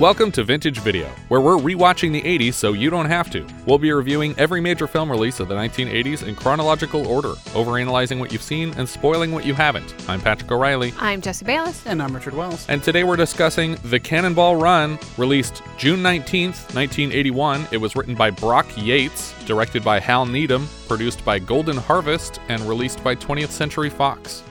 Welcome 0.00 0.32
to 0.32 0.44
Vintage 0.44 0.78
Video, 0.78 1.10
where 1.28 1.42
we're 1.42 1.58
rewatching 1.58 2.10
the 2.10 2.22
80s 2.22 2.54
so 2.54 2.72
you 2.72 2.88
don't 2.88 3.04
have 3.04 3.30
to. 3.32 3.46
We'll 3.66 3.76
be 3.76 3.92
reviewing 3.92 4.34
every 4.38 4.58
major 4.58 4.86
film 4.86 5.10
release 5.10 5.40
of 5.40 5.48
the 5.48 5.54
1980s 5.54 6.26
in 6.26 6.34
chronological 6.36 7.06
order, 7.06 7.34
overanalyzing 7.52 8.18
what 8.18 8.32
you've 8.32 8.40
seen 8.40 8.72
and 8.78 8.88
spoiling 8.88 9.30
what 9.30 9.44
you 9.44 9.52
haven't. 9.52 9.94
I'm 10.08 10.22
Patrick 10.22 10.50
O'Reilly, 10.50 10.94
I'm 10.98 11.20
Jesse 11.20 11.44
Bayless. 11.44 11.86
And 11.86 12.02
I'm 12.02 12.14
Richard 12.14 12.32
Wells. 12.32 12.64
and 12.70 12.82
today 12.82 13.04
we're 13.04 13.16
discussing 13.16 13.76
The 13.84 14.00
Cannonball 14.00 14.56
Run, 14.56 14.98
released 15.18 15.62
June 15.76 16.00
19th, 16.00 16.74
1981. 16.74 17.68
It 17.70 17.76
was 17.76 17.94
written 17.94 18.14
by 18.14 18.30
Brock 18.30 18.68
Yates, 18.78 19.34
directed 19.44 19.84
by 19.84 20.00
Hal 20.00 20.24
Needham, 20.24 20.66
produced 20.88 21.22
by 21.26 21.38
Golden 21.38 21.76
Harvest, 21.76 22.40
and 22.48 22.62
released 22.62 23.04
by 23.04 23.14
20th 23.14 23.50
Century 23.50 23.90
Fox. 23.90 24.44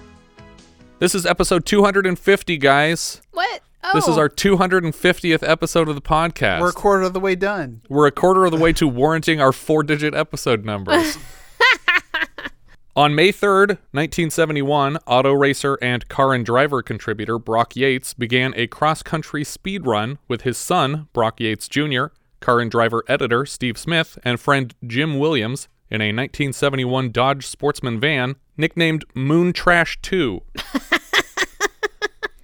This 0.99 1.15
is 1.15 1.25
episode 1.25 1.65
250, 1.65 2.57
guys. 2.57 3.23
What? 3.31 3.63
Oh. 3.83 3.91
This 3.93 4.07
is 4.07 4.17
oh. 4.17 4.21
our 4.21 4.29
250th 4.29 5.47
episode 5.47 5.87
of 5.87 5.95
the 5.95 6.01
podcast. 6.01 6.61
We're 6.61 6.69
a 6.69 6.73
quarter 6.73 7.03
of 7.03 7.13
the 7.13 7.19
way 7.19 7.35
done. 7.35 7.81
We're 7.87 8.07
a 8.07 8.11
quarter 8.11 8.45
of 8.45 8.51
the 8.51 8.57
way 8.57 8.73
to 8.73 8.87
warranting 8.87 9.39
our 9.39 9.53
four 9.53 9.83
digit 9.83 10.13
episode 10.13 10.65
numbers. 10.65 11.17
On 12.95 13.15
May 13.15 13.31
3rd, 13.31 13.77
1971, 13.91 14.97
auto 15.07 15.31
racer 15.31 15.77
and 15.81 16.05
car 16.09 16.33
and 16.33 16.45
driver 16.45 16.81
contributor 16.81 17.39
Brock 17.39 17.75
Yates 17.75 18.13
began 18.13 18.53
a 18.57 18.67
cross 18.67 19.01
country 19.01 19.45
speed 19.45 19.85
run 19.85 20.17
with 20.27 20.41
his 20.41 20.57
son, 20.57 21.07
Brock 21.13 21.39
Yates 21.39 21.69
Jr., 21.69 22.07
car 22.41 22.59
and 22.59 22.69
driver 22.69 23.05
editor 23.07 23.45
Steve 23.45 23.77
Smith, 23.77 24.17
and 24.23 24.37
friend 24.39 24.75
Jim 24.85 25.17
Williams 25.17 25.69
in 25.89 26.01
a 26.01 26.11
1971 26.11 27.11
Dodge 27.11 27.47
Sportsman 27.47 28.01
van 28.01 28.35
nicknamed 28.57 29.05
Moon 29.13 29.53
Trash 29.53 29.97
2. 30.01 30.41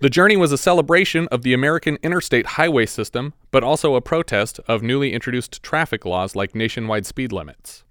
The 0.05 0.11
journey 0.11 0.37
was 0.37 0.51
a 0.51 0.57
celebration 0.59 1.27
of 1.29 1.41
the 1.41 1.55
American 1.55 1.97
interstate 2.03 2.45
highway 2.45 2.85
system, 2.85 3.33
but 3.49 3.63
also 3.63 3.95
a 3.95 4.01
protest 4.01 4.59
of 4.67 4.83
newly 4.83 5.13
introduced 5.13 5.63
traffic 5.63 6.05
laws 6.05 6.35
like 6.35 6.53
nationwide 6.53 7.07
speed 7.07 7.31
limits. 7.31 7.83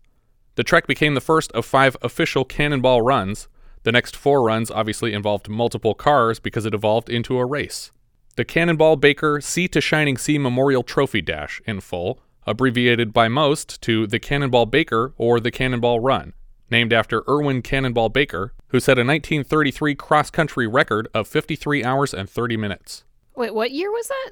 The 0.54 0.62
trek 0.62 0.86
became 0.86 1.14
the 1.14 1.20
first 1.20 1.50
of 1.50 1.66
five 1.66 1.96
official 2.02 2.44
cannonball 2.44 3.02
runs. 3.02 3.48
The 3.82 3.90
next 3.90 4.14
four 4.14 4.44
runs 4.44 4.70
obviously 4.70 5.12
involved 5.12 5.48
multiple 5.48 5.96
cars 5.96 6.38
because 6.38 6.64
it 6.64 6.72
evolved 6.72 7.10
into 7.10 7.36
a 7.36 7.44
race. 7.44 7.90
The 8.36 8.44
Cannonball 8.44 8.94
Baker 8.94 9.40
Sea 9.40 9.66
to 9.66 9.80
Shining 9.80 10.16
Sea 10.16 10.38
Memorial 10.38 10.84
Trophy 10.84 11.20
Dash, 11.20 11.60
in 11.66 11.80
full, 11.80 12.20
abbreviated 12.46 13.12
by 13.12 13.26
most 13.26 13.82
to 13.82 14.06
the 14.06 14.20
Cannonball 14.20 14.66
Baker 14.66 15.14
or 15.18 15.40
the 15.40 15.50
Cannonball 15.50 15.98
Run, 15.98 16.32
named 16.70 16.92
after 16.92 17.24
Erwin 17.28 17.60
Cannonball 17.60 18.10
Baker, 18.10 18.52
who 18.68 18.80
set 18.80 18.98
a 18.98 19.02
1933 19.04 19.94
cross 19.94 20.30
country 20.30 20.66
record 20.66 21.08
of 21.14 21.28
53 21.28 21.84
hours 21.84 22.12
and 22.14 22.28
30 22.28 22.56
minutes. 22.56 23.04
Wait, 23.36 23.54
what 23.54 23.70
year 23.70 23.90
was 23.90 24.08
that? 24.08 24.30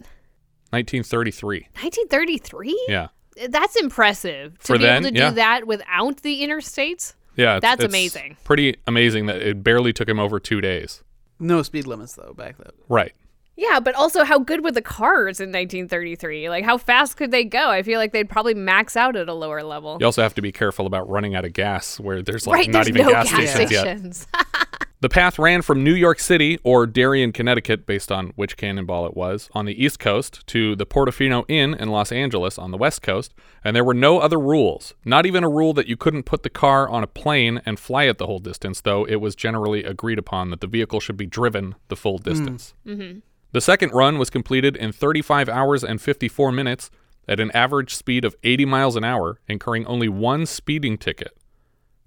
1933. 0.70 1.68
1933? 1.74 2.86
Yeah. 2.88 3.08
That's 3.48 3.76
impressive. 3.76 4.58
To 4.60 4.66
For 4.66 4.78
be 4.78 4.84
then, 4.84 5.04
able 5.04 5.14
to 5.14 5.18
yeah. 5.18 5.28
do 5.30 5.34
that 5.36 5.66
without 5.66 6.18
the 6.22 6.42
interstates? 6.42 7.14
Yeah, 7.36 7.56
it's- 7.56 7.62
That's 7.62 7.84
it's 7.84 7.92
amazing. 7.92 8.36
Pretty 8.44 8.76
amazing 8.86 9.26
that 9.26 9.36
it 9.42 9.62
barely 9.64 9.92
took 9.92 10.08
him 10.08 10.18
over 10.18 10.38
two 10.38 10.60
days. 10.60 11.02
No 11.38 11.62
speed 11.62 11.86
limits 11.86 12.14
though 12.14 12.34
back 12.34 12.56
then. 12.58 12.72
Right. 12.88 13.12
Yeah, 13.56 13.80
but 13.80 13.94
also 13.94 14.24
how 14.24 14.38
good 14.38 14.64
were 14.64 14.72
the 14.72 14.82
cars 14.82 15.40
in 15.40 15.50
1933? 15.50 16.48
Like 16.48 16.64
how 16.64 16.78
fast 16.78 17.16
could 17.16 17.30
they 17.30 17.44
go? 17.44 17.70
I 17.70 17.82
feel 17.82 17.98
like 17.98 18.12
they'd 18.12 18.28
probably 18.28 18.54
max 18.54 18.96
out 18.96 19.16
at 19.16 19.28
a 19.28 19.34
lower 19.34 19.62
level. 19.62 19.98
You 20.00 20.06
also 20.06 20.22
have 20.22 20.34
to 20.34 20.42
be 20.42 20.52
careful 20.52 20.86
about 20.86 21.08
running 21.08 21.34
out 21.34 21.44
of 21.44 21.52
gas 21.52 22.00
where 22.00 22.22
there's 22.22 22.46
like 22.46 22.56
right, 22.56 22.70
not 22.70 22.84
there's 22.84 22.88
even 22.88 23.06
no 23.06 23.12
gas, 23.12 23.30
gas 23.30 23.50
stations 23.50 24.26
yet. 24.34 24.42
The 25.02 25.08
path 25.08 25.36
ran 25.36 25.62
from 25.62 25.82
New 25.82 25.94
York 25.94 26.20
City 26.20 26.60
or 26.62 26.86
Darien, 26.86 27.32
Connecticut, 27.32 27.86
based 27.86 28.12
on 28.12 28.28
which 28.36 28.56
cannonball 28.56 29.04
it 29.04 29.16
was, 29.16 29.50
on 29.52 29.64
the 29.64 29.84
East 29.84 29.98
Coast, 29.98 30.46
to 30.46 30.76
the 30.76 30.86
Portofino 30.86 31.44
Inn 31.48 31.74
in 31.74 31.88
Los 31.88 32.12
Angeles 32.12 32.56
on 32.56 32.70
the 32.70 32.76
West 32.76 33.02
Coast, 33.02 33.34
and 33.64 33.74
there 33.74 33.82
were 33.82 33.94
no 33.94 34.20
other 34.20 34.38
rules. 34.38 34.94
Not 35.04 35.26
even 35.26 35.42
a 35.42 35.48
rule 35.48 35.72
that 35.72 35.88
you 35.88 35.96
couldn't 35.96 36.22
put 36.22 36.44
the 36.44 36.50
car 36.50 36.88
on 36.88 37.02
a 37.02 37.08
plane 37.08 37.60
and 37.66 37.80
fly 37.80 38.04
it 38.04 38.18
the 38.18 38.28
whole 38.28 38.38
distance, 38.38 38.80
though 38.80 39.04
it 39.04 39.16
was 39.16 39.34
generally 39.34 39.82
agreed 39.82 40.20
upon 40.20 40.50
that 40.50 40.60
the 40.60 40.68
vehicle 40.68 41.00
should 41.00 41.16
be 41.16 41.26
driven 41.26 41.74
the 41.88 41.96
full 41.96 42.18
distance. 42.18 42.72
Mm-hmm. 42.86 43.18
The 43.52 43.60
second 43.60 43.92
run 43.92 44.18
was 44.18 44.30
completed 44.30 44.76
in 44.76 44.92
35 44.92 45.48
hours 45.48 45.84
and 45.84 46.00
54 46.00 46.52
minutes 46.52 46.90
at 47.28 47.40
an 47.40 47.50
average 47.52 47.94
speed 47.94 48.24
of 48.24 48.34
80 48.42 48.64
miles 48.64 48.96
an 48.96 49.04
hour, 49.04 49.38
incurring 49.46 49.86
only 49.86 50.08
one 50.08 50.46
speeding 50.46 50.98
ticket. 50.98 51.36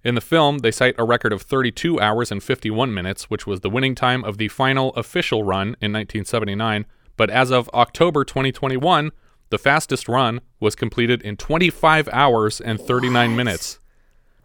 In 0.04 0.16
the 0.16 0.22
film, 0.22 0.60
they 0.60 0.72
cite 0.72 0.96
a 0.98 1.06
record 1.06 1.34
of 1.34 1.42
32 1.42 2.00
hours 2.00 2.32
and 2.32 2.44
51 2.44 2.94
minutes, 2.94 3.30
which 3.30 3.48
was 3.48 3.62
the 3.62 3.70
winning 3.70 3.96
time 3.96 4.24
of 4.24 4.38
the 4.38 4.50
final 4.50 4.90
official 4.94 5.44
run 5.44 5.70
in 5.82 5.94
1979. 5.94 6.86
But 7.18 7.30
as 7.30 7.52
of 7.52 7.70
October 7.74 8.24
2021, 8.24 9.12
the 9.50 9.58
fastest 9.58 10.08
run 10.08 10.42
was 10.60 10.76
completed 10.76 11.22
in 11.22 11.38
25 11.38 12.10
hours 12.12 12.60
and 12.60 12.80
39 12.80 13.36
minutes 13.36 13.80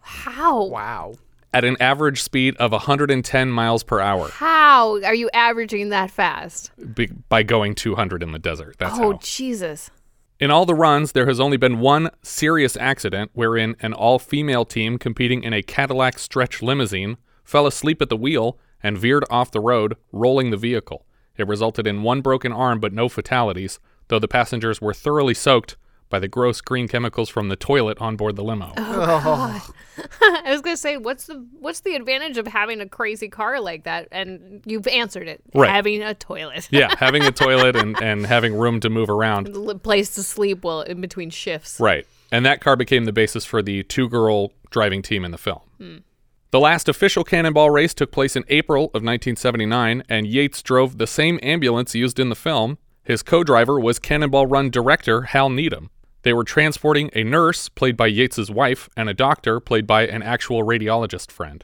how? 0.01 0.65
Wow. 0.65 1.13
At 1.53 1.65
an 1.65 1.77
average 1.79 2.21
speed 2.21 2.55
of 2.57 2.71
110 2.71 3.51
miles 3.51 3.83
per 3.83 3.99
hour 3.99 4.29
How 4.29 5.01
are 5.03 5.15
you 5.15 5.29
averaging 5.33 5.89
that 5.89 6.11
fast? 6.11 6.71
be- 6.95 7.09
by 7.29 7.43
going 7.43 7.75
200 7.75 8.23
in 8.23 8.31
the 8.31 8.39
desert. 8.39 8.77
That's 8.79 8.97
oh, 8.97 9.13
how. 9.13 9.19
Jesus. 9.21 9.91
In 10.39 10.49
all 10.49 10.65
the 10.65 10.73
runs, 10.73 11.11
there 11.11 11.27
has 11.27 11.39
only 11.39 11.57
been 11.57 11.79
one 11.79 12.09
serious 12.23 12.75
accident 12.77 13.31
wherein 13.33 13.75
an 13.81 13.93
all 13.93 14.17
female 14.17 14.65
team 14.65 14.97
competing 14.97 15.43
in 15.43 15.53
a 15.53 15.61
Cadillac 15.61 16.17
stretch 16.17 16.63
limousine 16.63 17.17
fell 17.43 17.67
asleep 17.67 18.01
at 18.01 18.09
the 18.09 18.17
wheel 18.17 18.57
and 18.81 18.97
veered 18.97 19.25
off 19.29 19.51
the 19.51 19.59
road, 19.59 19.97
rolling 20.11 20.49
the 20.49 20.57
vehicle. 20.57 21.05
It 21.37 21.47
resulted 21.47 21.85
in 21.85 22.03
one 22.03 22.21
broken 22.21 22.51
arm 22.51 22.79
but 22.79 22.93
no 22.93 23.07
fatalities, 23.07 23.79
though 24.07 24.19
the 24.19 24.27
passengers 24.27 24.81
were 24.81 24.93
thoroughly 24.93 25.33
soaked 25.33 25.77
by 26.11 26.19
the 26.19 26.27
gross 26.27 26.61
green 26.61 26.87
chemicals 26.87 27.29
from 27.29 27.49
the 27.49 27.55
toilet 27.55 27.97
on 27.99 28.15
board 28.15 28.35
the 28.35 28.43
limo. 28.43 28.71
Oh, 28.77 29.21
oh. 29.25 29.73
I 30.45 30.51
was 30.51 30.61
gonna 30.61 30.77
say, 30.77 30.97
what's 30.97 31.25
the 31.25 31.43
what's 31.59 31.79
the 31.79 31.95
advantage 31.95 32.37
of 32.37 32.45
having 32.45 32.79
a 32.81 32.87
crazy 32.87 33.29
car 33.29 33.59
like 33.59 33.85
that? 33.85 34.07
And 34.11 34.61
you've 34.65 34.87
answered 34.87 35.27
it. 35.27 35.41
Right. 35.55 35.69
Having 35.69 36.03
a 36.03 36.13
toilet. 36.13 36.67
yeah, 36.69 36.93
having 36.99 37.23
a 37.23 37.31
toilet 37.31 37.75
and, 37.75 37.99
and 38.03 38.27
having 38.27 38.53
room 38.53 38.79
to 38.81 38.89
move 38.89 39.09
around. 39.09 39.49
L- 39.49 39.79
place 39.79 40.13
to 40.15 40.23
sleep 40.23 40.63
while 40.63 40.81
in 40.81 41.01
between 41.01 41.31
shifts. 41.31 41.79
Right. 41.79 42.05
And 42.31 42.45
that 42.45 42.61
car 42.61 42.75
became 42.75 43.05
the 43.05 43.11
basis 43.11 43.45
for 43.45 43.63
the 43.63 43.83
two 43.83 44.07
girl 44.07 44.53
driving 44.69 45.01
team 45.01 45.25
in 45.25 45.31
the 45.31 45.37
film. 45.37 45.61
Hmm. 45.79 45.97
The 46.51 46.59
last 46.59 46.89
official 46.89 47.23
cannonball 47.23 47.69
race 47.69 47.93
took 47.93 48.11
place 48.11 48.35
in 48.35 48.43
April 48.49 48.85
of 48.85 49.01
1979, 49.03 50.03
and 50.09 50.27
Yates 50.27 50.61
drove 50.61 50.97
the 50.97 51.07
same 51.07 51.39
ambulance 51.41 51.95
used 51.95 52.19
in 52.19 52.27
the 52.27 52.35
film. 52.35 52.77
His 53.03 53.23
co 53.23 53.43
driver 53.43 53.79
was 53.79 53.99
Cannonball 53.99 54.47
Run 54.47 54.69
director 54.69 55.21
Hal 55.23 55.49
Needham. 55.49 55.89
They 56.23 56.33
were 56.33 56.43
transporting 56.43 57.09
a 57.13 57.23
nurse, 57.23 57.69
played 57.69 57.97
by 57.97 58.11
Yates's 58.11 58.51
wife, 58.51 58.89
and 58.95 59.09
a 59.09 59.13
doctor, 59.13 59.59
played 59.59 59.87
by 59.87 60.05
an 60.07 60.21
actual 60.21 60.63
radiologist 60.63 61.31
friend. 61.31 61.63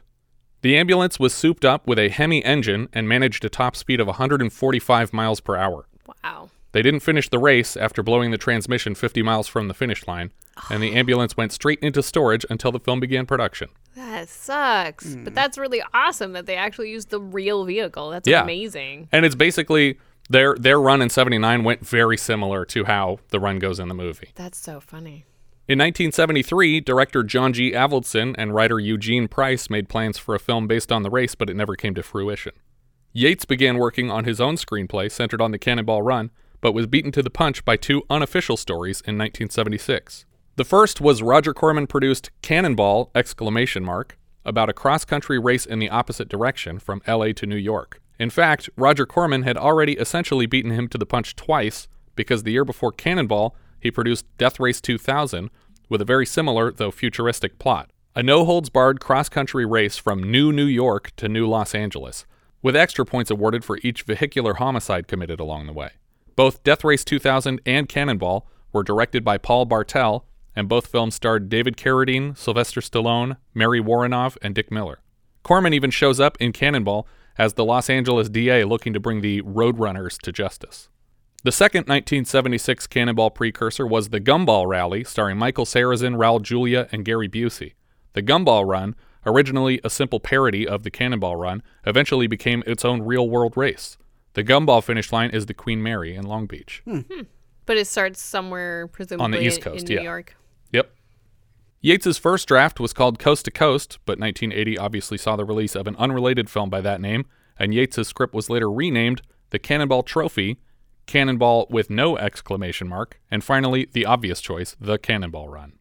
The 0.62 0.76
ambulance 0.76 1.20
was 1.20 1.32
souped 1.32 1.64
up 1.64 1.86
with 1.86 1.98
a 1.98 2.08
Hemi 2.08 2.44
engine 2.44 2.88
and 2.92 3.08
managed 3.08 3.44
a 3.44 3.48
top 3.48 3.76
speed 3.76 4.00
of 4.00 4.08
145 4.08 5.12
miles 5.12 5.40
per 5.40 5.56
hour. 5.56 5.86
Wow. 6.24 6.50
They 6.72 6.82
didn't 6.82 7.00
finish 7.00 7.28
the 7.28 7.38
race 7.38 7.76
after 7.76 8.02
blowing 8.02 8.30
the 8.30 8.38
transmission 8.38 8.94
50 8.94 9.22
miles 9.22 9.46
from 9.46 9.68
the 9.68 9.74
finish 9.74 10.06
line, 10.06 10.32
and 10.68 10.82
the 10.82 10.90
oh. 10.90 10.94
ambulance 10.94 11.36
went 11.36 11.52
straight 11.52 11.78
into 11.80 12.02
storage 12.02 12.44
until 12.50 12.72
the 12.72 12.80
film 12.80 13.00
began 13.00 13.24
production. 13.24 13.68
That 13.94 14.28
sucks. 14.28 15.14
But 15.14 15.28
hmm. 15.30 15.34
that's 15.34 15.56
really 15.56 15.82
awesome 15.94 16.32
that 16.32 16.46
they 16.46 16.56
actually 16.56 16.90
used 16.90 17.10
the 17.10 17.20
real 17.20 17.64
vehicle. 17.64 18.10
That's 18.10 18.28
Yeah. 18.28 18.42
amazing. 18.42 19.08
And 19.12 19.24
it's 19.24 19.34
basically 19.34 19.98
their 20.28 20.54
their 20.54 20.80
run 20.80 21.02
in 21.02 21.08
79 21.08 21.64
went 21.64 21.86
very 21.86 22.16
similar 22.16 22.64
to 22.66 22.84
how 22.84 23.18
the 23.30 23.40
run 23.40 23.58
goes 23.58 23.78
in 23.78 23.88
the 23.88 23.94
movie. 23.94 24.30
That's 24.34 24.58
so 24.58 24.80
funny. 24.80 25.24
In 25.66 25.78
1973, 25.78 26.80
director 26.80 27.22
John 27.22 27.52
G. 27.52 27.72
Avildsen 27.72 28.34
and 28.38 28.54
writer 28.54 28.80
Eugene 28.80 29.28
Price 29.28 29.68
made 29.68 29.88
plans 29.90 30.16
for 30.16 30.34
a 30.34 30.38
film 30.38 30.66
based 30.66 30.90
on 30.90 31.02
the 31.02 31.10
race, 31.10 31.34
but 31.34 31.50
it 31.50 31.56
never 31.56 31.76
came 31.76 31.94
to 31.94 32.02
fruition. 32.02 32.52
Yates 33.12 33.44
began 33.44 33.76
working 33.76 34.10
on 34.10 34.24
his 34.24 34.40
own 34.40 34.56
screenplay 34.56 35.10
centered 35.10 35.42
on 35.42 35.50
the 35.50 35.58
Cannonball 35.58 36.02
Run, 36.02 36.30
but 36.60 36.72
was 36.72 36.86
beaten 36.86 37.12
to 37.12 37.22
the 37.22 37.30
punch 37.30 37.64
by 37.64 37.76
two 37.76 38.02
unofficial 38.08 38.56
stories 38.56 39.00
in 39.00 39.18
1976. 39.18 40.24
The 40.56 40.64
first 40.64 41.00
was 41.00 41.22
Roger 41.22 41.52
Corman 41.52 41.86
produced 41.86 42.30
Cannonball 42.42 43.10
exclamation 43.14 43.84
mark 43.84 44.18
about 44.44 44.70
a 44.70 44.72
cross-country 44.72 45.38
race 45.38 45.66
in 45.66 45.78
the 45.78 45.90
opposite 45.90 46.28
direction 46.28 46.78
from 46.78 47.02
LA 47.06 47.32
to 47.32 47.46
New 47.46 47.56
York. 47.56 48.00
In 48.18 48.30
fact, 48.30 48.68
Roger 48.76 49.06
Corman 49.06 49.42
had 49.42 49.56
already 49.56 49.92
essentially 49.92 50.46
beaten 50.46 50.72
him 50.72 50.88
to 50.88 50.98
the 50.98 51.06
punch 51.06 51.36
twice 51.36 51.88
because 52.16 52.42
the 52.42 52.52
year 52.52 52.64
before 52.64 52.90
Cannonball, 52.90 53.54
he 53.78 53.90
produced 53.90 54.26
Death 54.38 54.58
Race 54.58 54.80
2000, 54.80 55.50
with 55.88 56.00
a 56.00 56.04
very 56.04 56.26
similar, 56.26 56.72
though 56.72 56.90
futuristic, 56.90 57.58
plot. 57.58 57.90
A 58.16 58.22
no 58.22 58.44
holds 58.44 58.68
barred 58.68 59.00
cross 59.00 59.28
country 59.28 59.64
race 59.64 59.96
from 59.96 60.28
New 60.28 60.52
New 60.52 60.64
York 60.64 61.12
to 61.16 61.28
New 61.28 61.46
Los 61.46 61.74
Angeles, 61.74 62.26
with 62.60 62.74
extra 62.74 63.04
points 63.04 63.30
awarded 63.30 63.64
for 63.64 63.78
each 63.82 64.02
vehicular 64.02 64.54
homicide 64.54 65.06
committed 65.06 65.38
along 65.38 65.66
the 65.66 65.72
way. 65.72 65.90
Both 66.34 66.64
Death 66.64 66.82
Race 66.82 67.04
2000 67.04 67.60
and 67.64 67.88
Cannonball 67.88 68.48
were 68.72 68.82
directed 68.82 69.24
by 69.24 69.38
Paul 69.38 69.64
Bartel, 69.64 70.26
and 70.56 70.68
both 70.68 70.88
films 70.88 71.14
starred 71.14 71.48
David 71.48 71.76
Carradine, 71.76 72.36
Sylvester 72.36 72.80
Stallone, 72.80 73.36
Mary 73.54 73.80
Woronov, 73.80 74.36
and 74.42 74.54
Dick 74.54 74.72
Miller. 74.72 74.98
Corman 75.44 75.72
even 75.72 75.90
shows 75.90 76.18
up 76.18 76.36
in 76.40 76.52
Cannonball 76.52 77.06
as 77.38 77.54
the 77.54 77.64
Los 77.64 77.88
Angeles 77.88 78.28
DA 78.28 78.64
looking 78.64 78.92
to 78.92 79.00
bring 79.00 79.20
the 79.20 79.40
Roadrunners 79.42 80.18
to 80.22 80.32
justice. 80.32 80.88
The 81.44 81.52
second 81.52 81.82
1976 81.82 82.88
Cannonball 82.88 83.30
precursor 83.30 83.86
was 83.86 84.08
the 84.08 84.20
Gumball 84.20 84.66
Rally, 84.66 85.04
starring 85.04 85.38
Michael 85.38 85.64
Sarrazin, 85.64 86.16
Raul 86.16 86.42
Julia, 86.42 86.88
and 86.90 87.04
Gary 87.04 87.28
Busey. 87.28 87.74
The 88.14 88.22
Gumball 88.22 88.66
Run, 88.66 88.96
originally 89.24 89.80
a 89.84 89.90
simple 89.90 90.18
parody 90.18 90.66
of 90.66 90.82
the 90.82 90.90
Cannonball 90.90 91.36
Run, 91.36 91.62
eventually 91.86 92.26
became 92.26 92.64
its 92.66 92.84
own 92.84 93.02
real 93.02 93.28
world 93.28 93.56
race. 93.56 93.96
The 94.32 94.42
Gumball 94.42 94.82
finish 94.82 95.12
line 95.12 95.30
is 95.30 95.46
the 95.46 95.54
Queen 95.54 95.80
Mary 95.80 96.16
in 96.16 96.26
Long 96.26 96.46
Beach. 96.46 96.82
Hmm. 96.84 97.00
Hmm. 97.00 97.22
But 97.66 97.76
it 97.76 97.86
starts 97.86 98.20
somewhere 98.20 98.88
presumably 98.88 99.24
on 99.24 99.30
the 99.30 99.42
East 99.42 99.60
Coast, 99.60 99.88
in 99.88 99.94
New 99.94 100.02
yeah. 100.02 100.02
York. 100.02 100.36
Yep. 100.72 100.90
Yates's 101.80 102.18
first 102.18 102.48
draft 102.48 102.80
was 102.80 102.92
called 102.92 103.20
Coast 103.20 103.44
to 103.44 103.52
Coast, 103.52 103.98
but 104.04 104.18
1980 104.18 104.76
obviously 104.78 105.16
saw 105.16 105.36
the 105.36 105.44
release 105.44 105.76
of 105.76 105.86
an 105.86 105.94
unrelated 105.96 106.50
film 106.50 106.68
by 106.68 106.80
that 106.80 107.00
name, 107.00 107.24
and 107.56 107.72
Yates's 107.72 108.08
script 108.08 108.34
was 108.34 108.50
later 108.50 108.68
renamed 108.68 109.22
The 109.50 109.60
Cannonball 109.60 110.02
Trophy, 110.02 110.58
Cannonball 111.06 111.68
with 111.70 111.88
no 111.88 112.18
exclamation 112.18 112.88
mark, 112.88 113.20
and 113.30 113.44
finally 113.44 113.88
the 113.92 114.06
obvious 114.06 114.40
choice, 114.40 114.76
The 114.80 114.98
Cannonball 114.98 115.48
Run. 115.48 115.78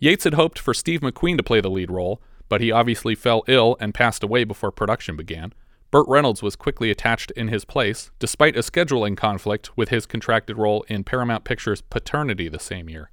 Yates 0.00 0.24
had 0.24 0.34
hoped 0.34 0.58
for 0.58 0.74
Steve 0.74 1.00
McQueen 1.00 1.36
to 1.36 1.44
play 1.44 1.60
the 1.60 1.70
lead 1.70 1.92
role, 1.92 2.20
but 2.48 2.60
he 2.60 2.72
obviously 2.72 3.14
fell 3.14 3.44
ill 3.46 3.76
and 3.78 3.94
passed 3.94 4.24
away 4.24 4.42
before 4.42 4.72
production 4.72 5.16
began. 5.16 5.52
Burt 5.92 6.08
Reynolds 6.08 6.42
was 6.42 6.56
quickly 6.56 6.90
attached 6.90 7.30
in 7.32 7.48
his 7.48 7.64
place, 7.64 8.10
despite 8.18 8.56
a 8.56 8.60
scheduling 8.60 9.16
conflict 9.16 9.76
with 9.76 9.90
his 9.90 10.06
contracted 10.06 10.58
role 10.58 10.84
in 10.88 11.04
Paramount 11.04 11.44
Pictures' 11.44 11.82
Paternity 11.82 12.48
the 12.48 12.58
same 12.58 12.88
year. 12.88 13.10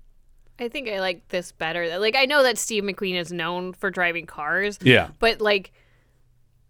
I 0.60 0.68
think 0.70 0.90
I 0.90 1.00
like 1.00 1.28
this 1.30 1.52
better. 1.52 2.00
Like 2.00 2.16
I 2.16 2.26
know 2.26 2.44
that 2.44 2.58
Steve 2.58 2.84
McQueen 2.84 3.16
is 3.16 3.32
known 3.32 3.74
for 3.74 3.90
driving 3.92 4.26
cars. 4.26 4.80
Yeah. 4.82 5.10
But 5.20 5.40
like 5.42 5.72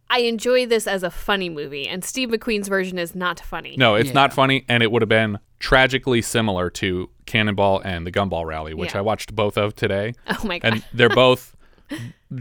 I 0.10 0.20
enjoy 0.20 0.66
this 0.66 0.88
as 0.88 1.04
a 1.04 1.10
funny 1.10 1.50
movie 1.50 1.88
and 1.88 2.04
Steve 2.04 2.30
McQueen's 2.30 2.68
version 2.68 2.98
is 2.98 3.14
not 3.16 3.40
funny. 3.40 3.76
No, 3.78 3.96
it's 3.96 4.14
not 4.14 4.32
funny, 4.34 4.64
and 4.70 4.82
it 4.82 4.92
would 4.92 5.02
have 5.02 5.10
been 5.10 5.38
tragically 5.60 6.22
similar 6.22 6.70
to 6.70 7.10
Cannonball 7.26 7.82
and 7.82 8.06
the 8.08 8.12
Gumball 8.12 8.46
Rally, 8.46 8.74
which 8.74 8.94
Yeah. 8.94 9.00
I 9.00 9.02
watched 9.02 9.36
both 9.36 9.58
of 9.58 9.76
today. 9.76 10.14
Oh 10.30 10.46
my 10.48 10.60
god. 10.60 10.74
And 10.74 10.86
they're 10.94 11.10
both 11.28 11.56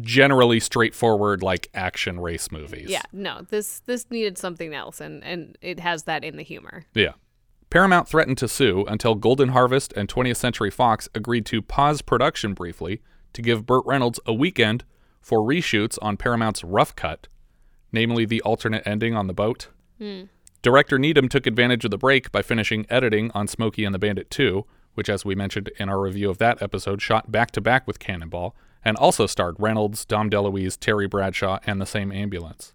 generally 0.02 0.60
straightforward, 0.60 1.42
like 1.42 1.68
action 1.74 2.20
race 2.20 2.50
movies. 2.50 2.88
yeah, 2.90 3.02
no. 3.12 3.46
This 3.48 3.80
this 3.86 4.10
needed 4.10 4.36
something 4.38 4.74
else 4.74 5.00
and 5.00 5.22
and 5.24 5.56
it 5.60 5.80
has 5.80 6.04
that 6.04 6.24
in 6.24 6.36
the 6.36 6.42
humor. 6.42 6.84
Yeah. 6.94 7.12
Paramount 7.76 8.08
threatened 8.08 8.38
to 8.38 8.48
sue 8.48 8.86
until 8.88 9.14
Golden 9.14 9.50
Harvest 9.50 9.92
and 9.92 10.08
20th 10.08 10.38
Century 10.38 10.70
Fox 10.70 11.10
agreed 11.14 11.44
to 11.44 11.60
pause 11.60 12.00
production 12.00 12.54
briefly 12.54 13.02
to 13.34 13.42
give 13.42 13.66
Burt 13.66 13.84
Reynolds 13.84 14.18
a 14.24 14.32
weekend 14.32 14.82
for 15.20 15.40
reshoots 15.40 15.98
on 16.00 16.16
Paramount's 16.16 16.64
Rough 16.64 16.96
Cut, 16.96 17.28
namely 17.92 18.24
the 18.24 18.40
alternate 18.40 18.86
ending 18.86 19.14
on 19.14 19.26
the 19.26 19.34
boat. 19.34 19.68
Hmm. 19.98 20.22
Director 20.62 20.98
Needham 20.98 21.28
took 21.28 21.46
advantage 21.46 21.84
of 21.84 21.90
the 21.90 21.98
break 21.98 22.32
by 22.32 22.40
finishing 22.40 22.86
editing 22.88 23.30
on 23.32 23.46
Smokey 23.46 23.84
and 23.84 23.94
the 23.94 23.98
Bandit 23.98 24.30
2, 24.30 24.64
which, 24.94 25.10
as 25.10 25.26
we 25.26 25.34
mentioned 25.34 25.70
in 25.76 25.90
our 25.90 26.00
review 26.00 26.30
of 26.30 26.38
that 26.38 26.62
episode, 26.62 27.02
shot 27.02 27.30
back 27.30 27.50
to 27.50 27.60
back 27.60 27.86
with 27.86 27.98
Cannonball, 27.98 28.56
and 28.86 28.96
also 28.96 29.26
starred 29.26 29.56
Reynolds, 29.58 30.06
Dom 30.06 30.30
DeLuise, 30.30 30.80
Terry 30.80 31.06
Bradshaw, 31.06 31.58
and 31.66 31.78
the 31.78 31.84
same 31.84 32.10
ambulance. 32.10 32.72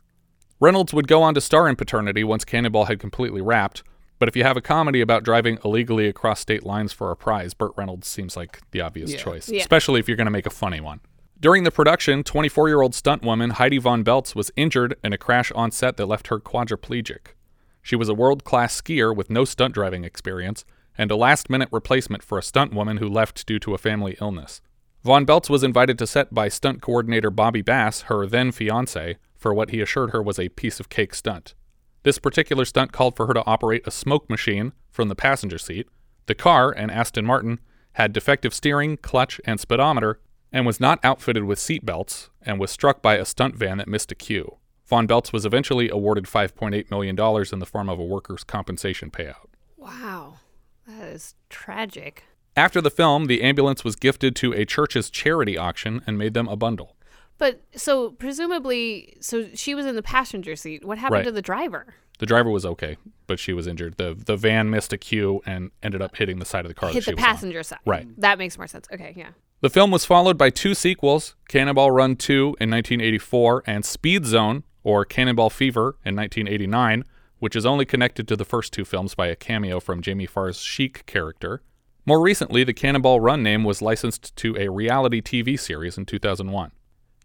Reynolds 0.60 0.94
would 0.94 1.08
go 1.08 1.24
on 1.24 1.34
to 1.34 1.42
star 1.42 1.68
in 1.68 1.76
Paternity 1.76 2.24
once 2.24 2.46
Cannonball 2.46 2.86
had 2.86 3.00
completely 3.00 3.42
wrapped, 3.42 3.82
but 4.22 4.28
if 4.30 4.36
you 4.36 4.44
have 4.44 4.56
a 4.56 4.62
comedy 4.62 5.02
about 5.02 5.24
driving 5.24 5.58
illegally 5.66 6.06
across 6.08 6.40
state 6.40 6.64
lines 6.64 6.94
for 6.94 7.10
a 7.10 7.16
prize, 7.16 7.56
Burt 7.56 7.72
Reynolds 7.76 8.08
seems 8.08 8.38
like 8.38 8.62
the 8.70 8.80
obvious 8.80 9.14
Yeah. 9.14 9.18
choice, 9.18 9.50
Yeah. 9.50 9.62
especially 9.62 10.00
if 10.00 10.08
you're 10.08 10.16
going 10.16 10.28
to 10.28 10.32
make 10.32 10.46
a 10.46 10.52
funny 10.52 10.80
one. 10.80 11.00
During 11.40 11.64
the 11.64 11.72
production, 11.72 12.24
24 12.24 12.68
year 12.70 12.84
old 12.84 12.94
stunt 12.94 13.24
woman 13.24 13.50
Heidi 13.50 13.80
Von 13.80 14.04
Beltz 14.04 14.36
was 14.36 14.52
injured 14.56 14.96
in 15.04 15.12
a 15.12 15.18
crash 15.18 15.52
on 15.54 15.72
set 15.72 15.98
that 15.98 16.06
left 16.06 16.28
her 16.28 16.40
quadriplegic. 16.40 17.34
She 17.82 17.96
was 17.96 18.10
a 18.10 18.14
world 18.14 18.44
class 18.44 18.80
skier 18.80 19.14
with 19.16 19.32
no 19.32 19.44
stunt 19.44 19.74
driving 19.74 20.04
experience 20.04 20.66
and 20.96 21.10
a 21.10 21.16
last 21.16 21.50
minute 21.50 21.70
replacement 21.72 22.22
for 22.22 22.38
a 22.38 22.44
stunt 22.44 22.76
woman 22.76 22.98
who 22.98 23.10
left 23.10 23.44
due 23.48 23.58
to 23.58 23.74
a 23.74 23.80
family 23.80 24.18
illness. 24.22 24.62
Von 25.04 25.26
Beltz 25.26 25.50
was 25.50 25.64
invited 25.64 25.98
to 25.98 26.06
set 26.06 26.32
by 26.32 26.48
stunt 26.48 26.80
coordinator 26.80 27.32
Bobby 27.32 27.64
Bass, 27.64 28.02
her 28.02 28.28
then 28.28 28.52
fiance, 28.52 29.18
for 29.36 29.52
what 29.52 29.72
he 29.72 29.82
assured 29.82 30.12
her 30.12 30.22
was 30.22 30.38
a 30.38 30.50
piece 30.50 30.80
of 30.80 30.90
cake 30.90 31.16
stunt. 31.16 31.56
This 32.04 32.20
particular 32.20 32.66
stunt 32.66 32.92
called 32.92 33.16
for 33.16 33.28
her 33.28 33.34
to 33.34 33.46
operate 33.46 33.86
a 33.86 33.92
smoke 33.92 34.30
machine 34.30 34.74
from 34.90 35.08
the 35.08 35.16
passenger 35.16 35.58
seat. 35.58 35.88
The 36.26 36.36
car, 36.36 36.72
an 36.72 36.90
Aston 36.90 37.26
Martin, 37.26 37.60
had 37.94 38.14
defective 38.14 38.54
steering, 38.54 38.98
clutch, 38.98 39.40
and 39.46 39.60
speedometer, 39.60 40.20
and 40.52 40.66
was 40.66 40.80
not 40.80 41.00
outfitted 41.04 41.44
with 41.44 41.60
seat 41.60 41.86
belts, 41.86 42.30
and 42.42 42.60
was 42.60 42.72
struck 42.72 43.02
by 43.02 43.16
a 43.16 43.26
stunt 43.26 43.56
van 43.56 43.78
that 43.78 43.88
missed 43.88 44.12
a 44.12 44.16
cue. 44.16 44.58
Von 44.86 45.08
Beltz 45.08 45.32
was 45.32 45.46
eventually 45.46 45.90
awarded 45.90 46.26
$5.8 46.26 46.92
million 46.92 47.18
in 47.54 47.60
the 47.60 47.66
form 47.66 47.90
of 47.90 48.00
a 48.00 48.04
workers' 48.04 48.44
compensation 48.44 49.10
payout. 49.10 49.48
Wow. 49.78 50.40
That 50.86 51.08
is 51.08 51.36
tragic. 51.50 52.26
After 52.58 52.82
the 52.82 52.92
film, 52.92 53.26
the 53.26 53.42
ambulance 53.42 53.86
was 53.86 53.96
gifted 53.96 54.36
to 54.38 54.52
a 54.52 54.66
church's 54.66 55.10
charity 55.10 55.58
auction 55.58 56.02
and 56.06 56.18
made 56.18 56.34
them 56.34 56.50
a 56.50 56.58
bundle. 56.58 56.98
But 57.42 57.60
so 57.76 58.12
presumably 58.12 59.18
so 59.20 59.48
she 59.56 59.74
was 59.74 59.86
in 59.88 59.96
the 59.96 60.04
passenger 60.04 60.56
seat. 60.56 60.86
What 60.86 61.00
happened 61.00 61.18
Right. 61.20 61.26
to 61.26 61.32
the 61.32 61.42
driver? 61.42 61.96
The 62.20 62.28
driver 62.28 62.52
was 62.52 62.68
okay, 62.68 62.98
but 63.26 63.40
she 63.40 63.52
was 63.52 63.66
injured. 63.66 63.98
The 63.98 64.14
the 64.14 64.38
van 64.38 64.70
missed 64.70 64.94
a 64.94 64.98
cue 64.98 65.42
and 65.44 65.72
ended 65.82 66.04
up 66.04 66.16
hitting 66.16 66.38
the 66.38 66.46
side 66.46 66.66
of 66.66 66.70
the 66.70 66.76
car. 66.76 66.90
that 66.90 66.94
Hit 66.94 67.04
she 67.06 67.12
the 67.12 67.16
was 67.16 67.24
on. 67.24 67.30
passenger 67.32 67.64
side. 67.64 67.80
Right. 67.84 68.08
That 68.22 68.38
makes 68.38 68.60
more 68.60 68.68
sense. 68.68 68.88
Okay, 68.94 69.14
yeah. 69.18 69.30
The 69.62 69.72
film 69.72 69.90
was 69.90 70.06
followed 70.06 70.38
by 70.38 70.52
two 70.52 70.76
sequels 70.76 71.36
Cannonball 71.50 71.90
Run 71.90 72.16
2 72.16 72.58
in 72.60 72.70
1984 72.70 73.64
and 73.66 73.84
Speed 73.84 74.26
Zone, 74.28 74.64
or 74.84 75.04
Cannonball 75.04 75.50
Fever, 75.50 75.98
in 76.06 76.16
1989, 76.16 77.04
which 77.40 77.56
is 77.56 77.66
only 77.66 77.86
connected 77.86 78.28
to 78.28 78.36
the 78.36 78.46
first 78.46 78.72
two 78.72 78.86
films 78.86 79.16
by 79.16 79.26
a 79.28 79.36
cameo 79.36 79.80
from 79.80 80.04
Jamie 80.04 80.28
Farr's 80.28 80.60
Chic 80.62 81.08
character. 81.08 81.64
More 82.06 82.22
recently, 82.22 82.64
the 82.64 82.74
Cannonball 82.74 83.20
Run 83.20 83.42
name 83.42 83.64
was 83.64 83.82
licensed 83.82 84.36
to 84.36 84.56
a 84.58 84.70
reality 84.70 85.22
TV 85.22 85.60
series 85.60 85.98
in 85.98 86.06
2001. 86.06 86.72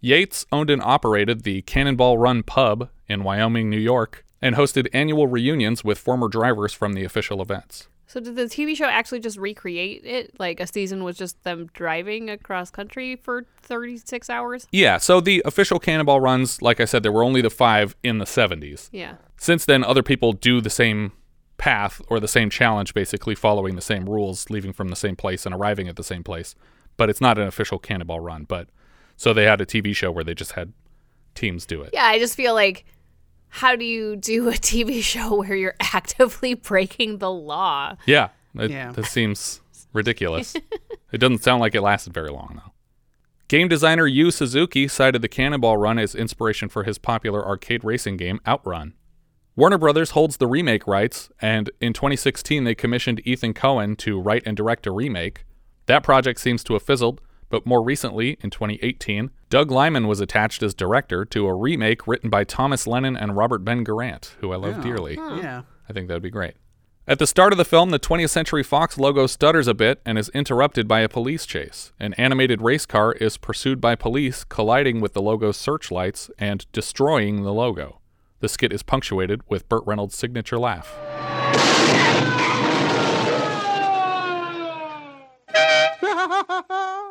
Yates 0.00 0.46
owned 0.52 0.70
and 0.70 0.82
operated 0.82 1.42
the 1.42 1.62
Cannonball 1.62 2.18
Run 2.18 2.42
Pub 2.42 2.90
in 3.08 3.24
Wyoming, 3.24 3.70
New 3.70 3.78
York, 3.78 4.24
and 4.42 4.54
hosted 4.54 4.88
annual 4.92 5.26
reunions 5.26 5.82
with 5.82 5.98
former 5.98 6.28
drivers 6.28 6.72
from 6.72 6.92
the 6.92 7.04
official 7.04 7.40
events. 7.40 7.88
So 8.08 8.20
did 8.20 8.36
the 8.36 8.44
TV 8.44 8.76
show 8.76 8.84
actually 8.84 9.20
just 9.20 9.36
recreate 9.36 10.04
it? 10.04 10.38
Like 10.38 10.60
a 10.60 10.66
season 10.66 11.02
was 11.02 11.16
just 11.16 11.42
them 11.42 11.68
driving 11.74 12.30
across 12.30 12.70
country 12.70 13.16
for 13.16 13.44
36 13.62 14.30
hours? 14.30 14.68
Yeah, 14.70 14.98
so 14.98 15.20
the 15.20 15.42
official 15.44 15.80
Cannonball 15.80 16.20
runs, 16.20 16.62
like 16.62 16.80
I 16.80 16.84
said, 16.84 17.02
there 17.02 17.10
were 17.10 17.24
only 17.24 17.40
the 17.40 17.50
five 17.50 17.96
in 18.02 18.18
the 18.18 18.24
70s. 18.24 18.88
Yeah. 18.92 19.16
Since 19.38 19.64
then, 19.64 19.82
other 19.82 20.02
people 20.02 20.32
do 20.32 20.60
the 20.60 20.70
same 20.70 21.12
path 21.58 22.00
or 22.08 22.20
the 22.20 22.28
same 22.28 22.48
challenge, 22.48 22.94
basically 22.94 23.34
following 23.34 23.74
the 23.74 23.82
same 23.82 24.08
rules, 24.08 24.50
leaving 24.50 24.72
from 24.72 24.88
the 24.88 24.96
same 24.96 25.16
place 25.16 25.44
and 25.44 25.54
arriving 25.54 25.88
at 25.88 25.96
the 25.96 26.04
same 26.04 26.22
place. 26.22 26.54
But 26.96 27.10
it's 27.10 27.20
not 27.20 27.38
an 27.38 27.48
official 27.48 27.78
Cannonball 27.78 28.20
run. 28.20 28.44
But 28.44 28.68
so 29.16 29.32
they 29.32 29.44
had 29.44 29.60
a 29.60 29.66
TV 29.66 29.94
show 29.94 30.10
where 30.10 30.24
they 30.24 30.34
just 30.34 30.52
had 30.52 30.72
teams 31.34 31.66
do 31.66 31.82
it. 31.82 31.90
Yeah, 31.92 32.04
I 32.04 32.18
just 32.18 32.34
feel 32.36 32.54
like 32.54 32.84
how 33.48 33.76
do 33.76 33.84
you 33.84 34.16
do 34.16 34.48
a 34.48 34.52
TV 34.52 35.02
show 35.12 35.36
where 35.36 35.54
you're 35.54 35.76
actively 35.80 36.54
breaking 36.54 37.18
the 37.18 37.30
law? 37.30 37.96
Yeah, 38.06 38.28
it, 38.54 38.70
Yeah. 38.70 38.92
that 38.92 39.06
seems 39.06 39.60
ridiculous. 39.92 40.54
it 41.12 41.18
doesn't 41.18 41.42
sound 41.42 41.60
like 41.60 41.74
it 41.74 41.80
lasted 41.80 42.12
very 42.12 42.30
long, 42.30 42.60
though. 42.64 42.72
Game 43.48 43.68
designer 43.68 44.06
Yu 44.08 44.30
Suzuki 44.32 44.88
cited 44.88 45.22
the 45.22 45.28
Cannonball 45.28 45.76
Run 45.76 45.98
as 46.00 46.14
inspiration 46.16 46.68
for 46.68 46.82
his 46.82 46.98
popular 46.98 47.46
arcade 47.46 47.84
racing 47.84 48.16
game 48.16 48.40
Outrun. 48.46 48.94
Warner 49.54 49.78
Brothers 49.78 50.10
holds 50.10 50.36
the 50.36 50.48
remake 50.48 50.86
rights, 50.86 51.30
and 51.40 51.70
in 51.80 51.92
2016 51.92 52.64
they 52.64 52.74
commissioned 52.74 53.22
Ethan 53.24 53.54
Cohen 53.54 53.94
to 53.96 54.20
write 54.20 54.42
and 54.44 54.56
direct 54.56 54.86
a 54.86 54.90
remake. 54.90 55.44
That 55.86 56.02
project 56.02 56.40
seems 56.40 56.64
to 56.64 56.72
have 56.74 56.82
fizzled, 56.82 57.20
but 57.48 57.66
more 57.66 57.82
recently, 57.82 58.38
in 58.40 58.50
2018, 58.50 59.30
Doug 59.50 59.70
Liman 59.70 60.06
was 60.06 60.20
attached 60.20 60.62
as 60.62 60.74
director 60.74 61.24
to 61.26 61.46
a 61.46 61.54
remake 61.54 62.06
written 62.06 62.30
by 62.30 62.44
Thomas 62.44 62.86
Lennon 62.86 63.16
and 63.16 63.36
Robert 63.36 63.64
Ben 63.64 63.84
Garant, 63.84 64.32
who 64.40 64.52
I 64.52 64.56
love 64.56 64.82
dearly. 64.82 65.14
Yeah. 65.14 65.62
I 65.88 65.92
think 65.92 66.08
that 66.08 66.14
would 66.14 66.22
be 66.22 66.30
great. 66.30 66.54
At 67.08 67.20
the 67.20 67.26
start 67.28 67.52
of 67.52 67.56
the 67.56 67.64
film, 67.64 67.90
the 67.90 68.00
20th 68.00 68.30
Century 68.30 68.64
Fox 68.64 68.98
logo 68.98 69.28
stutters 69.28 69.68
a 69.68 69.74
bit 69.74 70.00
and 70.04 70.18
is 70.18 70.28
interrupted 70.30 70.88
by 70.88 71.00
a 71.00 71.08
police 71.08 71.46
chase. 71.46 71.92
An 72.00 72.14
animated 72.14 72.60
race 72.62 72.84
car 72.84 73.12
is 73.12 73.36
pursued 73.36 73.80
by 73.80 73.94
police, 73.94 74.42
colliding 74.42 75.00
with 75.00 75.12
the 75.12 75.22
logo's 75.22 75.56
searchlights 75.56 76.32
and 76.36 76.66
destroying 76.72 77.44
the 77.44 77.52
logo. 77.52 78.00
The 78.40 78.48
skit 78.48 78.72
is 78.72 78.82
punctuated 78.82 79.42
with 79.48 79.68
Burt 79.68 79.84
Reynolds' 79.86 80.16
signature 80.16 80.58
laugh. 80.58 80.92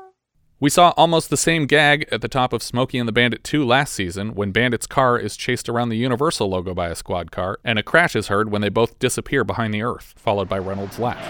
We 0.65 0.72
saw 0.72 0.95
almost 0.98 1.29
the 1.29 1.38
same 1.38 1.67
gag 1.67 2.10
at 2.12 2.22
the 2.22 2.27
top 2.27 2.51
of 2.51 2.63
Smokey 2.63 2.98
and 2.98 3.07
the 3.07 3.13
Bandit 3.13 3.43
2 3.43 3.63
last 3.63 3.93
season 3.93 4.34
when 4.34 4.50
Bandit's 4.50 4.88
car 4.88 5.15
is 5.15 5.38
chased 5.38 5.69
around 5.69 5.89
the 5.89 5.95
Universal 5.95 6.50
logo 6.50 6.74
by 6.74 6.88
a 6.88 6.95
squad 6.95 7.29
car, 7.29 7.60
and 7.63 7.77
a 7.77 7.84
crash 7.84 8.15
is 8.15 8.29
heard 8.29 8.50
when 8.50 8.63
they 8.63 8.69
both 8.69 8.98
disappear 8.98 9.43
behind 9.43 9.75
the 9.75 9.84
earth, 9.84 10.15
followed 10.17 10.50
by 10.50 10.57
Reynolds' 10.57 10.98
laugh. 10.98 11.22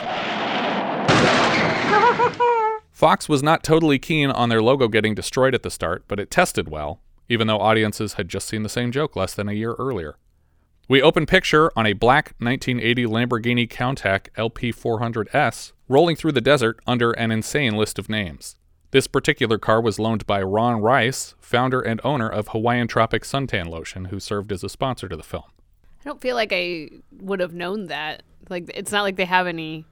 Fox 2.94 3.28
was 3.28 3.44
not 3.44 3.62
totally 3.62 4.00
keen 4.00 4.32
on 4.32 4.48
their 4.48 4.62
logo 4.62 4.88
getting 4.88 5.14
destroyed 5.14 5.54
at 5.54 5.64
the 5.64 5.70
start, 5.70 6.06
but 6.08 6.18
it 6.18 6.32
tested 6.32 6.70
well, 6.70 7.02
even 7.28 7.48
though 7.48 7.60
audiences 7.60 8.14
had 8.14 8.30
just 8.30 8.48
seen 8.48 8.64
the 8.64 8.70
same 8.70 8.90
joke 8.90 9.18
less 9.18 9.34
than 9.34 9.50
a 9.50 9.54
year 9.54 9.74
earlier. 9.74 10.16
We 10.88 11.02
open 11.02 11.26
picture 11.26 11.74
on 11.76 11.86
a 11.86 11.92
black 11.92 12.36
1980 12.38 13.06
Lamborghini 13.06 13.70
Countach 13.70 14.30
LP400S 14.38 15.74
rolling 15.90 16.16
through 16.16 16.32
the 16.32 16.40
desert 16.40 16.80
under 16.88 17.12
an 17.12 17.32
insane 17.32 17.76
list 17.76 18.00
of 18.00 18.08
names. 18.08 18.56
This 18.96 19.08
particular 19.08 19.58
car 19.58 19.82
was 19.82 20.00
loaned 20.00 20.26
by 20.26 20.42
Ron 20.42 20.80
Rice, 20.80 21.36
founder 21.42 21.82
and 21.82 22.00
owner 22.06 22.30
of 22.30 22.48
Hawaiian 22.48 22.88
Tropic 22.88 23.24
Suntan 23.24 23.68
Lotion, 23.68 24.06
who 24.06 24.22
served 24.22 24.54
as 24.54 24.64
a 24.64 24.70
sponsor 24.70 25.10
to 25.10 25.18
the 25.18 25.22
film. 25.22 25.44
I 26.00 26.06
don't 26.06 26.22
feel 26.22 26.38
like 26.38 26.54
I 26.54 26.88
would 27.20 27.42
have 27.42 27.54
known 27.54 27.88
that. 27.88 28.24
Like 28.48 28.72
it's 28.74 28.94
not 28.94 29.02
like 29.02 29.18
they 29.18 29.26
have 29.26 29.48
any 29.48 29.84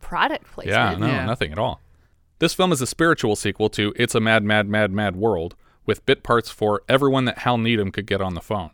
product 0.00 0.50
placement. 0.50 0.98
Yeah, 0.98 0.98
no, 0.98 1.06
Yeah. 1.06 1.26
nothing 1.26 1.52
at 1.52 1.60
all. 1.60 1.80
This 2.40 2.54
film 2.54 2.72
is 2.72 2.80
a 2.82 2.88
spiritual 2.88 3.36
sequel 3.36 3.68
to 3.70 3.92
It's 3.94 4.16
a 4.16 4.20
Mad, 4.20 4.42
Mad, 4.42 4.68
Mad, 4.68 4.90
Mad 4.90 5.14
World, 5.14 5.54
with 5.86 6.04
bit 6.04 6.24
parts 6.24 6.50
for 6.50 6.82
everyone 6.88 7.24
that 7.26 7.38
Hal 7.38 7.56
Needham 7.56 7.92
could 7.92 8.06
get 8.06 8.20
on 8.20 8.34
the 8.34 8.40
phone. 8.40 8.70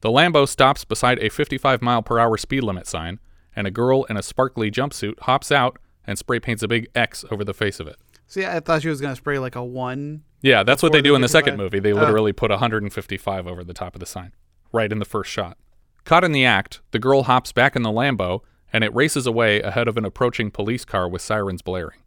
The 0.00 0.10
Lambo 0.10 0.46
stops 0.46 0.84
beside 0.84 1.18
a 1.18 1.28
55 1.28 1.82
mile 1.82 2.02
per 2.02 2.20
hour 2.20 2.36
speed 2.36 2.62
limit 2.62 2.86
sign, 2.86 3.18
and 3.56 3.66
a 3.66 3.72
girl 3.72 4.04
in 4.04 4.16
a 4.16 4.22
sparkly 4.22 4.70
jumpsuit 4.70 5.18
hops 5.22 5.50
out 5.50 5.80
and 6.06 6.16
spray 6.16 6.38
paints 6.38 6.62
a 6.62 6.68
big 6.68 6.86
X 6.94 7.24
over 7.32 7.42
the 7.42 7.52
face 7.52 7.80
of 7.80 7.88
it. 7.88 7.96
See, 8.30 8.46
I 8.46 8.60
thought 8.60 8.80
she 8.82 8.88
was 8.88 9.00
gonna 9.00 9.16
spray 9.16 9.38
like 9.40 9.56
a 9.56 9.64
one. 9.64 10.22
Yeah, 10.40 10.62
that's 10.62 10.82
what 10.84 10.92
Before 10.92 11.02
they 11.02 11.08
do 11.08 11.14
in 11.16 11.20
the 11.20 11.28
second 11.28 11.54
55? 11.54 11.58
movie. 11.64 11.78
They 11.80 11.92
Oh. 11.92 11.96
literally 12.00 12.32
put 12.32 12.50
155 12.52 13.46
over 13.46 13.64
the 13.64 13.74
top 13.74 13.94
of 13.96 14.00
the 14.00 14.06
sign, 14.06 14.32
right 14.72 14.90
in 14.90 15.00
the 15.00 15.04
first 15.04 15.30
shot. 15.30 15.58
Caught 16.04 16.22
in 16.24 16.32
the 16.32 16.44
act, 16.44 16.80
the 16.92 17.00
girl 17.00 17.24
hops 17.24 17.52
back 17.52 17.74
in 17.74 17.82
the 17.82 17.90
Lambo 17.90 18.40
and 18.72 18.84
it 18.84 18.94
races 18.94 19.26
away 19.26 19.60
ahead 19.60 19.88
of 19.88 19.96
an 19.96 20.04
approaching 20.04 20.50
police 20.52 20.84
car 20.84 21.08
with 21.08 21.20
sirens 21.20 21.60
blaring. 21.60 21.98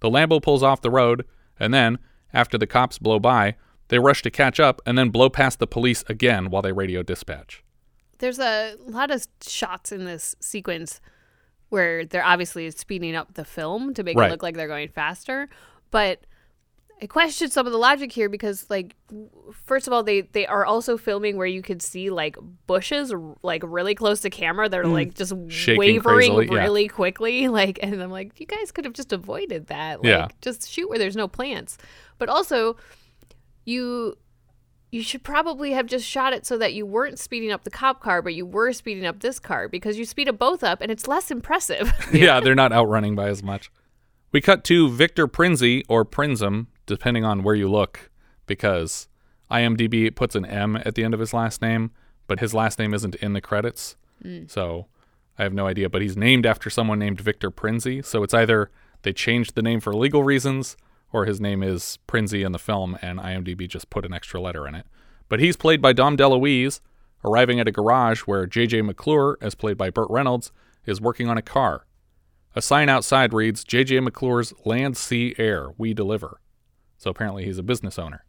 The 0.00 0.10
Lambo 0.10 0.42
pulls 0.42 0.64
off 0.64 0.80
the 0.82 0.90
road, 0.90 1.24
and 1.60 1.72
then, 1.72 1.98
after 2.34 2.58
the 2.58 2.66
cops 2.66 2.98
blow 2.98 3.20
by, 3.20 3.54
they 3.86 4.00
rush 4.00 4.20
to 4.22 4.30
catch 4.30 4.58
up 4.58 4.82
and 4.84 4.98
then 4.98 5.10
blow 5.10 5.30
past 5.30 5.60
the 5.60 5.66
police 5.68 6.02
again 6.08 6.50
while 6.50 6.60
they 6.60 6.72
radio 6.72 7.04
dispatch. 7.04 7.62
There's 8.18 8.40
a 8.40 8.74
lot 8.84 9.12
of 9.12 9.24
shots 9.46 9.92
in 9.92 10.04
this 10.06 10.34
sequence 10.40 11.00
where 11.72 12.04
they're 12.04 12.24
obviously 12.24 12.70
speeding 12.70 13.16
up 13.16 13.34
the 13.34 13.44
film 13.44 13.94
to 13.94 14.02
make 14.02 14.16
Right. 14.18 14.28
it 14.28 14.30
look 14.30 14.42
like 14.42 14.56
they're 14.56 14.68
going 14.68 14.88
faster, 14.88 15.48
but 15.90 16.20
I 17.00 17.06
question 17.06 17.50
some 17.50 17.66
of 17.66 17.72
the 17.72 17.78
logic 17.78 18.12
here 18.12 18.28
because, 18.28 18.70
like, 18.70 18.94
first 19.64 19.88
of 19.88 19.92
all, 19.92 20.04
they 20.04 20.20
they 20.20 20.46
are 20.46 20.64
also 20.64 20.96
filming 20.96 21.36
where 21.36 21.48
you 21.48 21.60
could 21.60 21.82
see 21.82 22.10
like 22.10 22.36
bushes 22.68 23.12
like 23.42 23.62
really 23.66 23.96
close 23.96 24.20
to 24.20 24.30
camera. 24.30 24.68
They're 24.68 24.86
like 24.86 25.14
just 25.14 25.32
Mm. 25.34 25.50
Shaking 25.50 25.78
wavering 25.80 26.30
crazily, 26.34 26.46
yeah. 26.56 26.62
really 26.62 26.86
quickly, 26.86 27.48
like, 27.60 27.80
and 27.82 28.00
I'm 28.00 28.10
like, 28.12 28.38
you 28.38 28.46
guys 28.46 28.70
could 28.70 28.84
have 28.84 28.94
just 28.94 29.12
avoided 29.12 29.66
that. 29.66 30.04
Like, 30.04 30.08
Yeah. 30.10 30.28
just 30.42 30.70
shoot 30.70 30.88
where 30.88 30.98
there's 30.98 31.16
no 31.16 31.26
plants. 31.26 31.76
But 32.18 32.28
also, 32.28 32.76
you 33.64 34.16
you 34.92 35.02
should 35.02 35.24
probably 35.24 35.72
have 35.72 35.86
just 35.86 36.06
shot 36.06 36.34
it 36.34 36.44
so 36.44 36.58
that 36.58 36.74
you 36.74 36.84
weren't 36.84 37.18
speeding 37.18 37.50
up 37.50 37.64
the 37.64 37.70
cop 37.70 38.00
car, 38.00 38.20
but 38.20 38.34
you 38.34 38.44
were 38.44 38.74
speeding 38.74 39.06
up 39.06 39.20
this 39.20 39.40
car 39.40 39.66
because 39.66 39.98
you 39.98 40.04
speed 40.04 40.28
up 40.28 40.38
both 40.38 40.62
up 40.62 40.82
and 40.82 40.92
it's 40.92 41.08
less 41.08 41.30
impressive. 41.30 41.90
yeah, 42.12 42.40
they're 42.44 42.54
not 42.54 42.72
outrunning 42.72 43.16
by 43.16 43.28
as 43.28 43.42
much. 43.42 43.72
We 44.32 44.42
cut 44.42 44.64
to 44.64 44.90
Victor 44.90 45.26
Prinzi 45.26 45.82
or 45.88 46.04
Prinzum, 46.04 46.66
depending 46.84 47.24
on 47.24 47.42
where 47.42 47.54
you 47.54 47.70
look, 47.70 48.10
because 48.46 49.08
IMDb 49.50 50.14
puts 50.14 50.34
an 50.34 50.44
M 50.44 50.76
at 50.76 50.94
the 50.94 51.04
end 51.04 51.14
of 51.14 51.20
his 51.20 51.32
last 51.32 51.62
name, 51.62 51.90
but 52.26 52.40
his 52.40 52.52
last 52.52 52.78
name 52.78 52.92
isn't 52.92 53.14
in 53.16 53.32
the 53.32 53.40
credits. 53.40 53.96
Hmm. 54.22 54.44
So 54.46 54.88
I 55.38 55.42
have 55.42 55.54
no 55.54 55.66
idea. 55.66 55.88
But 55.88 56.02
he's 56.02 56.18
named 56.18 56.44
after 56.44 56.68
someone 56.68 56.98
named 56.98 57.18
Victor 57.18 57.50
Prinzi. 57.50 58.04
So 58.04 58.22
it's 58.22 58.34
either 58.34 58.70
they 59.02 59.14
changed 59.14 59.54
the 59.54 59.62
name 59.62 59.80
for 59.80 59.94
legal 59.94 60.22
reasons 60.22 60.76
or 61.12 61.24
his 61.24 61.40
name 61.40 61.62
is 61.62 61.98
Prinzi 62.08 62.44
in 62.44 62.52
the 62.52 62.58
film 62.58 62.98
and 63.02 63.18
IMDb 63.18 63.68
just 63.68 63.90
put 63.90 64.04
an 64.04 64.12
extra 64.12 64.40
letter 64.40 64.66
in 64.66 64.74
it. 64.74 64.86
But 65.28 65.40
he's 65.40 65.56
played 65.56 65.80
by 65.80 65.92
Dom 65.92 66.16
DeLuise, 66.16 66.80
arriving 67.24 67.60
at 67.60 67.68
a 67.68 67.72
garage 67.72 68.20
where 68.20 68.46
J.J. 68.46 68.82
McClure, 68.82 69.38
as 69.40 69.54
played 69.54 69.76
by 69.76 69.90
Burt 69.90 70.10
Reynolds, 70.10 70.52
is 70.84 71.00
working 71.00 71.28
on 71.28 71.38
a 71.38 71.42
car. 71.42 71.86
A 72.54 72.62
sign 72.62 72.88
outside 72.88 73.32
reads 73.32 73.64
J.J. 73.64 74.00
McClure's 74.00 74.52
Land, 74.64 74.96
Sea, 74.96 75.34
Air, 75.38 75.70
We 75.78 75.94
Deliver. 75.94 76.40
So 76.98 77.10
apparently 77.10 77.44
he's 77.44 77.58
a 77.58 77.62
business 77.62 77.98
owner. 77.98 78.24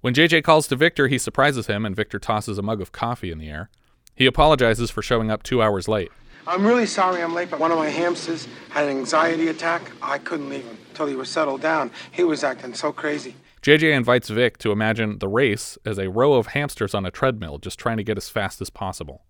When 0.00 0.14
JJ 0.14 0.44
calls 0.44 0.66
to 0.68 0.76
Victor, 0.76 1.08
he 1.08 1.18
surprises 1.18 1.66
him 1.66 1.84
and 1.84 1.94
Victor 1.94 2.18
tosses 2.18 2.58
a 2.58 2.62
mug 2.62 2.80
of 2.80 2.92
coffee 2.92 3.30
in 3.30 3.38
the 3.38 3.48
air. 3.48 3.68
He 4.14 4.26
apologizes 4.26 4.90
for 4.90 5.02
showing 5.02 5.30
up 5.30 5.42
two 5.42 5.62
hours 5.62 5.88
late. 5.88 6.10
I'm 6.46 6.66
really 6.66 6.86
sorry 6.86 7.22
I'm 7.22 7.34
late, 7.34 7.50
but 7.50 7.60
one 7.60 7.70
of 7.70 7.78
my 7.78 7.88
hamsters 7.88 8.48
had 8.70 8.84
an 8.84 8.96
anxiety 8.96 9.48
attack. 9.48 9.82
I 10.00 10.18
couldn't 10.18 10.48
leave 10.48 10.64
him 10.64 10.78
till 10.94 11.06
he 11.06 11.14
was 11.14 11.28
settled 11.28 11.60
down. 11.60 11.90
He 12.10 12.24
was 12.24 12.42
acting 12.42 12.74
so 12.74 12.92
crazy. 12.92 13.34
JJ 13.62 13.94
invites 13.94 14.30
Vic 14.30 14.56
to 14.58 14.72
imagine 14.72 15.18
the 15.18 15.28
race 15.28 15.76
as 15.84 15.98
a 15.98 16.08
row 16.08 16.32
of 16.34 16.48
hamsters 16.48 16.94
on 16.94 17.04
a 17.04 17.10
treadmill 17.10 17.58
just 17.58 17.78
trying 17.78 17.98
to 17.98 18.04
get 18.04 18.16
as 18.16 18.28
fast 18.30 18.60
as 18.62 18.70
possible. 18.70 19.22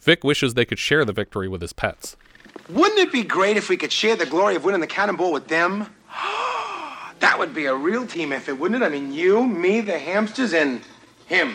Vic 0.00 0.24
wishes 0.24 0.54
they 0.54 0.64
could 0.64 0.78
share 0.78 1.04
the 1.04 1.12
victory 1.12 1.48
with 1.48 1.60
his 1.60 1.74
pets. 1.74 2.16
Wouldn't 2.70 2.98
it 2.98 3.12
be 3.12 3.22
great 3.22 3.56
if 3.58 3.68
we 3.68 3.76
could 3.76 3.92
share 3.92 4.16
the 4.16 4.26
glory 4.26 4.56
of 4.56 4.64
winning 4.64 4.80
the 4.80 4.86
cannonball 4.86 5.32
with 5.32 5.48
them? 5.48 5.94
that 7.20 7.36
would 7.38 7.54
be 7.54 7.66
a 7.66 7.74
real 7.74 8.06
team 8.06 8.32
effort, 8.32 8.54
wouldn't 8.54 8.82
it? 8.82 8.86
I 8.86 8.88
mean, 8.88 9.12
you, 9.12 9.46
me, 9.46 9.82
the 9.82 9.98
hamsters, 9.98 10.54
and 10.54 10.80
him. 11.26 11.54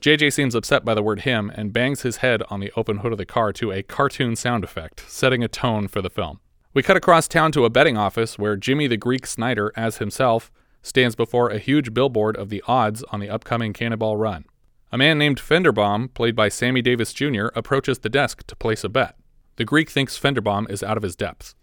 JJ 0.00 0.32
seems 0.32 0.54
upset 0.54 0.84
by 0.84 0.94
the 0.94 1.02
word 1.02 1.20
him 1.20 1.50
and 1.56 1.72
bangs 1.72 2.02
his 2.02 2.18
head 2.18 2.44
on 2.50 2.60
the 2.60 2.70
open 2.76 2.98
hood 2.98 3.10
of 3.10 3.18
the 3.18 3.26
car 3.26 3.52
to 3.54 3.72
a 3.72 3.82
cartoon 3.82 4.36
sound 4.36 4.62
effect, 4.62 5.02
setting 5.08 5.42
a 5.42 5.48
tone 5.48 5.88
for 5.88 6.00
the 6.00 6.10
film. 6.10 6.38
We 6.72 6.84
cut 6.84 6.96
across 6.96 7.26
town 7.26 7.50
to 7.52 7.64
a 7.64 7.70
betting 7.70 7.96
office 7.96 8.38
where 8.38 8.56
Jimmy 8.56 8.86
the 8.86 8.96
Greek 8.96 9.26
Snyder, 9.26 9.72
as 9.74 9.98
himself, 9.98 10.52
stands 10.82 11.16
before 11.16 11.48
a 11.48 11.58
huge 11.58 11.92
billboard 11.92 12.36
of 12.36 12.48
the 12.48 12.62
odds 12.68 13.02
on 13.10 13.18
the 13.18 13.28
upcoming 13.28 13.72
Cannonball 13.72 14.16
Run. 14.16 14.44
A 14.92 14.98
man 14.98 15.18
named 15.18 15.40
Fenderbaum, 15.40 16.14
played 16.14 16.36
by 16.36 16.48
Sammy 16.48 16.80
Davis 16.80 17.12
Jr., 17.12 17.48
approaches 17.56 17.98
the 17.98 18.08
desk 18.08 18.46
to 18.46 18.54
place 18.54 18.84
a 18.84 18.88
bet. 18.88 19.16
The 19.56 19.64
Greek 19.64 19.90
thinks 19.90 20.16
Fenderbaum 20.16 20.70
is 20.70 20.84
out 20.84 20.96
of 20.96 21.02
his 21.02 21.16
depths. 21.16 21.56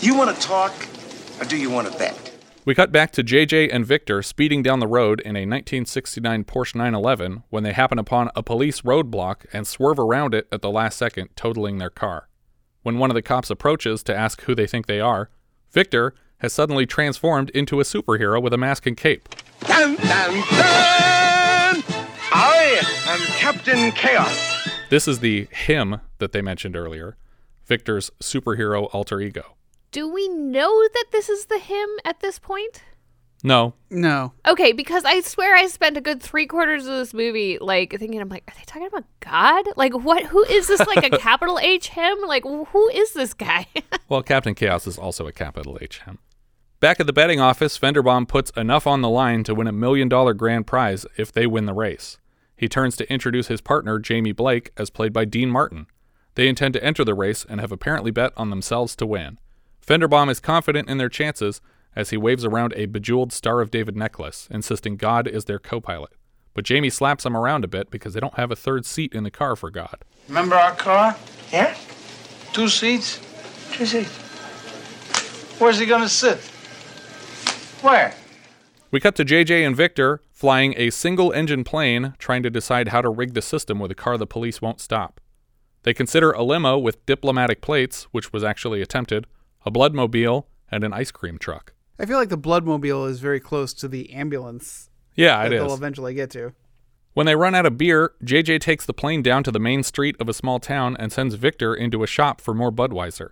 Do 0.00 0.06
you 0.06 0.16
want 0.16 0.34
to 0.34 0.40
talk, 0.40 0.72
or 1.40 1.44
do 1.44 1.56
you 1.56 1.70
want 1.70 1.90
to 1.90 1.98
bet? 1.98 2.33
We 2.66 2.74
cut 2.74 2.90
back 2.90 3.10
to 3.12 3.22
JJ 3.22 3.68
and 3.70 3.84
Victor 3.84 4.22
speeding 4.22 4.62
down 4.62 4.80
the 4.80 4.86
road 4.86 5.20
in 5.20 5.36
a 5.36 5.44
1969 5.44 6.44
Porsche 6.44 6.74
911 6.74 7.42
when 7.50 7.62
they 7.62 7.74
happen 7.74 7.98
upon 7.98 8.30
a 8.34 8.42
police 8.42 8.80
roadblock 8.80 9.44
and 9.52 9.66
swerve 9.66 9.98
around 9.98 10.32
it 10.32 10.48
at 10.50 10.62
the 10.62 10.70
last 10.70 10.96
second, 10.96 11.28
totaling 11.36 11.76
their 11.76 11.90
car. 11.90 12.26
When 12.82 12.96
one 12.96 13.10
of 13.10 13.14
the 13.14 13.20
cops 13.20 13.50
approaches 13.50 14.02
to 14.04 14.16
ask 14.16 14.40
who 14.42 14.54
they 14.54 14.66
think 14.66 14.86
they 14.86 14.98
are, 14.98 15.28
Victor 15.72 16.14
has 16.38 16.54
suddenly 16.54 16.86
transformed 16.86 17.50
into 17.50 17.80
a 17.80 17.84
superhero 17.84 18.40
with 18.40 18.54
a 18.54 18.58
mask 18.58 18.86
and 18.86 18.96
cape. 18.96 19.28
Dun, 19.60 19.96
dun, 19.96 20.32
dun! 20.32 21.84
I 22.32 22.80
am 23.06 23.20
Captain 23.36 23.92
Chaos. 23.92 24.70
This 24.88 25.06
is 25.06 25.18
the 25.18 25.48
him 25.50 26.00
that 26.16 26.32
they 26.32 26.40
mentioned 26.40 26.76
earlier, 26.76 27.18
Victor's 27.66 28.10
superhero 28.22 28.88
alter 28.94 29.20
ego. 29.20 29.54
Do 29.94 30.08
we 30.08 30.26
know 30.26 30.88
that 30.92 31.04
this 31.12 31.28
is 31.28 31.46
the 31.46 31.60
him 31.60 31.88
at 32.04 32.18
this 32.18 32.40
point? 32.40 32.82
No, 33.44 33.74
No. 33.90 34.32
Okay, 34.44 34.72
because 34.72 35.04
I 35.04 35.20
swear 35.20 35.54
I 35.54 35.68
spent 35.68 35.96
a 35.96 36.00
good 36.00 36.20
three 36.20 36.48
quarters 36.48 36.84
of 36.88 36.94
this 36.96 37.14
movie 37.14 37.58
like 37.60 37.96
thinking 37.96 38.20
I'm 38.20 38.28
like, 38.28 38.42
are 38.48 38.58
they 38.58 38.64
talking 38.66 38.88
about 38.88 39.04
God? 39.20 39.66
Like 39.76 39.92
what 39.92 40.24
who 40.24 40.42
is 40.46 40.66
this 40.66 40.84
like 40.84 41.04
a 41.04 41.16
capital 41.18 41.60
H 41.60 41.90
him? 41.90 42.18
Like 42.26 42.42
who 42.42 42.88
is 42.88 43.12
this 43.12 43.34
guy? 43.34 43.68
Well, 44.08 44.24
Captain 44.24 44.56
Chaos 44.56 44.88
is 44.88 44.98
also 44.98 45.28
a 45.28 45.32
capital 45.32 45.78
H 45.80 46.00
him. 46.00 46.18
Back 46.80 46.98
at 46.98 47.06
the 47.06 47.12
betting 47.12 47.40
office, 47.40 47.78
Fenderbaum 47.78 48.26
puts 48.26 48.50
enough 48.56 48.88
on 48.88 49.00
the 49.00 49.08
line 49.08 49.44
to 49.44 49.54
win 49.54 49.68
a 49.68 49.72
million 49.72 50.08
dollar 50.08 50.34
grand 50.34 50.66
prize 50.66 51.06
if 51.16 51.30
they 51.30 51.46
win 51.46 51.66
the 51.66 51.72
race. 51.72 52.18
He 52.56 52.68
turns 52.68 52.96
to 52.96 53.12
introduce 53.12 53.46
his 53.46 53.60
partner, 53.60 54.00
Jamie 54.00 54.32
Blake, 54.32 54.72
as 54.76 54.90
played 54.90 55.12
by 55.12 55.24
Dean 55.24 55.50
Martin. 55.50 55.86
They 56.34 56.48
intend 56.48 56.74
to 56.74 56.82
enter 56.82 57.04
the 57.04 57.14
race 57.14 57.46
and 57.48 57.60
have 57.60 57.70
apparently 57.70 58.10
bet 58.10 58.32
on 58.36 58.50
themselves 58.50 58.96
to 58.96 59.06
win. 59.06 59.38
Fenderbaum 59.86 60.30
is 60.30 60.40
confident 60.40 60.88
in 60.88 60.96
their 60.96 61.10
chances 61.10 61.60
as 61.94 62.08
he 62.10 62.16
waves 62.16 62.44
around 62.44 62.72
a 62.74 62.86
bejeweled 62.86 63.32
Star 63.32 63.60
of 63.60 63.70
David 63.70 63.96
necklace, 63.96 64.48
insisting 64.50 64.96
God 64.96 65.28
is 65.28 65.44
their 65.44 65.58
co 65.58 65.80
pilot. 65.80 66.12
But 66.54 66.64
Jamie 66.64 66.88
slaps 66.88 67.26
him 67.26 67.36
around 67.36 67.64
a 67.64 67.68
bit 67.68 67.90
because 67.90 68.14
they 68.14 68.20
don't 68.20 68.34
have 68.34 68.50
a 68.50 68.56
third 68.56 68.86
seat 68.86 69.12
in 69.12 69.24
the 69.24 69.30
car 69.30 69.56
for 69.56 69.70
God. 69.70 70.04
Remember 70.28 70.54
our 70.54 70.74
car? 70.74 71.16
Yeah? 71.52 71.76
Two 72.52 72.68
seats? 72.68 73.20
Two 73.72 73.84
seats. 73.84 74.16
Where's 75.58 75.78
he 75.78 75.86
gonna 75.86 76.08
sit? 76.08 76.38
Where? 77.82 78.14
We 78.90 79.00
cut 79.00 79.16
to 79.16 79.24
JJ 79.24 79.66
and 79.66 79.76
Victor 79.76 80.22
flying 80.32 80.74
a 80.78 80.90
single 80.90 81.32
engine 81.32 81.62
plane 81.62 82.14
trying 82.18 82.42
to 82.44 82.50
decide 82.50 82.88
how 82.88 83.02
to 83.02 83.10
rig 83.10 83.34
the 83.34 83.42
system 83.42 83.78
with 83.78 83.90
a 83.90 83.94
car 83.94 84.16
the 84.16 84.26
police 84.26 84.62
won't 84.62 84.80
stop. 84.80 85.20
They 85.82 85.92
consider 85.92 86.30
a 86.30 86.42
limo 86.42 86.78
with 86.78 87.04
diplomatic 87.04 87.60
plates, 87.60 88.04
which 88.12 88.32
was 88.32 88.42
actually 88.42 88.80
attempted, 88.80 89.26
a 89.64 89.70
bloodmobile, 89.70 90.44
and 90.70 90.84
an 90.84 90.92
ice 90.92 91.10
cream 91.10 91.38
truck. 91.38 91.72
I 91.98 92.06
feel 92.06 92.18
like 92.18 92.28
the 92.28 92.38
Bloodmobile 92.38 93.08
is 93.08 93.20
very 93.20 93.38
close 93.38 93.72
to 93.74 93.86
the 93.86 94.12
ambulance 94.12 94.90
Yeah, 95.14 95.44
that 95.44 95.52
it 95.52 95.56
they'll 95.58 95.74
eventually 95.74 96.14
get 96.14 96.30
to. 96.30 96.52
When 97.12 97.26
they 97.26 97.36
run 97.36 97.54
out 97.54 97.66
of 97.66 97.78
beer, 97.78 98.14
JJ 98.24 98.60
takes 98.60 98.84
the 98.84 98.92
plane 98.92 99.22
down 99.22 99.44
to 99.44 99.52
the 99.52 99.60
main 99.60 99.84
street 99.84 100.16
of 100.18 100.28
a 100.28 100.34
small 100.34 100.58
town 100.58 100.96
and 100.98 101.12
sends 101.12 101.36
Victor 101.36 101.72
into 101.72 102.02
a 102.02 102.08
shop 102.08 102.40
for 102.40 102.52
more 102.52 102.72
Budweiser. 102.72 103.30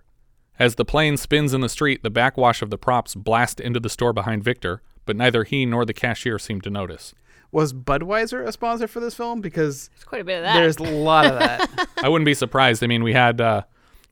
As 0.57 0.75
the 0.75 0.85
plane 0.85 1.17
spins 1.17 1.53
in 1.53 1.59
the 1.59 1.67
street, 1.67 2.03
the 2.03 2.09
backwash 2.09 2.61
of 2.61 2.69
the 2.69 2.77
props 2.77 3.15
blast 3.15 3.59
into 3.59 3.81
the 3.81 3.89
store 3.89 4.13
behind 4.13 4.43
Victor, 4.43 4.81
but 5.05 5.17
neither 5.17 5.43
he 5.43 5.65
nor 5.65 5.83
the 5.83 5.93
cashier 5.93 6.39
seem 6.39 6.61
to 6.61 6.69
notice. 6.69 7.13
Was 7.51 7.73
Budweiser 7.73 8.47
a 8.47 8.51
sponsor 8.53 8.87
for 8.87 9.01
this 9.01 9.15
film? 9.15 9.41
Because 9.41 9.89
It's 9.95 10.05
quite 10.05 10.21
a 10.21 10.23
bit 10.23 10.37
of 10.37 10.43
that. 10.43 10.53
there's 10.53 10.77
a 10.77 10.83
lot 10.83 11.25
of 11.25 11.37
that. 11.39 11.89
I 12.01 12.07
wouldn't 12.07 12.25
be 12.25 12.33
surprised. 12.33 12.81
I 12.83 12.87
mean, 12.87 13.03
we 13.03 13.11
had 13.11 13.41
uh, 13.41 13.63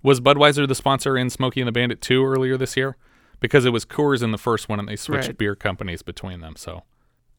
was 0.03 0.19
Budweiser 0.19 0.67
the 0.67 0.75
sponsor 0.75 1.17
in 1.17 1.29
Smokey 1.29 1.61
and 1.61 1.67
the 1.67 1.71
Bandit 1.71 2.01
2 2.01 2.25
earlier 2.25 2.57
this 2.57 2.75
year? 2.77 2.97
Because 3.39 3.65
it 3.65 3.71
was 3.71 3.85
Coors 3.85 4.21
in 4.21 4.31
the 4.31 4.37
first 4.37 4.69
one 4.69 4.79
and 4.79 4.87
they 4.87 4.95
switched 4.95 5.27
Right. 5.27 5.37
beer 5.37 5.55
companies 5.55 6.01
between 6.01 6.41
them. 6.41 6.55
So, 6.55 6.83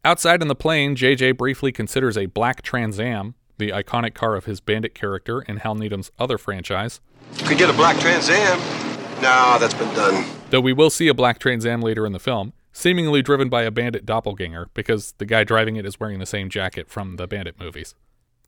outside 0.04 0.42
in 0.42 0.49
the 0.49 0.54
plane, 0.54 0.97
JJ 0.97 1.33
briefly 1.37 1.71
considers 1.73 2.16
a 2.19 2.26
black 2.26 2.62
Trans 2.62 2.99
Am, 2.99 3.35
the 3.59 3.71
iconic 3.71 4.14
car 4.14 4.35
of 4.35 4.47
his 4.47 4.61
Bandit 4.61 4.95
character 4.95 5.42
in 5.42 5.59
Hal 5.59 5.75
Needham's 5.76 6.11
other 6.19 6.38
franchise. 6.38 7.00
Could 7.45 7.59
get 7.59 7.71
a 7.71 7.73
black 7.75 7.99
Trans 8.00 8.28
Am. 8.28 8.59
Nah, 9.23 9.59
that's 9.59 9.75
been 9.75 9.95
done. 9.95 10.25
Though 10.50 10.61
we 10.61 10.73
will 10.73 10.90
see 10.90 11.07
a 11.09 11.14
black 11.14 11.38
Trans 11.38 11.64
Am 11.64 11.81
later 11.81 12.04
in 12.04 12.12
the 12.12 12.19
film, 12.19 12.52
seemingly 12.73 13.23
driven 13.23 13.49
by 13.49 13.62
a 13.62 13.71
bandit 13.71 14.04
doppelganger 14.04 14.69
because 14.75 15.14
the 15.19 15.26
guy 15.26 15.45
driving 15.45 15.76
it 15.76 15.87
is 15.87 16.00
wearing 16.00 16.19
the 16.19 16.26
same 16.26 16.49
jacket 16.50 16.88
from 16.88 17.16
the 17.16 17.28
bandit 17.28 17.61
movies. 17.61 17.95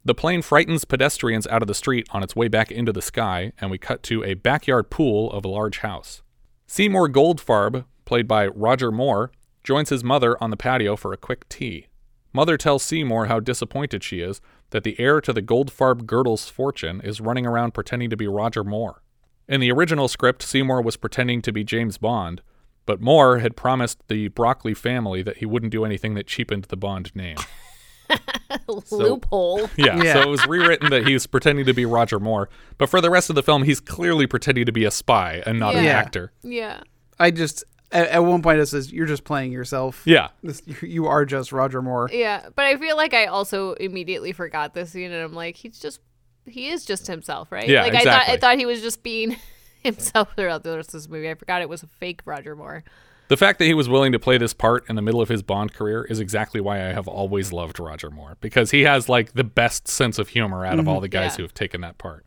The 0.07 0.15
plane 0.15 0.43
frightens 0.43 0.85
pedestrians 0.85 1.47
out 1.47 1.63
of 1.63 1.69
the 1.69 1.75
street 1.75 2.07
on 2.11 2.23
its 2.23 2.37
way 2.37 2.49
back 2.49 2.71
into 2.71 2.93
the 2.93 3.01
sky, 3.01 3.53
and 3.59 3.71
we 3.71 3.79
cut 3.79 4.03
to 4.03 4.23
a 4.23 4.35
backyard 4.35 4.91
pool 4.91 5.33
of 5.33 5.47
a 5.47 5.49
large 5.49 5.79
house. 5.79 6.23
Seymour 6.67 7.09
Goldfarb, 7.09 7.87
played 8.05 8.29
by 8.29 8.49
Roger 8.49 8.93
Moore, 8.93 9.33
joins 9.63 9.89
his 9.89 10.05
mother 10.05 10.37
on 10.43 10.51
the 10.51 10.59
patio 10.59 10.95
for 10.95 11.15
a 11.15 11.17
quick 11.17 11.49
tea. 11.49 11.87
Mother 12.35 12.59
tells 12.59 12.83
Seymour 12.83 13.27
how 13.27 13.41
disappointed 13.41 14.05
she 14.05 14.21
is 14.21 14.43
that 14.71 14.85
the 14.85 14.99
heir 15.01 15.23
to 15.23 15.33
the 15.33 15.41
Goldfarb 15.41 16.05
Girdle's 16.05 16.51
fortune 16.51 17.01
is 17.01 17.23
running 17.23 17.47
around 17.47 17.73
pretending 17.73 18.11
to 18.11 18.17
be 18.17 18.27
Roger 18.27 18.63
Moore. 18.63 19.01
In 19.49 19.61
the 19.61 19.73
original 19.73 20.09
script, 20.09 20.43
Seymour 20.43 20.83
was 20.83 20.99
pretending 20.99 21.41
to 21.41 21.53
be 21.53 21.65
James 21.65 21.97
Bond, 21.97 22.43
but 22.85 23.01
Moore 23.01 23.39
had 23.39 23.57
promised 23.57 24.07
the 24.09 24.29
Broccoli 24.29 24.75
family 24.75 25.23
that 25.23 25.39
he 25.39 25.47
wouldn't 25.47 25.73
do 25.73 25.87
anything 25.87 26.13
that 26.15 26.27
cheapened 26.27 26.65
the 26.65 26.77
Bond 26.77 27.11
name. 27.15 27.39
Loophole. 28.91 29.71
Yeah, 29.77 29.97
Yeah. 30.03 30.13
so 30.15 30.21
it 30.23 30.29
was 30.29 30.47
rewritten 30.47 30.91
that 30.91 31.07
he's 31.07 31.27
pretending 31.27 31.67
to 31.67 31.73
be 31.73 31.85
Roger 31.85 32.19
Moore, 32.21 32.49
but 32.79 32.89
for 32.89 33.01
the 33.01 33.11
rest 33.11 33.31
of 33.31 33.37
the 33.37 33.43
film, 33.43 33.63
he's 33.63 33.81
clearly 33.81 34.27
pretending 34.27 34.67
to 34.67 34.73
be 34.73 34.85
a 34.85 34.91
spy 34.91 35.43
and 35.47 35.59
not 35.59 35.75
an 35.75 35.87
actor. 35.87 36.33
Yeah. 36.43 36.81
I 37.19 37.31
just 37.31 37.65
at, 37.93 38.09
at 38.09 38.19
one 38.25 38.43
point 38.43 38.59
it 38.59 38.67
says 38.67 38.93
you're 38.93 39.07
just 39.07 39.25
playing 39.25 39.53
yourself. 39.53 40.03
Yeah. 40.05 40.29
This, 40.43 40.63
you, 40.67 40.77
you 40.83 41.07
are 41.07 41.25
just 41.25 41.53
Roger 41.53 41.81
Moore. 41.81 42.11
Yeah. 42.13 42.49
But 42.55 42.65
I 42.67 42.77
feel 42.77 42.97
like 42.97 43.15
I 43.15 43.27
also 43.27 43.73
immediately 43.75 44.33
forgot 44.33 44.75
this 44.75 44.91
scene 44.91 45.13
and 45.13 45.23
I'm 45.23 45.33
like, 45.35 45.57
he's 45.57 45.79
just 45.79 46.01
he 46.47 46.69
is 46.69 46.85
just 46.85 47.07
himself, 47.07 47.51
right? 47.51 47.69
Yeah, 47.69 47.83
like 47.85 47.95
I 47.95 48.05
thought 48.05 48.29
I 48.29 48.37
thought 48.37 48.59
he 48.59 48.67
was 48.67 48.83
just 48.83 49.03
being 49.03 49.37
himself 49.83 50.35
throughout 50.37 50.63
the 50.63 50.77
rest 50.77 50.89
of 50.89 51.01
this 51.01 51.09
movie. 51.09 51.31
I 51.31 51.35
forgot 51.35 51.63
it 51.63 51.69
was 51.69 51.83
a 51.83 51.87
fake 51.87 52.21
Roger 52.25 52.55
Moore. 52.55 52.85
The 53.29 53.37
fact 53.39 53.59
that 53.59 53.65
he 53.65 53.75
was 53.75 53.89
willing 53.89 54.13
to 54.13 54.19
play 54.19 54.37
this 54.39 54.53
part 54.53 54.85
in 54.89 54.97
the 54.97 55.03
middle 55.03 55.21
of 55.23 55.29
his 55.31 55.43
Bond 55.43 55.73
career 55.73 56.05
is 56.05 56.21
exactly 56.21 56.61
why 56.61 56.77
I 56.77 56.93
have 56.93 57.09
always 57.09 57.53
loved 57.53 57.81
Roger 57.81 58.11
Moore, 58.11 58.37
because 58.41 58.71
he 58.71 58.83
has 58.83 59.09
like 59.09 59.33
the 59.33 59.45
best 59.45 59.89
sense 59.89 60.19
of 60.19 60.29
humor 60.29 60.65
out 60.67 60.79
of 60.79 60.87
all 60.87 61.01
the 61.01 61.09
guys 61.09 61.33
Yeah. 61.33 61.37
who 61.39 61.43
have 61.45 61.55
taken 61.55 61.81
that 61.81 61.97
part. 61.99 62.27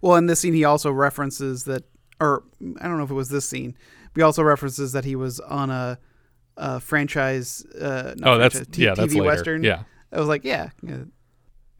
Well, 0.00 0.14
in 0.16 0.26
this 0.26 0.40
scene, 0.40 0.54
he 0.54 0.64
also 0.64 0.90
references 0.92 1.64
that, 1.64 1.82
or 2.20 2.44
I 2.80 2.86
don't 2.86 2.96
know 2.98 3.04
if 3.04 3.10
it 3.10 3.14
was 3.14 3.28
this 3.28 3.48
scene, 3.48 3.74
but 4.14 4.20
he 4.20 4.22
also 4.22 4.42
references 4.42 4.92
that 4.92 5.04
he 5.04 5.16
was 5.16 5.40
on 5.40 5.70
a, 5.70 5.98
a 6.56 6.78
franchise. 6.80 7.64
Uh, 7.74 8.14
Oh, 8.22 8.38
that's- 8.38 8.52
franchise, 8.52 8.66
T- 8.70 8.84
yeah, 8.84 8.94
that's 8.94 9.12
TV 9.12 9.18
later. 9.20 9.26
Western. 9.26 9.64
Yeah. 9.64 9.82
I 10.12 10.18
was 10.20 10.28
like, 10.28 10.44
yeah. 10.44 10.70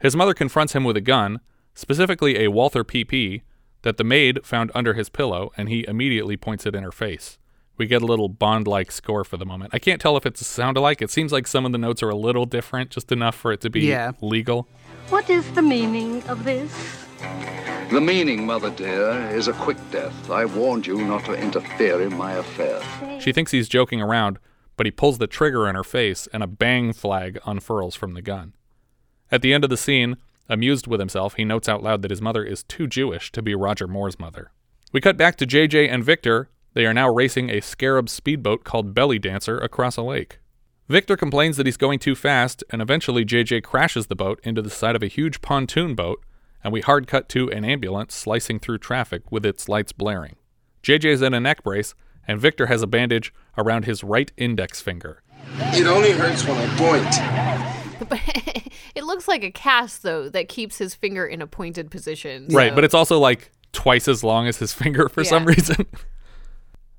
His 0.01 0.15
mother 0.15 0.33
confronts 0.33 0.73
him 0.73 0.83
with 0.83 0.97
a 0.97 1.01
gun, 1.01 1.39
specifically 1.73 2.43
a 2.43 2.49
Walther 2.51 2.83
PP, 2.83 3.41
that 3.83 3.97
the 3.97 4.03
maid 4.03 4.45
found 4.45 4.71
under 4.75 4.93
his 4.93 5.07
pillow, 5.09 5.51
and 5.55 5.69
he 5.69 5.85
immediately 5.87 6.35
points 6.35 6.65
it 6.65 6.75
in 6.75 6.83
her 6.83 6.91
face. 6.91 7.37
We 7.77 7.85
get 7.85 8.01
a 8.01 8.05
little 8.05 8.27
Bond 8.29 8.67
like 8.67 8.91
score 8.91 9.23
for 9.23 9.37
the 9.37 9.45
moment. 9.45 9.71
I 9.73 9.79
can't 9.79 10.01
tell 10.01 10.17
if 10.17 10.25
it's 10.25 10.41
a 10.41 10.45
sound 10.45 10.77
alike. 10.77 11.01
It 11.01 11.11
seems 11.11 11.31
like 11.31 11.45
some 11.47 11.65
of 11.65 11.71
the 11.71 11.77
notes 11.77 12.01
are 12.01 12.09
a 12.09 12.15
little 12.15 12.45
different, 12.45 12.89
just 12.89 13.11
enough 13.11 13.35
for 13.35 13.51
it 13.51 13.61
to 13.61 13.69
be 13.69 13.81
Yeah. 13.81 14.13
legal. 14.21 14.67
What 15.09 15.29
is 15.29 15.49
the 15.51 15.61
meaning 15.61 16.23
of 16.27 16.43
this? 16.43 16.71
The 17.91 18.01
meaning, 18.01 18.45
Mother 18.45 18.69
dear, 18.69 19.11
is 19.31 19.47
a 19.47 19.53
quick 19.53 19.77
death. 19.91 20.29
I 20.29 20.45
warned 20.45 20.85
you 20.87 20.97
not 21.05 21.23
to 21.25 21.33
interfere 21.33 22.01
in 22.01 22.17
my 22.17 22.33
affairs. 22.33 22.83
She 23.23 23.31
thinks 23.31 23.51
he's 23.51 23.69
joking 23.69 24.01
around, 24.01 24.39
but 24.75 24.85
he 24.85 24.91
pulls 24.91 25.17
the 25.19 25.27
trigger 25.27 25.67
in 25.69 25.75
her 25.75 25.83
face, 25.85 26.27
and 26.33 26.43
a 26.43 26.47
bang 26.47 26.91
flag 26.93 27.39
unfurls 27.45 27.95
from 27.95 28.13
the 28.13 28.21
gun. 28.21 28.53
At 29.31 29.41
the 29.41 29.53
end 29.53 29.63
of 29.63 29.69
the 29.69 29.77
scene, 29.77 30.17
amused 30.49 30.87
with 30.87 30.99
himself, 30.99 31.35
he 31.35 31.45
notes 31.45 31.69
out 31.69 31.81
loud 31.81 32.01
that 32.01 32.11
his 32.11 32.21
mother 32.21 32.43
is 32.43 32.63
too 32.63 32.87
Jewish 32.87 33.31
to 33.31 33.41
be 33.41 33.55
Roger 33.55 33.87
Moore's 33.87 34.19
mother. 34.19 34.51
We 34.91 34.99
cut 35.01 35.15
back 35.17 35.35
to 35.37 35.45
JJ 35.45 35.87
and 35.89 36.03
Victor. 36.03 36.49
They 36.73 36.85
are 36.85 36.93
now 36.93 37.09
racing 37.09 37.49
a 37.49 37.61
scarab 37.61 38.09
speedboat 38.09 38.63
called 38.63 38.93
Belly 38.93 39.19
Dancer 39.19 39.57
across 39.57 39.97
a 39.97 40.01
lake. 40.01 40.39
Victor 40.89 41.17
complains 41.17 41.57
that 41.57 41.65
he's 41.65 41.75
going 41.77 41.99
too 41.99 42.15
fast, 42.15 42.63
and 42.69 42.81
eventually 42.81 43.25
JJ 43.25 43.63
crashes 43.63 44.07
the 44.07 44.15
boat 44.15 44.39
into 44.43 44.61
the 44.61 44.69
side 44.69 44.95
of 44.95 45.03
a 45.03 45.07
huge 45.07 45.41
pontoon 45.41 45.95
boat, 45.95 46.23
and 46.63 46.71
we 46.71 46.81
hard 46.81 47.07
cut 47.07 47.27
to 47.29 47.51
an 47.51 47.65
ambulance 47.65 48.15
slicing 48.15 48.59
through 48.59 48.77
traffic 48.77 49.29
with 49.31 49.45
its 49.45 49.67
lights 49.67 49.91
blaring. 49.91 50.37
JJ's 50.83 51.21
in 51.21 51.33
a 51.33 51.39
neck 51.39 51.63
brace, 51.63 51.93
and 52.27 52.39
Victor 52.39 52.67
has 52.67 52.81
a 52.81 52.87
bandage 52.87 53.33
around 53.57 53.85
his 53.85 54.03
right 54.03 54.31
index 54.37 54.79
finger. 54.79 55.23
It 55.57 55.87
only 55.87 56.11
hurts 56.11 56.45
when 56.45 56.57
I 56.57 56.67
point. 56.77 58.09
But 58.09 58.21
it 58.95 59.03
looks 59.03 59.27
like 59.27 59.43
a 59.43 59.51
cast 59.51 60.03
though 60.03 60.29
that 60.29 60.47
keeps 60.47 60.77
his 60.77 60.95
finger 60.95 61.25
in 61.25 61.41
a 61.41 61.47
pointed 61.47 61.91
position. 61.91 62.47
Right, 62.49 62.73
but 62.73 62.83
it's 62.83 62.93
also 62.93 63.19
like 63.19 63.51
twice 63.73 64.07
as 64.07 64.23
long 64.23 64.47
as 64.47 64.57
his 64.57 64.73
finger 64.73 65.09
for 65.09 65.23
some 65.23 65.45
reason. 65.45 65.85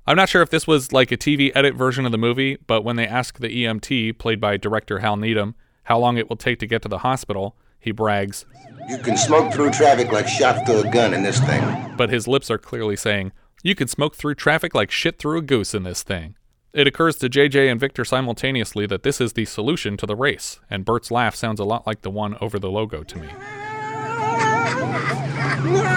I'm 0.09 0.15
not 0.15 0.27
sure 0.27 0.41
if 0.41 0.49
this 0.49 0.65
was 0.65 0.91
like 0.91 1.11
a 1.11 1.17
TV 1.17 1.51
edit 1.53 1.75
version 1.75 2.03
of 2.03 2.11
the 2.11 2.17
movie, 2.17 2.57
but 2.65 2.83
when 2.83 2.95
they 2.95 3.05
ask 3.05 3.37
the 3.37 3.47
EMT, 3.47 4.17
played 4.17 4.41
by 4.41 4.57
director 4.57 4.97
Hal 4.97 5.17
Needham, 5.17 5.53
how 5.83 5.99
long 5.99 6.17
it 6.17 6.27
will 6.27 6.35
take 6.35 6.57
to 6.61 6.65
get 6.65 6.81
to 6.81 6.87
the 6.87 6.97
hospital, 6.97 7.55
he 7.79 7.91
brags, 7.91 8.47
You 8.89 8.97
can 8.97 9.17
smoke 9.17 9.53
through 9.53 9.69
traffic 9.69 10.11
like 10.11 10.27
shot 10.27 10.65
through 10.65 10.79
a 10.79 10.89
gun 10.89 11.13
in 11.13 11.21
this 11.21 11.39
thing. 11.39 11.93
but 11.95 12.09
his 12.09 12.27
lips 12.27 12.49
are 12.49 12.57
clearly 12.57 12.95
saying, 12.95 13.33
You 13.61 13.75
can 13.75 13.87
smoke 13.87 14.15
through 14.15 14.33
traffic 14.33 14.73
like 14.73 14.89
shit 14.89 15.19
through 15.19 15.37
a 15.37 15.43
goose 15.43 15.75
in 15.75 15.83
this 15.83 16.01
thing. 16.01 16.35
It 16.73 16.87
occurs 16.87 17.17
to 17.17 17.29
JJ 17.29 17.69
and 17.69 17.79
Victor 17.79 18.03
simultaneously 18.03 18.87
that 18.87 19.03
this 19.03 19.21
is 19.21 19.33
the 19.33 19.45
solution 19.45 19.95
to 19.97 20.07
the 20.07 20.15
race, 20.15 20.59
and 20.71 20.85
Burt's 20.85 21.11
laugh 21.11 21.35
sounds 21.35 21.59
a 21.59 21.65
lot 21.65 21.85
like 21.85 22.01
the 22.01 22.09
one 22.09 22.35
over 22.41 22.57
the 22.57 22.71
logo 22.71 23.03
to 23.03 23.19
me. 23.19 23.29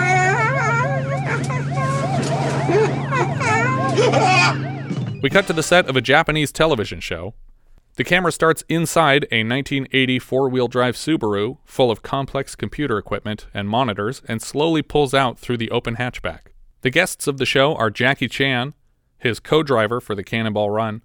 We 5.22 5.30
cut 5.30 5.46
to 5.46 5.52
the 5.52 5.62
set 5.62 5.88
of 5.88 5.96
a 5.96 6.00
Japanese 6.00 6.50
television 6.50 6.98
show. 7.00 7.34
The 7.94 8.04
camera 8.04 8.32
starts 8.32 8.64
inside 8.68 9.24
a 9.30 9.44
1980 9.44 10.18
four 10.18 10.48
wheel 10.48 10.66
drive 10.66 10.96
Subaru 10.96 11.58
full 11.64 11.90
of 11.90 12.02
complex 12.02 12.54
computer 12.56 12.98
equipment 12.98 13.46
and 13.54 13.68
monitors 13.68 14.22
and 14.26 14.42
slowly 14.42 14.82
pulls 14.82 15.14
out 15.14 15.38
through 15.38 15.58
the 15.58 15.70
open 15.70 15.96
hatchback. 15.96 16.52
The 16.80 16.90
guests 16.90 17.26
of 17.26 17.38
the 17.38 17.46
show 17.46 17.76
are 17.76 17.90
Jackie 17.90 18.28
Chan, 18.28 18.74
his 19.18 19.38
co 19.38 19.62
driver 19.62 20.00
for 20.00 20.14
the 20.16 20.24
Cannonball 20.24 20.70
Run, 20.70 21.02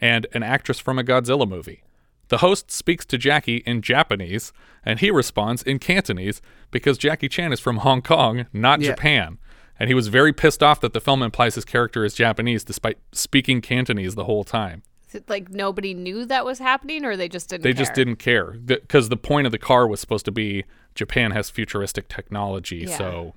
and 0.00 0.26
an 0.32 0.42
actress 0.42 0.80
from 0.80 0.98
a 0.98 1.04
Godzilla 1.04 1.48
movie. 1.48 1.84
The 2.28 2.38
host 2.38 2.70
speaks 2.70 3.04
to 3.06 3.18
Jackie 3.18 3.58
in 3.66 3.82
Japanese, 3.82 4.52
and 4.84 4.98
he 4.98 5.10
responds 5.10 5.62
in 5.62 5.78
Cantonese 5.78 6.40
because 6.70 6.96
Jackie 6.98 7.28
Chan 7.28 7.52
is 7.52 7.60
from 7.60 7.78
Hong 7.78 8.02
Kong, 8.02 8.46
not 8.52 8.80
Yeah. 8.80 8.90
Japan. 8.90 9.38
And 9.80 9.88
he 9.88 9.94
was 9.94 10.08
very 10.08 10.32
pissed 10.32 10.62
off 10.62 10.80
that 10.82 10.92
the 10.92 11.00
film 11.00 11.22
implies 11.22 11.54
his 11.56 11.64
character 11.64 12.04
is 12.04 12.14
Japanese 12.14 12.62
despite 12.62 12.98
speaking 13.12 13.60
Cantonese 13.62 14.14
the 14.14 14.24
whole 14.24 14.44
time. 14.44 14.82
Like 15.26 15.48
nobody 15.50 15.94
knew 15.94 16.24
that 16.26 16.44
was 16.44 16.58
happening, 16.60 17.04
or 17.04 17.16
they 17.16 17.28
just 17.28 17.48
didn't? 17.48 17.64
They 17.64 17.72
just 17.72 17.94
care? 17.94 18.04
didn't 18.04 18.16
care 18.20 18.50
because 18.52 19.08
the 19.08 19.16
point 19.16 19.46
of 19.46 19.50
the 19.52 19.58
car 19.58 19.88
was 19.88 19.98
supposed 19.98 20.24
to 20.26 20.30
be 20.30 20.64
Japan 20.94 21.32
has 21.32 21.50
futuristic 21.50 22.08
technology, 22.08 22.84
Yeah. 22.88 22.96
so 22.98 23.34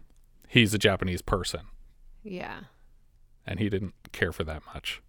he's 0.48 0.74
a 0.74 0.78
Japanese 0.78 1.24
person, 1.24 1.62
Yeah. 2.24 2.60
and 3.48 3.60
he 3.60 3.70
didn't 3.70 3.94
care 4.12 4.32
for 4.32 4.44
that 4.44 4.62
much. 4.74 5.02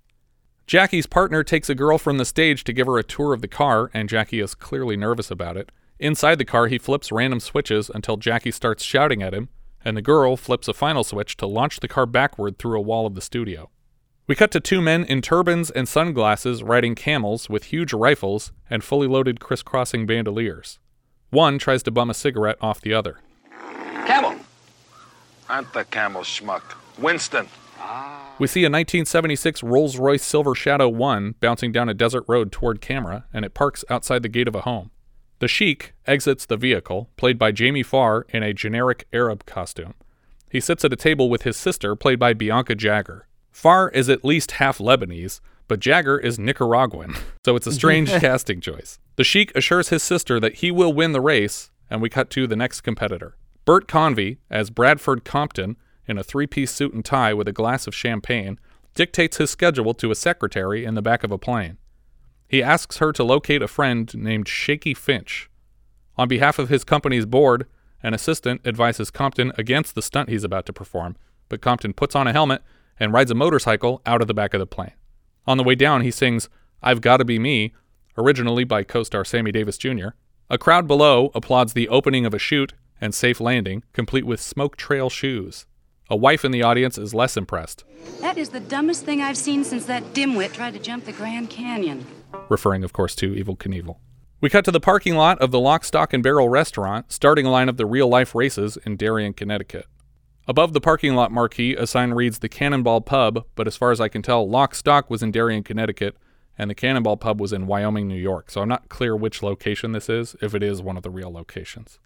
Jackie's 0.66 1.06
partner 1.06 1.42
takes 1.44 1.68
a 1.68 1.74
girl 1.74 1.98
from 1.98 2.16
the 2.16 2.24
stage 2.24 2.64
to 2.64 2.72
give 2.72 2.86
her 2.86 2.96
a 2.96 3.02
tour 3.02 3.34
of 3.34 3.42
the 3.42 3.48
car, 3.48 3.90
and 3.92 4.08
Jackie 4.08 4.40
is 4.40 4.54
clearly 4.54 4.96
nervous 4.96 5.30
about 5.30 5.58
it. 5.58 5.70
Inside 5.98 6.36
the 6.38 6.44
car, 6.46 6.68
he 6.68 6.78
flips 6.78 7.12
random 7.12 7.40
switches 7.40 7.90
until 7.90 8.16
Jackie 8.16 8.50
starts 8.50 8.82
shouting 8.82 9.22
at 9.22 9.34
him, 9.34 9.50
and 9.84 9.96
the 9.96 10.02
girl 10.02 10.36
flips 10.36 10.68
a 10.68 10.72
final 10.72 11.04
switch 11.04 11.36
to 11.36 11.46
launch 11.46 11.80
the 11.80 11.88
car 11.88 12.06
backward 12.06 12.58
through 12.58 12.78
a 12.78 12.82
wall 12.82 13.06
of 13.06 13.14
the 13.14 13.20
studio. 13.20 13.70
We 14.26 14.34
cut 14.34 14.50
to 14.52 14.60
two 14.60 14.80
men 14.80 15.04
in 15.04 15.20
turbans 15.20 15.70
and 15.70 15.86
sunglasses 15.86 16.62
riding 16.62 16.94
camels 16.94 17.50
with 17.50 17.64
huge 17.64 17.92
rifles 17.92 18.52
and 18.70 18.82
fully 18.82 19.06
loaded 19.06 19.38
crisscrossing 19.38 20.06
bandoliers. 20.06 20.78
One 21.28 21.58
tries 21.58 21.82
to 21.82 21.90
bum 21.90 22.08
a 22.08 22.14
cigarette 22.14 22.56
off 22.60 22.80
the 22.80 22.94
other. 22.94 23.18
Camel. 24.06 24.36
Aren't 25.48 25.72
the 25.74 25.84
camel 25.84 26.22
schmuck. 26.22 26.62
Winston. 26.98 27.48
We 28.38 28.46
see 28.46 28.62
a 28.62 28.70
1976 28.70 29.62
Rolls 29.62 29.98
Royce 29.98 30.24
Silver 30.24 30.54
Shadow 30.54 30.88
1 30.88 31.34
bouncing 31.40 31.70
down 31.70 31.88
a 31.88 31.94
desert 31.94 32.24
road 32.26 32.50
toward 32.50 32.80
camera, 32.80 33.26
and 33.32 33.44
it 33.44 33.52
parks 33.52 33.84
outside 33.90 34.22
the 34.22 34.28
gate 34.28 34.48
of 34.48 34.54
a 34.54 34.62
home. 34.62 34.90
The 35.44 35.48
Sheik 35.48 35.92
exits 36.06 36.46
the 36.46 36.56
vehicle, 36.56 37.10
played 37.18 37.38
by 37.38 37.52
Jamie 37.52 37.82
Farr 37.82 38.24
in 38.30 38.42
a 38.42 38.54
generic 38.54 39.06
Arab 39.12 39.44
costume. 39.44 39.92
He 40.50 40.58
sits 40.58 40.86
at 40.86 40.92
a 40.94 40.96
table 40.96 41.28
with 41.28 41.42
his 41.42 41.54
sister, 41.54 41.94
played 41.94 42.18
by 42.18 42.32
Bianca 42.32 42.74
Jagger. 42.74 43.26
Farr 43.52 43.90
is 43.90 44.08
at 44.08 44.24
least 44.24 44.52
half 44.52 44.78
Lebanese, 44.78 45.40
but 45.68 45.80
Jagger 45.80 46.18
is 46.18 46.38
Nicaraguan, 46.38 47.14
so 47.44 47.56
it's 47.56 47.66
a 47.66 47.72
strange 47.72 48.08
casting 48.22 48.62
choice. 48.62 48.98
The 49.16 49.24
Sheik 49.24 49.54
assures 49.54 49.90
his 49.90 50.02
sister 50.02 50.40
that 50.40 50.54
he 50.54 50.70
will 50.70 50.94
win 50.94 51.12
the 51.12 51.20
race, 51.20 51.70
and 51.90 52.00
we 52.00 52.08
cut 52.08 52.30
to 52.30 52.46
the 52.46 52.56
next 52.56 52.80
competitor. 52.80 53.36
Bert 53.66 53.86
Convy, 53.86 54.38
as 54.48 54.70
Bradford 54.70 55.26
Compton, 55.26 55.76
in 56.06 56.16
a 56.16 56.24
three 56.24 56.46
piece 56.46 56.70
suit 56.70 56.94
and 56.94 57.04
tie 57.04 57.34
with 57.34 57.48
a 57.48 57.52
glass 57.52 57.86
of 57.86 57.94
champagne, 57.94 58.58
dictates 58.94 59.36
his 59.36 59.50
schedule 59.50 59.92
to 59.92 60.10
a 60.10 60.14
secretary 60.14 60.86
in 60.86 60.94
the 60.94 61.02
back 61.02 61.22
of 61.22 61.30
a 61.30 61.36
plane. 61.36 61.76
He 62.54 62.62
asks 62.62 62.98
her 62.98 63.12
to 63.14 63.24
locate 63.24 63.62
a 63.62 63.66
friend 63.66 64.14
named 64.14 64.46
Shaky 64.46 64.94
Finch. 64.94 65.50
On 66.16 66.28
behalf 66.28 66.60
of 66.60 66.68
his 66.68 66.84
company's 66.84 67.26
board, 67.26 67.66
an 68.00 68.14
assistant 68.14 68.60
advises 68.64 69.10
Compton 69.10 69.50
against 69.58 69.96
the 69.96 70.02
stunt 70.02 70.28
he's 70.28 70.44
about 70.44 70.64
to 70.66 70.72
perform, 70.72 71.16
but 71.48 71.60
Compton 71.60 71.92
puts 71.94 72.14
on 72.14 72.28
a 72.28 72.32
helmet 72.32 72.62
and 73.00 73.12
rides 73.12 73.32
a 73.32 73.34
motorcycle 73.34 74.02
out 74.06 74.22
of 74.22 74.28
the 74.28 74.34
back 74.34 74.54
of 74.54 74.60
the 74.60 74.68
plane. 74.68 74.92
On 75.48 75.56
the 75.56 75.64
way 75.64 75.74
down, 75.74 76.02
he 76.02 76.12
sings 76.12 76.48
I've 76.80 77.00
Gotta 77.00 77.24
Be 77.24 77.40
Me, 77.40 77.74
originally 78.16 78.62
by 78.62 78.84
co 78.84 79.02
star 79.02 79.24
Sammy 79.24 79.50
Davis 79.50 79.76
Jr. 79.76 80.10
A 80.48 80.56
crowd 80.56 80.86
below 80.86 81.32
applauds 81.34 81.72
the 81.72 81.88
opening 81.88 82.24
of 82.24 82.34
a 82.34 82.38
chute 82.38 82.72
and 83.00 83.12
safe 83.12 83.40
landing, 83.40 83.82
complete 83.92 84.26
with 84.26 84.40
smoke 84.40 84.76
trail 84.76 85.10
shoes. 85.10 85.66
A 86.08 86.14
wife 86.14 86.44
in 86.44 86.52
the 86.52 86.62
audience 86.62 86.98
is 86.98 87.14
less 87.14 87.36
impressed, 87.36 87.82
That 88.20 88.38
is 88.38 88.50
the 88.50 88.60
dumbest 88.60 89.04
thing 89.04 89.20
I've 89.20 89.36
seen 89.36 89.64
since 89.64 89.86
that 89.86 90.14
dimwit 90.14 90.52
tried 90.52 90.74
to 90.74 90.78
jump 90.78 91.04
the 91.04 91.12
Grand 91.12 91.50
Canyon. 91.50 92.06
Referring, 92.48 92.84
of 92.84 92.92
course, 92.92 93.14
to 93.16 93.32
Evel 93.32 93.56
Knievel. 93.56 93.96
We 94.40 94.50
cut 94.50 94.64
to 94.66 94.70
the 94.70 94.80
parking 94.80 95.14
lot 95.14 95.40
of 95.40 95.50
the 95.50 95.60
Lock, 95.60 95.84
Stock, 95.84 96.12
and 96.12 96.22
Barrel 96.22 96.48
restaurant, 96.48 97.10
starting 97.10 97.46
line 97.46 97.68
of 97.68 97.76
the 97.76 97.86
real 97.86 98.08
life 98.08 98.34
races 98.34 98.76
in 98.84 98.96
Darien, 98.96 99.32
Connecticut. 99.32 99.86
Above 100.46 100.74
the 100.74 100.80
parking 100.80 101.14
lot 101.14 101.32
marquee, 101.32 101.74
a 101.74 101.86
sign 101.86 102.12
reads 102.12 102.40
the 102.40 102.48
Cannonball 102.50 103.00
Pub, 103.00 103.46
but 103.54 103.66
as 103.66 103.76
far 103.76 103.90
as 103.90 104.00
I 104.00 104.08
can 104.08 104.20
tell, 104.20 104.46
Lock 104.46 104.74
Stock 104.74 105.08
was 105.08 105.22
in 105.22 105.30
Darien, 105.30 105.62
Connecticut, 105.62 106.16
and 106.58 106.68
the 106.68 106.74
Cannonball 106.74 107.16
Pub 107.16 107.40
was 107.40 107.52
in 107.52 107.66
Wyoming, 107.66 108.06
New 108.06 108.20
York. 108.20 108.50
So 108.50 108.60
I'm 108.60 108.68
not 108.68 108.90
clear 108.90 109.16
which 109.16 109.42
location 109.42 109.92
this 109.92 110.10
is, 110.10 110.36
if 110.42 110.54
it 110.54 110.62
is 110.62 110.82
one 110.82 110.98
of 110.98 111.02
the 111.02 111.10
real 111.10 111.32
locations. 111.32 111.98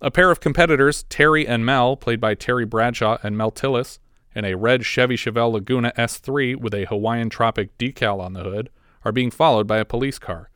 A 0.00 0.10
pair 0.10 0.30
of 0.30 0.40
competitors, 0.40 1.04
Terry 1.04 1.46
and 1.46 1.64
Mel, 1.64 1.96
played 1.96 2.20
by 2.20 2.34
Terry 2.34 2.64
Bradshaw 2.64 3.18
and 3.22 3.36
Mel 3.36 3.52
Tillis, 3.52 4.00
in 4.34 4.44
a 4.44 4.56
red 4.56 4.84
Chevy 4.84 5.16
Chevelle 5.16 5.52
Laguna 5.52 5.92
S3 5.96 6.56
with 6.56 6.74
a 6.74 6.84
Hawaiian 6.86 7.30
Tropic 7.30 7.76
decal 7.78 8.20
on 8.20 8.32
the 8.32 8.42
hood, 8.42 8.70
are 9.08 9.12
being 9.12 9.30
followed 9.30 9.66
by 9.66 9.78
a 9.78 9.86
police 9.86 10.18
car. 10.18 10.50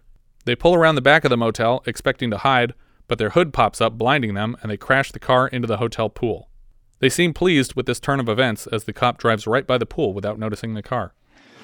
They 0.45 0.55
pull 0.55 0.75
around 0.75 0.97
the 0.97 1.01
back 1.01 1.25
of 1.25 1.31
the 1.31 1.37
motel, 1.37 1.83
expecting 1.87 2.31
to 2.31 2.38
hide, 2.38 2.75
but 3.09 3.19
their 3.19 3.31
hood 3.31 3.53
pops 3.53 3.81
up, 3.81 3.97
blinding 3.97 4.35
them, 4.35 4.57
and 4.61 4.71
they 4.71 4.77
crash 4.77 5.11
the 5.11 5.19
car 5.19 5.49
into 5.49 5.67
the 5.67 5.79
hotel 5.79 6.11
pool. 6.11 6.51
They 6.99 7.09
seem 7.09 7.33
pleased 7.33 7.75
with 7.75 7.87
this 7.87 7.99
turn 7.99 8.21
of 8.21 8.29
events 8.29 8.67
as 8.67 8.85
the 8.85 8.93
cop 8.93 9.17
drives 9.19 9.47
right 9.47 9.67
by 9.67 9.79
the 9.79 9.87
pool 9.87 10.12
without 10.12 10.38
noticing 10.38 10.75
the 10.75 10.83
car. 10.83 11.15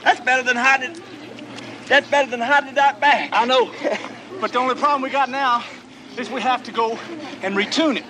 That's 0.02 0.20
better 0.20 0.42
than 0.42 0.56
hiding. 0.56 0.96
That's 1.88 2.08
better 2.10 2.30
than 2.30 2.40
hiding 2.40 2.70
it 2.70 2.78
out 2.78 3.00
back. 3.00 3.30
I 3.32 3.44
know. 3.44 3.70
But 4.40 4.52
the 4.52 4.58
only 4.58 4.74
problem 4.74 5.02
we 5.02 5.10
got 5.10 5.28
now 5.28 5.64
is 6.16 6.30
we 6.30 6.40
have 6.40 6.62
to 6.64 6.72
go 6.72 6.98
and 7.42 7.54
retune 7.54 7.98
it. 7.98 8.04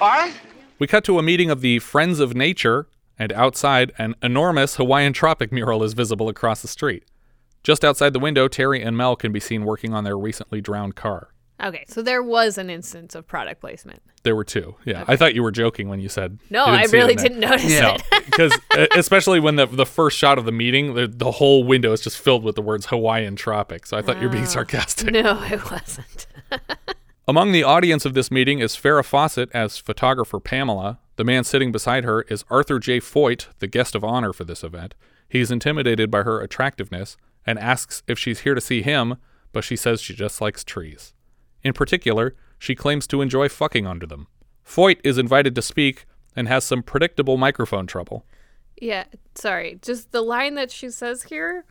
All 0.00 0.10
right? 0.10 0.34
We 0.78 0.86
cut 0.86 1.04
to 1.04 1.18
a 1.18 1.22
meeting 1.22 1.50
of 1.50 1.60
the 1.60 1.78
Friends 1.78 2.20
of 2.20 2.34
Nature, 2.34 2.86
and 3.18 3.32
outside, 3.32 3.92
an 3.96 4.14
enormous 4.22 4.76
Hawaiian 4.76 5.12
Tropic 5.12 5.52
mural 5.52 5.82
is 5.82 5.94
visible 5.94 6.28
across 6.28 6.62
the 6.62 6.68
street. 6.68 7.04
Just 7.64 7.84
outside 7.84 8.12
the 8.12 8.20
window, 8.20 8.46
Terry 8.46 8.80
and 8.82 8.96
Mel 8.96 9.16
can 9.16 9.32
be 9.32 9.40
seen 9.40 9.64
working 9.64 9.92
on 9.92 10.04
their 10.04 10.16
recently 10.16 10.60
drowned 10.60 10.94
car. 10.94 11.30
Okay, 11.62 11.84
so 11.88 12.02
there 12.02 12.22
was 12.22 12.58
an 12.58 12.68
instance 12.68 13.14
of 13.14 13.26
product 13.26 13.60
placement. 13.60 14.02
There 14.22 14.34
were 14.36 14.44
two. 14.44 14.74
Yeah, 14.84 15.04
I 15.06 15.16
thought 15.16 15.34
you 15.34 15.42
were 15.42 15.52
joking 15.52 15.88
when 15.88 16.00
you 16.00 16.08
said. 16.08 16.38
No, 16.50 16.66
you 16.66 16.72
I 16.72 16.86
see 16.86 16.96
really 16.96 17.14
there. 17.14 17.24
didn't 17.28 17.40
notice 17.40 17.80
No, 17.80 17.96
it. 18.10 18.24
because 18.26 18.52
especially 18.96 19.38
when 19.40 19.56
the 19.56 19.66
the 19.66 19.86
first 19.86 20.18
shot 20.18 20.36
of 20.36 20.44
the 20.46 20.52
meeting, 20.52 20.94
the, 20.94 21.06
the 21.06 21.30
whole 21.30 21.64
window 21.64 21.92
is 21.92 22.00
just 22.00 22.18
filled 22.18 22.42
with 22.44 22.56
the 22.56 22.62
words 22.62 22.86
Hawaiian 22.86 23.36
Tropic. 23.36 23.86
So 23.86 23.96
I 23.96 24.02
thought 24.02 24.16
you 24.20 24.24
were 24.26 24.32
being 24.32 24.44
Oh. 24.44 24.48
sarcastic. 24.48 25.12
No, 25.12 25.38
I 25.40 25.56
wasn't. 25.70 26.26
Among 27.28 27.52
the 27.52 27.62
audience 27.62 28.04
of 28.04 28.12
this 28.14 28.30
meeting 28.30 28.58
is 28.58 28.74
Farrah 28.76 29.04
Fawcett 29.04 29.48
as 29.54 29.78
photographer 29.78 30.40
Pamela. 30.40 30.98
The 31.16 31.24
man 31.24 31.44
sitting 31.44 31.72
beside 31.72 32.04
her 32.04 32.22
is 32.22 32.44
Arthur 32.50 32.78
J. 32.78 32.98
Foyt, 33.00 33.46
the 33.60 33.66
guest 33.68 33.94
of 33.94 34.04
honor 34.04 34.32
for 34.32 34.44
this 34.44 34.62
event. 34.64 34.94
He's 35.28 35.50
intimidated 35.50 36.10
by 36.10 36.24
her 36.24 36.40
attractiveness 36.40 37.16
and 37.46 37.58
asks 37.58 38.02
if 38.06 38.18
she's 38.18 38.40
here 38.40 38.54
to 38.54 38.60
see 38.60 38.82
him, 38.82 39.16
but 39.52 39.64
she 39.64 39.76
says 39.76 40.00
she 40.00 40.14
just 40.14 40.40
likes 40.40 40.64
trees. 40.64 41.14
In 41.62 41.72
particular, 41.72 42.34
she 42.58 42.74
claims 42.74 43.06
to 43.08 43.22
enjoy 43.22 43.48
fucking 43.48 43.86
under 43.86 44.06
them. 44.06 44.26
Foyt 44.66 44.98
is 45.04 45.18
invited 45.18 45.54
to 45.54 45.62
speak 45.62 46.06
and 46.34 46.48
has 46.48 46.64
some 46.64 46.82
predictable 46.82 47.36
microphone 47.36 47.86
trouble. 47.86 48.24
Yeah, 48.80 49.04
sorry. 49.34 49.78
Just 49.82 50.12
the 50.12 50.22
line 50.22 50.54
that 50.54 50.70
she 50.70 50.90
says 50.90 51.24
here. 51.24 51.64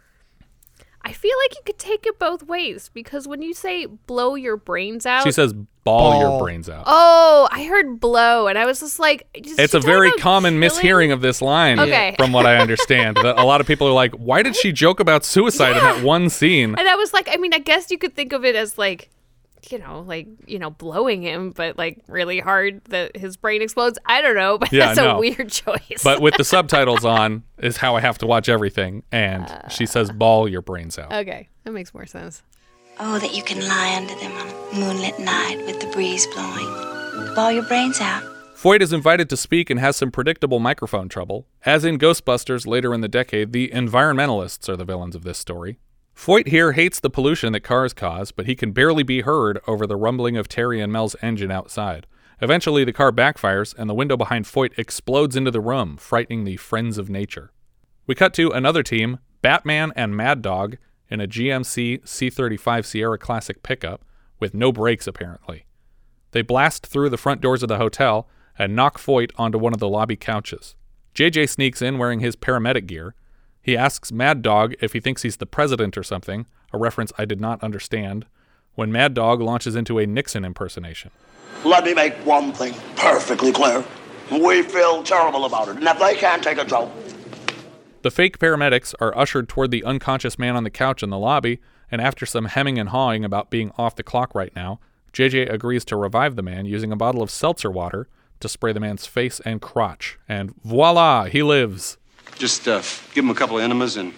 I 1.05 1.11
feel 1.11 1.35
like 1.43 1.55
you 1.55 1.61
could 1.65 1.77
take 1.77 2.05
it 2.05 2.17
both 2.17 2.43
ways 2.43 2.89
because 2.93 3.27
when 3.27 3.41
you 3.41 3.53
say 3.53 3.85
blow 3.85 4.35
your 4.35 4.55
brains 4.55 5.05
out, 5.05 5.23
She 5.23 5.33
says, 5.33 5.51
ball, 5.83 6.17
your 6.19 6.39
brains 6.39 6.69
out. 6.69 6.83
Oh, 6.87 7.49
I 7.51 7.65
heard 7.65 7.99
blow, 7.99 8.47
and 8.47 8.57
I 8.57 8.65
was 8.65 8.79
just 8.79 8.99
like, 8.99 9.27
is 9.33 9.59
It's 9.59 9.73
a 9.73 9.81
very 9.81 10.11
common 10.13 10.61
killing? 10.61 10.69
mishearing 10.69 11.11
of 11.13 11.19
this 11.19 11.41
line, 11.41 11.77
Okay. 11.79 12.15
from 12.17 12.31
what 12.31 12.45
I 12.45 12.55
understand. 12.57 13.17
That 13.17 13.37
a 13.37 13.43
lot 13.43 13.59
of 13.59 13.67
people 13.67 13.85
are 13.87 13.91
like, 13.93 14.13
why 14.13 14.43
did 14.43 14.55
she 14.55 14.71
joke 14.71 15.01
about 15.01 15.25
suicide 15.25 15.75
in 15.75 15.83
that 15.83 16.03
one 16.03 16.29
scene? 16.29 16.75
And 16.77 16.87
I 16.87 16.95
was 16.95 17.11
like, 17.11 17.27
I 17.29 17.35
mean, 17.35 17.53
I 17.53 17.59
guess 17.59 17.91
you 17.91 17.97
could 17.97 18.15
think 18.15 18.31
of 18.31 18.45
it 18.45 18.55
as 18.55 18.77
like, 18.77 19.09
you 19.73 19.79
know, 19.79 20.01
like 20.01 20.27
you 20.45 20.59
know, 20.59 20.69
blowing 20.69 21.23
him, 21.23 21.49
but 21.49 21.79
like 21.79 21.99
really 22.07 22.39
hard 22.39 22.83
that 22.85 23.17
his 23.17 23.37
brain 23.37 23.63
explodes. 23.63 23.97
I 24.05 24.21
don't 24.21 24.35
know, 24.35 24.57
but 24.59 24.71
Yeah, 24.71 24.93
that's 24.93 24.99
a 24.99 25.17
weird 25.17 25.49
choice. 25.49 26.01
But 26.03 26.21
with 26.21 26.35
the 26.37 26.43
subtitles 26.53 27.03
on 27.03 27.43
is 27.57 27.77
how 27.77 27.95
I 27.95 28.01
have 28.01 28.19
to 28.19 28.27
watch 28.27 28.47
everything. 28.49 29.01
And 29.11 29.51
she 29.69 29.87
says, 29.87 30.11
uh. 30.11 30.13
ball 30.13 30.47
your 30.47 30.61
brains 30.61 30.99
out. 30.99 31.11
okay, 31.11 31.49
that 31.63 31.71
makes 31.71 31.91
more 31.93 32.05
sense. 32.05 32.43
Oh, 32.99 33.17
that 33.17 33.33
you 33.35 33.41
can 33.41 33.59
lie 33.67 33.95
under 33.97 34.13
them 34.13 34.31
on 34.33 34.47
a 34.47 34.79
moonlit 34.79 35.17
night 35.17 35.63
with 35.65 35.81
the 35.81 35.87
breeze 35.87 36.27
blowing. 36.27 37.33
Ball 37.33 37.51
your 37.51 37.63
brains 37.63 37.99
out. 37.99 38.23
Foyt 38.55 38.81
is 38.81 38.93
invited 38.93 39.27
to 39.31 39.35
speak 39.35 39.71
and 39.71 39.79
has 39.79 39.97
some 39.97 40.11
predictable 40.11 40.59
microphone 40.59 41.09
trouble. 41.09 41.47
As 41.65 41.83
in 41.83 41.97
Ghostbusters 41.97 42.67
later 42.67 42.93
in 42.93 43.01
the 43.01 43.07
decade, 43.07 43.51
the 43.51 43.69
environmentalists 43.69 44.69
are 44.69 44.77
the 44.77 44.85
villains 44.85 45.15
of 45.15 45.23
this 45.23 45.39
story. 45.39 45.79
Foyt 46.15 46.47
here 46.47 46.71
hates 46.73 46.99
the 46.99 47.09
pollution 47.09 47.53
that 47.53 47.61
cars 47.61 47.93
cause, 47.93 48.31
but 48.31 48.45
he 48.45 48.55
can 48.55 48.71
barely 48.71 49.03
be 49.03 49.21
heard 49.21 49.59
over 49.67 49.85
the 49.85 49.95
rumbling 49.95 50.37
of 50.37 50.47
Terry 50.47 50.79
and 50.79 50.91
Mel's 50.91 51.15
engine 51.21 51.51
outside. 51.51 52.07
Eventually, 52.41 52.83
the 52.83 52.93
car 52.93 53.11
backfires, 53.11 53.73
and 53.77 53.89
the 53.89 53.93
window 53.93 54.17
behind 54.17 54.45
Foyt 54.45 54.77
explodes 54.77 55.35
into 55.35 55.51
the 55.51 55.61
room, 55.61 55.97
frightening 55.97 56.43
the 56.43 56.57
Friends 56.57 56.97
of 56.97 57.09
Nature. 57.09 57.51
We 58.05 58.15
cut 58.15 58.33
to 58.35 58.51
another 58.51 58.83
team, 58.83 59.19
Batman 59.41 59.91
and 59.95 60.15
Mad 60.15 60.41
Dog, 60.41 60.77
in 61.09 61.21
a 61.21 61.27
GMC 61.27 62.03
C35 62.03 62.85
Sierra 62.85 63.17
Classic 63.17 63.61
pickup, 63.63 64.03
with 64.39 64.53
no 64.53 64.71
brakes 64.71 65.07
apparently. 65.07 65.65
They 66.31 66.41
blast 66.41 66.85
through 66.85 67.09
the 67.09 67.17
front 67.17 67.41
doors 67.41 67.63
of 67.63 67.69
the 67.69 67.77
hotel 67.77 68.27
and 68.57 68.75
knock 68.75 68.97
Foyt 68.97 69.31
onto 69.37 69.57
one 69.57 69.73
of 69.73 69.79
the 69.79 69.89
lobby 69.89 70.15
couches. 70.15 70.75
JJ 71.15 71.49
sneaks 71.49 71.81
in 71.81 71.97
wearing 71.97 72.19
his 72.19 72.35
paramedic 72.35 72.87
gear. 72.87 73.15
He 73.63 73.77
asks 73.77 74.11
Mad 74.11 74.41
Dog 74.41 74.75
if 74.81 74.91
he 74.91 74.99
thinks 74.99 75.21
he's 75.21 75.37
the 75.37 75.45
president 75.45 75.97
or 75.97 76.03
something, 76.03 76.45
a 76.73 76.77
reference 76.77 77.13
I 77.17 77.23
did 77.23 77.39
not 77.39 77.63
understand, 77.63 78.25
when 78.75 78.91
Mad 78.91 79.13
Dog 79.13 79.41
launches 79.41 79.73
into 79.75 79.97
a 79.99 80.05
Nixon 80.05 80.43
impersonation. 80.43 81.11
Let 81.63 81.85
me 81.85 81.93
make 81.93 82.13
one 82.25 82.51
thing 82.51 82.73
perfectly 82.97 83.53
clear. 83.53 83.83
We 84.29 84.63
feel 84.63 85.01
terrible 85.01 85.45
about 85.45 85.69
it, 85.69 85.77
and 85.77 85.87
if 85.87 85.97
they 85.97 86.15
can't 86.15 86.43
take 86.43 86.57
a 86.57 86.65
joke, 86.65 86.91
The 88.03 88.11
fake 88.11 88.37
paramedics 88.37 88.93
are 88.99 89.17
ushered 89.17 89.47
toward 89.47 89.71
the 89.71 89.85
unconscious 89.85 90.37
man 90.37 90.57
on 90.57 90.65
the 90.65 90.69
couch 90.69 91.01
in 91.01 91.09
the 91.09 91.17
lobby, 91.17 91.61
and 91.89 92.01
after 92.01 92.25
some 92.25 92.45
hemming 92.45 92.77
and 92.77 92.89
hawing 92.89 93.23
about 93.23 93.49
being 93.49 93.71
off 93.77 93.95
the 93.95 94.03
clock 94.03 94.35
right 94.35 94.53
now, 94.53 94.81
JJ 95.13 95.49
agrees 95.49 95.85
to 95.85 95.95
revive 95.95 96.35
the 96.35 96.41
man 96.41 96.65
using 96.65 96.91
a 96.91 96.97
bottle 96.97 97.21
of 97.21 97.31
seltzer 97.31 97.71
water 97.71 98.09
to 98.41 98.49
spray 98.49 98.73
the 98.73 98.81
man's 98.81 99.05
face 99.05 99.39
and 99.45 99.61
crotch. 99.61 100.19
And 100.27 100.53
voila, 100.65 101.25
he 101.25 101.41
lives. 101.43 101.97
Just 102.37 102.67
uh, 102.67 102.81
give 103.13 103.23
him 103.23 103.29
a 103.29 103.35
couple 103.35 103.57
of 103.57 103.63
enemas 103.63 103.97
and 103.97 104.13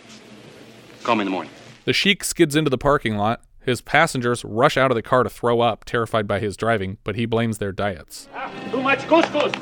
call 1.03 1.15
me 1.15 1.21
in 1.21 1.25
the 1.25 1.31
morning. 1.31 1.51
The 1.85 1.93
Sheik 1.93 2.23
skids 2.23 2.55
into 2.55 2.69
the 2.69 2.77
parking 2.77 3.17
lot. 3.17 3.41
His 3.61 3.81
passengers 3.81 4.43
rush 4.45 4.77
out 4.77 4.91
of 4.91 4.95
the 4.95 5.01
car 5.01 5.23
to 5.23 5.29
throw 5.29 5.61
up, 5.61 5.85
terrified 5.85 6.27
by 6.27 6.39
his 6.39 6.55
driving, 6.55 6.97
but 7.03 7.15
he 7.15 7.25
blames 7.25 7.57
their 7.57 7.71
diets. 7.71 8.27
Too 8.71 8.81
much 8.81 8.99
couscous. 9.07 9.53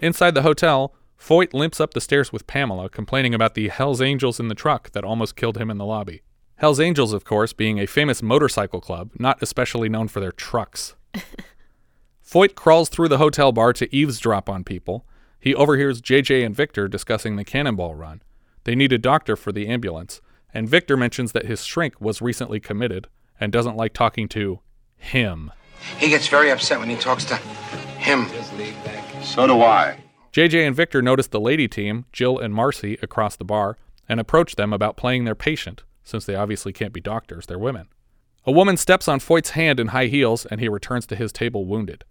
Inside 0.00 0.34
the 0.34 0.42
hotel, 0.42 0.94
Foyt 1.18 1.52
limps 1.52 1.80
up 1.80 1.92
the 1.92 2.00
stairs 2.00 2.32
with 2.32 2.46
Pamela, 2.46 2.88
complaining 2.88 3.34
about 3.34 3.54
the 3.54 3.68
Hells 3.68 4.00
Angels 4.00 4.40
in 4.40 4.48
the 4.48 4.54
truck 4.54 4.90
that 4.92 5.04
almost 5.04 5.36
killed 5.36 5.58
him 5.58 5.70
in 5.70 5.78
the 5.78 5.84
lobby. 5.84 6.22
Hells 6.56 6.80
Angels, 6.80 7.12
of 7.12 7.24
course, 7.24 7.52
being 7.52 7.78
a 7.78 7.86
famous 7.86 8.22
motorcycle 8.22 8.80
club, 8.80 9.10
not 9.18 9.42
especially 9.42 9.88
known 9.88 10.08
for 10.08 10.20
their 10.20 10.32
trucks. 10.32 10.94
Foyt 12.24 12.54
crawls 12.54 12.88
through 12.88 13.08
the 13.08 13.18
hotel 13.18 13.50
bar 13.52 13.72
to 13.72 13.94
eavesdrop 13.94 14.48
on 14.48 14.64
people. 14.64 15.06
He 15.40 15.54
overhears 15.54 16.02
JJ 16.02 16.44
and 16.44 16.54
Victor 16.54 16.86
discussing 16.86 17.36
the 17.36 17.44
cannonball 17.44 17.94
run. 17.94 18.22
They 18.64 18.74
need 18.74 18.92
a 18.92 18.98
doctor 18.98 19.36
for 19.36 19.52
the 19.52 19.66
ambulance, 19.68 20.20
and 20.52 20.68
Victor 20.68 20.96
mentions 20.96 21.32
that 21.32 21.46
his 21.46 21.64
shrink 21.64 21.98
was 22.00 22.20
recently 22.20 22.60
committed 22.60 23.08
and 23.40 23.50
doesn't 23.50 23.76
like 23.76 23.94
talking 23.94 24.28
to 24.28 24.60
him. 24.98 25.50
He 25.96 26.10
gets 26.10 26.28
very 26.28 26.50
upset 26.50 26.78
when 26.78 26.90
he 26.90 26.96
talks 26.96 27.24
to 27.24 27.36
him. 27.36 28.26
So 29.22 29.46
do 29.46 29.62
I. 29.62 29.98
JJ 30.32 30.66
and 30.66 30.76
Victor 30.76 31.00
notice 31.00 31.26
the 31.26 31.40
lady 31.40 31.66
team, 31.66 32.04
Jill 32.12 32.38
and 32.38 32.54
Marcy, 32.54 32.98
across 33.02 33.34
the 33.34 33.44
bar 33.44 33.78
and 34.08 34.20
approach 34.20 34.56
them 34.56 34.72
about 34.72 34.96
playing 34.96 35.24
their 35.24 35.34
patient, 35.34 35.84
since 36.04 36.26
they 36.26 36.34
obviously 36.34 36.72
can't 36.72 36.92
be 36.92 37.00
doctors, 37.00 37.46
they're 37.46 37.58
women. 37.58 37.88
A 38.44 38.52
woman 38.52 38.76
steps 38.76 39.08
on 39.08 39.20
Foyt's 39.20 39.50
hand 39.50 39.80
in 39.80 39.88
high 39.88 40.06
heels 40.06 40.46
and 40.46 40.60
he 40.60 40.68
returns 40.68 41.06
to 41.06 41.16
his 41.16 41.32
table 41.32 41.64
wounded. 41.64 42.04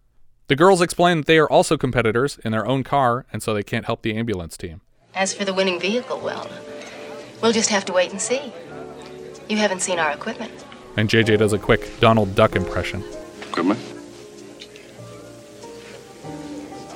The 0.49 0.55
girls 0.55 0.81
explain 0.81 1.17
that 1.17 1.25
they 1.27 1.38
are 1.38 1.47
also 1.47 1.77
competitors 1.77 2.39
in 2.43 2.53
their 2.53 2.65
own 2.65 2.83
car 2.83 3.27
and 3.31 3.43
so 3.43 3.53
they 3.53 3.62
can't 3.62 3.85
help 3.85 4.01
the 4.01 4.17
ambulance 4.17 4.57
team. 4.57 4.81
As 5.13 5.31
for 5.31 5.45
the 5.45 5.53
winning 5.53 5.79
vehicle, 5.79 6.19
well, 6.19 6.49
we'll 7.39 7.51
just 7.51 7.69
have 7.69 7.85
to 7.85 7.93
wait 7.93 8.09
and 8.09 8.19
see. 8.19 8.51
You 9.47 9.57
haven't 9.57 9.81
seen 9.81 9.99
our 9.99 10.09
equipment. 10.09 10.51
And 10.97 11.07
JJ 11.07 11.38
does 11.38 11.53
a 11.53 11.59
quick 11.59 11.99
Donald 11.99 12.33
Duck 12.33 12.55
impression. 12.55 13.03
Equipment. 13.43 13.79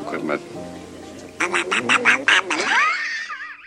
Equipment. 0.01 0.41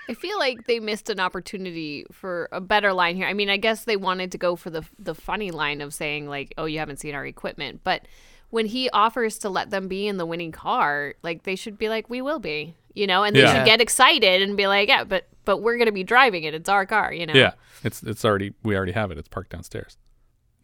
I 0.09 0.14
feel 0.18 0.38
like 0.40 0.66
they 0.66 0.81
missed 0.81 1.11
an 1.11 1.20
opportunity 1.20 2.07
for 2.11 2.49
a 2.51 2.61
better 2.61 2.92
line 2.92 3.14
here. 3.14 3.29
I 3.29 3.35
mean, 3.35 3.51
I 3.51 3.57
guess 3.57 3.85
they 3.85 3.96
wanted 3.96 4.33
to 4.33 4.38
go 4.38 4.57
for 4.57 4.70
the 4.70 4.85
the 4.99 5.14
funny 5.14 5.53
line 5.53 5.81
of 5.81 5.94
saying 5.94 6.29
like, 6.29 6.55
"Oh, 6.59 6.64
you 6.64 6.81
haven't 6.81 6.99
seen 6.99 7.14
our 7.14 7.27
equipment," 7.27 7.83
but 7.85 8.03
when 8.51 8.67
he 8.67 8.89
offers 8.91 9.39
to 9.39 9.49
let 9.49 9.71
them 9.71 9.89
be 9.89 10.07
in 10.07 10.17
the 10.17 10.27
winning 10.27 10.53
car, 10.53 11.15
like 11.23 11.43
they 11.43 11.57
should 11.57 11.77
be 11.79 11.89
like, 11.89 12.09
"We 12.09 12.23
will 12.23 12.39
be," 12.39 12.75
you 12.95 13.07
know, 13.07 13.23
and 13.25 13.35
they 13.35 13.43
Yeah. 13.43 13.55
should 13.57 13.67
get 13.67 13.81
excited 13.81 14.43
and 14.43 14.57
be 14.57 14.67
like, 14.67 14.89
"Yeah, 14.89 15.05
but 15.05 15.27
but 15.45 15.59
we're 15.59 15.79
gonna 15.79 15.93
be 15.93 16.05
driving 16.05 16.45
it. 16.45 16.55
It's 16.55 16.69
our 16.69 16.87
car," 16.87 17.13
you 17.13 17.27
know. 17.27 17.35
Yeah, 17.35 17.53
it's 17.85 18.03
it's 18.03 18.25
already 18.25 18.53
we 18.63 18.77
already 18.77 18.93
have 18.93 19.11
it. 19.11 19.19
It's 19.19 19.29
parked 19.29 19.51
downstairs. 19.51 19.97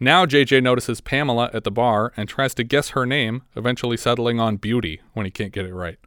Now 0.00 0.26
JJ 0.26 0.60
notices 0.62 1.00
Pamela 1.00 1.50
at 1.52 1.64
the 1.64 1.70
bar 1.70 2.12
and 2.16 2.28
tries 2.28 2.54
to 2.54 2.64
guess 2.64 2.90
her 2.90 3.06
name, 3.06 3.42
eventually 3.54 3.96
settling 3.96 4.40
on 4.40 4.56
Beauty 4.56 5.00
when 5.12 5.24
he 5.26 5.30
can't 5.30 5.52
get 5.52 5.64
it 5.66 5.74
right. 5.74 5.98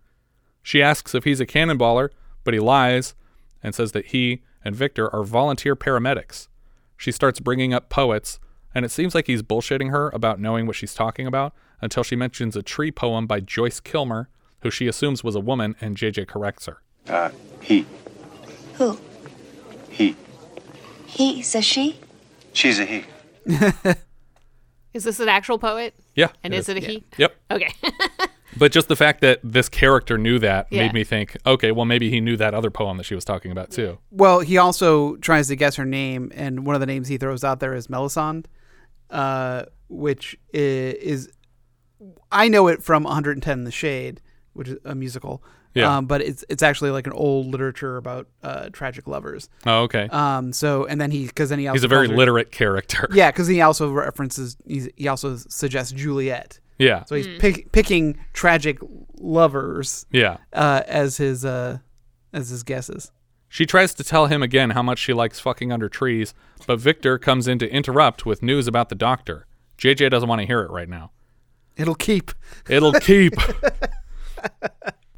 She 0.62 0.82
asks 0.82 1.16
if 1.16 1.24
he's 1.24 1.40
a 1.40 1.46
cannonballer, 1.46 2.10
but 2.44 2.54
he 2.54 2.60
lies 2.60 3.16
and 3.64 3.74
says 3.74 3.92
that 3.94 4.08
he 4.08 4.42
and 4.64 4.76
Victor 4.76 5.14
are 5.16 5.24
volunteer 5.24 5.76
paramedics. 5.76 6.48
She 6.98 7.12
starts 7.12 7.40
bringing 7.40 7.74
up 7.74 7.90
poets, 7.90 8.40
and 8.74 8.84
it 8.84 8.90
seems 8.90 9.14
like 9.16 9.28
he's 9.28 9.44
bullshitting 9.44 9.92
her 9.92 10.10
about 10.14 10.40
knowing 10.40 10.66
what 10.66 10.76
she's 10.76 10.94
talking 10.96 11.28
about 11.28 11.54
until 11.82 12.04
she 12.04 12.16
mentions 12.16 12.56
a 12.56 12.62
tree 12.62 12.92
poem 12.92 13.28
by 13.28 13.40
Joyce 13.40 13.80
Kilmer, 13.80 14.30
who 14.62 14.72
she 14.72 14.88
assumes 14.88 15.24
was 15.24 15.36
a 15.36 15.40
woman, 15.40 15.76
and 15.82 15.96
JJ 15.98 16.28
corrects 16.28 16.66
her. 16.66 16.82
Uh, 17.08 17.30
he. 17.62 17.86
Who? 18.76 18.98
He. 19.90 20.16
He 21.06 21.42
says 21.42 21.66
she? 21.66 22.00
She's 22.54 22.80
a 22.80 22.86
he. 22.86 23.04
Is 24.94 25.04
this 25.04 25.20
an 25.20 25.28
actual 25.30 25.60
poet? 25.60 25.94
Yeah. 26.16 26.30
And 26.44 26.54
is 26.54 26.70
it 26.70 26.78
a 26.78 26.80
he? 26.80 27.04
Yep. 27.18 27.36
Okay. 27.52 27.70
But 28.58 28.72
just 28.72 28.88
the 28.88 28.96
fact 28.96 29.20
that 29.20 29.42
this 29.44 29.68
character 29.68 30.18
knew 30.18 30.40
that 30.40 30.68
Yeah. 30.72 30.84
made 30.84 30.94
me 30.94 31.04
think, 31.04 31.36
okay, 31.46 31.74
well, 31.74 31.84
maybe 31.84 32.10
he 32.10 32.22
knew 32.22 32.38
that 32.38 32.54
other 32.54 32.72
poem 32.72 32.96
that 32.96 33.04
she 33.04 33.14
was 33.14 33.26
talking 33.26 33.52
about 33.52 33.70
too. 33.72 33.98
Well, 34.12 34.40
he 34.40 34.58
also 34.58 35.18
tries 35.18 35.50
to 35.50 35.58
guess 35.58 35.76
her 35.76 35.84
name, 35.84 36.32
and 36.34 36.66
one 36.66 36.74
of 36.74 36.80
the 36.80 36.86
names 36.86 37.10
he 37.10 37.18
throws 37.18 37.44
out 37.44 37.60
there 37.60 37.74
is 37.74 37.90
Melisande, 37.90 38.48
uh, 39.10 39.64
which 39.90 40.38
is, 40.54 41.30
I 42.32 42.48
know 42.48 42.68
it 42.68 42.84
from 42.84 43.04
110 43.04 43.60
in 43.60 43.64
the 43.64 43.72
Shade, 43.72 44.22
which 44.54 44.68
is 44.70 44.78
a 44.86 44.96
musical. 44.96 45.44
Yeah. 45.74 45.98
Um, 45.98 46.06
but 46.06 46.22
it's 46.22 46.46
it's 46.48 46.64
actually 46.64 46.92
like 46.92 47.06
an 47.06 47.12
old 47.14 47.48
literature 47.48 47.98
about 47.98 48.28
uh, 48.42 48.70
tragic 48.70 49.08
lovers. 49.08 49.50
Oh, 49.66 49.84
okay. 49.84 50.08
Um. 50.10 50.54
So 50.54 50.86
and 50.86 51.02
then 51.02 51.12
he 51.12 51.26
because 51.28 51.50
then 51.50 51.60
he 51.60 51.68
also 51.68 51.76
He's 51.76 51.84
a 51.84 51.90
very 51.90 52.08
her- 52.08 52.16
literate 52.16 52.52
character. 52.52 53.10
Yeah, 53.12 53.30
because 53.30 53.48
he 53.50 53.60
also 53.62 53.92
references 53.92 54.56
he's, 54.66 54.88
he 54.96 55.10
also 55.10 55.36
suggests 55.36 55.92
Juliet. 55.92 56.60
Yeah. 56.78 57.04
So 57.06 57.16
he's 57.16 57.28
pick, 57.40 57.72
picking 57.74 58.18
tragic 58.34 58.80
lovers. 59.18 60.06
Yeah. 60.12 60.38
Uh, 60.54 60.82
as 60.88 61.18
his 61.18 61.44
uh, 61.44 61.80
as 62.34 62.50
his 62.50 62.64
guesses. 62.64 63.12
She 63.50 63.66
tries 63.66 63.94
to 63.96 64.04
tell 64.04 64.28
him 64.28 64.42
again 64.44 64.72
how 64.72 64.82
much 64.84 65.00
she 65.00 65.14
likes 65.14 65.40
fucking 65.40 65.72
under 65.72 65.88
trees, 65.88 66.34
but 66.68 66.80
Victor 66.80 67.18
comes 67.18 67.48
in 67.48 67.60
to 67.60 67.70
interrupt 67.70 68.26
with 68.26 68.42
news 68.42 68.68
about 68.68 68.90
the 68.90 68.96
doctor. 68.96 69.46
JJ 69.78 70.10
doesn't 70.10 70.28
want 70.28 70.42
to 70.42 70.48
hear 70.48 70.62
it 70.62 70.72
right 70.72 70.90
now. 70.90 71.12
It'll 71.78 71.96
keep. 71.96 72.32
It'll 72.70 72.94
keep. 73.02 73.34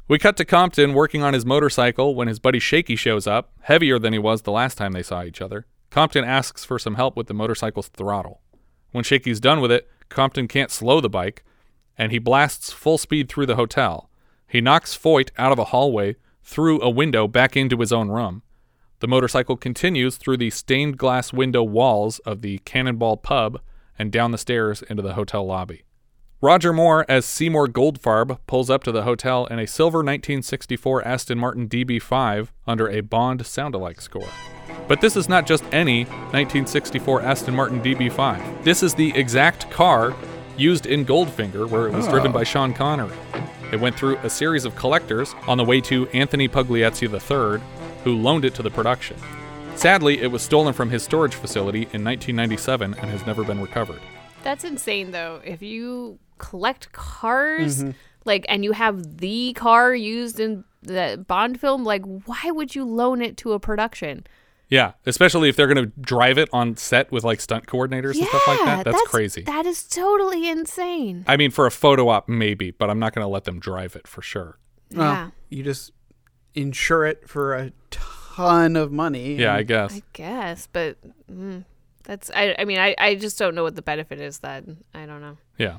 we 0.08 0.18
cut 0.18 0.36
to 0.36 0.44
Compton 0.44 0.94
working 0.94 1.22
on 1.22 1.34
his 1.34 1.46
motorcycle 1.46 2.14
when 2.14 2.28
his 2.28 2.38
buddy 2.38 2.58
Shaky 2.58 2.96
shows 2.96 3.26
up, 3.26 3.52
heavier 3.60 3.98
than 3.98 4.12
he 4.12 4.18
was 4.18 4.42
the 4.42 4.52
last 4.52 4.76
time 4.76 4.92
they 4.92 5.02
saw 5.02 5.22
each 5.22 5.40
other. 5.40 5.66
Compton 5.90 6.24
asks 6.24 6.64
for 6.64 6.78
some 6.78 6.96
help 6.96 7.16
with 7.16 7.26
the 7.26 7.34
motorcycle's 7.34 7.88
throttle. 7.88 8.40
When 8.92 9.04
Shaky's 9.04 9.40
done 9.40 9.60
with 9.60 9.70
it, 9.70 9.88
Compton 10.08 10.48
can't 10.48 10.70
slow 10.70 11.00
the 11.00 11.08
bike, 11.08 11.44
and 11.96 12.12
he 12.12 12.18
blasts 12.18 12.72
full 12.72 12.98
speed 12.98 13.28
through 13.28 13.46
the 13.46 13.56
hotel. 13.56 14.10
He 14.46 14.60
knocks 14.60 14.96
Foyt 14.96 15.30
out 15.36 15.52
of 15.52 15.58
a 15.58 15.66
hallway, 15.66 16.16
through 16.48 16.80
a 16.80 16.88
window 16.88 17.28
back 17.28 17.56
into 17.56 17.76
his 17.78 17.92
own 17.92 18.08
room. 18.08 18.42
The 19.00 19.06
motorcycle 19.06 19.56
continues 19.56 20.16
through 20.16 20.38
the 20.38 20.48
stained 20.48 20.96
glass 20.96 21.30
window 21.30 21.62
walls 21.62 22.20
of 22.20 22.40
the 22.40 22.58
Cannonball 22.64 23.18
pub 23.18 23.60
and 23.98 24.10
down 24.10 24.32
the 24.32 24.38
stairs 24.38 24.82
into 24.82 25.02
the 25.02 25.12
hotel 25.12 25.44
lobby. 25.44 25.84
Roger 26.40 26.72
Moore 26.72 27.04
as 27.08 27.24
Seymour 27.26 27.66
Goldfarb 27.66 28.38
pulls 28.46 28.70
up 28.70 28.84
to 28.84 28.92
the 28.92 29.02
hotel 29.02 29.46
in 29.46 29.58
a 29.58 29.66
silver 29.66 29.98
1964 29.98 31.04
Aston 31.04 31.36
Martin 31.36 31.68
DB5 31.68 32.50
under 32.64 32.88
a 32.88 33.00
Bond 33.00 33.44
sound-alike 33.44 34.00
score. 34.00 34.28
But 34.86 35.00
this 35.00 35.16
is 35.16 35.28
not 35.28 35.48
just 35.48 35.64
any 35.72 36.04
1964 36.04 37.22
Aston 37.22 37.56
Martin 37.56 37.82
DB5. 37.82 38.62
This 38.62 38.84
is 38.84 38.94
the 38.94 39.12
exact 39.16 39.68
car 39.72 40.14
used 40.56 40.86
in 40.86 41.04
Goldfinger 41.04 41.68
where 41.68 41.88
it 41.88 41.92
was 41.92 42.06
oh. 42.06 42.10
driven 42.12 42.30
Oh. 42.30 42.34
by 42.34 42.44
Sean 42.44 42.72
Connery. 42.72 43.16
It 43.72 43.80
went 43.80 43.96
through 43.96 44.18
a 44.18 44.30
series 44.30 44.64
of 44.64 44.76
collectors 44.76 45.34
on 45.48 45.58
the 45.58 45.64
way 45.64 45.80
to 45.80 46.06
Anthony 46.10 46.48
Pugliese 46.48 47.02
III, 47.02 47.60
who 48.04 48.16
loaned 48.16 48.44
it 48.44 48.54
to 48.54 48.62
the 48.62 48.70
production. 48.70 49.16
Sadly, 49.74 50.22
it 50.22 50.30
was 50.30 50.42
stolen 50.42 50.72
from 50.72 50.90
his 50.90 51.02
storage 51.02 51.34
facility 51.34 51.80
in 51.92 52.04
1997 52.04 52.94
and 52.94 53.10
has 53.10 53.26
never 53.26 53.42
been 53.42 53.60
recovered. 53.60 54.00
That's 54.44 54.62
insane, 54.62 55.10
though. 55.10 55.40
If 55.44 55.62
you 55.62 56.20
collect 56.38 56.92
cars, 56.92 57.78
Mm-hmm. 57.78 57.88
Mhm. 57.90 57.94
like, 58.24 58.46
and 58.48 58.64
you 58.64 58.72
have 58.72 59.18
the 59.18 59.52
car 59.54 59.94
used 59.94 60.38
in 60.40 60.64
the 60.82 61.22
Bond 61.26 61.60
film, 61.60 61.84
like, 61.84 62.04
why 62.26 62.50
would 62.50 62.74
you 62.74 62.84
loan 62.84 63.20
it 63.22 63.36
to 63.38 63.52
a 63.52 63.58
production? 63.60 64.26
Yeah, 64.70 64.92
especially 65.06 65.48
if 65.48 65.56
they're 65.56 65.66
going 65.66 65.82
to 65.90 65.92
drive 66.00 66.36
it 66.36 66.48
on 66.52 66.76
set 66.76 67.10
with 67.10 67.24
like 67.24 67.40
stunt 67.40 67.66
coordinators 67.66 68.16
and 68.18 68.26
stuff 68.28 68.46
like 68.46 68.60
that. 68.66 68.84
That's, 68.84 69.00
crazy. 69.08 69.40
That 69.42 69.64
is 69.64 69.82
totally 69.82 70.46
insane. 70.48 71.24
I 71.26 71.38
mean, 71.38 71.50
for 71.50 71.64
a 71.66 71.70
photo 71.70 72.08
op, 72.10 72.28
maybe, 72.28 72.70
but 72.70 72.90
I'm 72.90 72.98
not 72.98 73.14
going 73.14 73.24
to 73.24 73.28
let 73.30 73.44
them 73.44 73.60
drive 73.60 73.96
it 73.96 74.06
for 74.06 74.20
sure. 74.20 74.58
Well, 74.94 75.10
Yeah. 75.10 75.30
you 75.48 75.62
just 75.62 75.92
insure 76.54 77.06
it 77.06 77.26
for 77.28 77.54
a 77.54 77.72
ton 77.90 78.76
of 78.76 78.92
money. 78.92 79.36
Yeah, 79.36 79.54
I 79.54 79.62
guess. 79.62 79.94
I 79.96 80.02
guess, 80.12 80.68
but 80.70 80.98
mm, 81.32 81.64
that's. 82.04 82.30
I. 82.34 82.54
I 82.58 82.64
mean, 82.66 82.78
I. 82.78 82.94
I 82.98 83.14
just 83.14 83.38
don't 83.38 83.54
know 83.54 83.62
what 83.62 83.74
the 83.74 83.82
benefit 83.82 84.20
is. 84.20 84.40
That 84.40 84.64
I 84.94 85.06
don't 85.06 85.20
know. 85.22 85.38
Yeah. 85.56 85.78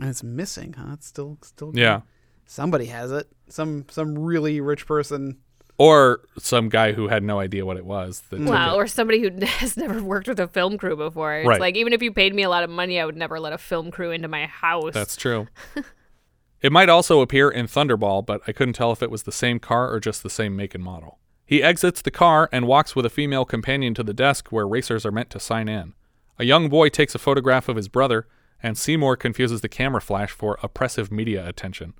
And 0.00 0.08
it's 0.08 0.22
missing, 0.22 0.74
huh? 0.74 0.92
It's 0.94 1.06
still 1.06 1.38
still. 1.42 1.72
Yeah. 1.74 2.02
Somebody 2.46 2.86
has 2.86 3.10
it. 3.12 3.28
Some 3.48 3.86
some 3.90 4.18
really 4.18 4.60
rich 4.60 4.86
person. 4.86 5.38
Or 5.80 6.22
some 6.38 6.68
guy 6.68 6.90
who 6.92 7.06
had 7.06 7.22
no 7.22 7.38
idea 7.38 7.64
what 7.64 7.76
it 7.76 7.84
was. 7.84 8.22
That 8.30 8.38
took 8.38 8.48
it. 8.48 8.74
or 8.74 8.86
somebody 8.88 9.20
who 9.20 9.30
has 9.46 9.76
never 9.76 10.02
worked 10.02 10.26
with 10.26 10.40
a 10.40 10.48
film 10.48 10.76
crew 10.76 10.96
before. 10.96 11.36
It's 11.36 11.46
Right. 11.48 11.60
like 11.60 11.76
even 11.76 11.92
if 11.92 12.02
you 12.02 12.12
paid 12.12 12.34
me 12.34 12.42
a 12.42 12.48
lot 12.48 12.64
of 12.64 12.70
money, 12.70 12.98
I 12.98 13.04
would 13.06 13.16
never 13.16 13.38
let 13.38 13.52
a 13.52 13.58
film 13.58 13.90
crew 13.92 14.10
into 14.10 14.26
my 14.26 14.46
house. 14.46 14.92
That's 14.94 15.14
true. 15.14 15.46
it 16.62 16.72
might 16.72 16.88
also 16.88 17.20
appear 17.20 17.48
in 17.48 17.66
Thunderball, 17.66 18.26
but 18.26 18.40
I 18.48 18.52
couldn't 18.52 18.74
tell 18.74 18.90
if 18.92 19.02
it 19.02 19.10
was 19.10 19.22
the 19.22 19.30
same 19.32 19.60
car 19.60 19.92
or 19.92 20.00
just 20.00 20.22
the 20.24 20.30
same 20.30 20.56
make 20.56 20.74
and 20.74 20.82
model. 20.82 21.18
He 21.46 21.62
exits 21.62 22.02
the 22.02 22.10
car 22.10 22.48
and 22.52 22.66
walks 22.66 22.96
with 22.96 23.06
a 23.06 23.10
female 23.10 23.44
companion 23.44 23.94
to 23.94 24.02
the 24.02 24.12
desk 24.12 24.48
where 24.50 24.66
racers 24.66 25.06
are 25.06 25.12
meant 25.12 25.30
to 25.30 25.40
sign 25.40 25.68
in. 25.68 25.94
A 26.38 26.44
young 26.44 26.68
boy 26.68 26.88
takes 26.88 27.14
a 27.14 27.18
photograph 27.18 27.68
of 27.68 27.76
his 27.76 27.88
brother, 27.88 28.26
and 28.62 28.76
Seymour 28.76 29.16
confuses 29.16 29.60
the 29.60 29.68
camera 29.68 30.00
flash 30.00 30.30
for 30.30 30.58
oppressive 30.62 31.12
media 31.12 31.46
attention. 31.46 31.94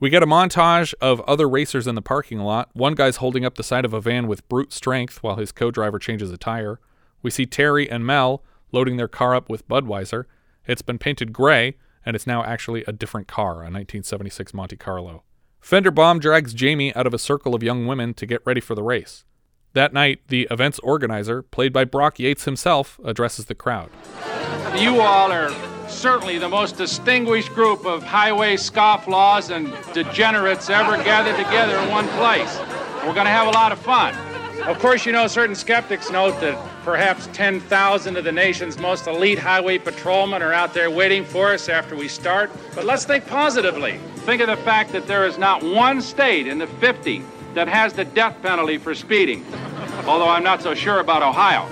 We 0.00 0.10
get 0.10 0.22
a 0.22 0.26
montage 0.26 0.92
of 1.00 1.20
other 1.22 1.48
racers 1.48 1.86
in 1.86 1.94
the 1.94 2.02
parking 2.02 2.40
lot. 2.40 2.68
One 2.74 2.94
guy's 2.94 3.16
holding 3.16 3.44
up 3.44 3.54
the 3.54 3.62
side 3.62 3.84
of 3.84 3.94
a 3.94 4.00
van 4.00 4.26
with 4.26 4.48
brute 4.48 4.72
strength 4.72 5.22
while 5.22 5.36
his 5.36 5.52
co 5.52 5.70
driver 5.70 5.98
changes 5.98 6.30
a 6.30 6.36
tire. 6.36 6.80
We 7.22 7.30
see 7.30 7.46
Terry 7.46 7.88
and 7.90 8.04
Mel 8.04 8.42
loading 8.72 8.96
their 8.96 9.08
car 9.08 9.34
up 9.34 9.48
with 9.48 9.66
Budweiser. 9.68 10.24
It's 10.66 10.82
been 10.82 10.98
painted 10.98 11.32
gray, 11.32 11.76
and 12.04 12.16
it's 12.16 12.26
now 12.26 12.42
actually 12.44 12.84
a 12.86 12.92
different 12.92 13.28
car, 13.28 13.52
a 13.52 13.70
1976 13.70 14.52
Monte 14.52 14.76
Carlo. 14.76 15.22
Fenderbaum 15.62 16.20
drags 16.20 16.52
Jamie 16.52 16.94
out 16.94 17.06
of 17.06 17.14
a 17.14 17.18
circle 17.18 17.54
of 17.54 17.62
young 17.62 17.86
women 17.86 18.12
to 18.14 18.26
get 18.26 18.42
ready 18.44 18.60
for 18.60 18.74
the 18.74 18.82
race. 18.82 19.24
That 19.72 19.92
night, 19.92 20.20
the 20.28 20.46
event's 20.50 20.78
organizer, 20.80 21.42
played 21.42 21.72
by 21.72 21.84
Brock 21.84 22.18
Yates 22.18 22.44
himself, 22.44 23.00
addresses 23.04 23.46
the 23.46 23.54
crowd. 23.54 23.90
You 24.76 25.00
all 25.00 25.32
are 25.32 25.50
certainly 25.94 26.38
the 26.38 26.48
most 26.48 26.76
distinguished 26.76 27.54
group 27.54 27.86
of 27.86 28.02
highway 28.02 28.56
scofflaws 28.56 29.54
and 29.54 29.72
degenerates 29.94 30.68
ever 30.68 30.96
gathered 31.02 31.36
together 31.36 31.76
in 31.78 31.88
one 31.90 32.08
place. 32.08 32.58
We're 33.06 33.14
going 33.14 33.26
to 33.26 33.30
have 33.30 33.46
a 33.46 33.50
lot 33.50 33.72
of 33.72 33.78
fun. 33.78 34.14
Of 34.64 34.78
course, 34.78 35.04
you 35.04 35.12
know, 35.12 35.26
certain 35.26 35.54
skeptics 35.54 36.10
note 36.10 36.40
that 36.40 36.56
perhaps 36.84 37.28
10,000 37.32 38.16
of 38.16 38.24
the 38.24 38.32
nation's 38.32 38.78
most 38.78 39.06
elite 39.06 39.38
highway 39.38 39.78
patrolmen 39.78 40.42
are 40.42 40.52
out 40.52 40.74
there 40.74 40.90
waiting 40.90 41.24
for 41.24 41.52
us 41.52 41.68
after 41.68 41.94
we 41.94 42.08
start. 42.08 42.50
But 42.74 42.84
let's 42.84 43.04
think 43.04 43.26
positively. 43.26 43.98
Think 44.24 44.40
of 44.40 44.48
the 44.48 44.56
fact 44.56 44.92
that 44.92 45.06
there 45.06 45.26
is 45.26 45.38
not 45.38 45.62
one 45.62 46.00
state 46.00 46.46
in 46.46 46.58
the 46.58 46.66
50 46.66 47.22
that 47.54 47.68
has 47.68 47.92
the 47.92 48.04
death 48.04 48.40
penalty 48.42 48.78
for 48.78 48.94
speeding. 48.94 49.44
Although 50.06 50.28
I'm 50.28 50.44
not 50.44 50.62
so 50.62 50.74
sure 50.74 51.00
about 51.00 51.22
Ohio. 51.22 51.68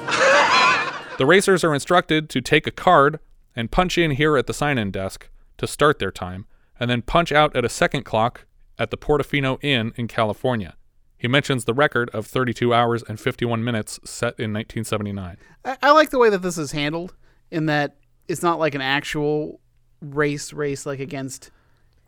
The 1.18 1.26
racers 1.26 1.64
are 1.64 1.74
instructed 1.74 2.28
to 2.30 2.40
take 2.40 2.66
a 2.66 2.70
card 2.70 3.18
and 3.56 3.70
punch 3.70 3.98
in 3.98 4.12
here 4.12 4.36
at 4.36 4.46
the 4.46 4.54
sign 4.54 4.78
in 4.78 4.90
desk 4.90 5.28
to 5.58 5.66
start 5.66 5.98
their 5.98 6.10
time, 6.10 6.46
and 6.80 6.90
then 6.90 7.02
punch 7.02 7.32
out 7.32 7.54
at 7.56 7.64
a 7.64 7.68
second 7.68 8.04
clock 8.04 8.46
at 8.78 8.90
the 8.90 8.96
Portofino 8.96 9.58
Inn 9.62 9.92
in 9.96 10.08
California. 10.08 10.74
He 11.16 11.28
mentions 11.28 11.64
the 11.66 11.74
record 11.74 12.10
of 12.10 12.26
32 12.26 12.74
hours 12.74 13.04
and 13.08 13.20
51 13.20 13.62
minutes 13.62 14.00
set 14.04 14.34
in 14.40 14.52
1979. 14.52 15.36
I, 15.64 15.76
I 15.82 15.90
like 15.92 16.10
the 16.10 16.18
way 16.18 16.30
that 16.30 16.42
this 16.42 16.58
is 16.58 16.72
handled 16.72 17.14
in 17.50 17.66
that 17.66 17.96
it's 18.26 18.42
not 18.42 18.58
like 18.58 18.74
an 18.74 18.80
actual 18.80 19.60
race 20.00 20.52
race 20.52 20.84
like 20.86 20.98
against 21.00 21.50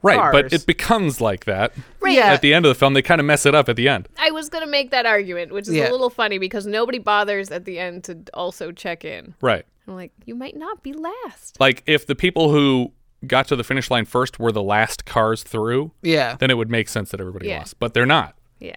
Right, 0.03 0.19
cars. 0.19 0.33
but 0.33 0.53
it 0.53 0.67
becomes 0.67 1.21
like 1.21 1.45
that. 1.47 1.73
Right. 2.01 2.19
At 2.19 2.43
the 2.43 2.53
end 2.53 2.67
of 2.67 2.71
the 2.71 2.75
film, 2.75 2.93
they 2.93 3.01
kind 3.01 3.21
of 3.23 3.27
mess 3.27 3.47
it 3.47 3.55
up 3.55 3.69
at 3.71 3.77
the 3.77 3.89
end. 3.89 4.07
I 4.19 4.33
was 4.33 4.49
gonna 4.51 4.67
make 4.67 4.91
that 4.91 5.07
argument, 5.07 5.53
which 5.53 5.67
is 5.69 5.75
Yeah. 5.75 5.89
a 5.89 5.93
little 5.93 6.11
funny 6.11 6.37
because 6.39 6.67
nobody 6.67 6.99
bothers 6.99 7.51
at 7.51 7.65
the 7.65 7.79
end 7.79 8.05
to 8.05 8.19
also 8.35 8.71
check 8.73 9.05
in. 9.05 9.35
Right. 9.41 9.65
I'm 9.87 9.95
like, 9.95 10.13
you 10.25 10.35
might 10.35 10.57
not 10.57 10.83
be 10.83 10.93
last. 10.93 11.59
Like 11.61 11.83
if 11.87 12.07
the 12.07 12.15
people 12.15 12.51
who 12.51 12.93
got 13.27 13.49
to 13.49 13.57
the 13.57 13.65
finish 13.65 13.91
line 13.91 14.05
first 14.05 14.39
were 14.39 14.53
the 14.53 14.63
last 14.63 15.05
cars 15.05 15.43
through, 15.43 15.93
Yeah. 16.03 16.37
then 16.39 16.51
it 16.51 16.57
would 16.57 16.71
make 16.71 16.89
sense 16.89 17.11
that 17.11 17.21
everybody 17.21 17.49
Yeah. 17.49 17.59
lost. 17.59 17.79
But 17.79 17.95
they're 17.95 18.07
not. 18.07 18.37
Yeah. 18.61 18.77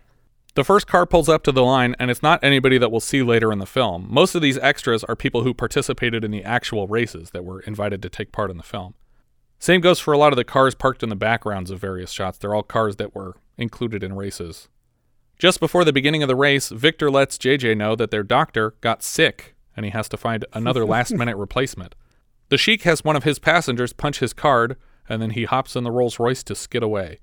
The 0.56 0.64
first 0.64 0.88
car 0.88 1.06
pulls 1.06 1.30
up 1.30 1.44
to 1.44 1.52
the 1.52 1.64
line, 1.64 1.96
and 2.00 2.10
it's 2.10 2.24
not 2.24 2.44
anybody 2.44 2.78
that 2.78 2.90
we'll 2.92 3.00
see 3.00 3.22
later 3.24 3.52
in 3.52 3.60
the 3.60 3.66
film. 3.66 4.08
Most 4.10 4.36
of 4.36 4.42
these 4.42 4.58
extras 4.58 5.04
are 5.04 5.16
people 5.16 5.44
who 5.44 5.54
participated 5.54 6.24
in 6.24 6.32
the 6.32 6.44
actual 6.44 6.88
races 6.88 7.30
that 7.32 7.46
were 7.46 7.60
invited 7.62 8.02
to 8.02 8.10
take 8.10 8.32
part 8.32 8.50
in 8.50 8.58
the 8.58 8.64
film. 8.64 8.94
Same 9.60 9.82
goes 9.82 10.00
for 10.00 10.14
a 10.14 10.18
lot 10.18 10.34
of 10.34 10.38
the 10.38 10.44
cars 10.44 10.76
parked 10.76 11.04
in 11.04 11.10
the 11.10 11.16
backgrounds 11.16 11.70
of 11.72 11.80
various 11.80 12.12
shots. 12.12 12.38
They're 12.38 12.54
all 12.56 12.64
cars 12.64 12.96
that 12.98 13.14
were 13.16 13.36
included 13.58 14.04
in 14.04 14.14
races. 14.16 14.68
Just 15.40 15.60
before 15.60 15.84
the 15.84 15.94
beginning 15.94 16.24
of 16.24 16.28
the 16.28 16.36
race, 16.36 16.70
Victor 16.70 17.12
lets 17.12 17.38
JJ 17.38 17.76
know 17.76 17.96
that 17.96 18.10
their 18.12 18.24
doctor 18.24 18.76
got 18.82 19.04
sick 19.04 19.54
and 19.78 19.86
he 19.86 19.92
has 19.92 20.10
to 20.10 20.18
find 20.18 20.44
another 20.52 20.86
last 20.86 21.14
minute 21.16 21.38
replacement. 21.38 21.96
The 22.50 22.58
Sheik 22.58 22.82
has 22.84 23.04
one 23.04 23.16
of 23.16 23.24
his 23.24 23.40
passengers 23.40 23.94
punch 23.94 24.20
his 24.20 24.34
card, 24.34 24.76
and 25.08 25.22
then 25.22 25.30
he 25.30 25.46
hops 25.46 25.76
in 25.76 25.86
the 25.86 25.92
Rolls 25.92 26.20
Royce 26.20 26.44
to 26.44 26.56
skid 26.56 26.84
away. 26.84 27.20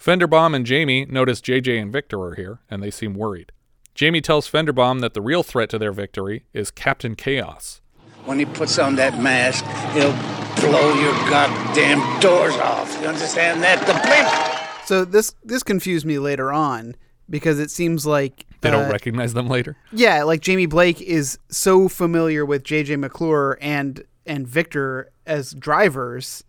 Fenderbaum 0.00 0.56
and 0.56 0.66
Jamie 0.66 1.04
notice 1.04 1.40
JJ 1.40 1.80
and 1.80 1.92
Victor 1.92 2.20
are 2.22 2.34
here, 2.34 2.60
and 2.68 2.82
they 2.82 2.90
seem 2.90 3.14
worried. 3.14 3.52
Jamie 3.94 4.20
tells 4.20 4.50
Fenderbaum 4.50 5.00
that 5.00 5.14
the 5.14 5.20
real 5.20 5.42
threat 5.42 5.68
to 5.70 5.78
their 5.78 5.92
victory 5.92 6.46
is 6.52 6.70
Captain 6.70 7.14
Chaos. 7.14 7.80
When 8.24 8.38
he 8.38 8.46
puts 8.46 8.78
on 8.78 8.96
that 8.96 9.20
mask, 9.20 9.64
he'll 9.92 10.12
blow 10.60 10.94
your 10.94 11.12
goddamn 11.28 11.98
doors 12.20 12.54
off. 12.54 13.00
You 13.00 13.08
understand 13.08 13.62
that? 13.62 13.80
The 13.86 13.92
blimp! 13.92 14.86
So 14.86 15.04
this 15.04 15.34
this 15.44 15.62
confused 15.62 16.06
me 16.06 16.18
later 16.18 16.52
on 16.52 16.96
because 17.32 17.58
it 17.58 17.70
seems 17.70 18.04
like 18.06 18.44
They 18.60 18.70
don't 18.70 18.88
uh, 18.88 18.92
recognize 18.92 19.32
them 19.32 19.48
later. 19.48 19.76
Yeah, 19.90 20.22
like 20.22 20.42
Jamie 20.42 20.66
Blake 20.66 21.00
is 21.00 21.38
so 21.48 21.88
familiar 21.88 22.44
with 22.46 22.62
JJ 22.62 23.00
McClure 23.00 23.58
and 23.60 24.04
and 24.24 24.46
Victor 24.46 25.10
as 25.26 25.52
drivers 25.52 26.44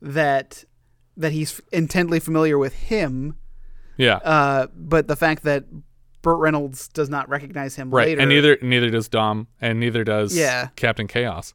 that 0.00 0.64
that 1.16 1.32
he's 1.32 1.60
intently 1.72 2.20
familiar 2.20 2.58
with 2.58 2.74
him. 2.74 3.34
Yeah. 3.96 4.16
Uh, 4.16 4.66
but 4.76 5.08
the 5.08 5.16
fact 5.16 5.42
that 5.44 5.64
Burt 6.20 6.38
Reynolds 6.38 6.88
does 6.88 7.08
not 7.08 7.28
recognize 7.30 7.74
him 7.74 7.90
Right, 7.90 8.08
later, 8.08 8.20
and 8.20 8.28
neither 8.28 8.58
neither 8.60 8.90
does 8.90 9.08
Dom, 9.08 9.48
and 9.60 9.80
neither 9.80 10.04
does 10.04 10.36
Yeah. 10.36 10.68
Captain 10.76 11.06
Chaos. 11.06 11.54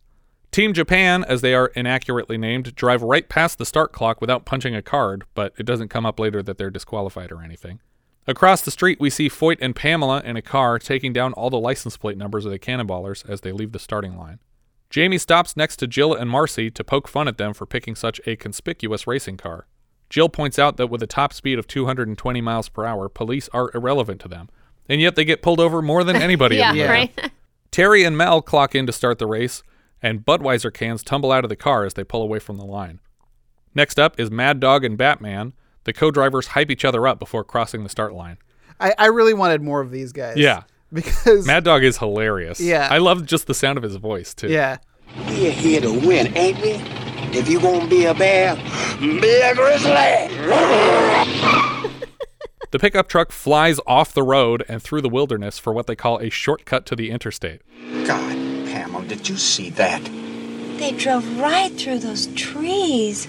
Team 0.52 0.74
Japan, 0.74 1.24
as 1.24 1.39
they 1.39 1.54
are 1.54 1.67
inaccurately 1.76 2.38
named, 2.38 2.76
drive 2.76 3.02
right 3.04 3.30
past 3.30 3.58
the 3.58 3.65
start 3.65 3.94
clock 3.94 4.20
without 4.20 4.44
punching 4.44 4.76
a 4.76 4.82
card, 4.82 5.24
but 5.34 5.54
it 5.58 5.65
doesn't 5.65 5.88
come 5.88 6.06
up 6.06 6.20
later 6.20 6.44
that 6.44 6.58
they're 6.58 6.70
disqualified 6.70 7.32
or 7.32 7.41
anything. 7.41 7.80
Across 8.28 8.62
the 8.62 8.72
street, 8.72 9.00
we 9.00 9.10
see 9.10 9.30
Foyt 9.30 9.58
and 9.62 9.76
Pamela 9.76 10.22
in 10.24 10.38
a 10.38 10.42
car 10.42 10.78
taking 10.78 11.12
down 11.12 11.34
all 11.34 11.50
the 11.50 11.60
license 11.60 11.98
plate 11.98 12.18
numbers 12.18 12.46
of 12.46 12.52
the 12.52 12.60
Cannonballers 12.60 13.28
as 13.28 13.42
they 13.42 13.52
leave 13.52 13.72
the 13.72 13.80
starting 13.80 14.16
line. 14.16 14.40
Jamie 14.92 15.18
stops 15.18 15.58
next 15.58 15.78
to 15.78 15.88
Jill 15.88 16.14
and 16.14 16.30
Marcy 16.30 16.70
to 16.70 16.84
poke 16.84 17.08
fun 17.08 17.28
at 17.28 17.38
them 17.38 17.54
for 17.54 17.66
picking 17.66 17.96
such 17.96 18.20
a 18.28 18.36
conspicuous 18.36 19.08
racing 19.08 19.38
car. 19.38 19.66
Jill 20.10 20.30
points 20.30 20.60
out 20.60 20.76
that 20.78 20.88
with 20.88 21.02
a 21.02 21.08
top 21.08 21.32
speed 21.32 21.58
of 21.58 21.66
220 21.66 22.42
miles 22.42 22.68
per 22.68 22.86
hour, 22.86 23.08
police 23.08 23.48
are 23.54 23.72
irrelevant 23.74 24.20
to 24.22 24.28
them, 24.28 24.50
and 24.90 25.00
yet 25.00 25.16
they 25.16 25.24
get 25.24 25.42
pulled 25.42 25.62
over 25.62 25.82
more 25.82 26.04
than 26.04 26.16
anybody 26.22 26.58
yeah, 26.58 26.72
in 26.72 26.78
the 26.78 26.84
right. 26.84 27.32
Terry 27.72 28.04
and 28.04 28.18
Mel 28.18 28.42
clock 28.42 28.76
in 28.76 28.86
to 28.86 28.92
start 28.92 29.18
the 29.18 29.26
race, 29.26 29.64
and 30.02 30.26
Budweiser 30.26 30.74
cans 30.74 31.04
tumble 31.04 31.32
out 31.32 31.46
of 31.46 31.50
the 31.50 31.56
car 31.56 31.86
as 31.86 31.94
they 31.94 32.04
pull 32.04 32.22
away 32.22 32.40
from 32.40 32.58
the 32.58 32.66
line. 32.66 33.00
Next 33.74 33.98
up 33.98 34.20
is 34.20 34.30
Mad 34.30 34.60
Dog 34.60 34.84
and 34.84 34.98
Batman. 34.98 35.54
The 35.84 35.94
co 35.94 36.12
drivers 36.12 36.48
hype 36.48 36.70
each 36.70 36.86
other 36.86 37.08
up 37.08 37.20
before 37.20 37.44
crossing 37.44 37.84
the 37.84 37.89
start 37.89 38.13
line. 38.13 38.38
I, 38.80 38.94
I 38.98 39.06
really 39.08 39.34
wanted 39.34 39.62
more 39.62 39.82
of 39.82 39.91
these 39.91 40.12
guys. 40.12 40.38
Yeah. 40.38 40.63
because 40.94 41.46
Mad 41.48 41.63
Dog 41.63 41.84
is 41.84 41.98
hilarious. 41.98 42.60
Yeah. 42.60 42.88
I 42.91 42.98
love 42.98 43.26
just 43.26 43.48
the 43.48 43.54
sound 43.54 43.78
of 43.78 43.84
his 43.84 43.96
voice, 43.96 44.34
too. 44.34 44.50
yeah, 44.50 44.78
We're 45.30 45.52
here 45.52 45.82
to 45.82 45.91
win, 45.91 46.36
ain't 46.38 46.60
we? 46.62 46.72
If 47.38 47.48
you 47.48 47.62
gonna 47.62 47.88
be 47.88 48.06
a 48.06 48.13
bear, 48.13 48.56
be 49.00 49.39
a 49.39 49.56
grizzly. 49.56 49.91
The 52.72 52.80
pickup 52.80 53.08
truck 53.10 53.32
flies 53.34 53.80
off 53.86 54.13
the 54.13 54.24
road 54.24 54.63
and 54.70 54.82
through 54.82 55.02
the 55.02 55.10
wilderness 55.10 55.60
for 55.60 55.74
what 55.74 55.88
they 55.88 55.96
call 55.96 56.20
a 56.20 56.30
shortcut 56.30 56.86
to 56.88 56.96
the 56.96 57.12
interstate. 57.12 57.62
God, 58.06 58.36
Pamela, 58.67 59.06
did 59.06 59.28
you 59.28 59.36
see 59.38 59.70
that? 59.72 60.02
They 60.78 60.91
drove 60.98 61.39
right 61.39 61.72
through 61.74 62.00
those 62.00 62.28
trees. 62.28 63.28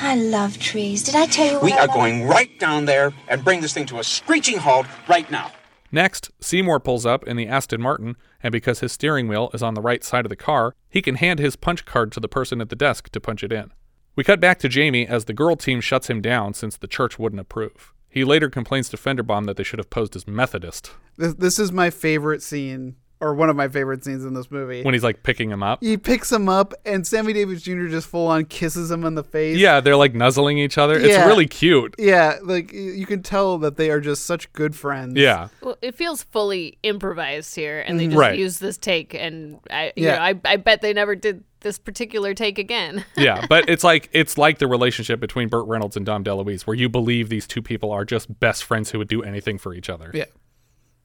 I 0.00 0.14
love 0.16 0.58
trees. 0.58 1.02
Did 1.02 1.14
I 1.14 1.26
tell 1.26 1.46
you 1.46 1.54
what 1.54 1.62
We 1.62 1.72
I 1.72 1.78
are 1.84 1.86
love? 1.86 1.96
going 1.96 2.26
right 2.26 2.58
down 2.58 2.84
there 2.84 3.12
and 3.28 3.44
bring 3.44 3.60
this 3.60 3.72
thing 3.72 3.86
to 3.86 3.98
a 3.98 4.04
screeching 4.04 4.58
halt 4.58 4.86
right 5.08 5.30
now. 5.30 5.50
Next, 5.90 6.30
Seymour 6.40 6.80
pulls 6.80 7.06
up 7.06 7.26
in 7.26 7.36
the 7.36 7.46
Aston 7.48 7.80
Martin, 7.80 8.16
and 8.42 8.52
because 8.52 8.80
his 8.80 8.92
steering 8.92 9.26
wheel 9.26 9.50
is 9.54 9.62
on 9.62 9.74
the 9.74 9.80
right 9.80 10.04
side 10.04 10.24
of 10.26 10.30
the 10.30 10.36
car, 10.36 10.74
he 10.90 11.00
can 11.00 11.14
hand 11.14 11.38
his 11.38 11.56
punch 11.56 11.84
card 11.84 12.12
to 12.12 12.20
the 12.20 12.28
person 12.28 12.60
at 12.60 12.68
the 12.68 12.76
desk 12.76 13.08
to 13.10 13.20
punch 13.20 13.42
it 13.42 13.52
in. 13.52 13.72
We 14.14 14.24
cut 14.24 14.40
back 14.40 14.58
to 14.60 14.68
Jamie 14.68 15.06
as 15.06 15.24
the 15.24 15.32
girl 15.32 15.56
team 15.56 15.80
shuts 15.80 16.10
him 16.10 16.20
down 16.20 16.52
since 16.54 16.76
the 16.76 16.88
church 16.88 17.18
wouldn't 17.18 17.40
approve. 17.40 17.92
He 18.10 18.24
later 18.24 18.50
complains 18.50 18.88
to 18.90 18.96
Fenderbaum 18.96 19.46
that 19.46 19.56
they 19.56 19.62
should 19.62 19.78
have 19.78 19.90
posed 19.90 20.16
as 20.16 20.26
Methodist 20.26 20.90
this, 21.18 21.34
this 21.34 21.58
is 21.58 21.72
my 21.72 21.90
favorite 21.90 22.42
scene, 22.42 22.96
or 23.20 23.34
one 23.34 23.50
of 23.50 23.56
my 23.56 23.68
favorite 23.68 24.04
scenes 24.04 24.24
in 24.24 24.32
this 24.34 24.50
movie. 24.50 24.82
when 24.82 24.94
he's 24.94 25.02
like 25.02 25.22
picking 25.22 25.50
him 25.50 25.62
up. 25.62 25.82
he 25.82 25.96
picks 25.96 26.30
him 26.30 26.48
up, 26.48 26.72
and 26.84 27.06
Sammy 27.06 27.32
Davis 27.32 27.62
Jr. 27.62 27.86
just 27.88 28.06
full 28.08 28.26
on 28.28 28.44
kisses 28.44 28.90
him 28.90 29.04
in 29.04 29.14
the 29.14 29.24
face. 29.24 29.58
Yeah, 29.58 29.80
they're 29.80 29.96
like 29.96 30.14
nuzzling 30.14 30.58
each 30.58 30.78
other. 30.78 30.98
It's 30.98 31.16
really 31.26 31.46
cute. 31.46 31.94
Yeah, 31.98 32.36
like 32.42 32.72
you 32.72 33.06
can 33.06 33.22
tell 33.22 33.58
that 33.58 33.76
they 33.76 33.90
are 33.90 34.00
just 34.00 34.24
such 34.26 34.52
good 34.52 34.76
friends. 34.76 35.16
Yeah. 35.16 35.48
Well, 35.62 35.76
it 35.82 35.94
feels 35.96 36.22
fully 36.22 36.78
improvised 36.82 37.54
here, 37.56 37.80
and 37.80 37.98
they 37.98 38.04
Mhm. 38.06 38.10
just 38.10 38.18
Right. 38.20 38.38
use 38.38 38.58
this 38.58 38.76
take, 38.78 39.14
and 39.14 39.58
I, 39.70 39.92
you 39.96 40.06
Yeah. 40.06 40.16
know, 40.16 40.22
I, 40.22 40.34
I 40.44 40.56
bet 40.56 40.80
they 40.80 40.92
never 40.92 41.14
did 41.16 41.42
this 41.60 41.76
particular 41.78 42.34
take 42.34 42.56
again. 42.58 43.04
yeah, 43.16 43.44
but 43.48 43.68
it's 43.68 43.82
like 43.82 44.08
it's 44.12 44.38
like 44.38 44.58
the 44.58 44.68
relationship 44.68 45.18
between 45.18 45.48
Burt 45.48 45.66
Reynolds 45.66 45.96
and 45.96 46.06
Dom 46.06 46.22
DeLuise, 46.22 46.62
where 46.68 46.76
you 46.76 46.88
believe 46.88 47.30
these 47.30 47.48
two 47.48 47.62
people 47.62 47.90
are 47.90 48.04
just 48.04 48.38
best 48.38 48.62
friends 48.62 48.90
who 48.92 48.98
would 48.98 49.08
do 49.08 49.22
anything 49.24 49.58
for 49.58 49.74
each 49.74 49.90
other. 49.90 50.12
Yeah. 50.14 50.26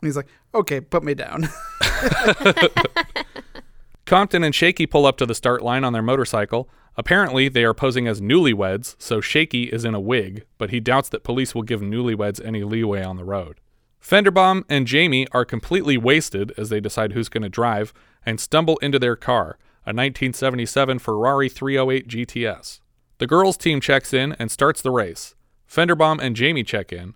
And 0.03 0.07
he's 0.09 0.17
like, 0.17 0.27
okay, 0.53 0.81
put 0.81 1.01
me 1.01 1.13
down. 1.13 1.47
Compton 4.05 4.43
and 4.43 4.53
Shaky 4.53 4.85
pull 4.85 5.05
up 5.05 5.15
to 5.15 5.25
the 5.25 5.33
start 5.33 5.61
line 5.61 5.85
on 5.85 5.93
their 5.93 6.01
motorcycle. 6.01 6.69
Apparently, 6.97 7.47
they 7.47 7.63
are 7.63 7.73
posing 7.73 8.05
as 8.05 8.19
newlyweds, 8.19 8.97
so 8.99 9.21
Shaky 9.21 9.63
is 9.63 9.85
in 9.85 9.95
a 9.95 10.01
wig, 10.01 10.43
but 10.57 10.71
he 10.71 10.81
doubts 10.81 11.07
that 11.07 11.23
police 11.23 11.55
will 11.55 11.61
give 11.61 11.79
newlyweds 11.79 12.45
any 12.45 12.65
leeway 12.65 13.01
on 13.01 13.15
the 13.15 13.23
road. 13.23 13.61
Fenderbaum 14.01 14.65
and 14.67 14.85
Jamie 14.85 15.25
are 15.31 15.45
completely 15.45 15.97
wasted 15.97 16.51
as 16.57 16.67
they 16.67 16.81
decide 16.81 17.13
who's 17.13 17.29
going 17.29 17.43
to 17.43 17.49
drive 17.49 17.93
and 18.25 18.41
stumble 18.41 18.77
into 18.79 18.99
their 18.99 19.15
car, 19.15 19.57
a 19.85 19.95
1977 19.95 20.99
Ferrari 20.99 21.47
308 21.47 22.07
GTS. 22.09 22.81
The 23.19 23.27
girls' 23.27 23.55
team 23.55 23.79
checks 23.79 24.13
in 24.13 24.33
and 24.33 24.51
starts 24.51 24.81
the 24.81 24.91
race. 24.91 25.33
Fenderbaum 25.65 26.19
and 26.21 26.35
Jamie 26.35 26.63
check 26.63 26.91
in. 26.91 27.13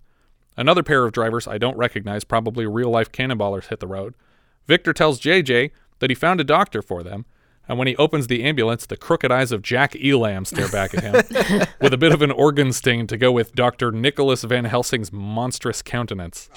Another 0.58 0.82
pair 0.82 1.06
of 1.06 1.12
drivers 1.12 1.48
I 1.48 1.60
don't 1.60 1.78
recognize, 1.78 2.24
probably 2.24 2.66
real 2.66 2.90
life 2.90 3.12
cannonballers, 3.12 3.68
hit 3.68 3.80
the 3.80 3.88
road. 3.88 4.16
Victor 4.66 4.92
tells 4.92 5.22
JJ 5.22 5.70
that 6.00 6.10
he 6.10 6.16
found 6.16 6.42
a 6.42 6.44
doctor 6.44 6.82
for 6.82 7.04
them, 7.04 7.26
and 7.68 7.78
when 7.78 7.88
he 7.88 7.96
opens 7.98 8.28
the 8.28 8.44
ambulance, 8.44 8.86
the 8.86 8.98
crooked 8.98 9.32
eyes 9.32 9.52
of 9.52 9.62
Jack 9.62 9.96
Elam 9.96 10.46
stare 10.46 10.70
back 10.70 10.96
at 10.96 11.04
him, 11.04 11.14
with 11.82 11.94
a 11.94 11.98
bit 11.98 12.12
of 12.12 12.22
an 12.22 12.32
organ 12.32 12.74
sting 12.74 13.06
to 13.08 13.18
go 13.18 13.32
with 13.32 13.54
Dr. 13.54 13.92
Nicholas 13.92 14.44
Van 14.44 14.66
Helsing's 14.66 15.12
monstrous 15.12 15.82
countenance. 15.82 16.50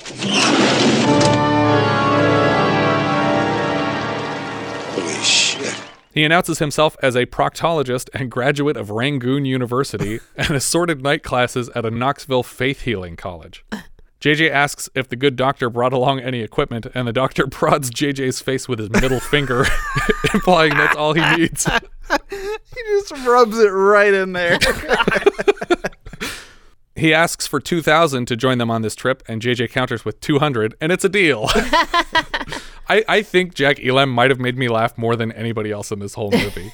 Holy 4.95 5.25
shit. 5.25 5.75
He 6.13 6.21
He 6.21 6.25
announces 6.25 6.59
himself 6.59 6.97
as 7.03 7.17
a 7.17 7.27
proctologist 7.27 8.09
and 8.15 8.31
graduate 8.31 8.77
of 8.77 8.91
Rangoon 8.91 9.45
University 9.45 10.21
and 10.37 10.51
assorted 10.51 11.03
night 11.03 11.23
classes 11.23 11.69
at 11.75 11.85
a 11.85 11.91
Knoxville 11.91 12.43
faith 12.43 12.83
healing 12.83 13.17
college. 13.17 13.65
JJ 14.21 14.51
asks 14.51 14.91
if 14.95 15.09
the 15.09 15.17
good 15.17 15.35
doctor 15.35 15.71
brought 15.71 15.95
along 15.95 16.21
any 16.21 16.41
equipment, 16.41 16.87
and 16.95 17.09
the 17.09 17.13
doctor 17.13 17.47
prods 17.51 17.91
JJ's 17.91 18.41
face 18.41 18.69
with 18.69 18.79
his 18.79 18.91
middle 18.91 19.21
finger, 19.21 19.65
implying 20.35 20.77
that's 20.77 20.97
all 20.97 21.15
he 21.15 21.37
needs. 21.37 21.65
he 22.31 22.83
just 22.89 23.13
rubs 23.27 23.59
it 23.59 23.71
right 23.71 24.13
in 24.13 24.33
there. 24.33 24.59
He 26.97 27.15
asks 27.15 27.47
for 27.47 27.61
2000 27.61 28.27
to 28.27 28.37
join 28.37 28.59
them 28.59 28.71
on 28.71 28.83
this 28.83 28.95
trip, 28.95 29.23
and 29.27 29.41
JJ 29.41 29.71
counters 29.71 30.05
with 30.05 30.21
200, 30.21 30.75
and 30.83 30.93
it's 30.93 31.05
a 31.05 31.09
deal. 31.09 31.49
I, 32.91 33.05
I 33.09 33.23
think 33.23 33.55
Jack 33.55 33.83
Elam 33.83 34.11
might 34.11 34.29
have 34.29 34.39
made 34.39 34.59
me 34.59 34.69
laugh 34.69 34.99
more 34.99 35.17
than 35.17 35.33
anybody 35.33 35.71
else 35.71 35.91
in 35.91 36.01
this 36.01 36.13
whole 36.13 36.31
movie. 36.31 36.71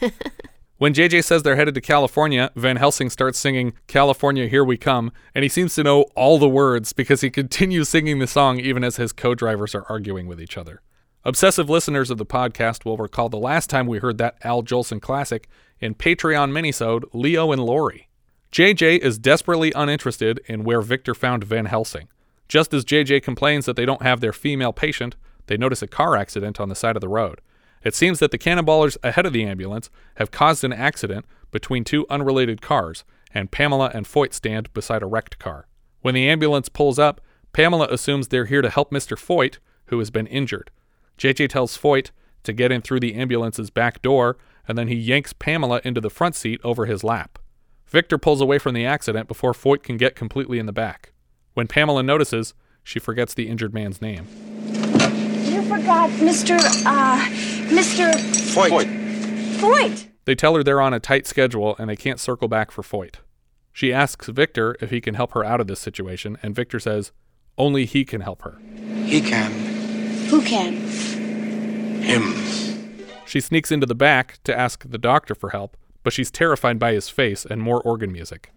When 0.79 0.93
JJ 0.93 1.25
says 1.25 1.43
they're 1.43 1.57
headed 1.57 1.75
to 1.75 1.81
California, 1.81 2.51
Van 2.55 2.77
Helsing 2.77 3.09
starts 3.09 3.39
singing 3.39 3.73
California 3.87 4.47
Here 4.47 4.63
We 4.65 4.77
Come, 4.77 5.11
and 5.35 5.43
he 5.43 5.49
seems 5.49 5.75
to 5.75 5.83
know 5.83 6.03
all 6.15 6.39
the 6.39 6.49
words 6.49 6.93
because 6.93 7.23
he 7.23 7.31
continues 7.41 7.89
singing 7.89 8.19
the 8.19 8.27
song 8.27 8.61
even 8.61 8.85
as 8.85 8.97
his 8.97 9.13
co 9.13 9.35
drivers 9.35 9.75
are 9.75 9.87
arguing 9.89 10.27
with 10.27 10.41
each 10.41 10.59
other. 10.59 10.83
Obsessive 11.25 11.71
listeners 11.71 12.11
of 12.11 12.19
the 12.19 12.27
podcast 12.27 12.85
will 12.85 12.99
recall 12.99 13.29
the 13.31 13.39
last 13.39 13.71
time 13.71 13.87
we 13.87 13.99
heard 13.99 14.19
that 14.19 14.37
Al 14.43 14.63
Jolson 14.63 15.01
classic 15.01 15.49
in 15.81 15.95
Patreon 15.95 16.53
minisode 16.53 17.05
Leo 17.15 17.53
and 17.53 17.65
Lori. 17.65 18.09
JJ 18.53 18.99
is 18.99 19.19
desperately 19.19 19.73
uninterested 19.75 20.41
in 20.47 20.63
where 20.63 20.83
Victor 20.83 21.15
found 21.15 21.43
Van 21.43 21.67
Helsing. 21.67 22.09
Just 22.49 22.73
as 22.75 22.85
JJ 22.85 23.23
complains 23.23 23.65
that 23.65 23.77
they 23.77 23.87
don't 23.87 24.03
have 24.03 24.21
their 24.21 24.33
female 24.33 24.73
patient, 24.73 25.17
they 25.47 25.57
notice 25.57 25.83
a 25.83 25.89
car 25.89 26.17
accident 26.17 26.61
on 26.61 26.69
the 26.69 26.75
side 26.75 26.97
of 26.97 27.01
the 27.01 27.09
road. 27.09 27.41
It 27.87 27.95
seems 27.95 28.19
that 28.19 28.33
the 28.33 28.39
cannonballers 28.39 28.97
ahead 29.05 29.27
of 29.27 29.33
the 29.33 29.45
ambulance 29.45 29.91
have 30.17 30.33
caused 30.33 30.65
an 30.65 30.73
accident 30.73 31.25
between 31.53 31.85
two 31.85 32.05
unrelated 32.11 32.61
cars, 32.61 33.05
and 33.33 33.53
Pamela 33.53 33.93
and 33.95 34.05
Foyt 34.05 34.35
stand 34.35 34.75
beside 34.75 35.05
a 35.05 35.07
wrecked 35.07 35.39
car. 35.39 35.69
When 36.01 36.17
the 36.17 36.29
ambulance 36.29 36.69
pulls 36.69 36.99
up, 36.99 37.21
Pamela 37.53 37.87
assumes 37.89 38.27
they're 38.27 38.47
here 38.47 38.61
to 38.61 38.71
help 38.71 38.91
Mr. 38.91 39.17
Foyt, 39.17 39.59
who 39.85 40.01
has 40.01 40.11
been 40.11 40.27
injured. 40.27 40.73
JJ 41.17 41.49
tells 41.49 41.79
Foyt 41.79 42.11
to 42.43 42.53
get 42.53 42.73
in 42.73 42.83
through 42.83 42.99
the 42.99 43.15
ambulance's 43.15 43.71
back 43.71 44.03
door, 44.03 44.37
and 44.67 44.77
then 44.77 44.89
he 44.89 44.97
yanks 44.97 45.33
Pamela 45.33 45.81
into 45.85 46.01
the 46.01 46.11
front 46.11 46.35
seat 46.35 46.61
over 46.65 46.87
his 46.87 47.05
lap. 47.05 47.39
Victor 47.87 48.19
pulls 48.19 48.41
away 48.41 48.59
from 48.59 48.75
the 48.75 48.85
accident 48.85 49.29
before 49.29 49.53
Foyt 49.53 49.85
can 49.85 49.97
get 49.97 50.17
completely 50.17 50.59
in 50.59 50.67
the 50.67 50.73
back. 50.73 51.13
When 51.55 51.69
Pamela 51.69 52.03
notices, 52.03 52.53
she 52.83 52.99
forgets 52.99 53.33
the 53.33 53.47
injured 53.47 53.73
man's 53.73 54.03
name. 54.03 54.27
You 55.67 55.75
forgot 55.79 56.11
Mr. 56.11 56.57
Uh, 56.87 57.19
Mr. 57.75 58.13
Foyt. 58.55 58.87
Foyt. 59.59 60.07
They 60.25 60.37
tell 60.37 60.55
her 60.55 60.63
they're 60.63 60.81
on 60.81 60.95
a 60.95 61.01
tight 61.01 61.27
schedule 61.27 61.75
and 61.81 61.91
they 61.91 61.97
can't 61.97 62.21
circle 62.21 62.47
back 62.47 62.71
for 62.71 62.83
Foyt. 62.83 63.17
She 63.73 63.93
asks 63.93 64.29
Victor 64.29 64.77
if 64.81 64.91
he 64.91 65.01
can 65.01 65.15
help 65.15 65.33
her 65.33 65.45
out 65.45 65.61
of 65.61 65.67
this 65.67 65.81
situation, 65.81 66.39
and 66.41 66.55
Victor 66.55 66.79
says 66.79 67.11
only 67.59 67.85
he 67.85 68.05
can 68.05 68.21
help 68.21 68.43
her. 68.43 68.61
He 69.07 69.21
can. 69.21 69.51
Who 70.29 70.41
can? 70.41 70.75
Him. 72.01 72.35
She 73.27 73.41
sneaks 73.41 73.73
into 73.73 73.87
the 73.87 73.97
back 73.97 74.39
to 74.45 74.57
ask 74.57 74.89
the 74.89 74.99
doctor 74.99 75.35
for 75.35 75.51
help, 75.51 75.77
but 76.05 76.13
she's 76.13 76.31
terrified 76.31 76.79
by 76.79 76.93
his 76.93 77.09
face 77.09 77.45
and 77.45 77.61
more 77.61 77.83
organ 77.83 78.13
music. 78.13 78.53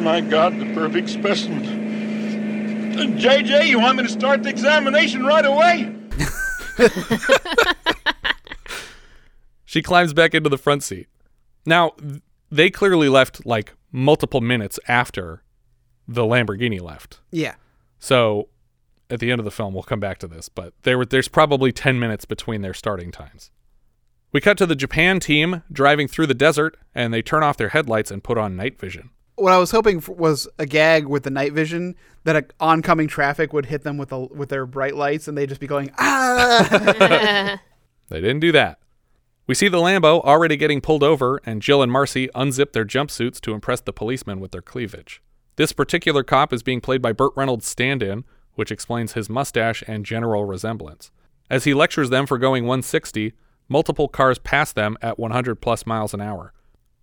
My 0.00 0.20
God, 0.20 0.58
the 0.58 0.74
perfect 0.74 1.08
specimen. 1.08 2.98
Uh, 2.98 3.02
JJ, 3.16 3.68
you 3.68 3.78
want 3.78 3.98
me 3.98 4.02
to 4.02 4.08
start 4.08 4.42
the 4.42 4.48
examination 4.48 5.24
right 5.24 5.46
away? 5.46 6.01
She 9.72 9.80
climbs 9.80 10.12
back 10.12 10.34
into 10.34 10.50
the 10.50 10.58
front 10.58 10.82
seat. 10.82 11.08
Now, 11.64 11.92
they 12.50 12.68
clearly 12.68 13.08
left 13.08 13.46
like 13.46 13.72
multiple 13.90 14.42
minutes 14.42 14.78
after 14.86 15.42
the 16.06 16.24
Lamborghini 16.24 16.78
left. 16.78 17.20
Yeah. 17.30 17.54
So 17.98 18.50
at 19.08 19.18
the 19.18 19.30
end 19.30 19.38
of 19.38 19.46
the 19.46 19.50
film, 19.50 19.72
we'll 19.72 19.82
come 19.82 19.98
back 19.98 20.18
to 20.18 20.26
this, 20.26 20.50
but 20.50 20.74
there 20.82 20.98
were, 20.98 21.06
there's 21.06 21.28
probably 21.28 21.72
10 21.72 21.98
minutes 21.98 22.26
between 22.26 22.60
their 22.60 22.74
starting 22.74 23.10
times. 23.10 23.50
We 24.30 24.42
cut 24.42 24.58
to 24.58 24.66
the 24.66 24.76
Japan 24.76 25.20
team 25.20 25.62
driving 25.72 26.06
through 26.06 26.26
the 26.26 26.34
desert, 26.34 26.76
and 26.94 27.14
they 27.14 27.22
turn 27.22 27.42
off 27.42 27.56
their 27.56 27.70
headlights 27.70 28.10
and 28.10 28.22
put 28.22 28.36
on 28.36 28.56
night 28.56 28.78
vision. 28.78 29.08
What 29.42 29.52
I 29.52 29.58
was 29.58 29.72
hoping 29.72 30.00
for 30.00 30.14
was 30.14 30.46
a 30.60 30.66
gag 30.66 31.06
with 31.06 31.24
the 31.24 31.30
night 31.30 31.52
vision 31.52 31.96
that 32.22 32.36
a 32.36 32.44
oncoming 32.60 33.08
traffic 33.08 33.52
would 33.52 33.66
hit 33.66 33.82
them 33.82 33.98
with 33.98 34.12
a, 34.12 34.20
with 34.20 34.50
their 34.50 34.66
bright 34.66 34.94
lights, 34.94 35.26
and 35.26 35.36
they'd 35.36 35.48
just 35.48 35.60
be 35.60 35.66
going 35.66 35.90
ah. 35.98 37.60
They 38.08 38.20
didn't 38.20 38.38
do 38.38 38.52
that. 38.52 38.78
We 39.48 39.56
see 39.56 39.66
the 39.66 39.78
Lambo 39.78 40.22
already 40.22 40.56
getting 40.56 40.80
pulled 40.80 41.02
over, 41.02 41.40
and 41.44 41.60
Jill 41.60 41.82
and 41.82 41.90
Marcy 41.90 42.28
unzip 42.36 42.70
their 42.70 42.84
jumpsuits 42.84 43.40
to 43.40 43.52
impress 43.52 43.80
the 43.80 43.92
policemen 43.92 44.38
with 44.38 44.52
their 44.52 44.62
cleavage. 44.62 45.20
This 45.56 45.72
particular 45.72 46.22
cop 46.22 46.52
is 46.52 46.62
being 46.62 46.80
played 46.80 47.02
by 47.02 47.10
Burt 47.10 47.32
Reynolds' 47.34 47.66
stand 47.66 48.00
in, 48.00 48.22
which 48.54 48.70
explains 48.70 49.14
his 49.14 49.28
mustache 49.28 49.82
and 49.88 50.06
general 50.06 50.44
resemblance. 50.44 51.10
As 51.50 51.64
he 51.64 51.74
lectures 51.74 52.10
them 52.10 52.26
for 52.26 52.38
going 52.38 52.62
160, 52.62 53.32
multiple 53.68 54.06
cars 54.06 54.38
pass 54.38 54.72
them 54.72 54.96
at 55.02 55.18
100 55.18 55.56
plus 55.56 55.84
miles 55.84 56.14
an 56.14 56.20
hour. 56.20 56.52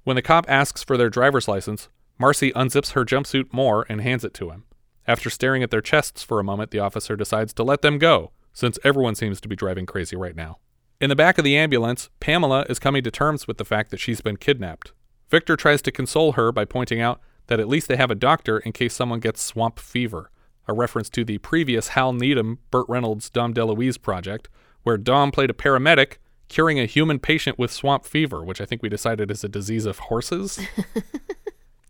When 0.06 0.16
the 0.16 0.22
cop 0.22 0.46
asks 0.48 0.84
for 0.84 0.96
their 0.96 1.10
driver's 1.10 1.50
license, 1.50 1.90
Marcy 2.20 2.52
unzips 2.52 2.92
her 2.92 3.06
jumpsuit 3.06 3.54
more 3.54 3.86
and 3.88 4.02
hands 4.02 4.26
it 4.26 4.34
to 4.36 4.50
him. 4.50 4.66
After 5.08 5.30
staring 5.30 5.64
at 5.64 5.72
their 5.72 5.82
chests 5.82 6.22
for 6.22 6.40
a 6.40 6.44
moment, 6.44 6.72
the 6.72 6.80
officer 6.80 7.16
decides 7.16 7.54
to 7.54 7.64
let 7.64 7.82
them 7.82 7.98
go, 7.98 8.32
since 8.52 8.78
everyone 8.84 9.16
seems 9.16 9.40
to 9.42 9.48
be 9.48 9.56
driving 9.56 9.86
crazy 9.86 10.18
right 10.18 10.36
now. 10.36 10.58
In 11.00 11.10
the 11.10 11.16
back 11.16 11.38
of 11.38 11.46
the 11.46 11.56
ambulance, 11.56 12.10
Pamela 12.20 12.66
is 12.70 12.78
coming 12.78 13.04
to 13.04 13.12
terms 13.12 13.48
with 13.48 13.58
the 13.58 13.64
fact 13.64 13.90
that 13.90 14.02
she's 14.02 14.20
been 14.20 14.36
kidnapped. 14.36 14.92
Victor 15.30 15.56
tries 15.56 15.82
to 15.84 15.92
console 15.92 16.34
her 16.34 16.52
by 16.52 16.66
pointing 16.66 17.00
out 17.00 17.22
that 17.48 17.60
at 17.60 17.70
least 17.70 17.88
they 17.88 17.96
have 17.96 18.12
a 18.12 18.16
doctor 18.16 18.60
in 18.60 18.74
case 18.74 18.94
someone 18.94 19.22
gets 19.22 19.42
swamp 19.42 19.80
fever, 19.80 20.30
a 20.68 20.74
reference 20.74 21.10
to 21.12 21.24
the 21.24 21.38
previous 21.38 21.90
Hal 21.90 22.12
Needham, 22.12 22.60
Burt 22.70 22.86
Reynolds, 22.90 23.30
Dom 23.30 23.54
DeLuise 23.54 24.00
project, 24.02 24.50
where 24.84 24.98
Dom 24.98 25.32
played 25.32 25.50
a 25.50 25.54
paramedic 25.54 26.18
curing 26.50 26.80
a 26.80 26.86
human 26.86 27.20
patient 27.20 27.58
with 27.58 27.72
swamp 27.72 28.06
fever, 28.06 28.44
which 28.44 28.60
I 28.60 28.66
think 28.66 28.84
we 28.84 28.90
decided 28.90 29.32
is 29.32 29.44
a 29.44 29.50
disease 29.50 29.86
of 29.86 30.00
horses. 30.00 30.60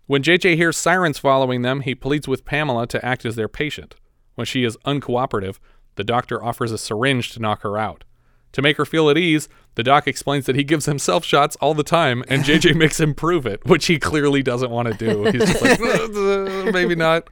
when 0.10 0.24
JJ 0.24 0.56
hears 0.56 0.76
sirens 0.76 1.20
following 1.20 1.62
them, 1.62 1.82
he 1.82 1.94
pleads 1.94 2.28
with 2.28 2.44
Pamela 2.44 2.88
to 2.88 3.06
act 3.06 3.26
as 3.26 3.36
their 3.36 3.48
patient. 3.48 3.94
When 4.34 4.46
she 4.46 4.64
is 4.64 4.76
uncooperative, 4.78 5.60
the 5.98 6.04
doctor 6.04 6.44
offers 6.44 6.72
a 6.72 6.80
syringe 6.80 7.30
to 7.34 7.40
knock 7.40 7.62
her 7.62 7.78
out. 7.78 8.06
To 8.54 8.64
make 8.64 8.78
her 8.78 8.86
feel 8.86 9.12
at 9.12 9.20
ease, 9.20 9.50
the 9.76 9.84
doc 9.84 10.08
explains 10.08 10.48
that 10.48 10.56
he 10.56 10.64
gives 10.64 10.88
himself 10.88 11.24
shots 11.24 11.58
all 11.58 11.76
the 11.76 11.84
time, 11.84 12.24
and 12.28 12.44
JJ 12.44 12.76
makes 12.76 13.00
him 13.00 13.14
prove 13.14 13.46
it, 13.46 13.64
which 13.68 13.86
he 13.86 14.00
clearly 14.00 14.42
doesn't 14.42 14.72
want 14.72 14.88
to 14.88 14.96
do. 14.96 15.26
He's 15.26 15.46
just 15.46 15.62
like, 15.62 15.80
"Uh, 15.80 16.72
maybe 16.72 16.96
not. 16.96 17.30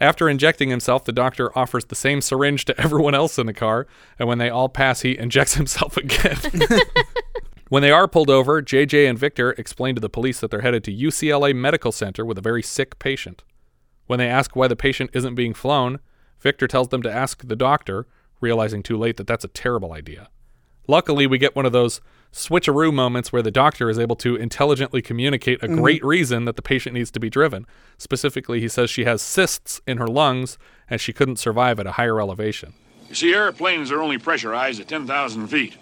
After 0.00 0.28
injecting 0.28 0.70
himself, 0.70 1.04
the 1.04 1.12
doctor 1.12 1.56
offers 1.56 1.84
the 1.84 1.94
same 1.94 2.20
syringe 2.20 2.64
to 2.64 2.80
everyone 2.80 3.14
else 3.14 3.38
in 3.38 3.46
the 3.46 3.54
car, 3.54 3.86
and 4.18 4.26
when 4.28 4.38
they 4.38 4.50
all 4.50 4.68
pass, 4.68 5.02
he 5.02 5.16
injects 5.16 5.54
himself 5.54 5.96
again. 5.96 6.36
when 7.68 7.82
they 7.82 7.90
are 7.90 8.08
pulled 8.08 8.30
over, 8.30 8.62
JJ 8.62 9.08
and 9.08 9.18
Victor 9.18 9.52
explain 9.52 9.94
to 9.94 10.00
the 10.00 10.08
police 10.08 10.40
that 10.40 10.50
they're 10.50 10.60
headed 10.62 10.84
to 10.84 10.92
UCLA 10.92 11.54
Medical 11.54 11.92
Center 11.92 12.24
with 12.24 12.38
a 12.38 12.42
very 12.42 12.62
sick 12.62 12.98
patient. 12.98 13.42
When 14.06 14.18
they 14.18 14.28
ask 14.28 14.56
why 14.56 14.68
the 14.68 14.76
patient 14.76 15.10
isn't 15.12 15.34
being 15.34 15.54
flown, 15.54 15.98
Victor 16.40 16.66
tells 16.66 16.88
them 16.88 17.02
to 17.02 17.12
ask 17.12 17.46
the 17.46 17.56
doctor, 17.56 18.06
realizing 18.40 18.82
too 18.82 18.96
late 18.96 19.16
that 19.16 19.26
that's 19.26 19.44
a 19.44 19.48
terrible 19.48 19.92
idea. 19.92 20.28
Luckily, 20.86 21.26
we 21.26 21.36
get 21.36 21.54
one 21.54 21.66
of 21.66 21.72
those 21.72 22.00
switcheroo 22.32 22.92
moments 22.92 23.32
where 23.32 23.42
the 23.42 23.50
doctor 23.50 23.90
is 23.90 23.98
able 23.98 24.16
to 24.16 24.36
intelligently 24.36 25.02
communicate 25.02 25.62
a 25.62 25.68
Mhm. 25.68 25.76
great 25.76 26.04
reason 26.04 26.44
that 26.46 26.56
the 26.56 26.62
patient 26.62 26.94
needs 26.94 27.10
to 27.10 27.20
be 27.20 27.28
driven. 27.28 27.66
Specifically, 27.98 28.60
he 28.60 28.68
says 28.68 28.88
she 28.88 29.04
has 29.04 29.20
cysts 29.20 29.80
in 29.86 29.98
her 29.98 30.06
lungs 30.06 30.56
and 30.88 31.00
she 31.00 31.12
couldn't 31.12 31.38
survive 31.38 31.78
at 31.80 31.86
a 31.86 31.92
higher 31.92 32.20
elevation. 32.20 32.72
You 33.08 33.14
see, 33.14 33.34
airplanes 33.34 33.90
are 33.90 34.00
only 34.00 34.18
pressurized 34.18 34.80
at 34.80 34.88
10,000 34.88 35.48
feet. 35.48 35.76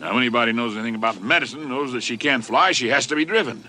Now, 0.00 0.16
anybody 0.16 0.52
knows 0.52 0.76
anything 0.76 0.94
about 0.94 1.20
medicine 1.20 1.68
knows 1.68 1.92
that 1.92 2.02
she 2.02 2.16
can't 2.16 2.44
fly, 2.44 2.72
she 2.72 2.88
has 2.88 3.06
to 3.08 3.14
be 3.14 3.26
driven. 3.26 3.64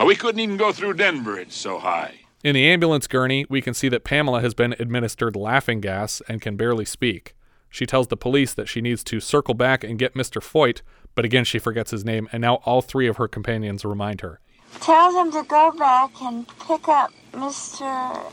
Uh, 0.00 0.06
we 0.06 0.16
couldn't 0.16 0.40
even 0.40 0.56
go 0.56 0.72
through 0.72 0.94
Denver, 0.94 1.38
it's 1.38 1.54
so 1.54 1.78
high. 1.78 2.20
In 2.42 2.54
the 2.54 2.66
ambulance 2.66 3.06
gurney, 3.06 3.44
we 3.50 3.60
can 3.60 3.74
see 3.74 3.88
that 3.90 4.04
Pamela 4.04 4.40
has 4.40 4.54
been 4.54 4.74
administered 4.78 5.36
laughing 5.36 5.80
gas 5.80 6.22
and 6.28 6.40
can 6.40 6.56
barely 6.56 6.86
speak. 6.86 7.34
She 7.68 7.84
tells 7.84 8.08
the 8.08 8.16
police 8.16 8.54
that 8.54 8.68
she 8.68 8.80
needs 8.80 9.04
to 9.04 9.20
circle 9.20 9.52
back 9.52 9.84
and 9.84 9.98
get 9.98 10.14
Mr. 10.14 10.40
Foyt, 10.40 10.80
but 11.14 11.26
again 11.26 11.44
she 11.44 11.58
forgets 11.58 11.90
his 11.90 12.04
name, 12.04 12.26
and 12.32 12.40
now 12.40 12.56
all 12.64 12.80
three 12.80 13.06
of 13.06 13.18
her 13.18 13.28
companions 13.28 13.84
remind 13.84 14.22
her. 14.22 14.40
Tell 14.80 15.12
him 15.12 15.30
to 15.32 15.42
go 15.42 15.72
back 15.72 16.10
and 16.22 16.46
pick 16.66 16.88
up 16.88 17.12
Mr. 17.32 18.32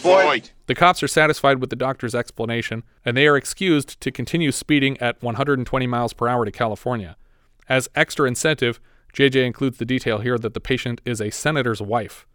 Foyt. 0.00 0.50
The 0.66 0.74
cops 0.74 1.02
are 1.02 1.08
satisfied 1.08 1.60
with 1.60 1.70
the 1.70 1.76
doctor's 1.76 2.14
explanation, 2.14 2.84
and 3.04 3.16
they 3.16 3.26
are 3.26 3.36
excused 3.36 4.00
to 4.00 4.10
continue 4.10 4.50
speeding 4.50 4.96
at 4.98 5.22
120 5.22 5.86
miles 5.86 6.12
per 6.12 6.26
hour 6.26 6.44
to 6.44 6.50
California. 6.50 7.16
As 7.68 7.88
extra 7.94 8.26
incentive, 8.26 8.80
JJ 9.12 9.44
includes 9.44 9.78
the 9.78 9.84
detail 9.84 10.18
here 10.18 10.38
that 10.38 10.54
the 10.54 10.60
patient 10.60 11.00
is 11.04 11.20
a 11.20 11.30
senator's 11.30 11.82
wife. 11.82 12.26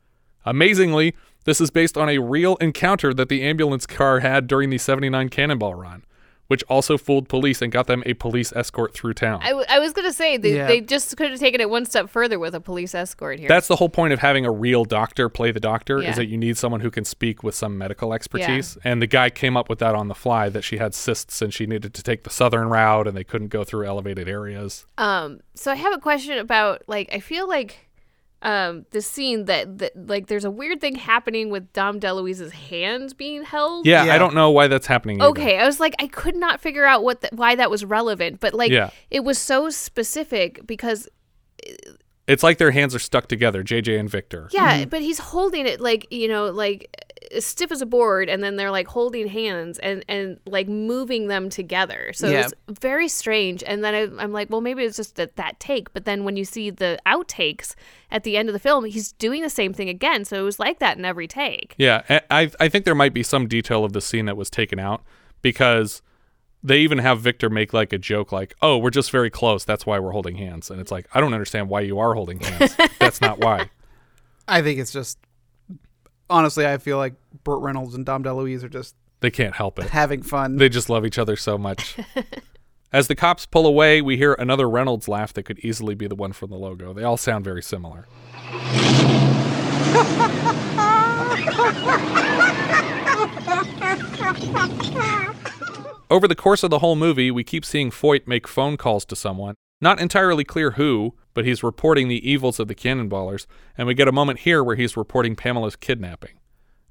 Amazingly, 0.46 1.16
this 1.46 1.60
is 1.60 1.72
based 1.72 1.98
on 1.98 2.08
a 2.10 2.20
real 2.20 2.56
encounter 2.58 3.14
that 3.14 3.30
the 3.30 3.42
ambulance 3.42 3.86
car 3.88 4.20
had 4.20 4.48
during 4.48 4.70
the 4.70 4.78
79 4.78 5.30
Cannonball 5.30 5.74
run. 5.74 6.04
Which 6.48 6.64
also 6.70 6.98
fooled 6.98 7.28
police 7.28 7.62
and 7.62 7.72
got 7.72 7.88
them 7.88 8.04
a 8.06 8.14
police 8.14 8.54
escort 8.56 8.94
through 8.94 9.14
town. 9.14 9.40
I, 9.42 9.50
w- 9.50 9.66
I 9.70 9.80
was 9.80 9.94
gonna 9.94 10.14
say 10.14 10.38
they, 10.38 10.56
Yeah. 10.56 10.68
they 10.68 10.82
just 10.82 11.16
could 11.18 11.32
have 11.32 11.40
taken 11.40 11.60
it 11.62 11.70
one 11.70 11.86
step 11.86 12.10
further 12.10 12.38
with 12.38 12.54
a 12.54 12.62
police 12.62 12.94
escort 12.94 13.40
here. 13.40 13.48
That's 13.48 13.68
the 13.68 13.76
whole 13.78 13.90
point 13.90 14.14
of 14.14 14.20
having 14.20 14.46
a 14.46 14.52
real 14.52 14.86
doctor 14.86 15.28
play 15.30 15.52
the 15.52 15.60
doctor 15.60 16.02
Yeah. 16.02 16.12
is 16.12 16.16
that 16.18 16.28
you 16.28 16.38
need 16.38 16.58
someone 16.58 16.82
who 16.82 16.92
can 16.92 17.06
speak 17.06 17.44
with 17.44 17.56
some 17.56 17.78
medical 17.78 18.14
expertise. 18.14 18.78
And 18.84 19.02
the 19.02 19.08
guy 19.08 19.30
came 19.30 19.58
up 19.58 19.70
with 19.70 19.80
that 19.80 19.96
on 19.96 20.08
the 20.08 20.16
fly 20.16 20.50
that 20.50 20.64
she 20.64 20.78
had 20.78 20.94
cysts 20.94 21.42
and 21.42 21.54
she 21.54 21.66
needed 21.66 21.94
to 21.94 22.04
take 22.04 22.24
the 22.24 22.30
southern 22.30 22.68
route 22.70 23.08
and 23.08 23.18
they 23.18 23.24
couldn't 23.24 23.48
go 23.48 23.64
through 23.64 23.86
elevated 23.88 24.28
areas. 24.30 24.86
Um, 24.98 25.40
so 25.56 25.72
I 25.72 25.76
have 25.76 25.94
a 25.94 26.00
question 26.00 26.38
about 26.38 26.84
like 26.88 27.10
I 27.14 27.20
feel 27.20 27.48
like 27.48 27.85
um 28.46 28.86
the 28.92 29.02
scene 29.02 29.46
that, 29.46 29.80
that 29.80 30.08
like 30.08 30.28
there's 30.28 30.46
a 30.46 30.52
weird 30.52 30.80
thing 30.80 30.96
happening 30.96 31.50
with 31.50 31.74
Dom 31.74 32.00
DeLuise's 32.00 32.54
hand 32.54 33.18
being 33.18 33.44
held. 33.44 33.86
Yeah, 33.86 34.04
I 34.04 34.18
don't 34.18 34.36
know 34.36 34.52
why 34.52 34.68
that's 34.68 34.88
happening. 34.88 35.20
either. 35.20 35.30
Okay, 35.32 35.58
I 35.58 35.66
was 35.66 35.80
like 35.80 35.96
I 36.00 36.08
could 36.08 36.36
not 36.36 36.62
figure 36.62 36.86
out 36.86 37.04
what 37.04 37.22
the, 37.22 37.30
why 37.34 37.56
that 37.56 37.70
was 37.70 37.84
relevant, 37.84 38.40
but 38.40 38.54
like 38.54 38.72
Yeah. 38.72 38.92
it 39.12 39.24
was 39.24 39.38
so 39.38 39.70
specific 39.70 40.66
because 40.66 41.10
It's 42.28 42.44
like 42.44 42.58
their 42.58 42.72
hands 42.72 42.96
are 42.96 43.00
stuck 43.00 43.28
together, 43.28 43.64
JJ 43.64 44.00
and 44.00 44.10
Victor. 44.10 44.50
yeah, 44.52 44.80
mm-hmm. 44.80 44.90
but 44.90 45.02
he's 45.02 45.20
holding 45.20 45.68
it 45.68 45.80
like 45.80 46.08
you 46.12 46.28
know 46.28 46.46
like 46.48 46.90
as 47.32 47.46
stiff 47.46 47.72
as 47.72 47.82
a 47.82 47.86
board, 47.86 48.30
and 48.30 48.44
then 48.44 48.56
they're 48.56 48.72
like 48.72 48.88
holding 48.88 49.28
hands 49.28 49.78
and 49.80 50.04
and 50.08 50.40
like 50.46 50.68
moving 50.68 51.28
them 51.28 51.50
together. 51.50 52.12
So 52.14 52.28
Yeah. 52.28 52.42
it's 52.48 52.80
very 52.80 53.08
strange. 53.08 53.64
And 53.66 53.84
then 53.84 53.94
I, 53.96 54.24
I'm 54.24 54.32
like, 54.32 54.50
well, 54.50 54.62
maybe 54.62 54.84
it's 54.84 54.98
just 54.98 55.16
that 55.16 55.36
that 55.36 55.60
take. 55.60 55.92
But 55.94 56.06
then 56.06 56.24
when 56.24 56.38
you 56.38 56.46
see 56.46 56.70
the 56.70 57.00
outtakes 57.06 57.76
at 58.12 58.24
the 58.24 58.38
end 58.38 58.50
of 58.50 58.54
the 58.54 58.60
film, 58.60 58.86
he's 58.86 59.12
doing 59.14 59.42
the 59.42 59.50
same 59.50 59.74
thing 59.74 59.90
again. 59.90 60.26
So 60.26 60.40
it 60.40 60.44
was 60.44 60.60
like 60.60 60.80
that 60.80 60.98
in 60.98 61.06
every 61.06 61.28
take. 61.28 61.76
Yeah, 61.78 62.02
i 62.30 62.50
i 62.60 62.70
think 62.70 62.86
there 62.86 62.96
might 62.96 63.14
be 63.14 63.24
some 63.24 63.48
detail 63.48 63.84
of 63.84 63.94
the 63.94 64.02
scene 64.02 64.26
that 64.26 64.38
was 64.38 64.50
taken 64.50 64.80
out 64.80 65.04
because 65.42 66.02
they 66.66 66.80
even 66.80 66.98
have 66.98 67.22
Victor 67.22 67.50
make 67.50 67.74
like 67.74 67.94
a 67.94 67.98
joke 67.98 68.32
like, 68.32 68.56
"Oh, 68.62 68.78
we're 68.78 68.90
just 68.90 69.12
very 69.12 69.30
close. 69.30 69.64
That's 69.66 69.86
why 69.86 70.00
we're 70.00 70.12
holding 70.12 70.36
hands." 70.36 70.70
And 70.72 70.80
it's 70.82 70.92
like, 70.92 71.08
"I 71.14 71.22
don't 71.22 71.34
understand 71.34 71.70
why 71.70 71.82
you 71.82 72.00
are 72.00 72.14
holding 72.14 72.40
hands. 72.40 72.76
That's 73.00 73.22
not 73.22 73.40
why." 73.40 73.70
I 74.48 74.62
think 74.62 74.80
it's 74.80 74.92
just 74.92 75.18
honestly, 76.30 76.66
I 76.66 76.78
feel 76.78 76.98
like 76.98 77.14
Burt 77.44 77.62
Reynolds 77.62 77.94
and 77.96 78.06
Dom 78.06 78.24
DeLuise 78.24 78.64
are 78.64 78.70
just 78.70 78.96
They 79.20 79.32
can't 79.32 79.56
help 79.56 79.80
it. 79.80 79.90
having 79.90 80.24
fun. 80.24 80.58
They 80.58 80.70
just 80.70 80.90
love 80.90 81.06
each 81.06 81.20
other 81.20 81.36
so 81.36 81.58
much. 81.58 81.98
As 82.94 83.08
the 83.08 83.16
cops 83.16 83.46
pull 83.46 83.68
away, 83.68 84.02
we 84.02 84.18
hear 84.18 84.34
another 84.34 84.70
Reynolds 84.70 85.08
laugh 85.08 85.34
that 85.34 85.44
could 85.44 85.60
easily 85.60 85.96
be 85.96 86.08
the 86.08 86.16
one 86.16 86.32
from 86.32 86.50
the 86.50 86.56
logo. 86.58 86.94
They 86.94 87.04
all 87.04 87.18
sound 87.18 87.44
very 87.44 87.62
similar. 87.62 88.08
Over 96.10 96.28
the 96.28 96.36
course 96.36 96.62
of 96.62 96.70
the 96.70 96.80
whole 96.80 96.96
movie, 96.96 97.32
we 97.32 97.44
keep 97.44 97.66
seeing 97.66 97.90
Foyt 97.90 98.28
make 98.28 98.48
phone 98.48 98.78
calls 98.78 99.06
to 99.06 99.16
someone. 99.16 99.56
Not 99.82 100.00
entirely 100.00 100.44
clear 100.44 100.72
who, 100.72 101.16
but 101.34 101.46
he's 101.46 101.64
reporting 101.64 102.08
the 102.08 102.30
evils 102.30 102.60
of 102.60 102.68
the 102.68 102.76
cannonballers, 102.76 103.48
and 103.76 103.88
we 103.88 103.96
get 103.96 104.08
a 104.08 104.14
moment 104.14 104.40
here 104.40 104.64
where 104.64 104.76
he's 104.76 104.96
reporting 104.96 105.36
Pamela's 105.36 105.76
kidnapping. 105.76 106.40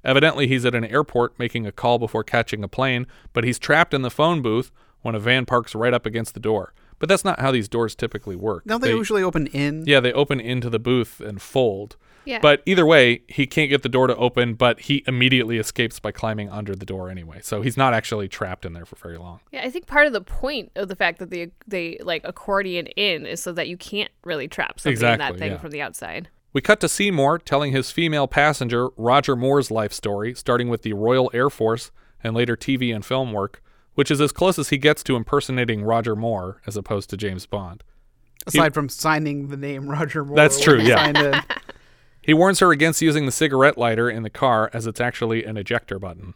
Evidently, 0.03 0.47
he's 0.47 0.65
at 0.65 0.75
an 0.75 0.83
airport 0.85 1.39
making 1.39 1.65
a 1.65 1.71
call 1.71 1.97
before 1.97 2.23
catching 2.25 2.63
a 2.63 2.67
plane, 2.67 3.07
but 3.31 3.45
he's 3.45 3.57
trapped 3.57 3.93
in 3.93 4.01
the 4.01 4.11
phone 4.11 4.41
booth 4.41 4.69
when 5.01 5.15
a 5.15 5.19
van 5.19 5.45
parks 5.45 5.73
right 5.73 5.93
up 5.93 6.05
against 6.05 6.33
the 6.33 6.39
door. 6.39 6.73
But 6.99 7.07
that's 7.07 7.25
not 7.25 7.39
how 7.39 7.51
these 7.51 7.69
doors 7.69 7.95
typically 7.95 8.35
work. 8.35 8.65
Don't 8.65 8.81
they, 8.81 8.91
usually 8.91 9.23
open 9.23 9.47
in? 9.47 9.85
Yeah, 9.85 10.01
they 10.01 10.13
open 10.13 10.39
into 10.39 10.69
the 10.69 10.79
booth 10.79 11.21
and 11.21 11.41
fold. 11.41 11.95
Yeah. 12.25 12.39
But 12.39 12.61
either 12.65 12.85
way, 12.85 13.21
he 13.27 13.45
can't 13.47 13.69
get 13.69 13.83
the 13.83 13.89
door 13.89 14.07
to 14.07 14.15
open, 14.15 14.55
but 14.55 14.81
he 14.81 15.03
immediately 15.07 15.57
escapes 15.57 15.99
by 15.99 16.11
climbing 16.11 16.49
under 16.49 16.75
the 16.75 16.85
door 16.85 17.09
anyway. 17.09 17.39
So 17.43 17.61
he's 17.61 17.77
not 17.77 17.93
actually 17.93 18.27
trapped 18.27 18.65
in 18.65 18.73
there 18.73 18.85
for 18.85 18.95
very 18.95 19.17
long. 19.17 19.39
Yeah, 19.51 19.61
I 19.63 19.69
think 19.69 19.87
part 19.87 20.07
of 20.07 20.13
the 20.13 20.21
point 20.21 20.71
of 20.75 20.87
the 20.87 20.95
fact 20.95 21.19
that 21.19 21.29
they 21.29 21.51
they 21.67 21.99
like 22.01 22.21
accordion 22.23 22.87
in 22.87 23.25
is 23.25 23.41
so 23.41 23.51
that 23.53 23.67
you 23.67 23.77
can't 23.77 24.11
really 24.23 24.47
trap 24.47 24.79
somebody 24.79 25.05
in 25.05 25.19
that 25.19 25.37
thing 25.37 25.51
yeah. 25.53 25.57
from 25.57 25.71
the 25.71 25.81
outside. 25.81 26.29
We 26.53 26.61
cut 26.61 26.79
to 26.79 26.89
Seymour 26.89 27.39
telling 27.39 27.73
his 27.73 27.91
female 27.91 28.27
passenger 28.27 28.89
Roger 28.95 29.35
Moore's 29.35 29.69
life 29.69 29.91
story, 29.91 30.33
starting 30.33 30.69
with 30.69 30.83
the 30.83 30.93
Royal 30.93 31.29
Air 31.33 31.49
Force 31.49 31.91
and 32.23 32.33
later 32.33 32.55
TV 32.55 32.95
and 32.95 33.05
film 33.05 33.33
work, 33.33 33.61
which 33.95 34.09
is 34.09 34.21
as 34.21 34.31
close 34.31 34.57
as 34.57 34.69
he 34.69 34.77
gets 34.77 35.03
to 35.03 35.17
impersonating 35.17 35.83
Roger 35.83 36.15
Moore 36.15 36.61
as 36.65 36.77
opposed 36.77 37.09
to 37.09 37.17
James 37.17 37.45
Bond. 37.45 37.83
He- 38.49 38.57
Aside 38.57 38.73
from 38.73 38.87
signing 38.87 39.49
the 39.49 39.57
name 39.57 39.89
Roger 39.89 40.23
Moore. 40.23 40.37
That's 40.37 40.59
true, 40.59 40.79
yeah. 40.79 41.41
He 42.25 42.33
warns 42.33 42.59
her 42.59 42.71
against 42.71 43.03
using 43.03 43.27
the 43.27 43.31
cigarette 43.31 43.77
lighter 43.77 44.09
in 44.09 44.23
the 44.23 44.31
car 44.31 44.71
as 44.73 44.87
it's 44.87 44.99
actually 44.99 45.43
an 45.43 45.57
ejector 45.57 45.99
button. 45.99 46.33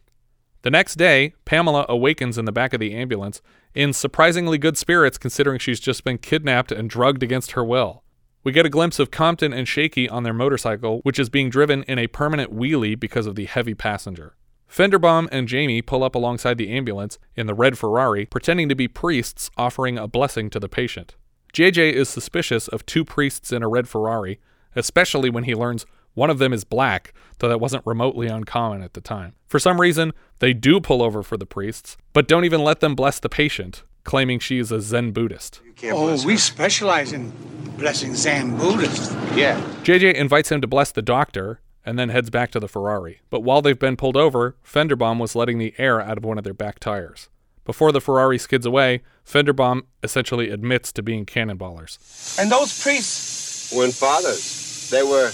The 0.62 0.70
next 0.70 0.98
day, 0.98 1.34
Pamela 1.46 1.88
awakens 1.90 2.38
in 2.38 2.46
the 2.46 2.52
back 2.52 2.76
of 2.76 2.80
the 2.80 2.94
ambulance 2.94 3.42
in 3.74 3.94
surprisingly 3.94 4.60
good 4.60 4.78
spirits 4.78 5.18
considering 5.18 5.58
she's 5.58 5.80
just 5.80 6.04
been 6.04 6.20
kidnapped 6.20 6.72
and 6.72 6.92
drugged 6.92 7.24
against 7.24 7.54
her 7.54 7.64
will. 7.64 8.04
We 8.44 8.52
get 8.52 8.68
a 8.68 8.70
glimpse 8.70 9.00
of 9.00 9.10
Compton 9.10 9.52
and 9.52 9.68
Shaky 9.68 10.08
on 10.08 10.22
their 10.22 10.34
motorcycle, 10.34 11.00
which 11.00 11.18
is 11.18 11.28
being 11.28 11.50
driven 11.50 11.82
in 11.84 11.98
a 11.98 12.06
permanent 12.06 12.56
wheelie 12.56 13.00
because 13.00 13.26
of 13.26 13.34
the 13.34 13.46
heavy 13.46 13.74
passenger. 13.74 14.36
Fenderbaum 14.70 15.28
and 15.32 15.48
Jamie 15.48 15.82
pull 15.82 16.04
up 16.04 16.14
alongside 16.14 16.60
the 16.60 16.70
ambulance 16.70 17.18
in 17.36 17.48
the 17.48 17.56
red 17.56 17.80
Ferrari, 17.80 18.28
pretending 18.28 18.70
to 18.70 18.76
be 18.76 18.88
priests 18.88 19.50
offering 19.58 19.98
a 19.98 20.08
blessing 20.08 20.52
to 20.52 20.60
the 20.60 20.70
patient. 20.70 21.16
JJ 21.52 21.94
is 21.94 22.10
suspicious 22.10 22.68
of 22.68 22.86
two 22.86 23.04
priests 23.04 23.52
in 23.52 23.64
a 23.64 23.68
red 23.68 23.90
Ferrari, 23.90 24.40
especially 24.76 25.30
when 25.30 25.44
he 25.44 25.56
learns 25.56 25.86
one 26.14 26.30
of 26.30 26.40
them 26.40 26.54
is 26.54 26.64
black, 26.64 27.14
though 27.38 27.50
that 27.50 27.62
wasn't 27.62 27.86
remotely 27.86 28.28
uncommon 28.28 28.82
at 28.82 28.94
the 28.94 29.02
time. 29.02 29.36
For 29.48 29.60
some 29.60 29.80
reason, 29.80 30.14
they 30.40 30.54
do 30.54 30.80
pull 30.82 31.02
over 31.02 31.24
for 31.24 31.38
the 31.38 31.46
priests, 31.46 31.98
but 32.14 32.28
don't 32.28 32.46
even 32.46 32.64
let 32.64 32.80
them 32.80 32.96
bless 32.96 33.20
the 33.20 33.30
patient, 33.30 33.84
claiming 34.04 34.40
she 34.40 34.60
is 34.60 34.72
a 34.72 34.82
Zen 34.82 35.12
Buddhist. 35.12 35.62
Oh, 35.86 36.26
we 36.26 36.36
specialize 36.36 37.14
in 37.14 37.32
blessing 37.78 38.16
Zen 38.16 38.58
Buddhists. 38.58 39.14
Yeah. 39.36 39.62
JJ 39.84 40.16
invites 40.16 40.52
him 40.52 40.62
to 40.62 40.68
bless 40.68 40.92
the 40.92 41.02
doctor 41.02 41.62
and 41.86 41.98
then 41.98 42.10
heads 42.10 42.30
back 42.30 42.52
to 42.52 42.60
the 42.60 42.68
Ferrari. 42.68 43.22
But 43.30 43.42
while 43.42 43.62
they've 43.62 43.80
been 43.80 43.96
pulled 43.96 44.18
over, 44.18 44.56
Fenderbaum 44.66 45.20
was 45.20 45.36
letting 45.36 45.58
the 45.58 45.74
air 45.78 46.02
out 46.02 46.18
of 46.18 46.26
one 46.26 46.38
of 46.38 46.44
their 46.44 46.54
back 46.54 46.80
tires. 46.80 47.30
Before 47.66 47.92
the 47.92 48.02
Ferrari 48.02 48.38
skids 48.38 48.66
away, 48.66 49.02
Fenderbaum 49.26 49.84
essentially 50.04 50.50
admits 50.50 50.92
to 50.94 51.02
being 51.04 51.26
cannonballers. 51.26 52.38
And 52.40 52.52
those 52.52 52.82
priests, 52.82 53.59
Weren't 53.76 53.94
fathers. 53.94 54.90
They 54.90 55.04
were. 55.04 55.32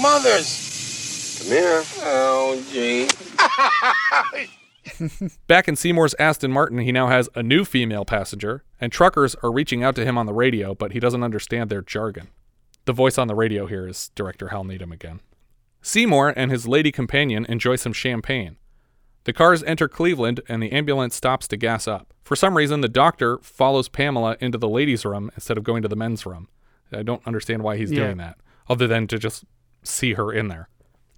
mothers. 0.00 1.38
Come 1.40 1.48
here. 1.48 1.82
Oh, 2.00 2.62
gee. 2.70 3.08
Back 5.46 5.68
in 5.68 5.76
Seymour's 5.76 6.14
Aston 6.18 6.50
Martin, 6.52 6.78
he 6.78 6.92
now 6.92 7.06
has 7.08 7.28
a 7.34 7.42
new 7.42 7.64
female 7.64 8.04
passenger, 8.04 8.64
and 8.80 8.90
truckers 8.90 9.34
are 9.42 9.52
reaching 9.52 9.82
out 9.82 9.94
to 9.96 10.04
him 10.04 10.18
on 10.18 10.26
the 10.26 10.32
radio, 10.32 10.74
but 10.74 10.92
he 10.92 11.00
doesn't 11.00 11.22
understand 11.22 11.70
their 11.70 11.82
jargon. 11.82 12.28
The 12.84 12.92
voice 12.92 13.18
on 13.18 13.28
the 13.28 13.34
radio 13.34 13.66
here 13.66 13.86
is 13.86 14.10
director 14.14 14.48
Hal 14.48 14.64
Needham 14.64 14.92
again. 14.92 15.20
Seymour 15.82 16.32
and 16.36 16.50
his 16.50 16.66
lady 16.66 16.90
companion 16.90 17.46
enjoy 17.48 17.76
some 17.76 17.92
champagne. 17.92 18.56
The 19.24 19.32
cars 19.32 19.62
enter 19.62 19.88
Cleveland, 19.88 20.40
and 20.48 20.62
the 20.62 20.72
ambulance 20.72 21.14
stops 21.14 21.46
to 21.48 21.56
gas 21.56 21.86
up. 21.86 22.12
For 22.24 22.34
some 22.34 22.56
reason, 22.56 22.80
the 22.80 22.88
doctor 22.88 23.38
follows 23.38 23.88
Pamela 23.88 24.36
into 24.40 24.58
the 24.58 24.68
ladies' 24.68 25.04
room 25.04 25.30
instead 25.34 25.58
of 25.58 25.64
going 25.64 25.82
to 25.82 25.88
the 25.88 25.96
men's 25.96 26.26
room. 26.26 26.48
I 26.92 27.02
don't 27.02 27.26
understand 27.26 27.62
why 27.62 27.76
he's 27.76 27.90
Yeah. 27.92 28.04
doing 28.04 28.16
that, 28.18 28.38
other 28.68 28.86
than 28.86 29.06
to 29.08 29.18
just 29.18 29.44
see 29.82 30.14
her 30.14 30.32
in 30.32 30.48
there. 30.48 30.68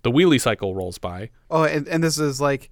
The 0.02 0.10
wheelie 0.10 0.40
cycle 0.40 0.74
rolls 0.74 0.98
by. 0.98 1.30
Oh, 1.50 1.64
and, 1.64 1.86
and 1.88 2.02
this 2.02 2.18
is 2.18 2.40
like, 2.40 2.70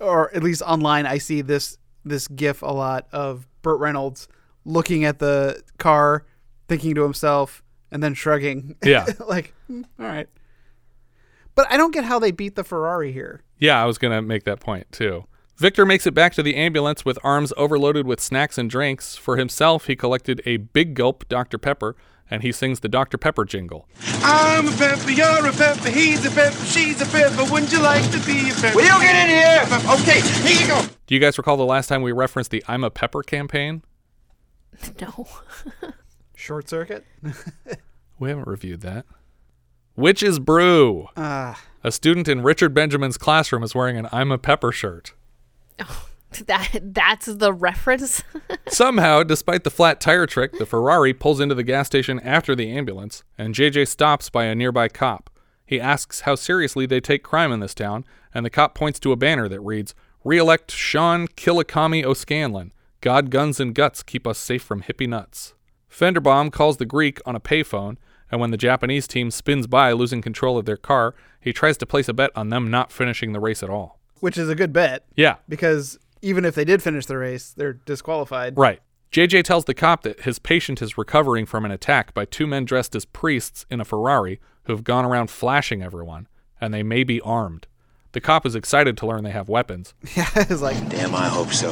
or 0.00 0.34
at 0.34 0.42
least 0.42 0.62
online, 0.62 1.06
I 1.06 1.18
see 1.18 1.40
this 1.40 1.78
this 2.04 2.28
gif 2.28 2.62
a 2.62 2.66
lot 2.66 3.06
of 3.12 3.46
Burt 3.62 3.78
Reynolds 3.80 4.28
looking 4.64 5.04
at 5.04 5.18
the 5.18 5.62
car, 5.78 6.24
thinking 6.68 6.94
to 6.94 7.02
himself, 7.02 7.62
and 7.90 8.02
then 8.02 8.14
shrugging. 8.14 8.76
Yeah. 8.84 9.06
like, 9.26 9.54
"Hmm, 9.66 9.82
all 9.98 10.06
right. 10.06 10.28
But 11.54 11.66
I 11.70 11.76
don't 11.76 11.92
get 11.92 12.04
how 12.04 12.18
they 12.18 12.30
beat 12.30 12.54
the 12.54 12.64
Ferrari 12.64 13.12
here. 13.12 13.42
Yeah, 13.58 13.82
I 13.82 13.86
was 13.86 13.98
going 13.98 14.12
to 14.12 14.22
make 14.22 14.44
that 14.44 14.60
point 14.60 14.90
too. 14.92 15.24
Victor 15.56 15.84
makes 15.84 16.06
it 16.06 16.14
back 16.14 16.32
to 16.34 16.42
the 16.42 16.54
ambulance 16.54 17.04
with 17.04 17.18
arms 17.24 17.52
overloaded 17.56 18.06
with 18.06 18.20
snacks 18.20 18.58
and 18.58 18.70
drinks. 18.70 19.16
For 19.16 19.36
himself, 19.36 19.86
he 19.86 19.96
collected 19.96 20.40
a 20.46 20.58
big 20.58 20.94
gulp 20.94 21.28
Dr. 21.28 21.58
Pepper 21.58 21.96
and 22.30 22.42
he 22.42 22.52
sings 22.52 22.80
the 22.80 22.88
Dr. 22.88 23.18
Pepper 23.18 23.44
jingle. 23.44 23.88
I'm 24.22 24.68
a 24.68 24.72
pepper, 24.72 25.10
you're 25.10 25.46
a 25.46 25.52
pepper, 25.52 25.90
he's 25.90 26.24
a 26.26 26.30
pepper, 26.30 26.64
she's 26.64 27.00
a 27.00 27.06
pepper. 27.06 27.50
Wouldn't 27.50 27.72
you 27.72 27.80
like 27.80 28.04
to 28.10 28.18
be 28.26 28.50
a 28.50 28.54
pepper? 28.54 28.76
Will 28.76 28.84
you 28.84 29.00
get 29.00 29.24
in 29.24 29.30
here? 29.30 29.78
Okay, 29.94 30.20
here 30.48 30.60
you 30.60 30.66
go. 30.66 30.82
Do 31.06 31.14
you 31.14 31.20
guys 31.20 31.38
recall 31.38 31.56
the 31.56 31.64
last 31.64 31.86
time 31.88 32.02
we 32.02 32.12
referenced 32.12 32.50
the 32.50 32.62
I'm 32.68 32.84
a 32.84 32.90
Pepper 32.90 33.22
campaign? 33.22 33.82
No. 35.00 35.26
Short 36.36 36.68
circuit. 36.68 37.04
We 38.18 38.30
haven't 38.30 38.48
reviewed 38.48 38.80
that. 38.80 39.06
Witch's 39.96 40.38
Brew. 40.38 41.08
Ah. 41.16 41.60
A 41.84 41.92
student 41.92 42.28
in 42.28 42.42
Richard 42.42 42.74
Benjamin's 42.74 43.16
classroom 43.16 43.62
is 43.62 43.74
wearing 43.74 43.96
an 43.96 44.08
I'm 44.12 44.32
a 44.32 44.38
Pepper 44.38 44.72
shirt. 44.72 45.12
That 46.46 46.80
that's 46.94 47.26
the 47.26 47.52
reference. 47.52 48.22
Somehow, 48.68 49.22
despite 49.22 49.64
the 49.64 49.70
flat 49.70 50.00
tire 50.00 50.26
trick, 50.26 50.58
the 50.58 50.66
Ferrari 50.66 51.14
pulls 51.14 51.40
into 51.40 51.54
the 51.54 51.62
gas 51.62 51.86
station 51.86 52.20
after 52.20 52.54
the 52.54 52.70
ambulance, 52.70 53.24
and 53.36 53.54
JJ 53.54 53.88
stops 53.88 54.28
by 54.28 54.44
a 54.44 54.54
nearby 54.54 54.88
cop. 54.88 55.30
He 55.64 55.80
asks 55.80 56.20
how 56.20 56.34
seriously 56.34 56.86
they 56.86 57.00
take 57.00 57.22
crime 57.22 57.52
in 57.52 57.60
this 57.60 57.74
town, 57.74 58.04
and 58.34 58.44
the 58.44 58.50
cop 58.50 58.74
points 58.74 58.98
to 59.00 59.12
a 59.12 59.16
banner 59.16 59.48
that 59.48 59.60
reads, 59.60 59.94
Re-elect 60.24 60.70
Sean 60.70 61.28
Killikami 61.28 62.04
O'Scanlan. 62.04 62.72
God, 63.00 63.30
guns, 63.30 63.60
and 63.60 63.74
guts 63.74 64.02
keep 64.02 64.26
us 64.26 64.38
safe 64.38 64.62
from 64.62 64.82
hippie 64.82 65.08
nuts. 65.08 65.54
Fenderbaum 65.90 66.52
calls 66.52 66.76
the 66.76 66.86
Greek 66.86 67.20
on 67.24 67.36
a 67.36 67.40
payphone, 67.40 67.96
and 68.30 68.40
when 68.40 68.50
the 68.50 68.56
Japanese 68.56 69.06
team 69.06 69.30
spins 69.30 69.66
by, 69.66 69.92
losing 69.92 70.20
control 70.20 70.58
of 70.58 70.64
their 70.64 70.76
car, 70.76 71.14
he 71.40 71.52
tries 71.52 71.76
to 71.78 71.86
place 71.86 72.08
a 72.08 72.12
bet 72.12 72.30
on 72.34 72.48
them 72.48 72.70
not 72.70 72.92
finishing 72.92 73.32
the 73.32 73.40
race 73.40 73.62
at 73.62 73.70
all. 73.70 73.98
Which 74.20 74.36
is 74.36 74.48
a 74.48 74.54
good 74.54 74.72
bet. 74.72 75.04
Yeah. 75.16 75.36
Because 75.48 75.98
even 76.22 76.44
if 76.44 76.54
they 76.54 76.64
did 76.64 76.82
finish 76.82 77.06
the 77.06 77.16
race, 77.18 77.52
they're 77.56 77.72
disqualified. 77.74 78.56
Right. 78.56 78.80
JJ 79.12 79.44
tells 79.44 79.64
the 79.64 79.74
cop 79.74 80.02
that 80.02 80.20
his 80.22 80.38
patient 80.38 80.82
is 80.82 80.98
recovering 80.98 81.46
from 81.46 81.64
an 81.64 81.70
attack 81.70 82.12
by 82.12 82.24
two 82.26 82.46
men 82.46 82.64
dressed 82.64 82.94
as 82.94 83.04
priests 83.06 83.64
in 83.70 83.80
a 83.80 83.84
Ferrari 83.84 84.38
who 84.64 84.72
have 84.74 84.84
gone 84.84 85.04
around 85.04 85.30
flashing 85.30 85.82
everyone, 85.82 86.28
and 86.60 86.74
they 86.74 86.82
may 86.82 87.04
be 87.04 87.20
armed. 87.22 87.66
The 88.12 88.20
cop 88.20 88.44
is 88.44 88.54
excited 88.54 88.96
to 88.98 89.06
learn 89.06 89.24
they 89.24 89.30
have 89.30 89.48
weapons. 89.48 89.94
Yeah, 90.16 90.28
it's 90.36 90.60
like 90.62 90.76
Damn, 90.88 91.14
I 91.14 91.28
hope 91.28 91.52
so. 91.52 91.68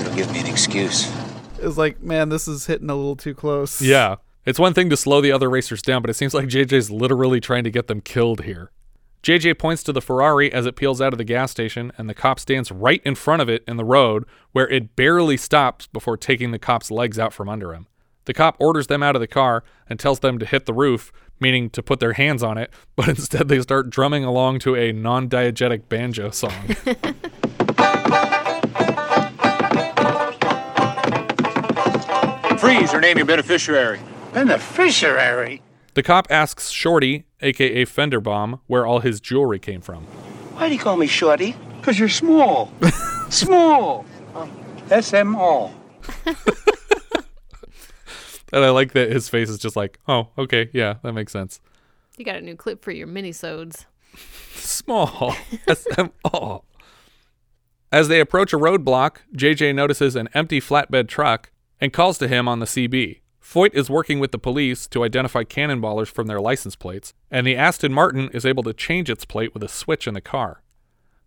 It'll 0.00 0.14
give 0.14 0.32
me 0.32 0.40
an 0.40 0.46
excuse. 0.46 1.10
it's 1.58 1.76
like, 1.76 2.00
man, 2.02 2.28
this 2.28 2.46
is 2.48 2.66
hitting 2.66 2.88
a 2.88 2.94
little 2.94 3.16
too 3.16 3.34
close. 3.34 3.82
Yeah. 3.82 4.16
It's 4.46 4.58
one 4.58 4.72
thing 4.72 4.88
to 4.90 4.96
slow 4.96 5.20
the 5.20 5.32
other 5.32 5.50
racers 5.50 5.82
down, 5.82 6.00
but 6.00 6.08
it 6.08 6.14
seems 6.14 6.32
like 6.32 6.46
JJ's 6.48 6.90
literally 6.90 7.40
trying 7.40 7.64
to 7.64 7.70
get 7.70 7.86
them 7.88 8.00
killed 8.00 8.44
here. 8.44 8.70
JJ 9.22 9.58
points 9.58 9.82
to 9.82 9.92
the 9.92 10.00
Ferrari 10.00 10.52
as 10.52 10.64
it 10.64 10.76
peels 10.76 11.00
out 11.00 11.12
of 11.12 11.18
the 11.18 11.24
gas 11.24 11.50
station, 11.50 11.92
and 11.98 12.08
the 12.08 12.14
cop 12.14 12.38
stands 12.38 12.70
right 12.70 13.02
in 13.04 13.14
front 13.14 13.42
of 13.42 13.48
it 13.48 13.64
in 13.66 13.76
the 13.76 13.84
road, 13.84 14.24
where 14.52 14.68
it 14.68 14.94
barely 14.94 15.36
stops 15.36 15.86
before 15.88 16.16
taking 16.16 16.50
the 16.50 16.58
cop's 16.58 16.90
legs 16.90 17.18
out 17.18 17.32
from 17.32 17.48
under 17.48 17.74
him. 17.74 17.86
The 18.26 18.34
cop 18.34 18.56
orders 18.60 18.86
them 18.86 19.02
out 19.02 19.16
of 19.16 19.20
the 19.20 19.26
car 19.26 19.64
and 19.88 19.98
tells 19.98 20.20
them 20.20 20.38
to 20.38 20.46
hit 20.46 20.66
the 20.66 20.74
roof, 20.74 21.10
meaning 21.40 21.70
to 21.70 21.82
put 21.82 21.98
their 21.98 22.12
hands 22.12 22.42
on 22.42 22.58
it, 22.58 22.70
but 22.96 23.08
instead 23.08 23.48
they 23.48 23.60
start 23.60 23.90
drumming 23.90 24.24
along 24.24 24.60
to 24.60 24.76
a 24.76 24.92
non 24.92 25.28
diegetic 25.28 25.88
banjo 25.88 26.30
song. 26.30 26.52
Freeze 32.58 32.92
or 32.92 33.00
name 33.00 33.16
your 33.16 33.26
beneficiary. 33.26 34.00
Beneficiary? 34.32 35.62
The 35.98 36.02
cop 36.04 36.28
asks 36.30 36.70
Shorty, 36.70 37.24
aka 37.40 37.84
Fenderbaum, 37.84 38.60
where 38.68 38.86
all 38.86 39.00
his 39.00 39.20
jewelry 39.20 39.58
came 39.58 39.80
from. 39.80 40.04
Why 40.54 40.68
do 40.68 40.74
you 40.74 40.78
call 40.78 40.96
me 40.96 41.08
Shorty? 41.08 41.56
Because 41.80 41.98
you're 41.98 42.08
small. 42.08 42.72
small. 43.30 44.06
S-M-O. 44.92 45.74
And 48.50 48.64
I 48.64 48.70
like 48.70 48.92
that 48.92 49.10
his 49.10 49.28
face 49.28 49.50
is 49.50 49.58
just 49.58 49.76
like, 49.76 49.98
oh, 50.08 50.28
okay, 50.38 50.70
yeah, 50.72 50.94
that 51.02 51.12
makes 51.12 51.32
sense. 51.32 51.60
You 52.16 52.24
got 52.24 52.36
a 52.36 52.40
new 52.40 52.56
clip 52.56 52.82
for 52.82 52.92
your 52.92 53.06
minisodes. 53.06 53.84
Small. 54.54 55.34
S-M-O. 55.66 56.64
As 57.90 58.08
they 58.08 58.20
approach 58.20 58.52
a 58.52 58.56
roadblock, 58.56 59.16
JJ 59.34 59.74
notices 59.74 60.16
an 60.16 60.28
empty 60.32 60.60
flatbed 60.60 61.08
truck 61.08 61.50
and 61.80 61.92
calls 61.92 62.16
to 62.18 62.28
him 62.28 62.48
on 62.48 62.60
the 62.60 62.66
CB. 62.66 63.20
Foyt 63.48 63.72
is 63.72 63.88
working 63.88 64.20
with 64.20 64.30
the 64.30 64.38
police 64.38 64.86
to 64.88 65.02
identify 65.02 65.42
cannonballers 65.42 66.08
from 66.08 66.26
their 66.26 66.38
license 66.38 66.76
plates, 66.76 67.14
and 67.30 67.46
the 67.46 67.56
Aston 67.56 67.94
Martin 67.94 68.28
is 68.34 68.44
able 68.44 68.62
to 68.64 68.74
change 68.74 69.08
its 69.08 69.24
plate 69.24 69.54
with 69.54 69.62
a 69.62 69.68
switch 69.68 70.06
in 70.06 70.12
the 70.12 70.20
car. 70.20 70.62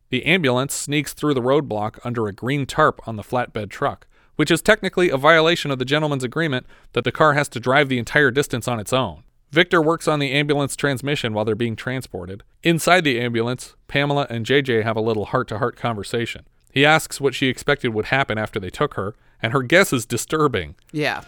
The 0.09 0.24
ambulance 0.28 0.76
sneaks 0.76 1.15
through 1.15 1.34
the 1.34 1.41
roadblock 1.41 1.97
under 2.03 2.28
a 2.28 2.34
green 2.34 2.67
tarp 2.67 3.01
on 3.07 3.15
the 3.15 3.24
flatbed 3.24 3.72
truck, 3.72 4.05
which 4.36 4.51
is 4.51 4.61
technically 4.61 5.09
a 5.09 5.17
violation 5.17 5.72
of 5.72 5.80
the 5.80 5.86
gentleman's 5.86 6.24
agreement 6.24 6.67
that 6.93 7.05
the 7.05 7.11
car 7.11 7.34
has 7.34 7.49
to 7.49 7.59
drive 7.59 7.89
the 7.89 7.97
entire 7.97 8.30
distance 8.30 8.67
on 8.67 8.80
its 8.80 8.93
own. 8.93 9.24
Victor 9.49 9.82
works 9.82 10.07
on 10.07 10.19
the 10.19 10.32
ambulance 10.32 10.76
transmission 10.76 11.34
while 11.34 11.43
they're 11.43 11.55
being 11.55 11.76
transported. 11.76 12.43
Inside 12.61 13.03
the 13.03 13.19
ambulance, 13.19 13.76
Pamela 13.88 14.28
and 14.30 14.45
JJ 14.45 14.84
have 14.84 14.95
a 14.95 15.01
little 15.01 15.26
heart 15.26 15.47
to 15.47 15.57
heart 15.57 15.76
conversation. 15.76 16.45
He 16.72 16.86
asks 16.86 17.19
what 17.19 17.34
she 17.34 17.47
expected 17.47 17.95
would 17.95 18.05
happen 18.05 18.38
after 18.38 18.59
they 18.59 18.69
took 18.69 18.93
her, 18.93 19.15
and 19.42 19.54
her 19.54 19.62
guess 19.62 19.94
is 19.94 20.06
disturbing. 20.06 20.76
Yeah. 20.92 21.24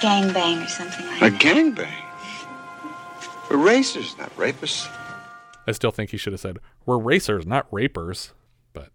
Gangbang 0.00 0.64
or 0.64 0.68
something 0.68 1.06
like 1.06 1.20
that. 1.20 1.32
A 1.32 1.36
gangbang. 1.36 2.04
We're 3.50 3.56
racers, 3.56 4.16
not 4.18 4.34
rapists. 4.36 4.90
I 5.66 5.72
still 5.72 5.90
think 5.90 6.10
he 6.10 6.16
should 6.16 6.32
have 6.32 6.40
said, 6.40 6.58
We're 6.86 6.98
racers, 6.98 7.46
not 7.46 7.66
rapers. 7.70 8.32
But 8.72 8.90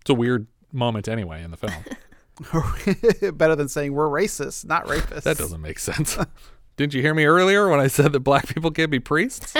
it's 0.00 0.10
a 0.10 0.14
weird 0.14 0.46
moment 0.72 1.08
anyway 1.08 1.42
in 1.42 1.50
the 1.50 1.56
film. 1.56 1.72
Better 3.36 3.54
than 3.56 3.68
saying 3.68 3.92
we're 3.92 4.08
racist, 4.08 4.64
not 4.64 4.86
rapists. 4.86 5.22
that 5.22 5.38
doesn't 5.38 5.60
make 5.60 5.78
sense. 5.78 6.16
Didn't 6.76 6.94
you 6.94 7.02
hear 7.02 7.14
me 7.14 7.24
earlier 7.24 7.68
when 7.68 7.80
I 7.80 7.86
said 7.86 8.12
that 8.12 8.20
black 8.20 8.48
people 8.48 8.70
can't 8.70 8.90
be 8.90 8.98
priests? 8.98 9.54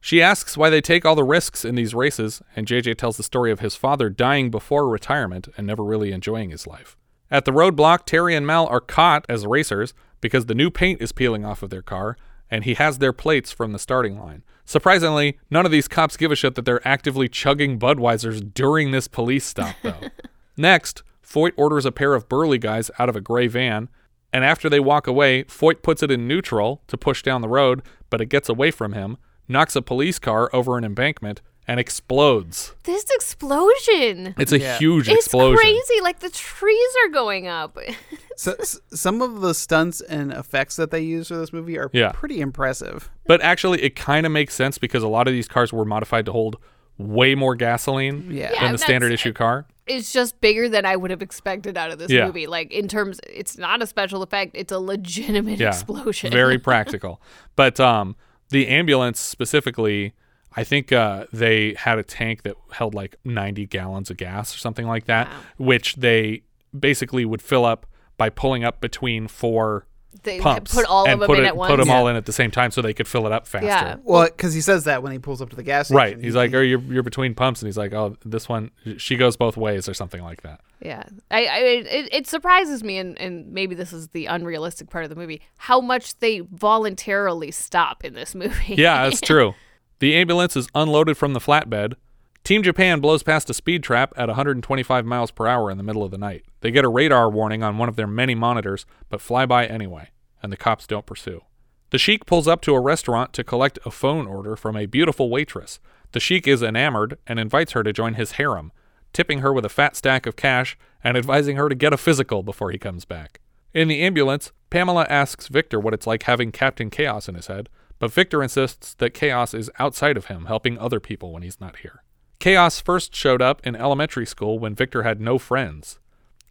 she 0.00 0.22
asks 0.22 0.56
why 0.56 0.70
they 0.70 0.80
take 0.80 1.04
all 1.04 1.16
the 1.16 1.24
risks 1.24 1.64
in 1.64 1.74
these 1.74 1.92
races, 1.94 2.40
and 2.54 2.66
JJ 2.66 2.96
tells 2.96 3.16
the 3.16 3.24
story 3.24 3.50
of 3.50 3.58
his 3.58 3.74
father 3.74 4.08
dying 4.08 4.50
before 4.50 4.88
retirement 4.88 5.48
and 5.56 5.66
never 5.66 5.82
really 5.82 6.12
enjoying 6.12 6.50
his 6.50 6.66
life. 6.66 6.96
At 7.30 7.44
the 7.44 7.52
roadblock, 7.52 8.06
Terry 8.06 8.34
and 8.34 8.46
Mel 8.46 8.66
are 8.66 8.80
caught 8.80 9.24
as 9.28 9.46
racers 9.46 9.94
because 10.20 10.46
the 10.46 10.54
new 10.54 10.70
paint 10.70 11.00
is 11.00 11.12
peeling 11.12 11.44
off 11.44 11.62
of 11.62 11.70
their 11.70 11.82
car, 11.82 12.16
and 12.50 12.64
he 12.64 12.74
has 12.74 12.98
their 12.98 13.12
plates 13.12 13.52
from 13.52 13.72
the 13.72 13.78
starting 13.78 14.18
line. 14.18 14.42
Surprisingly, 14.64 15.38
none 15.50 15.64
of 15.64 15.72
these 15.72 15.88
cops 15.88 16.16
give 16.16 16.32
a 16.32 16.36
shit 16.36 16.54
that 16.56 16.64
they're 16.64 16.86
actively 16.86 17.28
chugging 17.28 17.78
Budweisers 17.78 18.52
during 18.52 18.90
this 18.90 19.08
police 19.08 19.44
stop, 19.44 19.76
though. 19.82 20.00
Next, 20.56 21.02
Foyt 21.24 21.52
orders 21.56 21.86
a 21.86 21.92
pair 21.92 22.14
of 22.14 22.28
burly 22.28 22.58
guys 22.58 22.90
out 22.98 23.08
of 23.08 23.16
a 23.16 23.20
gray 23.20 23.46
van, 23.46 23.88
and 24.32 24.44
after 24.44 24.68
they 24.68 24.80
walk 24.80 25.06
away, 25.06 25.44
Foyt 25.44 25.82
puts 25.82 26.02
it 26.02 26.10
in 26.10 26.26
neutral 26.26 26.82
to 26.88 26.98
push 26.98 27.22
down 27.22 27.40
the 27.40 27.48
road, 27.48 27.82
but 28.10 28.20
it 28.20 28.26
gets 28.26 28.48
away 28.48 28.70
from 28.70 28.92
him, 28.92 29.16
knocks 29.48 29.76
a 29.76 29.82
police 29.82 30.18
car 30.18 30.50
over 30.52 30.76
an 30.76 30.84
embankment, 30.84 31.40
and 31.68 31.78
explodes. 31.78 32.74
This 32.84 33.04
explosion. 33.14 34.34
It's 34.38 34.52
a 34.52 34.58
Yeah. 34.58 34.78
huge 34.78 35.08
It's 35.08 35.26
explosion. 35.26 35.58
It's 35.62 35.88
crazy. 35.88 36.02
Like 36.02 36.20
the 36.20 36.30
trees 36.30 36.90
are 37.04 37.10
going 37.10 37.46
up. 37.48 37.78
So, 38.36 38.54
s- 38.58 38.80
some 38.94 39.20
of 39.20 39.42
the 39.42 39.52
stunts 39.52 40.00
and 40.00 40.32
effects 40.32 40.76
that 40.76 40.90
they 40.90 41.00
use 41.02 41.28
for 41.28 41.36
this 41.36 41.52
movie 41.52 41.76
are 41.78 41.90
Yeah. 41.92 42.10
pretty 42.14 42.40
impressive. 42.40 43.10
But 43.26 43.42
actually, 43.42 43.82
it 43.82 43.94
kind 43.94 44.24
of 44.24 44.32
makes 44.32 44.54
sense 44.54 44.78
because 44.78 45.02
a 45.02 45.08
lot 45.08 45.28
of 45.28 45.34
these 45.34 45.46
cars 45.46 45.74
were 45.74 45.84
modified 45.84 46.24
to 46.24 46.32
hold 46.32 46.56
way 46.96 47.34
more 47.34 47.54
gasoline 47.54 48.28
Yeah. 48.30 48.50
Yeah, 48.54 48.62
than 48.62 48.72
the 48.72 48.78
standard 48.78 49.12
issue 49.12 49.34
car. 49.34 49.66
it's 49.86 50.10
just 50.10 50.40
bigger 50.40 50.70
than 50.70 50.86
I 50.86 50.96
would 50.96 51.10
have 51.10 51.20
expected 51.20 51.76
out 51.76 51.90
of 51.90 51.98
this 51.98 52.10
Yeah. 52.10 52.24
movie. 52.24 52.46
Like 52.46 52.72
in 52.72 52.88
terms, 52.88 53.20
it's 53.28 53.58
not 53.58 53.82
a 53.82 53.86
special 53.86 54.22
effect; 54.22 54.52
it's 54.54 54.72
a 54.72 54.78
legitimate 54.78 55.58
Yeah, 55.58 55.68
explosion. 55.74 56.32
very 56.32 56.58
practical. 56.70 57.20
But 57.56 57.78
um, 57.78 58.16
the 58.48 58.68
ambulance 58.68 59.20
specifically, 59.20 60.14
I 60.56 60.64
think 60.64 60.92
uh, 60.92 61.26
they 61.32 61.74
had 61.74 61.98
a 61.98 62.02
tank 62.02 62.42
that 62.42 62.56
held 62.72 62.94
like 62.94 63.16
90 63.24 63.66
gallons 63.66 64.10
of 64.10 64.16
gas 64.16 64.54
or 64.54 64.58
something 64.58 64.86
like 64.86 65.06
that, 65.06 65.28
which 65.58 65.96
they 65.96 66.42
basically 66.78 67.24
would 67.24 67.42
fill 67.42 67.64
up 67.64 67.86
by 68.16 68.30
pulling 68.30 68.64
up 68.64 68.80
between 68.80 69.28
four 69.28 69.86
They 70.24 70.40
pumps 70.40 70.74
put 70.74 70.84
all 70.86 71.04
of 71.04 71.10
and 71.10 71.22
them 71.22 71.26
put 71.28 71.38
in 71.38 71.44
it, 71.44 71.48
at 71.48 71.54
Put 71.54 71.68
them 71.76 71.78
once. 71.78 71.90
all 71.90 72.08
in 72.08 72.16
at 72.16 72.26
the 72.26 72.32
same 72.32 72.50
time 72.50 72.70
so 72.72 72.82
they 72.82 72.92
could 72.92 73.06
fill 73.08 73.26
it 73.26 73.32
up 73.32 73.46
faster. 73.46 73.66
Yeah. 73.66 73.96
Well, 74.02 74.26
because 74.26 74.52
he 74.52 74.60
says 74.60 74.84
that 74.84 75.02
when 75.02 75.12
he 75.12 75.18
pulls 75.18 75.40
up 75.40 75.50
to 75.50 75.56
the 75.56 75.62
gas 75.62 75.86
station. 75.86 75.96
Right. 75.96 76.20
He's 76.20 76.34
like, 76.34 76.52
oh, 76.52 76.60
you're, 76.60 76.80
you're 76.80 77.02
between 77.04 77.34
pumps. 77.34 77.62
And 77.62 77.68
he's 77.68 77.78
like, 77.78 77.92
oh, 77.94 78.16
this 78.24 78.48
one, 78.48 78.72
she 78.98 79.16
goes 79.16 79.36
both 79.36 79.56
ways 79.56 79.88
or 79.88 79.94
something 79.94 80.22
like 80.22 80.42
that. 80.42 80.60
Yeah, 80.82 81.04
I, 81.30 81.44
I 81.44 81.58
it, 81.58 82.08
it 82.12 82.26
surprises 82.26 82.82
me, 82.82 82.96
and, 82.96 83.18
and 83.20 83.52
maybe 83.52 83.74
this 83.74 83.92
is 83.92 84.08
the 84.08 84.26
unrealistic 84.26 84.88
part 84.88 85.04
of 85.04 85.10
the 85.10 85.16
movie, 85.16 85.42
how 85.58 85.80
much 85.80 86.18
they 86.20 86.40
voluntarily 86.40 87.50
stop 87.50 88.02
in 88.04 88.14
this 88.14 88.34
movie. 88.34 88.76
Yeah, 88.76 89.04
that's 89.04 89.20
true. 89.32 89.54
The 90.00 90.14
ambulance 90.14 90.56
is 90.56 90.68
unloaded 90.74 91.18
from 91.18 91.34
the 91.34 91.40
flatbed. 91.40 91.94
Team 92.42 92.62
Japan 92.62 93.00
blows 93.00 93.22
past 93.22 93.50
a 93.50 93.54
speed 93.54 93.82
trap 93.82 94.14
at 94.16 94.28
125 94.28 95.04
miles 95.04 95.30
per 95.30 95.46
hour 95.46 95.70
in 95.70 95.76
the 95.76 95.84
middle 95.84 96.02
of 96.02 96.10
the 96.10 96.16
night. 96.16 96.46
They 96.62 96.70
get 96.70 96.86
a 96.86 96.88
radar 96.88 97.28
warning 97.28 97.62
on 97.62 97.76
one 97.76 97.88
of 97.88 97.96
their 97.96 98.06
many 98.06 98.34
monitors, 98.34 98.86
but 99.10 99.20
fly 99.20 99.44
by 99.44 99.66
anyway, 99.66 100.08
and 100.42 100.50
the 100.50 100.56
cops 100.56 100.86
don't 100.86 101.04
pursue. 101.04 101.42
The 101.90 101.98
Sheik 101.98 102.24
pulls 102.24 102.48
up 102.48 102.62
to 102.62 102.74
a 102.74 102.80
restaurant 102.80 103.34
to 103.34 103.44
collect 103.44 103.78
a 103.84 103.90
phone 103.90 104.26
order 104.26 104.56
from 104.56 104.74
a 104.74 104.86
beautiful 104.86 105.28
waitress. 105.28 105.80
The 106.12 106.20
Sheik 106.20 106.48
is 106.48 106.62
enamored 106.62 107.18
and 107.26 107.38
invites 107.38 107.72
her 107.72 107.82
to 107.82 107.92
join 107.92 108.14
his 108.14 108.32
harem, 108.32 108.72
tipping 109.12 109.40
her 109.40 109.52
with 109.52 109.66
a 109.66 109.70
fat 109.70 109.96
stack 109.96 110.24
of 110.24 110.34
cash 110.34 110.78
and 111.04 111.18
advising 111.18 111.56
her 111.56 111.68
to 111.68 111.74
get 111.74 111.92
a 111.92 111.98
physical 111.98 112.42
before 112.42 112.70
he 112.70 112.78
comes 112.78 113.04
back. 113.04 113.40
In 113.74 113.88
the 113.88 114.00
ambulance, 114.00 114.50
Pamela 114.70 115.06
asks 115.10 115.48
Victor 115.48 115.78
what 115.78 115.92
it's 115.92 116.06
like 116.06 116.22
having 116.22 116.52
Captain 116.52 116.88
Chaos 116.88 117.28
in 117.28 117.34
his 117.34 117.48
head, 117.48 117.68
but 118.00 118.10
Victor 118.12 118.42
insists 118.42 118.94
that 118.94 119.14
Chaos 119.14 119.54
is 119.54 119.70
outside 119.78 120.16
of 120.16 120.24
him, 120.26 120.46
helping 120.46 120.76
other 120.78 120.98
people 120.98 121.32
when 121.32 121.42
he's 121.44 121.60
not 121.60 121.76
here. 121.76 122.02
Chaos 122.40 122.80
first 122.80 123.14
showed 123.14 123.40
up 123.42 123.64
in 123.66 123.76
elementary 123.76 124.26
school 124.26 124.58
when 124.58 124.74
Victor 124.74 125.02
had 125.04 125.20
no 125.20 125.38
friends. 125.38 126.00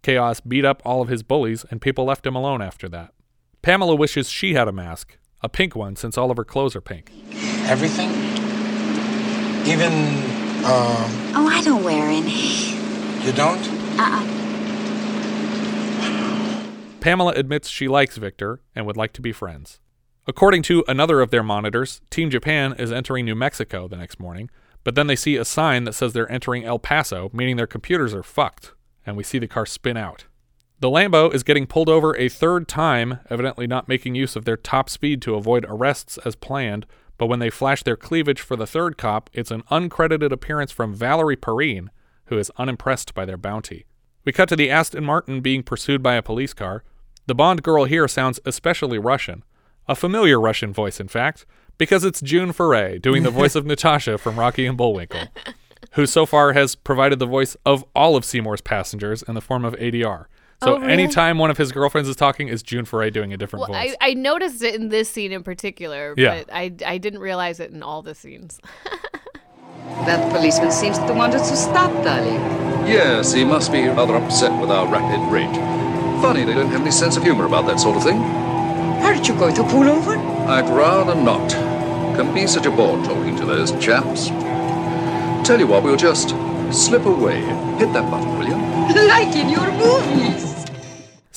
Chaos 0.02 0.40
beat 0.40 0.64
up 0.64 0.80
all 0.84 1.02
of 1.02 1.08
his 1.08 1.22
bullies, 1.22 1.66
and 1.70 1.82
people 1.82 2.04
left 2.06 2.24
him 2.24 2.34
alone 2.36 2.62
after 2.62 2.88
that. 2.88 3.12
Pamela 3.60 3.94
wishes 3.96 4.30
she 4.30 4.54
had 4.54 4.68
a 4.68 4.72
mask, 4.72 5.18
a 5.42 5.48
pink 5.48 5.74
one, 5.76 5.96
since 5.96 6.16
all 6.16 6.30
of 6.30 6.36
her 6.38 6.44
clothes 6.44 6.74
are 6.76 6.80
pink. 6.80 7.10
Everything? 7.68 8.08
Even, 9.66 9.92
um, 10.64 11.10
Oh, 11.34 11.48
I 11.50 11.60
don't 11.64 11.82
wear 11.84 12.06
any. 12.08 12.70
you 13.26 13.32
don't? 13.32 13.60
Uh-uh. 13.98 14.36
Pamela 17.00 17.32
admits 17.32 17.68
she 17.68 17.88
likes 17.88 18.16
Victor 18.16 18.60
and 18.74 18.86
would 18.86 18.96
like 18.96 19.12
to 19.14 19.20
be 19.20 19.32
friends. 19.32 19.80
According 20.30 20.62
to 20.62 20.84
another 20.86 21.20
of 21.20 21.32
their 21.32 21.42
monitors, 21.42 22.00
Team 22.08 22.30
Japan 22.30 22.72
is 22.78 22.92
entering 22.92 23.24
New 23.24 23.34
Mexico 23.34 23.88
the 23.88 23.96
next 23.96 24.20
morning, 24.20 24.48
But 24.84 24.94
then 24.94 25.08
they 25.08 25.16
see 25.16 25.34
a 25.34 25.44
sign 25.44 25.82
that 25.84 25.92
says 25.92 26.12
they're 26.12 26.30
entering 26.30 26.64
El 26.64 26.78
Paso, 26.78 27.30
meaning 27.32 27.56
their 27.56 27.66
computers 27.66 28.14
are 28.14 28.22
fucked, 28.22 28.72
and 29.04 29.16
we 29.16 29.24
see 29.24 29.40
the 29.40 29.48
car 29.48 29.66
spin 29.66 29.96
out. 29.96 30.26
The 30.78 30.88
Lambo 30.88 31.34
is 31.34 31.42
getting 31.42 31.66
pulled 31.66 31.88
over 31.88 32.16
a 32.16 32.28
third 32.28 32.68
time, 32.68 33.18
evidently 33.28 33.66
not 33.66 33.88
making 33.88 34.14
use 34.14 34.36
of 34.36 34.44
their 34.44 34.56
top 34.56 34.88
speed 34.88 35.20
to 35.22 35.34
avoid 35.34 35.66
arrests 35.68 36.16
as 36.24 36.36
planned. 36.36 36.86
But 37.18 37.26
when 37.26 37.40
they 37.40 37.50
flash 37.50 37.82
their 37.82 37.96
cleavage 37.96 38.40
for 38.40 38.54
the 38.54 38.68
third 38.68 38.96
cop, 38.96 39.30
it's 39.32 39.50
an 39.50 39.64
uncredited 39.64 40.30
appearance 40.30 40.70
from 40.70 40.94
Valerie 40.94 41.36
Perrine, 41.36 41.90
who 42.26 42.38
is 42.38 42.52
unimpressed 42.56 43.14
by 43.14 43.24
their 43.24 43.36
bounty. 43.36 43.84
We 44.24 44.30
cut 44.30 44.48
to 44.50 44.56
the 44.56 44.70
Aston 44.70 45.04
Martin 45.04 45.40
being 45.40 45.64
pursued 45.64 46.04
by 46.04 46.14
a 46.14 46.22
police 46.22 46.54
car. 46.54 46.84
The 47.26 47.34
Bond 47.34 47.64
girl 47.64 47.84
here 47.84 48.06
sounds 48.06 48.38
especially 48.46 49.00
Russian. 49.00 49.42
A 49.90 49.94
familiar 49.96 50.40
Russian 50.40 50.72
voice, 50.72 51.00
in 51.00 51.08
fact, 51.08 51.44
because 51.76 52.04
it's 52.04 52.20
June 52.20 52.52
Foray 52.52 52.98
doing 53.00 53.24
the 53.24 53.30
voice 53.30 53.56
of 53.56 53.66
Natasha 53.72 54.18
from 54.18 54.38
Rocky 54.38 54.64
and 54.66 54.76
Bullwinkle, 54.76 55.26
who 55.92 56.06
so 56.06 56.24
far 56.26 56.52
has 56.52 56.76
provided 56.76 57.18
the 57.18 57.26
voice 57.26 57.56
of 57.66 57.84
all 57.94 58.14
of 58.14 58.24
Seymour's 58.24 58.60
passengers 58.60 59.22
in 59.24 59.34
the 59.34 59.40
form 59.40 59.64
of 59.64 59.74
ADR. 59.74 60.26
So 60.62 60.74
Oh, 60.76 60.78
really? 60.78 60.92
anytime 60.92 61.38
one 61.38 61.50
of 61.50 61.56
his 61.58 61.72
girlfriends 61.72 62.08
is 62.08 62.14
talking, 62.14 62.46
is 62.46 62.62
June 62.62 62.84
Foray 62.84 63.10
doing 63.10 63.32
a 63.32 63.36
different 63.36 63.68
Well, 63.68 63.80
voice. 63.82 63.96
I, 64.00 64.10
I 64.10 64.14
noticed 64.14 64.62
it 64.62 64.76
in 64.76 64.90
this 64.90 65.10
scene 65.10 65.32
in 65.32 65.42
particular, 65.42 66.14
Yeah. 66.16 66.36
but 66.44 66.54
I, 66.54 66.72
I 66.86 66.98
didn't 66.98 67.18
realize 67.20 67.58
it 67.58 67.70
in 67.72 67.82
all 67.82 68.00
the 68.02 68.14
scenes. 68.14 68.60
That 70.06 70.32
policeman 70.32 70.70
seems 70.72 70.98
to 70.98 71.12
want 71.12 71.34
us 71.34 71.50
to 71.50 71.56
stop, 71.56 71.90
darling. 72.04 72.36
Yes, 72.88 73.32
he 73.34 73.44
must 73.44 73.70
be 73.70 73.86
rather 73.86 74.16
upset 74.16 74.58
with 74.60 74.70
our 74.70 74.86
rapid 74.86 75.20
rate. 75.30 75.54
Funny 76.22 76.44
they 76.44 76.54
don't 76.54 76.70
have 76.70 76.80
any 76.80 76.90
sense 76.90 77.16
of 77.18 77.22
humor 77.22 77.44
about 77.44 77.66
that 77.66 77.78
sort 77.78 77.96
of 77.98 78.02
thing. 78.02 78.18
Aren't 79.02 79.28
you 79.28 79.34
going 79.34 79.54
to 79.54 79.64
pull 79.64 79.88
over? 79.88 80.16
I'd 80.16 80.68
rather 80.68 81.14
not. 81.14 81.50
Can 82.16 82.34
be 82.34 82.46
such 82.46 82.66
a 82.66 82.70
bore 82.70 83.02
talking 83.04 83.36
to 83.36 83.44
those 83.44 83.72
chaps. 83.84 84.28
Tell 85.46 85.58
you 85.58 85.66
what, 85.66 85.82
we'll 85.82 85.96
just 85.96 86.30
slip 86.72 87.06
away. 87.06 87.40
Hit 87.78 87.92
that 87.92 88.10
button, 88.10 88.38
will 88.38 88.46
you? 88.46 88.60
like 89.08 89.34
in 89.34 89.48
your 89.48 89.70
movies. 89.72 90.59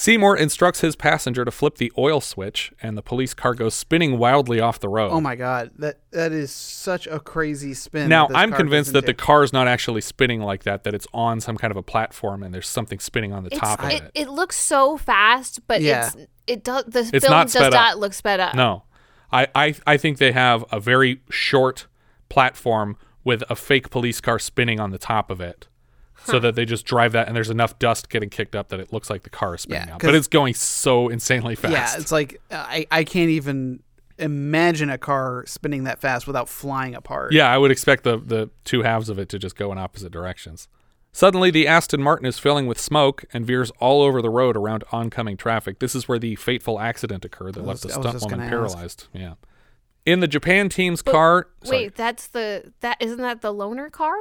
Seymour 0.03 0.35
instructs 0.35 0.81
his 0.81 0.97
passenger 0.97 1.45
to 1.45 1.51
flip 1.51 1.75
the 1.77 1.89
oil 1.97 2.19
switch, 2.19 2.73
and 2.81 2.97
the 2.97 3.01
police 3.01 3.33
car 3.33 3.53
goes 3.53 3.73
spinning 3.73 4.17
wildly 4.17 4.59
off 4.59 4.77
the 4.77 4.89
road. 4.89 5.11
Oh 5.13 5.21
my 5.21 5.37
god, 5.37 5.71
that 5.77 5.99
that 6.11 6.33
is 6.33 6.51
such 6.51 7.07
a 7.07 7.21
crazy 7.21 7.73
spin. 7.73 8.09
now, 8.09 8.27
I'm 8.35 8.51
convinced 8.51 8.89
goes 8.89 9.01
that 9.01 9.05
the 9.05 9.13
car 9.13 9.43
is 9.45 9.53
not 9.53 9.69
actually 9.69 10.01
spinning 10.01 10.41
like 10.41 10.63
that, 10.63 10.83
that 10.83 10.93
it's 10.93 11.07
on 11.13 11.39
some 11.39 11.55
kind 11.55 11.71
of 11.71 11.77
a 11.77 11.81
platform 11.81 12.43
and 12.43 12.53
there's 12.53 12.67
something 12.67 12.99
spinning 12.99 13.31
on 13.31 13.45
the 13.45 13.49
It's, 13.51 13.59
top 13.61 13.81
of 13.81 13.91
it, 13.91 14.03
it. 14.03 14.11
it 14.13 14.29
looks 14.29 14.57
so 14.57 14.97
fast, 14.97 15.65
but 15.67 15.81
Yeah. 15.81 16.07
it's 16.07 16.17
it 16.47 16.63
does 16.65 16.83
the 16.83 16.99
It's 17.13 17.25
film 17.25 17.31
not 17.31 17.47
does 17.49 17.71
not 17.71 17.93
up. 17.93 17.97
look 17.99 18.13
sped 18.13 18.41
up. 18.41 18.55
No. 18.55 18.83
I, 19.31 19.47
I, 19.55 19.73
I 19.87 19.95
think 19.95 20.17
they 20.17 20.33
have 20.33 20.65
a 20.69 20.81
very 20.81 21.21
short 21.29 21.87
platform 22.27 22.97
with 23.23 23.41
a 23.49 23.55
fake 23.55 23.89
police 23.89 24.19
car 24.19 24.37
spinning 24.37 24.81
on 24.81 24.91
the 24.91 24.97
top 24.97 25.31
of 25.31 25.39
it. 25.39 25.69
So 26.25 26.39
that 26.39 26.55
they 26.55 26.65
just 26.65 26.85
drive 26.85 27.11
that 27.13 27.27
and 27.27 27.35
there's 27.35 27.49
enough 27.49 27.77
dust 27.79 28.09
getting 28.09 28.29
kicked 28.29 28.55
up 28.55 28.69
that 28.69 28.79
it 28.79 28.93
looks 28.93 29.09
like 29.09 29.23
the 29.23 29.29
car 29.29 29.55
is 29.55 29.61
spinning 29.61 29.87
Yeah, 29.87 29.93
out. 29.95 29.99
But 30.01 30.07
'cause- 30.07 30.15
it's 30.15 30.27
going 30.27 30.53
so 30.53 31.09
insanely 31.09 31.55
fast. 31.55 31.73
Yeah, 31.73 31.99
it's 32.01 32.11
like 32.11 32.41
uh, 32.51 32.55
I 32.67 32.85
I 32.91 33.03
can't 33.03 33.29
even 33.29 33.81
imagine 34.19 34.89
a 34.89 34.97
car 34.97 35.43
spinning 35.47 35.83
that 35.85 35.99
fast 35.99 36.27
without 36.27 36.47
flying 36.47 36.95
apart. 36.95 37.33
Yeah, 37.33 37.51
I 37.51 37.57
would 37.57 37.71
expect 37.71 38.03
the, 38.03 38.17
the 38.17 38.49
two 38.63 38.83
halves 38.83 39.09
of 39.09 39.17
it 39.19 39.27
to 39.29 39.39
just 39.39 39.55
go 39.55 39.71
in 39.71 39.77
opposite 39.77 40.11
directions. 40.11 40.67
Suddenly, 41.11 41.51
the 41.51 41.67
Aston 41.67 42.01
Martin 42.01 42.25
is 42.25 42.39
filling 42.39 42.65
with 42.65 42.79
smoke 42.79 43.25
and 43.33 43.45
veers 43.45 43.71
all 43.79 44.01
over 44.01 44.21
the 44.21 44.29
road 44.31 44.55
around 44.57 44.83
oncoming 44.91 45.35
traffic. 45.37 45.79
This 45.79 45.93
is 45.93 46.07
where 46.07 46.17
the 46.19 46.35
fateful 46.35 46.79
accident 46.79 47.23
occurred 47.25 47.53
that 47.55 47.61
I 47.61 47.65
left 47.65 47.81
the 47.83 47.89
I 47.89 47.91
stunt 47.91 48.21
woman 48.21 48.29
gonna 48.29 48.43
ask. 48.43 48.49
paralyzed. 48.49 49.07
Yeah. 49.13 49.33
In 50.05 50.19
the 50.21 50.27
Japan 50.27 50.69
team's 50.69 51.01
car, 51.01 51.47
sorry, 51.63 51.77
Wait, 51.83 51.95
that's 51.95 52.27
the 52.27 52.71
that 52.81 52.97
isn't 52.99 53.19
that 53.19 53.41
the 53.41 53.53
loaner 53.53 53.91
car? 53.91 54.15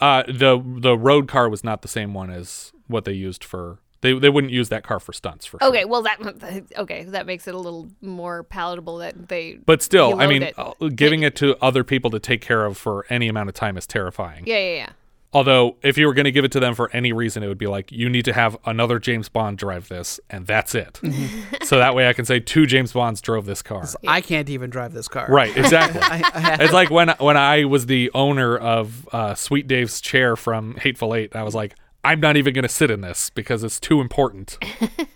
Uh, 0.00 0.24
the 0.26 0.62
the 0.64 0.96
road 0.96 1.28
car 1.28 1.48
was 1.48 1.62
not 1.62 1.82
the 1.82 1.88
same 1.88 2.14
one 2.14 2.30
as 2.30 2.72
what 2.86 3.04
they 3.04 3.12
used 3.12 3.44
for. 3.44 3.78
They 4.00 4.18
they 4.18 4.30
wouldn't 4.30 4.52
use 4.52 4.70
that 4.70 4.82
car 4.82 4.98
for 4.98 5.12
stunts 5.12 5.44
for. 5.44 5.62
Okay, 5.62 5.84
well 5.84 6.02
that 6.02 6.64
okay 6.78 7.04
that 7.04 7.26
makes 7.26 7.46
it 7.46 7.54
a 7.54 7.58
little 7.58 7.90
more 8.00 8.42
palatable 8.44 8.98
that 8.98 9.28
they. 9.28 9.58
But 9.64 9.82
still, 9.82 10.20
I 10.20 10.26
mean, 10.26 10.42
it. 10.44 10.54
uh, 10.58 10.72
giving 10.94 11.22
it 11.22 11.36
to 11.36 11.56
other 11.62 11.84
people 11.84 12.10
to 12.10 12.18
take 12.18 12.40
care 12.40 12.64
of 12.64 12.78
for 12.78 13.04
any 13.10 13.28
amount 13.28 13.48
of 13.50 13.54
time 13.54 13.76
is 13.76 13.86
terrifying. 13.86 14.44
yeah, 14.46 14.58
yeah, 14.58 14.74
yeah. 14.74 14.88
Although, 15.32 15.76
if 15.82 15.96
you 15.96 16.08
were 16.08 16.14
going 16.14 16.24
to 16.24 16.32
give 16.32 16.44
it 16.44 16.50
to 16.52 16.60
them 16.60 16.74
for 16.74 16.90
any 16.92 17.12
reason, 17.12 17.44
it 17.44 17.46
would 17.46 17.56
be 17.58 17.68
like, 17.68 17.92
you 17.92 18.08
need 18.08 18.24
to 18.24 18.32
have 18.32 18.56
another 18.66 18.98
James 18.98 19.28
Bond 19.28 19.58
drive 19.58 19.88
this, 19.88 20.18
and 20.28 20.44
that's 20.44 20.74
it. 20.74 20.98
so 21.62 21.78
that 21.78 21.94
way 21.94 22.08
I 22.08 22.12
can 22.14 22.24
say 22.24 22.40
two 22.40 22.66
James 22.66 22.92
Bonds 22.92 23.20
drove 23.20 23.46
this 23.46 23.62
car. 23.62 23.84
I 24.08 24.22
can't 24.22 24.50
even 24.50 24.70
drive 24.70 24.92
this 24.92 25.06
car. 25.06 25.26
Right, 25.28 25.56
exactly. 25.56 26.00
I- 26.02 26.20
I 26.34 26.64
it's 26.64 26.72
like 26.72 26.90
when 26.90 27.10
when 27.18 27.36
I 27.36 27.64
was 27.64 27.86
the 27.86 28.10
owner 28.12 28.56
of 28.58 29.08
uh, 29.12 29.34
Sweet 29.36 29.68
Dave's 29.68 30.00
chair 30.00 30.34
from 30.34 30.74
Hateful 30.76 31.14
Eight, 31.14 31.36
I 31.36 31.44
was 31.44 31.54
like, 31.54 31.76
I'm 32.02 32.18
not 32.18 32.36
even 32.36 32.52
going 32.52 32.64
to 32.64 32.68
sit 32.68 32.90
in 32.90 33.00
this 33.00 33.30
because 33.30 33.62
it's 33.62 33.78
too 33.78 34.00
important. 34.00 34.58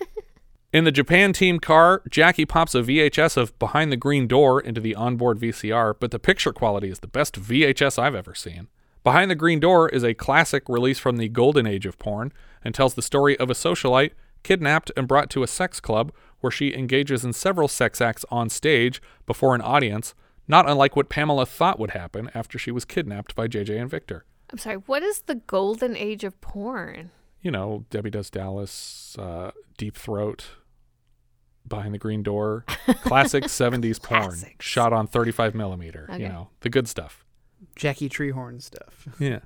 in 0.72 0.84
the 0.84 0.92
Japan 0.92 1.32
team 1.32 1.58
car, 1.58 2.02
Jackie 2.08 2.44
pops 2.46 2.74
a 2.76 2.82
VHS 2.82 3.36
of 3.36 3.58
Behind 3.58 3.90
the 3.90 3.96
Green 3.96 4.28
Door 4.28 4.60
into 4.60 4.80
the 4.80 4.94
onboard 4.94 5.40
VCR, 5.40 5.94
but 5.98 6.10
the 6.12 6.18
picture 6.20 6.52
quality 6.52 6.88
is 6.90 7.00
the 7.00 7.06
best 7.08 7.40
VHS 7.40 7.98
I've 7.98 8.14
ever 8.14 8.34
seen. 8.34 8.68
Behind 9.04 9.30
the 9.30 9.34
Green 9.34 9.60
Door 9.60 9.90
is 9.90 10.02
a 10.02 10.14
classic 10.14 10.66
release 10.66 10.98
from 10.98 11.18
the 11.18 11.28
golden 11.28 11.66
age 11.66 11.84
of 11.84 11.98
porn 11.98 12.32
and 12.64 12.74
tells 12.74 12.94
the 12.94 13.02
story 13.02 13.38
of 13.38 13.50
a 13.50 13.54
socialite 13.54 14.12
kidnapped 14.42 14.90
and 14.96 15.06
brought 15.06 15.28
to 15.30 15.42
a 15.42 15.46
sex 15.46 15.78
club 15.78 16.10
where 16.40 16.50
she 16.50 16.74
engages 16.74 17.22
in 17.22 17.34
several 17.34 17.68
sex 17.68 18.00
acts 18.00 18.24
on 18.30 18.48
stage 18.48 19.02
before 19.26 19.54
an 19.54 19.60
audience, 19.60 20.14
not 20.48 20.68
unlike 20.68 20.96
what 20.96 21.10
Pamela 21.10 21.44
thought 21.44 21.78
would 21.78 21.90
happen 21.90 22.30
after 22.34 22.58
she 22.58 22.70
was 22.70 22.86
kidnapped 22.86 23.34
by 23.34 23.46
JJ 23.46 23.78
and 23.78 23.90
Victor. 23.90 24.24
I'm 24.50 24.56
sorry. 24.58 24.76
What 24.76 25.02
is 25.02 25.22
the 25.22 25.34
golden 25.34 25.96
age 25.96 26.24
of 26.24 26.40
porn? 26.40 27.10
You 27.42 27.50
know, 27.50 27.84
Debbie 27.90 28.10
Does 28.10 28.30
Dallas, 28.30 29.16
uh, 29.18 29.50
Deep 29.76 29.98
Throat, 29.98 30.46
Behind 31.68 31.92
the 31.92 31.98
Green 31.98 32.22
Door, 32.22 32.64
classic 33.02 33.44
70s 33.48 34.02
porn 34.02 34.38
shot 34.60 34.94
on 34.94 35.06
35 35.06 35.54
millimeter. 35.54 36.06
Okay. 36.10 36.22
You 36.22 36.28
know, 36.30 36.48
the 36.60 36.70
good 36.70 36.88
stuff. 36.88 37.22
Jackie 37.76 38.08
Treehorn 38.08 38.62
stuff. 38.62 39.08
Yeah. 39.18 39.40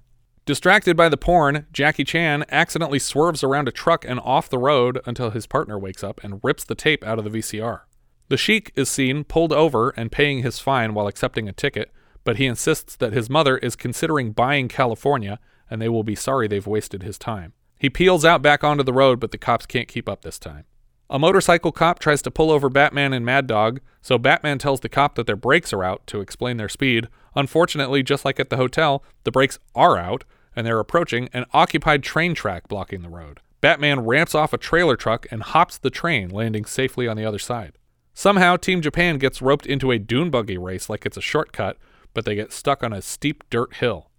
Distracted 0.46 0.96
by 0.96 1.10
the 1.10 1.18
porn, 1.18 1.66
Jackie 1.74 2.04
Chan 2.04 2.42
accidentally 2.48 2.98
swerves 2.98 3.44
around 3.44 3.68
a 3.68 3.72
truck 3.72 4.06
and 4.06 4.18
off 4.20 4.48
the 4.48 4.56
road 4.56 4.98
until 5.04 5.28
his 5.28 5.46
partner 5.46 5.78
wakes 5.78 6.02
up 6.02 6.24
and 6.24 6.40
rips 6.42 6.64
the 6.64 6.74
tape 6.74 7.04
out 7.04 7.18
of 7.18 7.24
the 7.24 7.38
VCR. 7.38 7.82
The 8.28 8.38
Sheik 8.38 8.72
is 8.74 8.88
seen 8.88 9.24
pulled 9.24 9.52
over 9.52 9.90
and 9.90 10.10
paying 10.10 10.42
his 10.42 10.58
fine 10.58 10.94
while 10.94 11.06
accepting 11.06 11.50
a 11.50 11.52
ticket, 11.52 11.90
but 12.24 12.38
he 12.38 12.46
insists 12.46 12.96
that 12.96 13.12
his 13.12 13.28
mother 13.28 13.58
is 13.58 13.76
considering 13.76 14.32
buying 14.32 14.68
California 14.68 15.38
and 15.70 15.82
they 15.82 15.88
will 15.88 16.02
be 16.02 16.14
sorry 16.14 16.48
they've 16.48 16.66
wasted 16.66 17.02
his 17.02 17.18
time. 17.18 17.52
He 17.78 17.90
peels 17.90 18.24
out 18.24 18.42
back 18.42 18.64
onto 18.64 18.82
the 18.82 18.92
road, 18.92 19.20
but 19.20 19.30
the 19.30 19.38
cops 19.38 19.66
can't 19.66 19.88
keep 19.88 20.08
up 20.08 20.22
this 20.22 20.38
time. 20.38 20.64
A 21.10 21.18
motorcycle 21.18 21.72
cop 21.72 22.00
tries 22.00 22.20
to 22.22 22.30
pull 22.30 22.50
over 22.50 22.68
Batman 22.68 23.12
and 23.12 23.24
Mad 23.24 23.46
Dog, 23.46 23.80
so 24.02 24.18
Batman 24.18 24.58
tells 24.58 24.80
the 24.80 24.90
cop 24.90 25.14
that 25.14 25.26
their 25.26 25.36
brakes 25.36 25.72
are 25.72 25.84
out 25.84 26.06
to 26.08 26.20
explain 26.20 26.58
their 26.58 26.68
speed. 26.68 27.08
Unfortunately, 27.38 28.02
just 28.02 28.24
like 28.24 28.40
at 28.40 28.50
the 28.50 28.56
hotel, 28.56 29.04
the 29.22 29.30
brakes 29.30 29.60
are 29.72 29.96
out, 29.96 30.24
and 30.56 30.66
they're 30.66 30.80
approaching 30.80 31.28
an 31.32 31.44
occupied 31.52 32.02
train 32.02 32.34
track 32.34 32.66
blocking 32.66 33.02
the 33.02 33.08
road. 33.08 33.38
Batman 33.60 34.00
ramps 34.00 34.34
off 34.34 34.52
a 34.52 34.58
trailer 34.58 34.96
truck 34.96 35.24
and 35.30 35.44
hops 35.44 35.78
the 35.78 35.88
train, 35.88 36.30
landing 36.30 36.64
safely 36.64 37.06
on 37.06 37.16
the 37.16 37.24
other 37.24 37.38
side. 37.38 37.78
Somehow, 38.12 38.56
Team 38.56 38.82
Japan 38.82 39.18
gets 39.18 39.40
roped 39.40 39.66
into 39.66 39.92
a 39.92 40.00
dune 40.00 40.30
buggy 40.30 40.58
race 40.58 40.90
like 40.90 41.06
it's 41.06 41.16
a 41.16 41.20
shortcut, 41.20 41.76
but 42.12 42.24
they 42.24 42.34
get 42.34 42.52
stuck 42.52 42.82
on 42.82 42.92
a 42.92 43.00
steep 43.00 43.44
dirt 43.50 43.74
hill. 43.74 44.10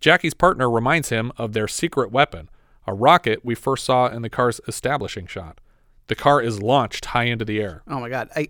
Jackie's 0.00 0.34
partner 0.34 0.68
reminds 0.68 1.10
him 1.10 1.30
of 1.36 1.52
their 1.52 1.68
secret 1.68 2.10
weapon, 2.10 2.50
a 2.88 2.92
rocket 2.92 3.44
we 3.44 3.54
first 3.54 3.84
saw 3.84 4.08
in 4.08 4.22
the 4.22 4.28
car's 4.28 4.60
establishing 4.66 5.28
shot. 5.28 5.60
The 6.08 6.16
car 6.16 6.42
is 6.42 6.60
launched 6.60 7.04
high 7.04 7.26
into 7.26 7.44
the 7.44 7.60
air. 7.60 7.84
Oh 7.86 8.00
my 8.00 8.08
god, 8.08 8.30
I 8.34 8.48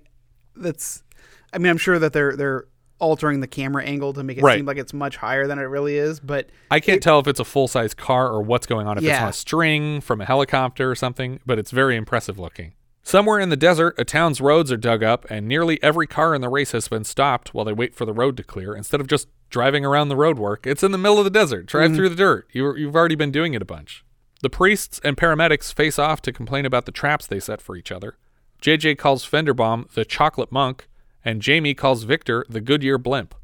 that's 0.57 1.05
I 1.53 1.59
mean 1.59 1.69
I'm 1.69 1.77
sure 1.77 1.99
that 1.99 2.15
they're 2.15 2.35
they're 2.37 2.69
altering 3.05 3.41
the 3.41 3.47
camera 3.47 3.85
angle 3.85 4.13
to 4.15 4.23
make 4.23 4.39
it 4.39 4.43
Right. 4.43 4.57
seem 4.57 4.67
like 4.67 4.79
it's 4.79 4.93
much 4.93 5.17
higher 5.17 5.47
than 5.47 5.59
it 5.59 5.63
really 5.63 5.97
is, 5.97 6.19
but 6.21 6.49
I 6.71 6.81
can't 6.81 7.03
tell 7.03 7.21
if 7.21 7.27
it's 7.27 7.41
a 7.41 7.45
full 7.45 7.69
size 7.69 7.95
car 7.95 8.29
or 8.29 8.43
what's 8.43 8.67
going 8.67 8.87
on, 8.87 8.99
if 8.99 9.05
it's 9.05 9.19
on 9.21 9.29
a 9.29 9.33
string 9.33 10.01
from 10.01 10.21
a 10.21 10.25
helicopter 10.25 10.91
or 10.91 10.95
something, 10.95 11.41
but 11.47 11.59
it's 11.59 11.71
very 11.71 11.97
impressive 11.97 12.39
looking. 12.39 12.73
Somewhere 13.07 13.39
in 13.39 13.51
the 13.51 13.57
desert, 13.57 13.95
a 13.99 14.05
town's 14.05 14.41
roads 14.41 14.73
are 14.73 14.79
dug 14.79 15.03
up, 15.03 15.27
and 15.29 15.47
nearly 15.47 15.81
every 15.83 16.07
car 16.07 16.35
in 16.35 16.41
the 16.41 16.49
race 16.49 16.73
has 16.73 16.89
been 16.89 17.05
stopped 17.05 17.53
while 17.53 17.67
they 17.67 17.73
wait 17.75 17.95
for 17.95 18.07
the 18.07 18.15
road 18.15 18.35
to 18.39 18.43
clear 18.43 18.75
instead 18.75 18.99
of 19.01 19.07
just 19.07 19.29
driving 19.51 19.85
around 19.85 20.09
the 20.09 20.17
road 20.17 20.39
work. 20.39 20.67
It's 20.67 20.83
in 20.83 20.91
the 20.91 20.97
middle 20.99 21.19
of 21.19 21.25
the 21.25 21.31
desert. 21.31 21.67
Drive 21.67 21.91
Mhm. 21.91 21.97
through 21.97 22.09
the 22.09 22.17
dirt. 22.17 22.49
You, 22.53 22.75
you've 22.77 22.97
already 22.97 23.15
been 23.15 23.31
doing 23.31 23.53
it 23.53 23.61
a 23.61 23.67
bunch. 23.67 24.05
The 24.41 24.49
priests 24.49 25.01
and 25.05 25.19
paramedics 25.19 25.73
face 25.73 25.99
off 25.99 26.23
to 26.23 26.33
complain 26.33 26.65
about 26.65 26.87
the 26.87 26.93
traps 26.93 27.27
they 27.27 27.41
set 27.41 27.61
for 27.61 27.77
each 27.77 27.93
other. 27.93 28.17
JJ 28.63 28.95
calls 28.97 29.29
Fenderbaum 29.29 29.91
the 29.93 30.07
chocolate 30.07 30.51
monk, 30.51 30.89
and 31.25 31.43
Jamie 31.43 31.75
calls 31.75 32.05
Victor 32.05 32.45
the 32.49 32.61
Goodyear 32.61 32.99
blimp. 32.99 33.35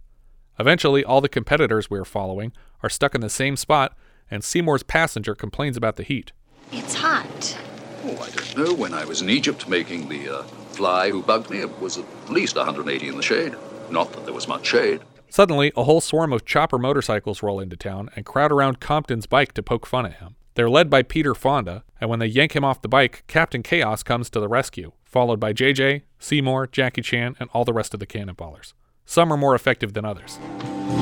Eventually, 0.59 1.03
all 1.05 1.21
the 1.21 1.29
competitors 1.29 1.91
we 1.91 1.99
are 1.99 2.05
following 2.05 2.53
are 2.83 2.91
stuck 2.91 3.15
in 3.15 3.21
the 3.21 3.31
same 3.31 3.57
spot, 3.57 3.97
and 4.31 4.45
Seymour's 4.45 4.83
passenger 4.83 5.35
complains 5.35 5.77
about 5.77 5.97
the 5.97 6.03
heat. 6.03 6.33
It's 6.71 6.95
hot. 6.95 7.59
Oh, 8.05 8.19
I 8.19 8.31
don't 8.31 8.57
know. 8.57 8.75
When 8.75 8.95
I 8.95 9.05
was 9.05 9.23
in 9.23 9.31
Egypt 9.31 9.69
making 9.69 10.09
the 10.09 10.39
uh, 10.39 10.43
fly 10.73 11.11
who 11.11 11.23
bugged 11.23 11.51
me, 11.51 11.61
it 11.61 11.81
was 11.81 11.99
at 11.99 12.05
least 12.31 12.57
180 12.57 13.09
in 13.09 13.17
the 13.17 13.23
shade. 13.23 13.55
Not 13.91 14.13
that 14.13 14.25
there 14.25 14.35
was 14.35 14.47
much 14.49 14.67
shade. 14.67 15.01
Suddenly, 15.29 15.73
a 15.77 15.85
whole 15.85 16.01
swarm 16.01 16.33
of 16.33 16.45
chopper 16.45 16.79
motorcycles 16.79 17.43
roll 17.43 17.61
into 17.61 17.77
town 17.77 18.11
and 18.17 18.27
crowd 18.27 18.53
around 18.53 18.81
Compton's 18.81 19.27
bike 19.27 19.53
to 19.55 19.63
poke 19.63 19.87
fun 19.87 20.07
at 20.07 20.15
him. 20.15 20.37
They're 20.55 20.71
led 20.71 20.91
by 20.91 21.03
Peter 21.03 21.35
Fonda, 21.35 21.85
and 22.01 22.11
when 22.11 22.19
they 22.19 22.27
yank 22.27 22.57
him 22.57 22.65
off 22.65 22.83
the 22.83 22.89
bike, 22.89 23.25
Captain 23.29 23.63
Chaos 23.63 24.03
comes 24.03 24.29
to 24.31 24.41
the 24.41 24.49
rescue, 24.49 24.93
followed 25.11 25.41
by 25.41 25.53
JJ, 25.53 26.03
Seymour, 26.21 26.69
Jackie 26.69 27.03
Chan, 27.03 27.37
and 27.41 27.51
all 27.53 27.65
the 27.65 27.73
rest 27.73 27.93
of 27.93 28.01
the 28.01 28.07
cannonballers. 28.07 28.73
Some 29.05 29.33
are 29.33 29.37
more 29.37 29.57
effective 29.57 29.93
than 29.93 30.05
others. 30.05 30.39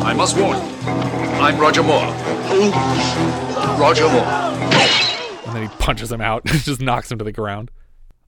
I 0.02 0.14
must 0.14 0.36
warn 0.38 0.56
you, 0.56 0.88
I'm 1.40 1.60
Roger 1.60 1.82
Moore. 1.82 2.06
Roger 3.78 4.08
Moore. 4.08 4.24
And 5.46 5.54
then 5.54 5.62
he 5.62 5.76
punches 5.76 6.10
him 6.10 6.22
out 6.22 6.50
and 6.50 6.58
just 6.64 6.80
knocks 6.80 7.12
him 7.12 7.18
to 7.18 7.24
the 7.24 7.32
ground. 7.32 7.70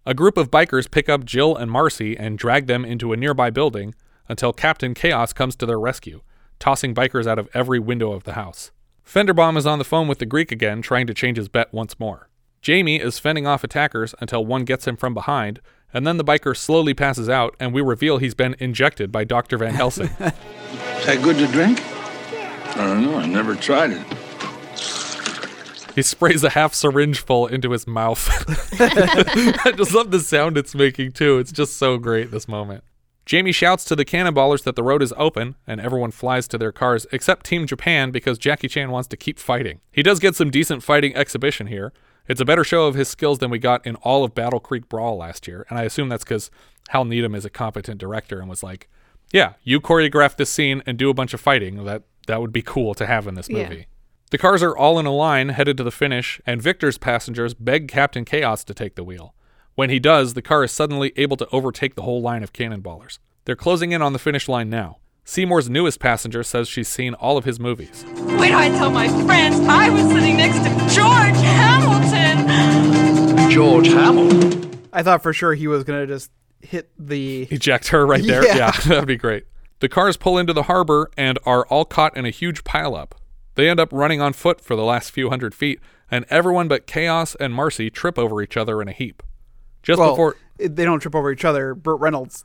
A 0.04 0.14
group 0.14 0.36
of 0.36 0.50
bikers 0.50 0.90
pick 0.90 1.08
up 1.08 1.24
Jill 1.24 1.56
and 1.56 1.70
Marcy 1.70 2.16
and 2.16 2.38
drag 2.38 2.66
them 2.66 2.84
into 2.84 3.12
a 3.12 3.16
nearby 3.16 3.50
building 3.50 3.94
until 4.28 4.52
Captain 4.52 4.94
Chaos 4.94 5.32
comes 5.32 5.56
to 5.56 5.66
their 5.66 5.80
rescue, 5.80 6.20
tossing 6.58 6.94
bikers 6.94 7.26
out 7.26 7.38
of 7.38 7.48
every 7.54 7.78
window 7.78 8.12
of 8.12 8.24
the 8.24 8.34
house. 8.34 8.70
Fenderbaum 9.04 9.56
is 9.56 9.66
on 9.66 9.78
the 9.78 9.84
phone 9.84 10.08
with 10.08 10.18
the 10.18 10.26
Greek 10.26 10.52
again, 10.52 10.82
trying 10.82 11.06
to 11.06 11.14
change 11.14 11.36
his 11.36 11.48
bet 11.48 11.72
once 11.72 11.98
more. 11.98 12.29
Jamie 12.60 13.00
is 13.00 13.18
fending 13.18 13.46
off 13.46 13.64
attackers 13.64 14.14
until 14.20 14.44
one 14.44 14.64
gets 14.64 14.86
him 14.86 14.96
from 14.96 15.14
behind, 15.14 15.60
and 15.94 16.06
then 16.06 16.18
the 16.18 16.24
biker 16.24 16.54
slowly 16.56 16.92
passes 16.92 17.28
out, 17.28 17.56
and 17.58 17.72
we 17.72 17.80
reveal 17.80 18.18
he's 18.18 18.34
been 18.34 18.54
injected 18.58 19.10
by 19.10 19.24
Dr. 19.24 19.56
Van 19.56 19.74
Helsing. 19.74 20.06
Is 20.18 21.06
that 21.06 21.20
good 21.22 21.38
to 21.38 21.46
drink? 21.46 21.80
I 22.76 22.86
don't 22.86 23.02
know. 23.02 23.16
I 23.16 23.26
never 23.26 23.54
tried 23.56 23.92
it. 23.92 24.06
he 25.94 26.02
sprays 26.02 26.44
a 26.44 26.50
half 26.50 26.74
syringe 26.74 27.20
full 27.20 27.46
into 27.46 27.70
his 27.70 27.86
mouth. 27.86 28.28
I 28.80 29.72
just 29.74 29.94
love 29.94 30.10
the 30.10 30.20
sound 30.20 30.58
it's 30.58 30.74
making, 30.74 31.12
too. 31.12 31.38
It's 31.38 31.52
just 31.52 31.78
so 31.78 31.96
great, 31.96 32.30
this 32.30 32.46
moment. 32.46 32.84
Jamie 33.24 33.52
shouts 33.52 33.84
to 33.86 33.96
the 33.96 34.04
cannonballers 34.04 34.64
that 34.64 34.76
the 34.76 34.82
road 34.82 35.02
is 35.02 35.14
open, 35.16 35.56
and 35.66 35.80
everyone 35.80 36.10
flies 36.10 36.46
to 36.48 36.58
their 36.58 36.72
cars 36.72 37.06
except 37.10 37.46
Team 37.46 37.66
Japan 37.66 38.10
because 38.10 38.38
Jackie 38.38 38.68
Chan 38.68 38.90
wants 38.90 39.08
to 39.08 39.16
keep 39.16 39.38
fighting. 39.38 39.80
He 39.90 40.02
does 40.02 40.18
get 40.18 40.36
some 40.36 40.50
decent 40.50 40.82
fighting 40.82 41.16
exhibition 41.16 41.66
here. 41.66 41.92
It's 42.30 42.40
a 42.40 42.44
better 42.44 42.62
show 42.62 42.86
of 42.86 42.94
his 42.94 43.08
skills 43.08 43.40
than 43.40 43.50
we 43.50 43.58
got 43.58 43.84
in 43.84 43.96
all 43.96 44.22
of 44.22 44.36
Battle 44.36 44.60
Creek 44.60 44.88
Brawl 44.88 45.16
last 45.16 45.48
year, 45.48 45.66
and 45.68 45.76
I 45.76 45.82
assume 45.82 46.08
that's 46.08 46.22
because 46.22 46.48
Hal 46.90 47.04
Needham 47.04 47.34
is 47.34 47.44
a 47.44 47.50
competent 47.50 47.98
director 47.98 48.38
and 48.38 48.48
was 48.48 48.62
like, 48.62 48.88
"Yeah, 49.32 49.54
you 49.64 49.80
choreograph 49.80 50.36
this 50.36 50.48
scene 50.48 50.80
and 50.86 50.96
do 50.96 51.10
a 51.10 51.14
bunch 51.14 51.34
of 51.34 51.40
fighting. 51.40 51.84
That 51.84 52.04
that 52.28 52.40
would 52.40 52.52
be 52.52 52.62
cool 52.62 52.94
to 52.94 53.04
have 53.04 53.26
in 53.26 53.34
this 53.34 53.48
Yeah. 53.50 53.68
movie." 53.68 53.88
The 54.30 54.38
cars 54.38 54.62
are 54.62 54.76
all 54.76 55.00
in 55.00 55.06
a 55.06 55.12
line 55.12 55.48
headed 55.48 55.76
to 55.78 55.82
the 55.82 55.90
finish, 55.90 56.40
and 56.46 56.62
Victor's 56.62 56.98
passengers 56.98 57.52
beg 57.52 57.88
Captain 57.88 58.24
Chaos 58.24 58.62
to 58.62 58.74
take 58.74 58.94
the 58.94 59.02
wheel. 59.02 59.34
When 59.74 59.90
he 59.90 59.98
does, 59.98 60.34
the 60.34 60.42
car 60.42 60.62
is 60.62 60.70
suddenly 60.70 61.12
able 61.16 61.36
to 61.36 61.48
overtake 61.50 61.96
the 61.96 62.02
whole 62.02 62.22
line 62.22 62.44
of 62.44 62.52
cannonballers. 62.52 63.18
They're 63.44 63.56
closing 63.56 63.90
in 63.90 64.02
on 64.02 64.12
the 64.12 64.20
finish 64.20 64.48
line 64.48 64.70
now. 64.70 64.98
Seymour's 65.24 65.68
newest 65.68 65.98
passenger 65.98 66.44
says 66.44 66.68
she's 66.68 66.88
seen 66.88 67.14
all 67.14 67.36
of 67.36 67.44
his 67.44 67.58
movies. 67.58 68.04
Wait 68.38 68.48
till 68.50 68.56
I 68.58 68.68
tell 68.68 68.90
my 68.90 69.08
friends 69.26 69.58
I 69.68 69.90
was 69.90 70.02
sitting 70.12 70.36
next 70.36 70.58
to 70.58 70.70
George 70.94 71.36
Hamilton. 71.44 72.19
George 73.50 73.88
Hamilton. 73.88 74.88
I 74.92 75.02
thought 75.02 75.22
for 75.22 75.32
sure 75.32 75.54
he 75.54 75.66
was 75.66 75.84
gonna 75.84 76.06
just 76.06 76.30
hit 76.60 76.90
the 76.98 77.42
Eject 77.50 77.88
her 77.88 78.06
right 78.06 78.22
there. 78.22 78.44
Yeah. 78.44 78.56
Yeah, 78.56 78.70
that'd 78.86 79.06
be 79.06 79.16
great. 79.16 79.44
The 79.80 79.88
cars 79.88 80.16
pull 80.16 80.38
into 80.38 80.52
the 80.52 80.64
harbor 80.64 81.10
and 81.16 81.38
are 81.46 81.66
all 81.66 81.84
caught 81.84 82.16
in 82.16 82.26
a 82.26 82.30
huge 82.30 82.64
pileup. 82.64 83.12
They 83.54 83.68
end 83.68 83.80
up 83.80 83.88
running 83.92 84.20
on 84.20 84.32
foot 84.32 84.60
for 84.60 84.76
the 84.76 84.84
last 84.84 85.10
few 85.10 85.30
hundred 85.30 85.54
feet, 85.54 85.80
and 86.10 86.24
everyone 86.30 86.68
but 86.68 86.86
Chaos 86.86 87.34
and 87.36 87.54
Marcy 87.54 87.90
trip 87.90 88.18
over 88.18 88.42
each 88.42 88.56
other 88.56 88.80
in 88.80 88.88
a 88.88 88.92
heap. 88.92 89.22
Just 89.82 89.98
well, 89.98 90.10
before 90.10 90.36
they 90.58 90.84
don't 90.84 91.00
trip 91.00 91.14
over 91.14 91.32
each 91.32 91.44
other. 91.44 91.74
Burt 91.74 92.00
Reynolds 92.00 92.44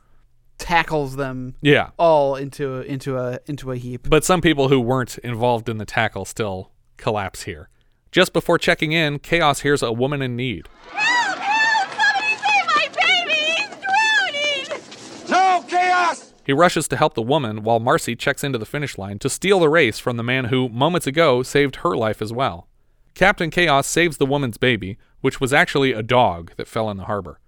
tackles 0.58 1.16
them. 1.16 1.54
Yeah. 1.60 1.90
all 1.98 2.36
into 2.36 2.80
into 2.80 3.18
a 3.18 3.38
into 3.46 3.70
a 3.72 3.76
heap. 3.76 4.08
But 4.08 4.24
some 4.24 4.40
people 4.40 4.68
who 4.68 4.80
weren't 4.80 5.18
involved 5.18 5.68
in 5.68 5.78
the 5.78 5.84
tackle 5.84 6.24
still 6.24 6.72
collapse 6.96 7.42
here. 7.42 7.68
Just 8.16 8.32
before 8.32 8.56
checking 8.56 8.92
in, 8.92 9.18
Chaos 9.18 9.60
hears 9.60 9.82
a 9.82 9.92
woman 9.92 10.22
in 10.22 10.36
need. 10.36 10.70
Help! 10.88 11.38
Help! 11.38 11.90
Somebody 11.90 12.34
save 12.38 12.66
My 12.66 12.88
baby 12.96 13.42
is 13.60 14.70
drowning. 14.72 15.28
No, 15.28 15.62
Chaos! 15.68 16.32
He 16.46 16.54
rushes 16.54 16.88
to 16.88 16.96
help 16.96 17.12
the 17.12 17.20
woman 17.20 17.62
while 17.62 17.78
Marcy 17.78 18.16
checks 18.16 18.42
into 18.42 18.56
the 18.56 18.64
finish 18.64 18.96
line 18.96 19.18
to 19.18 19.28
steal 19.28 19.60
the 19.60 19.68
race 19.68 19.98
from 19.98 20.16
the 20.16 20.22
man 20.22 20.46
who, 20.46 20.70
moments 20.70 21.06
ago, 21.06 21.42
saved 21.42 21.76
her 21.76 21.94
life 21.94 22.22
as 22.22 22.32
well. 22.32 22.68
Captain 23.12 23.50
Chaos 23.50 23.86
saves 23.86 24.16
the 24.16 24.24
woman's 24.24 24.56
baby, 24.56 24.96
which 25.20 25.38
was 25.38 25.52
actually 25.52 25.92
a 25.92 26.02
dog 26.02 26.52
that 26.56 26.68
fell 26.68 26.88
in 26.88 26.96
the 26.96 27.04
harbor. 27.04 27.38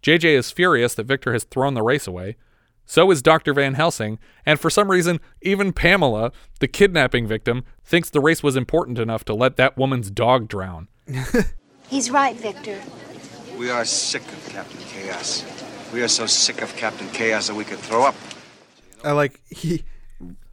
JJ 0.00 0.26
is 0.26 0.52
furious 0.52 0.94
that 0.94 1.06
Victor 1.06 1.32
has 1.32 1.42
thrown 1.42 1.74
the 1.74 1.82
race 1.82 2.06
away. 2.06 2.36
So 2.86 3.10
is 3.10 3.22
Dr. 3.22 3.54
Van 3.54 3.74
Helsing, 3.74 4.18
and 4.44 4.60
for 4.60 4.68
some 4.70 4.90
reason, 4.90 5.20
even 5.42 5.72
Pamela, 5.72 6.32
the 6.60 6.68
kidnapping 6.68 7.26
victim, 7.26 7.64
thinks 7.84 8.10
the 8.10 8.20
race 8.20 8.42
was 8.42 8.56
important 8.56 8.98
enough 8.98 9.24
to 9.26 9.34
let 9.34 9.56
that 9.56 9.76
woman's 9.76 10.10
dog 10.10 10.48
drown. 10.48 10.88
He's 11.88 12.10
right, 12.10 12.36
Victor. 12.36 12.78
We 13.58 13.70
are 13.70 13.84
sick 13.84 14.22
of 14.22 14.48
Captain 14.48 14.80
Chaos. 14.88 15.44
We 15.92 16.02
are 16.02 16.08
so 16.08 16.26
sick 16.26 16.60
of 16.60 16.74
Captain 16.76 17.08
Chaos 17.10 17.46
that 17.48 17.54
we 17.54 17.64
could 17.64 17.78
throw 17.78 18.04
up. 18.04 18.14
I 19.04 19.12
like 19.12 19.40
he 19.48 19.84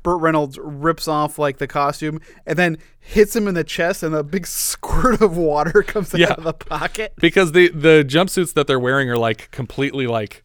Burt 0.04 0.20
Reynolds 0.22 0.58
rips 0.62 1.08
off 1.08 1.38
like 1.40 1.58
the 1.58 1.68
costume 1.68 2.20
and 2.46 2.58
then 2.58 2.78
hits 3.00 3.36
him 3.36 3.48
in 3.48 3.54
the 3.56 3.64
chest 3.64 4.04
and 4.04 4.14
a 4.16 4.24
big 4.24 4.46
squirt 4.48 5.22
of 5.22 5.38
water 5.38 5.84
comes 5.84 6.14
Yeah. 6.14 6.32
out 6.32 6.38
of 6.40 6.44
the 6.44 6.54
pocket. 6.54 7.14
because 7.18 7.52
the 7.54 7.70
the 7.70 8.04
jumpsuits 8.08 8.54
that 8.54 8.68
they're 8.68 8.80
wearing 8.80 9.10
are 9.10 9.18
like 9.18 9.50
completely 9.52 10.06
like 10.08 10.44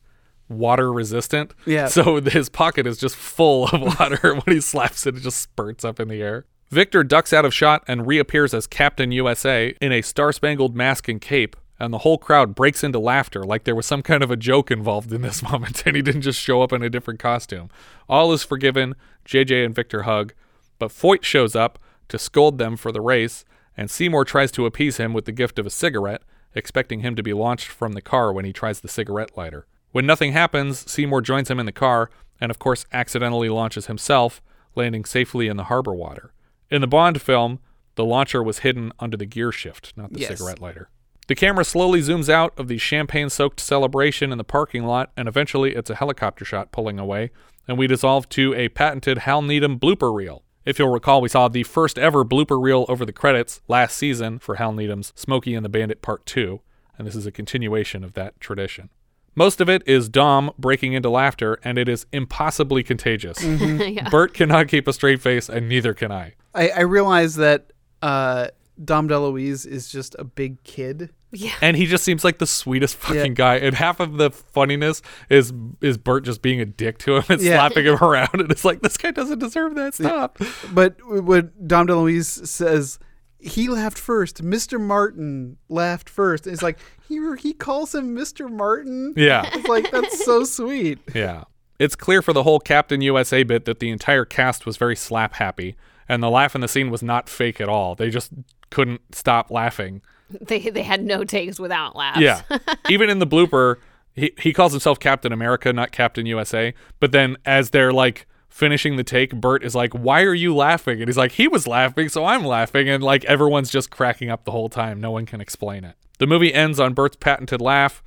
water 0.49 0.93
resistant. 0.93 1.53
Yeah. 1.65 1.89
So 1.89 2.21
his 2.21 2.49
pocket 2.49 2.87
is 2.87 2.99
just 2.99 3.17
full 3.17 3.67
of 3.69 3.81
water. 3.99 4.35
when 4.45 4.57
he 4.57 4.61
slaps 4.61 5.07
it, 5.07 5.17
it 5.17 5.21
just 5.21 5.41
spurts 5.41 5.85
up 5.85 6.01
in 6.01 6.09
the 6.09 6.23
air. 6.23 6.47
Victor 6.71 7.05
ducks 7.05 7.33
out 7.33 7.45
of 7.45 7.55
shot 7.55 7.85
and 7.87 8.07
reappears 8.07 8.53
as 8.53 8.67
Captain 8.67 9.13
USA 9.13 9.75
in 9.81 9.93
a 9.93 10.03
star 10.03 10.33
spangled 10.33 10.75
mask 10.75 11.09
and 11.09 11.21
cape. 11.21 11.57
And 11.79 11.93
the 11.93 11.99
whole 11.99 12.17
crowd 12.17 12.55
breaks 12.55 12.83
into 12.83 12.99
laughter 12.99 13.45
like 13.45 13.65
there 13.65 13.75
was 13.75 13.85
some 13.85 14.03
kind 14.03 14.23
of 14.23 14.31
a 14.31 14.37
joke 14.37 14.71
involved 14.71 15.13
in 15.13 15.21
this 15.21 15.43
moment 15.43 15.83
and 15.85 15.95
he 15.95 16.03
didn't 16.03 16.23
just 16.23 16.41
show 16.41 16.63
up 16.63 16.73
in 16.73 16.83
a 16.83 16.91
different 16.91 17.21
costume. 17.21 17.69
All 18.09 18.33
is 18.33 18.43
forgiven. 18.43 18.95
JJ 19.27 19.65
and 19.65 19.75
Victor 19.75 20.03
hug. 20.03 20.33
But 20.79 20.91
Foyt 20.91 21.23
shows 21.23 21.55
up 21.55 21.79
to 22.09 22.19
scold 22.19 22.59
them 22.59 22.77
for 22.77 22.93
the 22.93 23.01
race, 23.01 23.45
and 23.77 23.91
Seymour 23.91 24.25
tries 24.25 24.53
to 24.53 24.67
appease 24.67 24.99
him 24.99 25.13
with 25.13 25.25
the 25.25 25.33
gift 25.33 25.59
of 25.59 25.67
a 25.67 25.71
cigarette, 25.71 26.23
expecting 26.55 27.01
him 27.01 27.17
to 27.17 27.23
be 27.23 27.33
launched 27.33 27.69
from 27.69 27.93
the 27.93 28.03
car 28.03 28.33
when 28.33 28.45
he 28.45 28.53
tries 28.53 28.81
the 28.81 28.89
cigarette 28.89 29.37
lighter. 29.37 29.67
When 29.97 30.05
nothing 30.05 30.33
happens, 30.33 30.81
Seymour 30.93 31.23
joins 31.23 31.51
him 31.51 31.59
in 31.59 31.65
the 31.65 31.73
car, 31.73 32.11
and 32.39 32.51
of 32.51 32.59
course 32.59 32.85
accidentally 32.93 33.49
launches 33.49 33.87
himself, 33.87 34.43
landing 34.75 35.07
safely 35.07 35.49
in 35.49 35.57
the 35.57 35.65
harbor 35.65 35.95
water. 35.95 36.35
In 36.71 36.83
the 36.83 36.87
Bond 36.87 37.23
film, 37.23 37.61
the 37.95 38.05
launcher 38.05 38.43
was 38.43 38.59
hidden 38.59 38.93
under 38.99 39.17
the 39.17 39.25
gear 39.25 39.51
shift, 39.51 39.95
not 39.97 40.13
the 40.13 40.21
Yes. 40.21 40.37
cigarette 40.37 40.61
lighter. 40.61 40.91
The 41.29 41.35
camera 41.35 41.65
slowly 41.65 42.03
zooms 42.03 42.29
out 42.29 42.53
of 42.59 42.69
the 42.69 42.77
champagne 42.77 43.31
soaked 43.31 43.59
celebration 43.59 44.33
in 44.33 44.37
the 44.37 44.45
parking 44.45 44.85
lot, 44.85 45.13
and 45.17 45.29
eventually 45.29 45.75
it's 45.75 45.89
a 45.89 45.95
helicopter 45.95 46.45
shot 46.45 46.73
pulling 46.73 46.99
away, 46.99 47.31
and 47.67 47.79
we 47.79 47.87
dissolve 47.87 48.29
to 48.29 48.53
a 48.53 48.69
patented 48.69 49.21
Hal 49.21 49.41
Needham 49.41 49.79
blooper 49.81 50.15
reel. 50.15 50.43
If 50.67 50.79
you'll 50.79 50.93
recall, 50.93 51.23
we 51.23 51.31
saw 51.31 51.49
the 51.49 51.63
first 51.63 51.99
ever 51.99 52.23
blooper 52.23 52.63
reel 52.63 52.85
over 52.91 53.07
the 53.07 53.15
credits 53.15 53.63
last 53.67 53.97
season 53.97 54.41
for 54.41 54.57
Hal 54.57 54.75
Needham's 54.75 55.15
Smokey 55.17 55.55
and 55.55 55.65
the 55.65 55.71
Bandit 55.71 56.03
Part 56.03 56.27
2, 56.27 56.61
and 56.99 57.07
this 57.07 57.17
is 57.17 57.25
a 57.25 57.33
continuation 57.33 58.05
of 58.05 58.13
that 58.13 58.39
tradition. 58.41 58.91
Most 59.37 59.61
of 59.61 59.69
it 59.69 59.83
is 59.87 60.09
Dom 60.09 60.51
breaking 60.59 60.95
into 60.95 61.11
laughter, 61.11 61.59
and 61.63 61.79
it 61.79 61.89
is 61.89 62.07
impossibly 62.13 62.83
contagious. 62.83 63.39
Mhm. 63.45 63.97
Yeah. 63.97 64.09
Burt 64.09 64.35
cannot 64.35 64.69
keep 64.69 64.89
a 64.89 64.93
straight 64.93 65.21
face, 65.23 65.49
and 65.49 65.69
neither 65.69 65.95
can 65.95 66.11
I. 66.11 66.35
I, 66.55 66.71
I 66.71 66.81
realize 66.81 67.37
that 67.37 67.73
uh, 68.03 68.49
Dom 68.83 69.09
DeLuise 69.09 69.67
is 69.67 69.89
just 69.89 70.17
a 70.19 70.25
big 70.25 70.63
kid. 70.65 71.11
Yeah. 71.33 71.53
And 71.61 71.77
he 71.77 71.87
just 71.87 72.05
seems 72.05 72.25
like 72.25 72.39
the 72.39 72.47
sweetest 72.47 72.97
fucking 72.97 73.17
Yeah. 73.19 73.29
guy. 73.29 73.57
And 73.57 73.75
half 73.75 74.01
of 74.01 74.17
the 74.17 74.31
funniness 74.31 75.03
is 75.29 75.53
is 75.81 75.99
Burt 75.99 76.25
just 76.25 76.41
being 76.41 76.61
a 76.61 76.65
dick 76.65 76.99
to 76.99 77.17
him 77.17 77.25
and 77.29 77.41
Yeah. 77.43 77.57
slapping 77.57 77.85
him 77.87 77.99
around. 78.03 78.31
And 78.35 78.51
it's 78.51 78.65
like, 78.65 78.81
this 78.83 78.97
guy 78.97 79.11
doesn't 79.11 79.39
deserve 79.41 79.75
that. 79.75 79.95
Stop. 79.95 80.39
But 80.73 80.97
what 81.05 81.67
Dom 81.69 81.89
DeLuise 81.89 82.47
says, 82.47 82.99
he 83.39 83.69
laughed 83.69 83.99
first. 83.99 84.43
Mr. 84.43 84.81
Martin 84.81 85.57
laughed 85.69 86.09
first. 86.09 86.47
It's 86.47 86.63
like 86.63 86.79
he 87.09 87.21
he 87.39 87.53
calls 87.53 87.95
him 87.95 88.15
Mr. 88.15 88.51
Martin. 88.51 89.15
Yeah. 89.17 89.49
it's 89.53 89.69
like 89.69 89.91
that's 89.91 90.25
so 90.25 90.45
sweet. 90.45 90.99
Yeah. 91.15 91.45
It's 91.79 91.95
clear 91.95 92.23
for 92.23 92.33
the 92.33 92.43
whole 92.43 92.59
Captain 92.59 93.01
USA 93.03 93.43
bit 93.43 93.67
that 93.67 93.81
the 93.81 93.91
entire 93.91 94.25
cast 94.25 94.65
was 94.65 94.77
very 94.77 94.97
slap 94.97 95.35
happy. 95.35 95.77
And 96.09 96.23
the 96.23 96.31
laugh 96.31 96.55
in 96.55 96.61
the 96.61 96.69
scene 96.69 96.91
was 96.91 97.03
not 97.03 97.29
fake 97.29 97.61
at 97.61 97.69
all. 97.69 97.95
They 97.95 98.11
just 98.11 98.33
couldn't 98.71 99.15
stop 99.15 99.51
laughing. 99.51 100.03
They 100.41 100.59
they 100.59 100.83
had 100.83 101.05
no 101.05 101.23
takes 101.23 101.61
without 101.61 101.95
laughs. 101.95 102.19
Yeah. 102.19 102.43
Even 102.89 103.11
in 103.11 103.21
the 103.21 103.29
blooper, 103.29 103.77
he, 104.17 104.33
he 104.41 104.53
calls 104.53 104.73
himself 104.73 104.99
Captain 104.99 105.33
America, 105.33 105.73
not 105.73 105.93
Captain 105.93 106.27
USA. 106.27 106.75
But 106.99 107.13
then 107.13 107.37
as 107.45 107.71
they're 107.71 107.93
like 107.93 108.27
finishing 108.57 108.97
the 108.97 109.05
take, 109.05 109.35
Burt 109.35 109.63
is 109.63 109.75
like, 109.75 109.93
Why 109.93 110.23
are 110.23 110.35
you 110.35 110.55
laughing? 110.55 111.01
And 111.01 111.09
he's 111.09 111.17
like, 111.17 111.33
He 111.33 111.47
was 111.47 111.67
laughing, 111.67 112.09
so 112.09 112.25
I'm 112.25 112.45
laughing. 112.45 112.89
And 112.89 113.03
like 113.03 113.25
everyone's 113.27 113.71
just 113.71 113.91
cracking 113.91 114.31
up 114.31 114.45
the 114.45 114.51
whole 114.53 114.69
time. 114.69 115.01
No 115.01 115.11
one 115.11 115.27
can 115.27 115.41
explain 115.41 115.85
it. 115.85 115.95
The 116.19 116.27
movie 116.27 116.53
ends 116.55 116.81
on 116.81 116.95
Burt's 116.95 117.17
patented 117.17 117.61
laugh. 117.61 118.03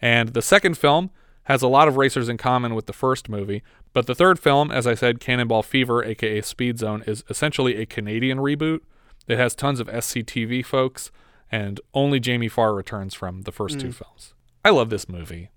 And 0.00 0.30
the 0.30 0.42
second 0.42 0.76
film 0.76 1.10
has 1.44 1.62
a 1.62 1.68
lot 1.68 1.86
of 1.88 1.96
racers 1.96 2.28
in 2.28 2.36
common 2.36 2.74
with 2.74 2.86
the 2.86 2.92
first 2.92 3.28
movie, 3.28 3.62
but 3.92 4.06
the 4.06 4.14
third 4.14 4.38
film, 4.38 4.70
as 4.70 4.86
I 4.86 4.94
said, 4.94 5.20
Cannonball 5.20 5.62
Fever, 5.62 6.04
aka 6.04 6.40
Speed 6.40 6.78
Zone, 6.78 7.02
is 7.06 7.24
essentially 7.30 7.76
a 7.76 7.86
Canadian 7.86 8.38
reboot. 8.38 8.80
It 9.28 9.38
has 9.38 9.54
tons 9.54 9.78
of 9.80 9.88
SCTV 9.88 10.64
folks, 10.64 11.10
and 11.50 11.80
only 11.94 12.18
Jamie 12.20 12.48
Farr 12.48 12.74
returns 12.74 13.14
from 13.14 13.42
the 13.42 13.52
first 13.52 13.78
two 13.80 13.88
Mm. 13.88 13.94
films. 13.94 14.34
I 14.64 14.70
love 14.70 14.90
this 14.90 15.08
movie. 15.08 15.50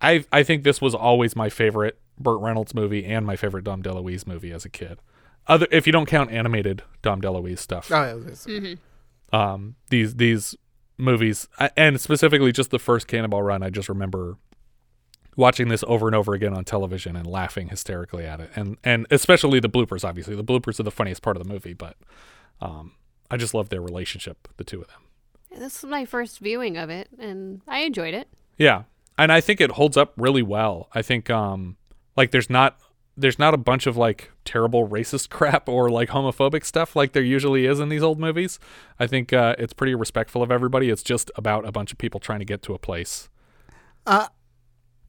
I 0.00 0.24
I 0.32 0.42
think 0.42 0.62
this 0.64 0.80
was 0.80 0.94
always 0.94 1.34
my 1.36 1.48
favorite 1.48 1.98
Burt 2.18 2.40
Reynolds 2.40 2.74
movie 2.74 3.04
and 3.04 3.26
my 3.26 3.36
favorite 3.36 3.64
Dom 3.64 3.82
DeLuise 3.82 4.26
movie 4.26 4.52
as 4.52 4.64
a 4.64 4.68
kid. 4.68 4.98
Other 5.46 5.66
if 5.70 5.86
you 5.86 5.92
don't 5.92 6.06
count 6.06 6.30
animated 6.30 6.82
Dom 7.02 7.20
DeLuise 7.20 7.58
stuff. 7.58 7.90
Oh, 7.92 8.02
yeah, 8.02 8.30
mm-hmm. 8.30 9.36
Um, 9.36 9.76
these 9.90 10.14
these 10.16 10.56
movies 10.96 11.48
and 11.76 12.00
specifically 12.00 12.52
just 12.52 12.70
the 12.70 12.78
first 12.78 13.06
Cannonball 13.06 13.42
Run, 13.42 13.62
I 13.62 13.70
just 13.70 13.88
remember 13.88 14.36
watching 15.36 15.68
this 15.68 15.82
over 15.86 16.06
and 16.06 16.14
over 16.14 16.34
again 16.34 16.54
on 16.54 16.64
television 16.64 17.16
and 17.16 17.26
laughing 17.26 17.68
hysterically 17.68 18.24
at 18.24 18.40
it, 18.40 18.50
and 18.54 18.76
and 18.84 19.06
especially 19.10 19.60
the 19.60 19.68
bloopers. 19.68 20.04
Obviously, 20.04 20.36
the 20.36 20.44
bloopers 20.44 20.78
are 20.80 20.84
the 20.84 20.90
funniest 20.90 21.22
part 21.22 21.36
of 21.36 21.42
the 21.42 21.52
movie, 21.52 21.74
but 21.74 21.96
um, 22.60 22.92
I 23.30 23.36
just 23.36 23.54
love 23.54 23.68
their 23.68 23.82
relationship, 23.82 24.48
the 24.56 24.64
two 24.64 24.80
of 24.80 24.88
them. 24.88 25.02
This 25.50 25.82
was 25.82 25.90
my 25.90 26.04
first 26.04 26.38
viewing 26.38 26.76
of 26.76 26.90
it, 26.90 27.08
and 27.18 27.60
I 27.68 27.80
enjoyed 27.80 28.14
it. 28.14 28.28
Yeah, 28.58 28.84
and 29.18 29.32
I 29.32 29.40
think 29.40 29.60
it 29.60 29.72
holds 29.72 29.96
up 29.96 30.12
really 30.16 30.42
well. 30.42 30.88
I 30.92 31.02
think 31.02 31.30
um 31.30 31.76
like 32.16 32.30
there's 32.30 32.50
not 32.50 32.78
there's 33.16 33.38
not 33.38 33.54
a 33.54 33.56
bunch 33.56 33.86
of 33.86 33.96
like 33.96 34.30
terrible 34.44 34.88
racist 34.88 35.28
crap 35.30 35.68
or 35.68 35.90
like 35.90 36.10
homophobic 36.10 36.64
stuff 36.64 36.96
like 36.96 37.12
there 37.12 37.22
usually 37.22 37.66
is 37.66 37.80
in 37.80 37.88
these 37.88 38.02
old 38.02 38.18
movies. 38.18 38.58
I 38.98 39.06
think 39.06 39.32
uh, 39.32 39.54
it's 39.58 39.72
pretty 39.72 39.94
respectful 39.94 40.42
of 40.42 40.50
everybody. 40.50 40.90
It's 40.90 41.02
just 41.02 41.30
about 41.36 41.66
a 41.66 41.72
bunch 41.72 41.92
of 41.92 41.98
people 41.98 42.20
trying 42.20 42.40
to 42.40 42.44
get 42.44 42.62
to 42.62 42.74
a 42.74 42.78
place. 42.78 43.28
Uh, 44.06 44.26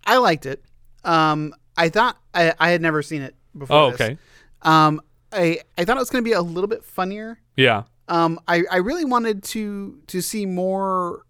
I 0.06 0.18
liked 0.18 0.46
it. 0.46 0.64
Um, 1.04 1.54
I 1.78 1.90
thought 1.90 2.18
I, 2.34 2.54
I 2.60 2.70
had 2.70 2.82
never 2.82 3.02
seen 3.02 3.22
it 3.22 3.36
before. 3.58 3.76
Oh, 3.76 3.92
this. 3.92 4.02
okay. 4.02 4.18
Um, 4.62 5.02
I 5.32 5.60
I 5.78 5.86
thought 5.86 5.98
it 5.98 6.00
was 6.00 6.10
going 6.10 6.24
to 6.24 6.30
be 6.30 6.34
a 6.34 6.42
little 6.42 6.68
bit 6.68 6.84
funnier. 6.84 7.40
Yeah. 7.56 7.84
Um, 8.08 8.40
I, 8.48 8.64
I 8.72 8.78
really 8.78 9.06
wanted 9.06 9.44
to 9.44 10.00
to 10.08 10.22
see 10.22 10.46
more 10.46 11.26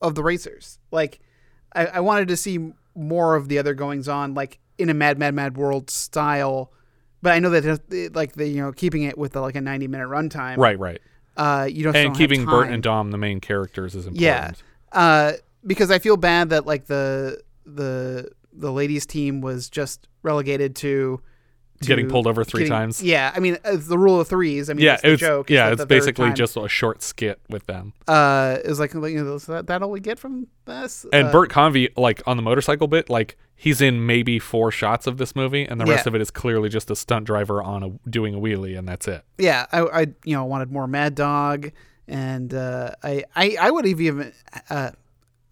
of 0.00 0.14
the 0.14 0.22
racers. 0.22 0.78
Like, 0.90 1.20
I, 1.74 1.86
I 1.86 2.00
wanted 2.00 2.28
to 2.28 2.36
see 2.36 2.72
more 2.94 3.34
of 3.34 3.48
the 3.48 3.58
other 3.58 3.74
goings 3.74 4.08
on, 4.08 4.34
like 4.34 4.60
in 4.78 4.90
a 4.90 4.94
Mad 4.94 5.18
Mad 5.18 5.34
Mad 5.34 5.56
World 5.56 5.90
style. 5.90 6.72
But 7.22 7.32
I 7.32 7.38
know 7.38 7.50
that 7.50 7.64
it- 7.90 8.14
like 8.14 8.32
the 8.32 8.46
you 8.46 8.62
know 8.62 8.72
keeping 8.72 9.02
it 9.02 9.16
with 9.18 9.32
the, 9.32 9.40
like 9.40 9.54
a 9.56 9.60
ninety 9.60 9.88
minute 9.88 10.08
runtime. 10.08 10.56
Right, 10.58 10.78
right. 10.78 11.00
Uh, 11.36 11.68
you 11.70 11.84
don't 11.84 11.94
and 11.96 12.16
keeping 12.16 12.44
Bert 12.46 12.68
and 12.70 12.82
Dom 12.82 13.10
the 13.10 13.18
main 13.18 13.40
characters 13.40 13.94
is 13.94 14.06
important. 14.06 14.22
Yeah, 14.22 14.52
uh, 14.98 15.32
because 15.66 15.90
I 15.90 15.98
feel 15.98 16.16
bad 16.16 16.50
that 16.50 16.66
like 16.66 16.86
the 16.86 17.42
the 17.66 18.30
the 18.52 18.72
ladies 18.72 19.04
team 19.04 19.40
was 19.42 19.68
just 19.68 20.08
relegated 20.22 20.74
to, 20.76 21.20
to 21.82 21.86
Getting 21.86 22.08
pulled 22.08 22.26
over 22.26 22.42
three 22.42 22.60
getting- 22.60 22.72
times. 22.72 23.02
Yeah, 23.02 23.32
I 23.34 23.40
mean 23.40 23.58
uh, 23.66 23.76
the 23.78 23.98
rule 23.98 24.18
of 24.20 24.28
threes. 24.28 24.70
I 24.70 24.74
mean, 24.74 24.84
yeah, 24.86 24.98
it's 25.04 25.20
joke. 25.20 25.50
yeah, 25.50 25.72
it's 25.72 25.84
basically 25.84 26.32
just 26.32 26.56
a 26.56 26.68
short 26.68 27.02
skit 27.02 27.38
with 27.50 27.66
them. 27.66 27.92
uh, 28.08 28.56
is 28.64 28.80
like 28.80 28.94
you 28.94 29.00
know 29.22 29.38
that, 29.38 29.66
that 29.66 29.82
all 29.82 29.90
we 29.90 30.00
get 30.00 30.18
from 30.18 30.46
this. 30.64 31.04
And 31.12 31.28
uh, 31.28 31.32
Bert 31.32 31.50
Convy, 31.50 31.90
like 31.96 32.22
on 32.26 32.36
the 32.38 32.42
motorcycle 32.42 32.86
bit, 32.86 33.10
like 33.10 33.36
he's 33.56 33.80
in 33.80 34.06
maybe 34.06 34.38
four 34.38 34.70
shots 34.70 35.06
of 35.06 35.16
this 35.16 35.34
movie, 35.34 35.64
and 35.64 35.80
the 35.80 35.86
rest 35.86 36.06
of 36.06 36.14
it 36.14 36.20
is 36.20 36.30
clearly 36.30 36.68
just 36.68 36.90
a 36.90 36.96
stunt 36.96 37.24
driver 37.26 37.62
on 37.62 37.82
a 37.82 38.08
doing 38.08 38.34
a 38.34 38.38
wheelie, 38.38 38.78
and 38.78 38.86
that's 38.86 39.08
it. 39.08 39.24
yeah, 39.38 39.66
I, 39.72 39.80
I 39.80 40.00
you 40.24 40.36
know 40.36 40.44
wanted 40.44 40.70
more 40.70 40.86
Mad 40.86 41.14
Dog, 41.14 41.72
and 42.06 42.52
uh, 42.54 42.92
I, 43.02 43.24
I 43.34 43.56
I 43.60 43.70
would 43.70 43.86
have 43.86 44.00
even 44.00 44.32
uh, 44.70 44.90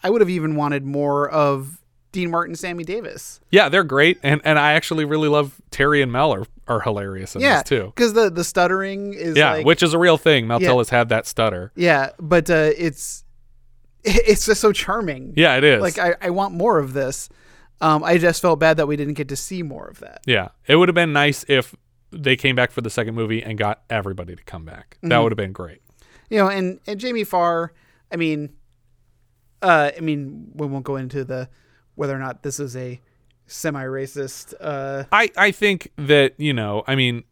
I 0.03 0.11
would 0.11 0.21
have 0.21 0.31
even 0.31 0.55
wanted 0.55 0.85
more 0.85 1.29
of 1.31 1.81
Dean 2.13 2.31
Martin, 2.31 2.55
Sammy 2.55 2.85
Davis. 2.85 3.41
Yeah, 3.51 3.69
they're 3.69 3.83
great, 3.85 4.19
and 4.23 4.41
and 4.45 4.59
I 4.59 4.75
actually 4.75 5.05
really 5.05 5.29
love 5.29 5.61
Terry 5.71 6.01
and 6.03 6.13
Mel 6.13 6.33
are, 6.33 6.47
are 6.69 6.81
hilarious 6.81 7.35
in 7.35 7.41
yeah, 7.41 7.57
this 7.63 7.69
too. 7.71 7.93
because 7.95 8.13
the 8.13 8.31
the 8.31 8.45
stuttering 8.45 9.15
is 9.15 9.37
Yeah, 9.37 9.55
like, 9.55 9.67
which 9.67 9.83
is 9.83 9.95
a 9.95 9.99
real 9.99 10.19
thing. 10.19 10.47
Mel 10.47 10.63
Yeah. 10.63 10.69
Tillis 10.69 10.91
had 10.91 11.09
that 11.09 11.27
stutter. 11.27 11.73
Yeah, 11.75 12.11
but 12.21 12.49
uh, 12.51 12.71
it's 12.77 13.25
it's 14.05 14.47
just 14.47 14.61
so 14.61 14.73
charming. 14.73 15.33
Yeah, 15.37 15.57
it 15.57 15.65
is. 15.65 15.81
Like 15.81 15.99
I, 15.99 16.15
I 16.21 16.31
want 16.31 16.55
more 16.55 16.79
of 16.79 16.93
this. 16.93 17.29
Um, 17.81 18.03
I 18.05 18.19
just 18.19 18.41
felt 18.41 18.59
bad 18.61 18.77
that 18.79 18.87
we 18.87 18.97
didn't 18.97 19.15
get 19.15 19.29
to 19.29 19.37
see 19.37 19.63
more 19.63 19.87
of 19.87 19.99
that. 20.01 20.21
Yeah, 20.27 20.49
it 20.67 20.77
would 20.77 20.89
have 20.89 20.95
been 20.95 21.13
nice 21.13 21.45
if 21.49 21.75
they 22.11 22.37
came 22.37 22.55
back 22.57 22.71
for 22.71 22.81
the 22.81 22.91
second 22.91 23.15
movie 23.15 23.43
and 23.43 23.59
got 23.59 23.83
everybody 23.91 24.37
to 24.37 24.43
come 24.45 24.65
back. 24.65 24.99
That 25.03 25.11
Mhm. 25.19 25.23
would 25.25 25.33
have 25.33 25.37
been 25.37 25.53
great. 25.53 25.83
You 26.31 26.39
know, 26.39 26.49
and 26.49 26.79
and 26.87 26.99
Jamie 27.01 27.25
Farr. 27.25 27.73
I 28.13 28.17
mean, 28.17 28.51
uh, 29.63 29.91
I 29.97 30.01
mean, 30.01 30.53
we 30.55 30.67
won't 30.67 30.85
go 30.85 30.97
into 30.97 31.25
the 31.25 31.49
whether 31.97 32.15
or 32.15 32.19
not 32.19 32.43
this 32.43 32.59
is 32.61 32.77
a 32.77 33.01
semi-racist. 33.47 34.55
Uh, 34.61 35.05
I 35.13 35.31
I 35.37 35.51
think 35.51 35.91
that 35.97 36.35
you 36.39 36.53
know, 36.53 36.85
I 36.87 36.95
mean, 36.95 37.25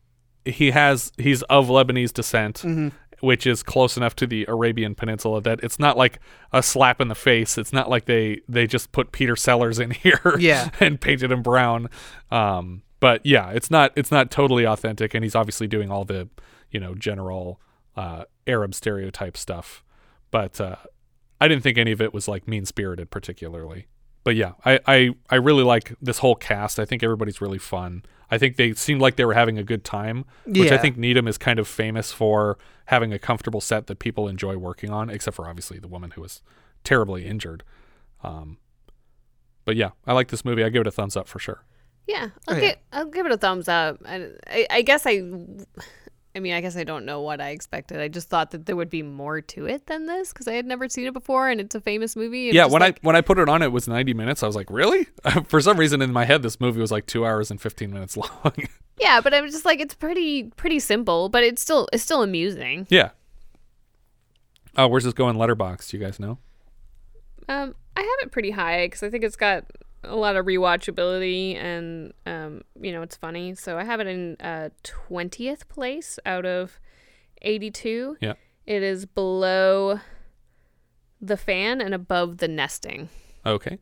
he 0.44 0.70
has 0.72 1.12
he's 1.18 1.42
of 1.44 1.68
Lebanese 1.68 2.12
descent, 2.12 2.62
Mhm. 2.64 2.92
Which 3.22 3.46
is 3.46 3.62
close 3.62 3.96
enough 3.96 4.14
to 4.16 4.26
the 4.26 4.44
Arabian 4.48 4.94
Peninsula 4.94 5.40
that 5.42 5.60
it's 5.62 5.78
not 5.78 5.96
like 5.96 6.18
a 6.52 6.62
slap 6.62 7.00
in 7.00 7.06
the 7.08 7.14
face. 7.14 7.56
It's 7.56 7.72
not 7.72 7.88
like 7.88 8.04
they 8.06 8.40
they 8.48 8.66
just 8.66 8.90
put 8.92 9.12
Peter 9.12 9.36
Sellers 9.36 9.78
in 9.78 9.90
here, 10.04 10.36
Yeah. 10.38 10.70
and 10.80 11.00
painted 11.00 11.30
him 11.32 11.42
brown. 11.42 11.88
Um, 12.30 12.82
but 13.00 13.24
yeah, 13.24 13.50
it's 13.50 13.70
not 13.70 13.92
it's 13.96 14.10
not 14.10 14.30
totally 14.30 14.66
authentic, 14.66 15.14
and 15.14 15.24
he's 15.24 15.34
obviously 15.34 15.66
doing 15.68 15.90
all 15.90 16.04
the 16.04 16.28
you 16.70 16.80
know 16.80 16.94
general 16.94 17.60
uh, 17.96 18.24
Arab 18.46 18.74
stereotype 18.74 19.36
stuff. 19.36 19.84
But 20.30 20.60
uh, 20.60 20.76
I 21.40 21.46
didn't 21.48 21.62
think 21.62 21.78
any 21.78 21.92
of 21.92 22.00
it 22.00 22.12
was 22.12 22.26
like 22.28 22.48
mean 22.48 22.64
spirited 22.66 23.10
particularly. 23.10 23.86
But 24.24 24.36
yeah, 24.36 24.52
I, 24.64 24.78
I, 24.86 25.10
I 25.30 25.34
really 25.36 25.64
like 25.64 25.94
this 26.00 26.18
whole 26.18 26.36
cast. 26.36 26.78
I 26.78 26.84
think 26.84 27.02
everybody's 27.02 27.40
really 27.40 27.58
fun. 27.58 28.04
I 28.30 28.38
think 28.38 28.56
they 28.56 28.72
seemed 28.74 29.00
like 29.00 29.16
they 29.16 29.24
were 29.24 29.34
having 29.34 29.58
a 29.58 29.64
good 29.64 29.84
time, 29.84 30.24
which 30.46 30.70
I 30.72 30.78
think 30.78 30.96
Needham 30.96 31.26
is 31.28 31.36
kind 31.38 31.58
of 31.58 31.66
famous 31.68 32.12
for 32.12 32.56
having 32.86 33.12
a 33.12 33.18
comfortable 33.18 33.60
set 33.60 33.88
that 33.88 33.98
people 33.98 34.28
enjoy 34.28 34.56
working 34.56 34.90
on, 34.90 35.10
except 35.10 35.36
for 35.36 35.48
obviously 35.48 35.78
the 35.78 35.88
woman 35.88 36.12
who 36.12 36.20
was 36.22 36.40
terribly 36.84 37.26
injured. 37.26 37.62
Um, 38.22 38.58
but 39.64 39.76
yeah, 39.76 39.90
I 40.06 40.12
like 40.12 40.28
this 40.28 40.44
movie. 40.44 40.64
I 40.64 40.68
give 40.70 40.80
it 40.80 40.86
a 40.86 40.90
thumbs 40.92 41.16
up 41.16 41.28
for 41.28 41.38
sure. 41.38 41.64
Yeah, 42.06 42.30
I'll, 42.48 42.56
Oh, 42.56 42.60
gi- 42.60 42.74
I'll 42.92 43.04
give 43.06 43.26
it 43.26 43.32
a 43.32 43.36
thumbs 43.36 43.68
up. 43.68 43.98
I, 44.04 44.28
I, 44.48 44.66
I 44.70 44.82
guess 44.82 45.02
I, 45.06 45.20
I 46.34 46.40
mean, 46.40 46.54
I 46.54 46.62
guess 46.62 46.76
I 46.76 46.84
don't 46.84 47.04
know 47.04 47.20
what 47.20 47.40
I 47.42 47.50
expected. 47.50 48.00
I 48.00 48.08
just 48.08 48.28
thought 48.30 48.52
that 48.52 48.64
there 48.64 48.74
would 48.74 48.88
be 48.88 49.02
more 49.02 49.42
to 49.42 49.66
it 49.66 49.86
than 49.86 50.06
this 50.06 50.32
because 50.32 50.48
I 50.48 50.54
had 50.54 50.64
never 50.64 50.88
seen 50.88 51.06
it 51.06 51.12
before, 51.12 51.50
and 51.50 51.60
it's 51.60 51.74
a 51.74 51.80
famous 51.80 52.16
movie. 52.16 52.50
yeah, 52.52 52.64
when 52.64 52.80
like, 52.80 52.96
I 52.96 52.98
when 53.02 53.16
I 53.16 53.20
put 53.20 53.38
it 53.38 53.48
on, 53.48 53.60
it 53.60 53.70
was 53.70 53.86
ninety 53.86 54.14
minutes. 54.14 54.42
I 54.42 54.46
was 54.46 54.56
like, 54.56 54.70
really? 54.70 55.06
for 55.46 55.60
some 55.60 55.76
reason 55.76 56.00
in 56.00 56.12
my 56.12 56.24
head, 56.24 56.42
this 56.42 56.58
movie 56.58 56.80
was 56.80 56.90
like 56.90 57.04
two 57.06 57.26
hours 57.26 57.50
and 57.50 57.60
fifteen 57.60 57.92
minutes 57.92 58.16
long. 58.16 58.54
yeah, 58.98 59.20
but 59.20 59.34
I'm 59.34 59.46
just 59.50 59.66
like 59.66 59.80
it's 59.80 59.94
pretty 59.94 60.44
pretty 60.56 60.78
simple, 60.78 61.28
but 61.28 61.44
it's 61.44 61.60
still 61.60 61.86
it's 61.92 62.02
still 62.02 62.22
amusing. 62.22 62.86
yeah. 62.88 63.10
Oh, 64.74 64.88
where's 64.88 65.04
this 65.04 65.12
going? 65.12 65.36
Letterboxd? 65.36 65.90
Do 65.90 65.98
you 65.98 66.02
guys 66.02 66.18
know? 66.18 66.38
Um, 67.46 67.74
I 67.94 68.00
have 68.00 68.26
it 68.26 68.32
pretty 68.32 68.52
high 68.52 68.86
because 68.86 69.02
I 69.02 69.10
think 69.10 69.22
it's 69.22 69.36
got 69.36 69.66
a 70.04 70.16
lot 70.16 70.36
of 70.36 70.46
rewatchability 70.46 71.56
and 71.56 72.12
um, 72.26 72.62
you 72.80 72.92
know, 72.92 73.02
it's 73.02 73.16
funny. 73.16 73.54
So 73.54 73.78
I 73.78 73.84
have 73.84 74.00
it 74.00 74.06
in 74.06 74.36
uh 74.40 74.70
twentieth 74.82 75.68
place 75.68 76.18
out 76.26 76.44
of 76.46 76.80
eighty-two. 77.42 78.16
Yeah. 78.20 78.34
It 78.66 78.82
is 78.82 79.06
below 79.06 80.00
the 81.20 81.36
fan 81.36 81.80
and 81.80 81.94
above 81.94 82.38
the 82.38 82.48
nesting. 82.48 83.08
Okay. 83.44 83.78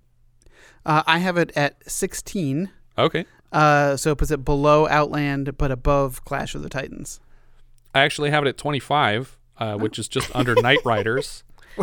uh, 0.86 1.02
I 1.06 1.18
have 1.18 1.36
it 1.36 1.52
at 1.56 1.90
sixteen. 1.90 2.70
Okay. 2.98 3.24
Uh, 3.52 3.96
so 3.96 4.12
it 4.12 4.18
puts 4.18 4.30
it 4.30 4.44
below 4.44 4.86
Outland, 4.88 5.56
but 5.58 5.70
above 5.72 6.24
Clash 6.24 6.54
of 6.54 6.62
the 6.62 6.68
Titans. 6.68 7.18
I 7.94 8.00
actually 8.00 8.30
have 8.30 8.44
it 8.44 8.48
at 8.48 8.56
25, 8.56 9.36
uh, 9.58 9.74
which 9.76 9.98
is 9.98 10.06
just 10.06 10.30
under 10.36 10.54
Knightriders. 10.64 11.42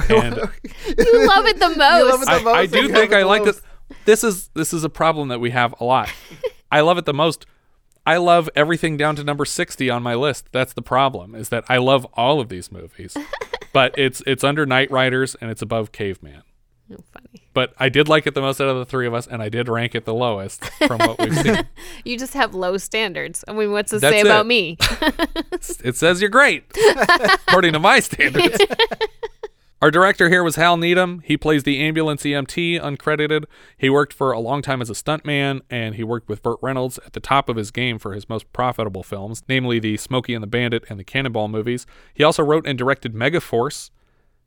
and 0.10 0.36
You 0.38 1.28
love 1.28 1.46
it 1.46 1.60
the 1.60 1.68
most. 1.78 1.78
love 2.10 2.22
it 2.22 2.26
the 2.26 2.32
I, 2.32 2.42
most 2.42 2.56
I 2.56 2.62
and 2.62 2.72
do 2.72 2.88
think 2.94 3.12
I 3.14 3.24
like 3.24 3.44
most. 3.44 3.56
this. 3.62 3.64
This 4.06 4.24
is 4.24 4.50
this 4.54 4.74
is 4.74 4.84
a 4.84 4.90
problem 4.90 5.28
that 5.30 5.40
we 5.40 5.52
have 5.52 5.74
a 5.80 5.84
lot. 5.84 6.10
I 6.72 6.82
love 6.82 6.98
it 6.98 7.06
the 7.06 7.14
most. 7.14 7.46
I 8.06 8.18
love 8.18 8.50
everything 8.56 8.96
down 8.96 9.18
to 9.18 9.24
number 9.24 9.44
60 9.44 9.90
on 9.90 10.02
my 10.02 10.16
list. 10.16 10.48
That's 10.54 10.72
the 10.74 10.82
problem. 10.82 11.36
Is 11.36 11.50
that 11.50 11.66
I 11.68 11.78
love 11.78 12.06
all 12.14 12.40
of 12.40 12.48
these 12.50 12.72
movies, 12.72 13.18
but 13.74 13.98
it's 13.98 14.22
it's 14.26 14.44
under 14.44 14.66
Knightriders 14.66 15.36
and 15.42 15.52
it's 15.52 15.62
above 15.62 15.92
Caveman. 15.92 16.44
Oh, 16.90 16.96
funny. 17.12 17.48
But 17.54 17.74
I 17.78 17.90
did 17.90 18.08
like 18.08 18.26
it 18.28 18.34
the 18.34 18.40
most 18.40 18.62
out 18.62 18.70
of 18.70 18.78
the 18.78 18.86
three 18.86 19.08
of 19.08 19.14
us, 19.14 19.28
and 19.28 19.42
I 19.42 19.50
did 19.50 19.68
rank 19.68 19.94
it 19.94 20.06
the 20.06 20.14
lowest 20.14 20.64
from 20.88 21.00
what 21.00 21.20
we've 21.20 21.36
seen. 21.38 21.68
You 22.06 22.18
just 22.18 22.34
have 22.34 22.56
low 22.56 22.78
standards. 22.78 23.44
I 23.46 23.52
mean, 23.52 23.72
what's 23.74 23.90
to 23.90 24.00
That's 24.00 24.16
say 24.16 24.22
about 24.22 24.46
it. 24.46 24.48
me? 24.48 24.78
it 25.84 25.98
says 25.98 26.22
you're 26.22 26.30
great, 26.30 26.64
according 27.48 27.74
to 27.74 27.80
my 27.80 28.00
standards. 28.00 28.58
Our 29.80 29.91
director 29.91 30.30
here 30.30 30.43
was 30.43 30.55
Hal 30.55 30.75
Needham. 30.75 31.21
He 31.23 31.38
plays 31.38 31.61
the 31.61 31.80
ambulance 31.80 32.23
EMT, 32.23 32.82
uncredited. 32.82 33.45
He 33.78 33.91
worked 33.91 34.11
for 34.11 34.32
a 34.32 34.39
long 34.39 34.63
time 34.63 34.82
as 34.82 34.89
a 34.89 34.93
stuntman, 34.93 35.61
and 35.69 35.93
he 35.93 36.03
worked 36.03 36.28
with 36.28 36.41
Burt 36.41 36.57
Reynolds 36.63 36.97
at 37.05 37.13
the 37.13 37.19
top 37.19 37.47
of 37.47 37.57
his 37.57 37.69
game 37.69 37.99
for 37.99 38.13
his 38.13 38.28
most 38.28 38.51
profitable 38.53 39.03
films, 39.03 39.43
namely 39.47 39.78
the 39.78 39.95
Smokey 39.97 40.34
and 40.34 40.41
the 40.41 40.47
Bandit 40.47 40.84
and 40.89 40.99
the 40.99 41.03
Cannonball 41.03 41.47
movies. 41.47 41.86
He 42.11 42.23
also 42.23 42.41
wrote 42.41 42.65
and 42.65 42.75
directed 42.75 43.13
Megaforce. 43.13 43.91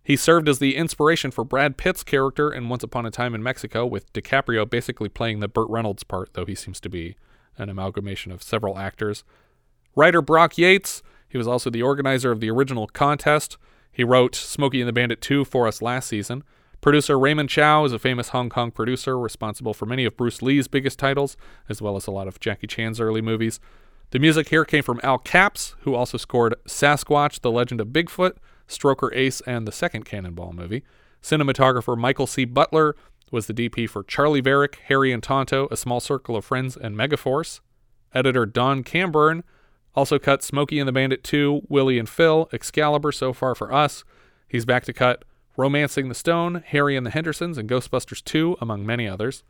He 0.02 0.16
served 0.16 0.48
as 0.48 0.58
the 0.58 0.74
inspiration 0.74 1.30
for 1.30 1.44
Brad 1.44 1.76
Pitt's 1.76 2.02
character 2.02 2.50
in 2.50 2.68
Once 2.68 2.82
Upon 2.82 3.06
a 3.06 3.12
Time 3.12 3.32
in 3.32 3.42
Mexico, 3.42 3.86
with 3.86 4.12
DiCaprio 4.12 4.68
basically 4.68 5.08
playing 5.08 5.38
the 5.38 5.46
Burt 5.46 5.70
Reynolds 5.70 6.02
part, 6.02 6.30
though 6.32 6.46
he 6.46 6.56
seems 6.56 6.80
to 6.80 6.88
be 6.88 7.14
an 7.56 7.68
amalgamation 7.68 8.32
of 8.32 8.42
several 8.42 8.76
actors. 8.76 9.22
Writer 9.94 10.22
Brock 10.22 10.58
Yates, 10.58 11.04
he 11.28 11.38
was 11.38 11.46
also 11.46 11.70
the 11.70 11.82
organizer 11.82 12.32
of 12.32 12.40
the 12.40 12.50
original 12.50 12.88
contest. 12.88 13.58
He 13.92 14.04
wrote 14.04 14.34
Smokey 14.34 14.80
and 14.80 14.88
the 14.88 14.92
Bandit 14.92 15.20
2 15.20 15.44
for 15.44 15.66
us 15.66 15.82
last 15.82 16.08
season. 16.08 16.44
Producer 16.80 17.18
Raymond 17.18 17.50
Chow 17.50 17.84
is 17.84 17.92
a 17.92 17.98
famous 17.98 18.30
Hong 18.30 18.48
Kong 18.48 18.70
producer 18.70 19.18
responsible 19.18 19.74
for 19.74 19.84
many 19.84 20.04
of 20.04 20.16
Bruce 20.16 20.40
Lee's 20.40 20.68
biggest 20.68 20.98
titles, 20.98 21.36
as 21.68 21.82
well 21.82 21.96
as 21.96 22.06
a 22.06 22.10
lot 22.10 22.26
of 22.26 22.40
Jackie 22.40 22.66
Chan's 22.66 23.00
early 23.00 23.20
movies. 23.20 23.60
The 24.12 24.18
music 24.18 24.48
here 24.48 24.64
came 24.64 24.82
from 24.82 25.00
Al 25.02 25.18
Capps, 25.18 25.76
who 25.80 25.94
also 25.94 26.16
scored 26.16 26.54
Sasquatch, 26.66 27.40
The 27.42 27.50
Legend 27.50 27.80
of 27.80 27.88
Bigfoot, 27.88 28.36
Stroker 28.66 29.14
Ace, 29.14 29.40
and 29.42 29.68
the 29.68 29.72
second 29.72 30.04
Cannonball 30.04 30.52
movie. 30.52 30.82
Cinematographer 31.22 31.98
Michael 31.98 32.26
C. 32.26 32.44
Butler 32.44 32.96
was 33.30 33.46
the 33.46 33.54
DP 33.54 33.88
for 33.88 34.02
Charley 34.02 34.40
Varrick, 34.40 34.80
Harry 34.86 35.12
and 35.12 35.22
Tonto, 35.22 35.68
A 35.70 35.76
Small 35.76 36.00
Circle 36.00 36.34
of 36.34 36.44
Friends, 36.44 36.76
and 36.76 36.96
Megaforce. 36.96 37.60
Editor 38.14 38.46
Donn 38.46 38.82
Cambern 38.82 39.42
also 39.94 40.18
cut 40.18 40.42
Smokey 40.42 40.78
and 40.78 40.88
the 40.88 40.92
Bandit 40.92 41.24
2, 41.24 41.62
Willie 41.68 41.98
and 41.98 42.08
Phil, 42.08 42.48
Excalibur 42.52 43.12
so 43.12 43.32
far 43.32 43.54
for 43.54 43.72
us. 43.72 44.04
He's 44.48 44.64
back 44.64 44.84
to 44.84 44.92
cut 44.92 45.24
Romancing 45.56 46.08
the 46.08 46.14
Stone, 46.14 46.62
Harry 46.66 46.96
and 46.96 47.04
the 47.04 47.10
Hendersons, 47.10 47.58
and 47.58 47.68
Ghostbusters 47.68 48.24
2, 48.24 48.56
among 48.60 48.86
many 48.86 49.06
others. 49.08 49.42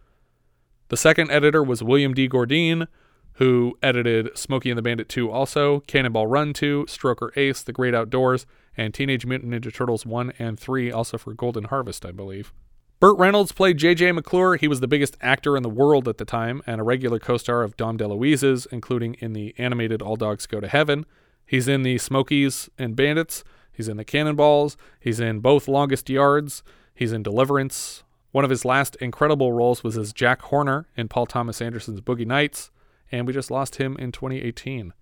The 0.89 0.97
second 0.97 1.31
editor 1.31 1.63
was 1.63 1.83
William 1.83 2.15
D. 2.15 2.29
Gordean, 2.29 2.89
who 3.35 3.79
edited 3.83 4.37
Smokey 4.37 4.71
and 4.71 4.79
the 4.79 4.83
Bandit 4.83 5.09
2 5.09 5.31
also, 5.31 5.81
Cannonball 5.81 6.27
Run 6.27 6.53
2, 6.53 6.87
Stroker 6.89 7.35
Ace, 7.37 7.63
The 7.63 7.73
Great 7.73 7.95
Outdoors, 7.95 8.45
and 8.77 8.93
Teenage 8.93 9.25
Mutant 9.25 9.53
Ninja 9.53 9.73
Turtles 9.73 10.05
1 10.05 10.33
and 10.39 10.59
3, 10.59 10.91
also 10.91 11.17
for 11.17 11.33
Golden 11.33 11.65
Harvest, 11.65 12.05
I 12.05 12.13
believe. 12.13 12.53
Burt 13.01 13.17
Reynolds 13.17 13.53
played 13.53 13.79
J.J. 13.79 14.13
McClure. 14.13 14.57
He 14.57 14.69
was 14.69 14.81
the 14.81 14.87
biggest 14.87 15.17
actor 15.23 15.57
in 15.57 15.63
the 15.63 15.71
world 15.71 16.07
at 16.07 16.19
the 16.19 16.27
time 16.27 16.61
and 16.67 16.83
a 16.83 16.85
regular 16.85 17.19
co 17.19 17.39
star 17.39 17.63
of 17.63 17.75
Dom 17.75 17.97
DeLuise's, 17.97 18.67
including 18.71 19.15
in 19.21 19.33
the 19.33 19.55
animated 19.57 20.03
All 20.03 20.17
Dogs 20.17 20.47
Go 20.47 20.61
to 20.61 20.69
Heaven. 20.69 21.07
He's 21.47 21.67
in 21.67 21.83
the 21.83 21.97
Smokies 21.97 22.69
and 22.77 22.95
Bandits. 22.95 23.43
He's 23.73 23.89
in 23.89 23.97
the 23.97 24.05
Cannonballs. 24.05 24.77
He's 25.01 25.19
in 25.19 25.41
both 25.41 25.67
Longest 25.67 26.11
Yards. 26.11 26.63
He's 26.95 27.13
in 27.13 27.23
Deliverance. 27.23 28.05
One 28.33 28.45
of 28.45 28.51
his 28.51 28.67
last 28.67 28.97
incredible 28.97 29.55
roles 29.55 29.83
was 29.83 29.97
as 29.97 30.13
Jack 30.13 30.43
Horner 30.43 30.87
in 30.95 31.09
Paul 31.09 31.25
Thomas 31.25 31.63
Anderson's 31.63 32.03
Boogie 32.03 32.27
Nights, 32.27 32.71
and 33.11 33.27
we 33.27 33.33
just 33.33 33.51
lost 33.51 33.77
him 33.77 33.97
in 33.97 34.13
2018. 34.13 34.93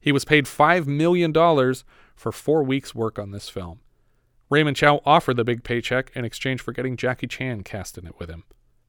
He 0.00 0.10
was 0.10 0.24
paid 0.24 0.46
$5 0.46 0.86
million 0.88 1.32
for 2.16 2.32
four 2.32 2.64
weeks' 2.64 2.92
work 2.92 3.20
on 3.20 3.30
this 3.30 3.48
film. 3.48 3.78
Raymond 4.48 4.76
Chow 4.76 5.00
offered 5.04 5.36
the 5.36 5.44
big 5.44 5.64
paycheck 5.64 6.10
in 6.14 6.24
exchange 6.24 6.60
for 6.60 6.72
getting 6.72 6.96
Jackie 6.96 7.26
Chan 7.26 7.62
cast 7.64 7.98
in 7.98 8.06
it 8.06 8.18
with 8.18 8.28
him. 8.28 8.44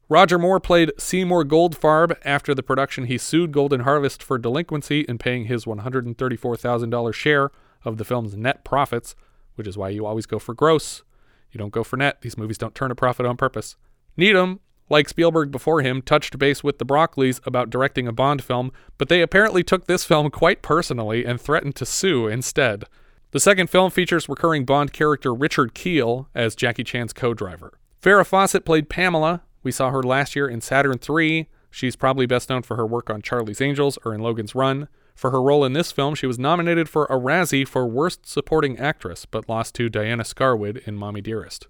Roger 0.09 0.39
Moore 0.39 0.59
played 0.59 0.93
Seymour 0.97 1.43
Goldfarb. 1.43 2.15
After 2.23 2.55
the 2.55 2.63
production, 2.63 3.05
he 3.05 3.17
sued 3.17 3.51
Golden 3.51 3.81
Harvest 3.81 4.23
for 4.23 4.37
delinquency 4.37 5.01
in 5.01 5.17
paying 5.17 5.45
his 5.45 5.65
$134,000 5.65 7.13
share 7.13 7.51
of 7.83 7.97
the 7.97 8.05
film's 8.05 8.37
net 8.37 8.63
profits, 8.63 9.15
which 9.55 9.67
is 9.67 9.77
why 9.77 9.89
you 9.89 10.05
always 10.05 10.25
go 10.25 10.39
for 10.39 10.53
gross. 10.53 11.03
You 11.51 11.57
don't 11.57 11.73
go 11.73 11.83
for 11.83 11.97
net. 11.97 12.21
These 12.21 12.37
movies 12.37 12.57
don't 12.57 12.75
turn 12.75 12.91
a 12.91 12.95
profit 12.95 13.25
on 13.25 13.35
purpose. 13.35 13.75
Needham, 14.15 14.61
like 14.89 15.09
Spielberg 15.09 15.51
before 15.51 15.81
him, 15.81 16.01
touched 16.01 16.37
base 16.39 16.63
with 16.63 16.77
the 16.77 16.85
Broccoli's 16.85 17.41
about 17.45 17.69
directing 17.69 18.07
a 18.07 18.13
Bond 18.13 18.41
film, 18.43 18.71
but 18.97 19.09
they 19.09 19.21
apparently 19.21 19.63
took 19.63 19.87
this 19.87 20.05
film 20.05 20.29
quite 20.29 20.61
personally 20.61 21.25
and 21.25 21.41
threatened 21.41 21.75
to 21.75 21.85
sue 21.85 22.27
instead. 22.27 22.85
The 23.31 23.39
second 23.41 23.69
film 23.69 23.91
features 23.91 24.29
recurring 24.29 24.63
Bond 24.63 24.93
character 24.93 25.33
Richard 25.33 25.73
Kiel 25.73 26.29
as 26.33 26.55
Jackie 26.55 26.85
Chan's 26.85 27.11
co 27.11 27.33
driver. 27.33 27.77
Farrah 28.01 28.25
Fawcett 28.25 28.63
played 28.63 28.89
Pamela. 28.89 29.41
We 29.63 29.71
saw 29.71 29.91
her 29.91 30.01
last 30.01 30.35
year 30.35 30.47
in 30.47 30.61
Saturn 30.61 30.97
3. 30.97 31.47
She's 31.69 31.97
probably 31.97 32.25
best 32.25 32.49
known 32.49 32.61
for 32.61 32.77
her 32.77 32.85
work 32.85 33.09
on 33.09 33.21
Charlie's 33.21 33.59
Angels 33.59 33.99
or 34.05 34.13
in 34.13 34.21
Logan's 34.21 34.55
Run. 34.55 34.87
For 35.13 35.31
her 35.31 35.41
role 35.41 35.65
in 35.65 35.73
this 35.73 35.91
film, 35.91 36.15
she 36.15 36.25
was 36.27 36.39
nominated 36.39 36.87
for 36.87 37.05
a 37.05 37.19
Razzie 37.19 37.67
for 37.67 37.85
Worst 37.85 38.25
Supporting 38.25 38.77
Actress, 38.77 39.25
but 39.25 39.49
lost 39.49 39.75
to 39.75 39.89
Diana 39.89 40.23
Scarwid 40.23 40.87
in 40.87 40.95
Mommy 40.95 41.21
Dearest. 41.21 41.67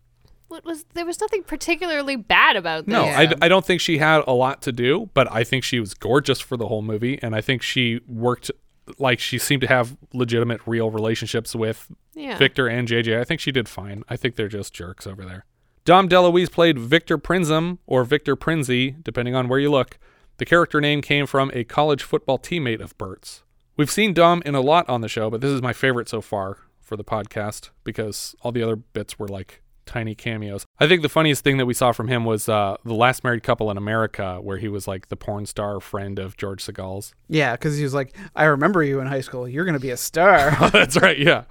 What 0.50 0.64
was 0.64 0.86
there 0.94 1.06
was 1.06 1.20
nothing 1.20 1.44
particularly 1.44 2.16
bad 2.16 2.56
about 2.56 2.86
this. 2.86 2.94
No, 2.94 3.04
I, 3.04 3.34
I 3.42 3.48
don't 3.48 3.66
think 3.66 3.82
she 3.82 3.98
had 3.98 4.22
a 4.28 4.34
lot 4.34 4.62
to 4.62 4.72
do, 4.72 5.10
but 5.14 5.32
I 5.32 5.44
think 5.44 5.64
she 5.64 5.80
was 5.80 5.94
gorgeous 5.94 6.40
for 6.40 6.56
the 6.56 6.68
whole 6.68 6.82
movie, 6.82 7.20
and 7.22 7.36
I 7.36 7.42
think 7.42 7.62
she 7.62 8.00
worked 8.08 8.52
like 8.98 9.20
she 9.20 9.38
seemed 9.38 9.62
to 9.62 9.68
have 9.68 9.98
legitimate, 10.14 10.62
real 10.66 10.90
relationships 10.90 11.56
with 11.56 11.92
Yeah. 12.16 12.38
Victor 12.38 12.68
and 12.68 12.88
JJ. 12.88 13.20
I 13.20 13.24
think 13.24 13.40
she 13.42 13.52
did 13.52 13.68
fine. 13.70 14.04
I 14.10 14.16
think 14.18 14.36
they're 14.36 14.48
just 14.48 14.74
jerks 14.74 15.06
over 15.08 15.24
there. 15.26 15.46
Dom 15.86 16.10
DeLuise 16.10 16.52
played 16.52 16.78
Victor 16.80 17.18
Prinzum 17.18 17.78
or 17.86 18.04
Victor 18.04 18.36
Prinzi, 18.36 19.02
depending 19.04 19.36
on 19.36 19.48
where 19.48 19.60
you 19.60 19.72
look. 19.72 19.98
The 20.38 20.46
character 20.46 20.82
name 20.82 21.02
came 21.02 21.26
from 21.26 21.50
a 21.54 21.64
college 21.64 22.04
football 22.04 22.38
teammate 22.38 22.82
of 22.82 22.98
Bert's. 22.98 23.44
We've 23.78 23.90
seen 23.92 24.14
Dom 24.14 24.42
in 24.46 24.54
a 24.56 24.62
lot 24.62 24.88
on 24.90 25.02
the 25.02 25.08
show, 25.08 25.30
but 25.30 25.42
this 25.42 25.52
is 25.52 25.62
my 25.62 25.74
favorite 25.74 26.10
so 26.10 26.20
far 26.22 26.58
for 26.82 26.96
the 26.98 27.04
podcast 27.04 27.70
because 27.84 28.36
all 28.42 28.52
the 28.52 28.64
other 28.64 28.76
bits 28.76 29.18
were 29.20 29.28
like 29.28 29.62
tiny 29.88 30.14
cameos. 30.14 30.66
I 30.80 30.88
think 30.88 31.02
the 31.02 31.10
funniest 31.10 31.44
thing 31.44 31.58
that 31.58 31.66
we 31.66 31.74
saw 31.74 31.92
from 31.92 32.08
him 32.08 32.26
was 32.26 32.48
uh, 32.48 32.78
the 32.84 32.94
last 32.94 33.24
married 33.24 33.44
couple 33.44 33.72
in 33.72 33.78
America, 33.78 34.40
where 34.42 34.58
he 34.58 34.68
was 34.68 34.88
like 34.88 35.08
the 35.08 35.16
porn 35.16 35.46
star 35.46 35.80
friend 35.80 36.20
of 36.20 36.38
George 36.38 36.64
Segal's. 36.64 37.14
Yeah, 37.30 37.54
because 37.54 37.78
he 37.78 37.84
was 37.84 37.94
like, 37.94 38.16
I 38.36 38.46
remember 38.46 38.84
you 38.84 39.00
in 39.00 39.08
high 39.08 39.22
school. 39.22 39.48
You're 39.48 39.66
going 39.66 39.74
to 39.74 39.80
be 39.80 39.90
a 39.92 39.98
star. 39.98 40.52
That's 40.72 41.02
right. 41.02 41.18
Yeah. 41.18 41.46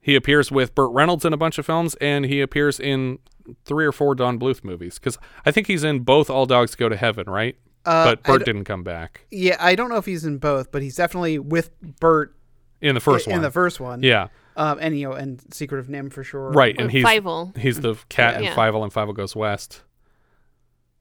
He 0.00 0.14
appears 0.16 0.50
with 0.50 0.74
Burt 0.74 0.90
Reynolds 0.92 1.24
in 1.24 1.32
a 1.32 1.36
bunch 1.36 1.58
of 1.58 1.66
films, 1.66 1.94
and 1.96 2.24
he 2.24 2.40
appears 2.40 2.80
in 2.80 3.18
three 3.64 3.84
or 3.86 3.92
four 3.92 4.14
Don 4.14 4.38
Bluth 4.38 4.64
movies. 4.64 4.98
Because 4.98 5.18
I 5.46 5.50
think 5.50 5.66
he's 5.66 5.84
in 5.84 6.00
both 6.00 6.28
All 6.28 6.46
Dogs 6.46 6.74
Go 6.74 6.88
to 6.88 6.96
Heaven, 6.96 7.28
right? 7.28 7.56
Uh, 7.84 8.14
but 8.24 8.38
d- 8.38 8.44
didn't 8.44 8.64
come 8.64 8.84
back 8.84 9.26
yeah, 9.32 9.56
I 9.58 9.74
don't 9.74 9.88
know 9.88 9.96
if 9.96 10.06
he's 10.06 10.24
in 10.24 10.38
both, 10.38 10.70
but 10.70 10.82
he's 10.82 10.94
definitely 10.94 11.40
with 11.40 11.70
Bert 11.80 12.32
in 12.80 12.94
the 12.94 13.00
first 13.00 13.26
in 13.26 13.32
one. 13.32 13.42
the 13.42 13.50
first 13.50 13.80
one. 13.80 14.02
Yeah. 14.04 14.28
Um, 14.56 14.78
and 14.80 14.98
you 14.98 15.08
know, 15.08 15.14
and 15.14 15.42
Secret 15.54 15.78
of 15.78 15.86
NIMH 15.88 16.12
for 16.12 16.22
sure. 16.24 16.50
Right, 16.50 16.78
and 16.78 16.90
he's 16.90 17.04
Fievel. 17.04 17.56
he's 17.56 17.80
the 17.80 17.94
cat 18.08 18.36
in 18.36 18.44
Yeah. 18.44 18.54
Fievel 18.54 18.82
and 18.82 18.92
Fievel 18.92 19.14
Goes 19.14 19.34
West. 19.34 19.82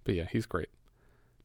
But 0.04 0.16
yeah, 0.16 0.26
he's 0.32 0.46
great. 0.46 0.70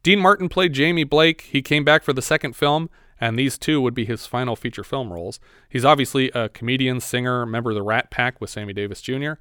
Dean 0.02 0.20
Martin 0.20 0.48
played 0.48 0.72
Jamie 0.72 1.04
Blake. 1.04 1.42
He 1.42 1.62
came 1.62 1.84
back 1.84 2.02
for 2.04 2.12
the 2.12 2.22
second 2.22 2.54
film, 2.54 2.88
and 3.20 3.36
these 3.38 3.58
two 3.58 3.80
would 3.80 3.94
be 3.94 4.04
his 4.04 4.24
final 4.26 4.54
feature 4.54 4.84
film 4.84 5.12
roles. 5.12 5.40
He's 5.68 5.84
obviously 5.84 6.30
a 6.30 6.48
comedian, 6.48 7.00
singer, 7.00 7.44
member 7.44 7.70
of 7.70 7.74
the 7.76 7.82
Rat 7.82 8.10
Pack 8.10 8.40
with 8.40 8.50
Sammy 8.50 8.72
Davis 8.72 9.02
Jr. 9.02 9.32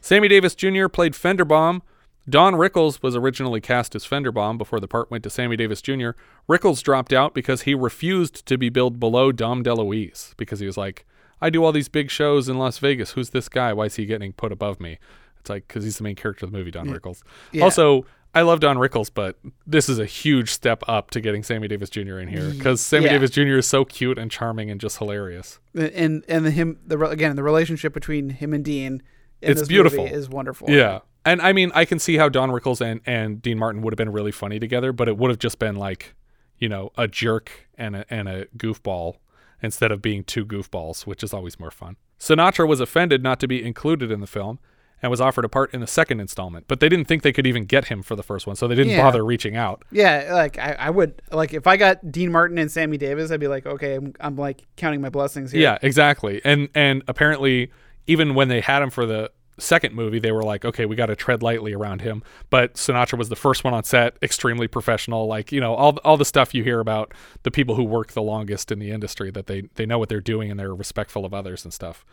Sammy 0.00 0.28
Davis 0.28 0.54
Jr. 0.54 0.88
played 0.88 1.12
Fenderbaum. 1.12 1.82
Don 2.28 2.54
Rickles 2.54 3.02
was 3.02 3.14
originally 3.14 3.60
cast 3.60 3.94
as 3.94 4.04
Fenderbaum 4.04 4.58
before 4.58 4.80
the 4.80 4.88
part 4.88 5.10
went 5.12 5.22
to 5.24 5.30
Sammy 5.30 5.54
Davis 5.56 5.80
Jr. 5.82 6.10
Rickles 6.48 6.82
dropped 6.82 7.12
out 7.12 7.34
because 7.34 7.62
he 7.62 7.74
refused 7.74 8.46
to 8.46 8.58
be 8.58 8.68
billed 8.68 8.98
below 8.98 9.30
Dom 9.30 9.62
DeLuise 9.62 10.34
because 10.36 10.58
he 10.58 10.66
was 10.66 10.76
like, 10.76 11.06
I 11.40 11.50
do 11.50 11.64
all 11.64 11.72
these 11.72 11.88
big 11.88 12.10
shows 12.10 12.48
in 12.48 12.58
Las 12.58 12.78
Vegas. 12.78 13.12
Who's 13.12 13.30
this 13.30 13.48
guy? 13.48 13.72
Why 13.72 13.86
is 13.86 13.96
he 13.96 14.06
getting 14.06 14.32
put 14.32 14.52
above 14.52 14.80
me? 14.80 14.98
It's 15.40 15.50
like 15.50 15.68
because 15.68 15.84
he's 15.84 15.98
the 15.98 16.04
main 16.04 16.16
character 16.16 16.46
of 16.46 16.52
the 16.52 16.58
movie, 16.58 16.70
Don. 16.70 16.88
Rickles. 16.88 17.22
Yeah. 17.52 17.64
Also, 17.64 18.06
I 18.34 18.42
love 18.42 18.60
Don 18.60 18.76
Rickles, 18.76 19.10
but 19.12 19.38
this 19.66 19.88
is 19.88 19.98
a 19.98 20.04
huge 20.06 20.50
step 20.50 20.82
up 20.88 21.10
to 21.12 21.20
getting 21.20 21.42
Sammy 21.42 21.68
Davis 21.68 21.88
Jr. 21.90 22.18
in 22.18 22.28
here 22.28 22.50
because 22.50 22.80
Sammy 22.80 23.06
Yeah. 23.06 23.12
Davis 23.12 23.30
Jr. 23.30 23.56
is 23.58 23.66
so 23.66 23.84
cute 23.84 24.18
and 24.18 24.30
charming 24.30 24.70
and 24.70 24.80
just 24.80 24.98
hilarious. 24.98 25.58
And 25.74 26.24
and 26.28 26.44
the 26.44 26.50
him 26.50 26.78
the 26.86 26.98
again 27.06 27.36
the 27.36 27.42
relationship 27.42 27.92
between 27.92 28.30
him 28.30 28.52
and 28.52 28.64
Dean. 28.64 29.02
In 29.42 29.50
it's 29.52 29.60
this 29.60 29.68
beautiful. 29.68 30.04
movie 30.04 30.14
is 30.14 30.28
wonderful. 30.28 30.70
Yeah. 30.70 31.00
And 31.24 31.42
I 31.42 31.52
mean, 31.52 31.72
I 31.74 31.84
can 31.84 31.98
see 31.98 32.16
how 32.16 32.28
Don 32.28 32.50
Rickles 32.50 32.80
and, 32.80 33.00
and 33.04 33.42
Dean 33.42 33.58
Martin 33.58 33.82
would 33.82 33.92
have 33.92 33.98
been 33.98 34.12
really 34.12 34.32
funny 34.32 34.58
together, 34.60 34.92
but 34.92 35.08
it 35.08 35.16
would 35.18 35.28
have 35.30 35.38
just 35.40 35.58
been 35.58 35.74
like, 35.76 36.14
you 36.58 36.68
know, 36.68 36.92
a 36.96 37.08
jerk 37.08 37.50
and 37.76 37.96
a, 37.96 38.04
and 38.08 38.28
a 38.28 38.46
goofball 38.56 39.16
instead 39.62 39.90
of 39.92 40.02
being 40.02 40.24
two 40.24 40.44
goofballs, 40.44 41.06
which 41.06 41.22
is 41.22 41.32
always 41.32 41.58
more 41.58 41.70
fun. 41.70 41.96
Sinatra 42.18 42.66
was 42.66 42.80
offended 42.80 43.22
not 43.22 43.40
to 43.40 43.48
be 43.48 43.64
included 43.64 44.10
in 44.10 44.20
the 44.20 44.26
film 44.26 44.58
and 45.02 45.10
was 45.10 45.20
offered 45.20 45.44
a 45.44 45.48
part 45.48 45.72
in 45.74 45.80
the 45.80 45.86
second 45.86 46.20
installment, 46.20 46.64
but 46.68 46.80
they 46.80 46.88
didn't 46.88 47.04
think 47.06 47.22
they 47.22 47.32
could 47.32 47.46
even 47.46 47.66
get 47.66 47.86
him 47.86 48.02
for 48.02 48.16
the 48.16 48.22
first 48.22 48.46
one, 48.46 48.56
so 48.56 48.66
they 48.66 48.74
didn't 48.74 48.92
Yeah. 48.92 49.02
bother 49.02 49.22
reaching 49.24 49.54
out. 49.54 49.82
Yeah, 49.92 50.30
like 50.32 50.58
I, 50.58 50.72
I 50.78 50.90
would 50.90 51.20
like 51.30 51.52
if 51.52 51.66
I 51.66 51.76
got 51.76 52.10
Dean 52.10 52.32
Martin 52.32 52.56
and 52.56 52.70
Sammy 52.72 52.96
Davis, 52.96 53.30
I'd 53.30 53.38
be 53.40 53.48
like, 53.48 53.66
okay, 53.66 53.96
I'm, 53.96 54.14
I'm 54.20 54.36
like 54.36 54.62
counting 54.76 55.02
my 55.02 55.10
blessings 55.10 55.52
here. 55.52 55.60
Yeah, 55.60 55.78
exactly. 55.82 56.40
And 56.44 56.70
and 56.74 57.02
apparently 57.08 57.70
even 58.06 58.34
when 58.34 58.48
they 58.48 58.60
had 58.62 58.80
him 58.82 58.88
for 58.90 59.04
the 59.04 59.30
second 59.58 59.94
movie, 59.94 60.18
they 60.18 60.32
were 60.32 60.42
like, 60.42 60.64
okay, 60.64 60.86
we 60.86 60.96
got 60.96 61.06
to 61.06 61.16
tread 61.16 61.42
lightly 61.42 61.72
around 61.72 62.02
him. 62.02 62.22
But 62.50 62.74
Sinatra 62.74 63.18
was 63.18 63.28
the 63.28 63.36
first 63.36 63.64
one 63.64 63.74
on 63.74 63.84
set, 63.84 64.16
extremely 64.22 64.68
professional, 64.68 65.26
like, 65.26 65.52
you 65.52 65.60
know, 65.60 65.74
all 65.74 65.96
all 66.04 66.16
the 66.16 66.24
stuff 66.24 66.54
you 66.54 66.62
hear 66.62 66.80
about 66.80 67.12
the 67.42 67.50
people 67.50 67.74
who 67.74 67.84
work 67.84 68.12
the 68.12 68.22
longest 68.22 68.70
in 68.70 68.78
the 68.78 68.90
industry 68.90 69.30
that 69.30 69.46
they 69.46 69.62
they 69.74 69.86
know 69.86 69.98
what 69.98 70.08
they're 70.08 70.20
doing 70.20 70.50
and 70.50 70.58
they're 70.60 70.74
respectful 70.74 71.24
of 71.24 71.32
others 71.32 71.64
and 71.64 71.72
stuff. 71.72 72.04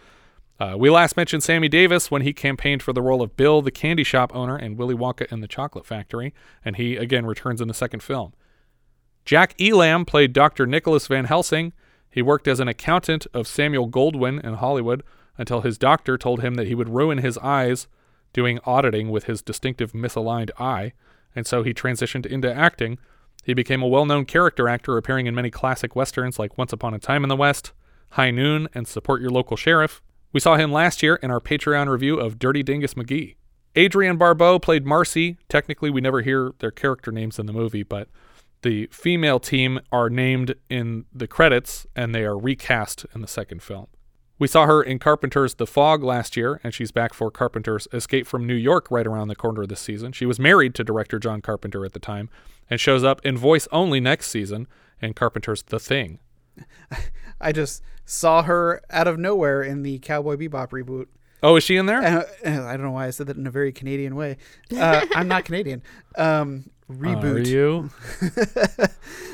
Uh, 0.60 0.76
we 0.78 0.90
last 0.90 1.18
mentioned 1.18 1.44
Sammy 1.44 1.68
Davis 1.68 2.11
when 2.11 2.22
he 2.22 2.32
campaigned 2.32 2.84
for 2.84 2.94
the 2.94 3.02
role 3.02 3.22
of 3.22 3.36
Bill, 3.36 3.61
the 3.61 3.72
candy 3.72 4.03
shop 4.03 4.32
owner, 4.36 4.57
in 4.57 4.78
Willy 4.78 4.95
Wonka 4.95 5.30
and 5.32 5.41
the 5.41 5.48
Chocolate 5.48 5.86
Factory, 5.86 6.34
and 6.64 6.76
he 6.76 6.95
again 6.95 7.26
returns 7.26 7.60
in 7.60 7.68
the 7.68 7.74
second 7.74 8.03
film. 8.03 8.34
Jack 9.26 9.60
Elam 9.60 10.06
played 10.06 10.34
Dr. 10.34 10.65
Nicholas 10.68 11.07
Van 11.07 11.26
Helsing. 11.26 11.74
He 12.10 12.22
worked 12.22 12.48
as 12.48 12.60
an 12.60 12.68
accountant 12.68 13.26
of 13.34 13.48
Samuel 13.48 13.90
Goldwyn 13.90 14.44
in 14.44 14.56
Hollywood, 14.56 15.02
until 15.38 15.61
his 15.61 15.77
doctor 15.77 16.18
told 16.18 16.41
him 16.41 16.55
that 16.55 16.68
he 16.68 16.76
would 16.76 16.89
ruin 16.89 17.19
his 17.19 17.38
eyes 17.39 17.88
doing 18.34 18.60
auditing 18.65 19.10
with 19.10 19.26
his 19.26 19.41
distinctive 19.41 19.93
misaligned 19.93 20.51
eye, 20.60 20.93
and 21.35 21.45
so 21.45 21.64
he 21.64 21.73
transitioned 21.73 22.26
into 22.26 22.53
acting. 22.53 22.97
He 23.43 23.53
became 23.53 23.81
a 23.81 23.88
well 23.88 24.05
known 24.05 24.26
character 24.26 24.68
actor, 24.68 24.97
appearing 24.97 25.27
in 25.27 25.35
many 25.35 25.49
classic 25.49 25.95
westerns 25.95 26.39
like 26.39 26.57
Once 26.57 26.73
Upon 26.73 26.93
a 26.93 26.99
Time 26.99 27.23
in 27.23 27.30
the 27.30 27.35
West, 27.35 27.73
High 28.11 28.31
Noon, 28.31 28.68
and 28.73 28.88
Support 28.88 29.22
Your 29.22 29.31
Local 29.31 29.57
Sheriff. 29.57 30.01
We 30.31 30.39
saw 30.39 30.55
him 30.55 30.72
last 30.72 31.03
year 31.03 31.15
in 31.15 31.30
our 31.30 31.39
Patreon 31.39 31.88
review 31.88 32.19
of 32.19 32.39
Dirty 32.39 32.64
Dingus 32.64 32.95
McGee. 32.95 33.35
Adrienne 33.77 34.18
Barbeau 34.18 34.60
played 34.60 34.85
Marcy. 34.85 35.38
Technically, 35.49 35.89
we 35.89 36.01
never 36.01 36.22
hear 36.22 36.53
their 36.60 36.72
character 36.72 37.11
names 37.11 37.39
in 37.39 37.45
the 37.45 37.53
movie, 37.53 37.84
but 37.84 38.07
the 38.61 38.88
female 38.91 39.39
team 39.39 39.80
are 39.91 40.10
named 40.10 40.55
in 40.69 41.05
the 41.14 41.27
credits 41.27 41.85
and 41.95 42.15
they 42.15 42.23
are 42.23 42.38
recast 42.38 43.05
in 43.14 43.22
the 43.22 43.27
second 43.27 43.61
film. 43.61 43.88
We 44.44 44.48
saw 44.48 44.65
her 44.65 44.84
in 44.84 44.99
Carpenter's 44.99 45.53
The 45.53 45.65
Fog 45.65 46.03
last 46.03 46.36
year, 46.36 46.60
and 46.65 46.74
she's 46.74 46.91
back 46.91 47.14
for 47.14 47.32
Carpenter's 47.32 47.88
Escape 47.94 48.28
from 48.28 48.45
New 48.45 48.53
York 48.53 48.91
right 48.91 49.07
around 49.07 49.30
the 49.30 49.38
corner 49.38 49.61
of 49.61 49.70
this 49.70 49.80
season. 49.80 50.11
She 50.11 50.26
was 50.26 50.38
married 50.38 50.76
to 50.76 50.84
director 50.84 51.18
John 51.18 51.40
Carpenter 51.40 51.86
at 51.86 51.94
the 51.94 51.99
time 51.99 52.30
and 52.70 52.78
shows 52.78 53.06
up 53.06 53.26
in 53.26 53.38
voice 53.38 53.70
only 53.72 54.02
next 54.02 54.28
season 54.28 54.68
in 55.02 55.14
Carpenter's 55.14 55.64
The 55.64 55.80
Thing. 55.80 56.20
I 57.40 57.53
just 57.53 57.84
saw 58.03 58.44
her 58.44 58.82
out 58.90 59.07
of 59.07 59.18
nowhere 59.18 59.64
in 59.64 59.82
the 59.82 59.99
Cowboy 59.99 60.36
Bebop 60.36 60.72
reboot. 60.72 61.07
Oh, 61.41 61.56
is 61.56 61.64
she 61.64 61.78
in 61.78 61.86
there? 61.86 62.03
Uh, 62.03 62.24
I 62.45 62.76
don't 62.76 62.82
know 62.82 62.91
why 62.91 63.07
I 63.07 63.11
said 63.11 63.28
that 63.28 63.38
in 63.38 63.48
a 63.48 63.52
very 63.52 63.72
Canadian 63.72 64.14
way. 64.14 64.36
Uh, 64.78 65.06
I'm 65.15 65.30
not 65.30 65.45
Canadian. 65.45 65.82
Um, 66.18 66.70
reboot. 66.91 67.45
Are 67.45 67.48
you? 67.48 67.90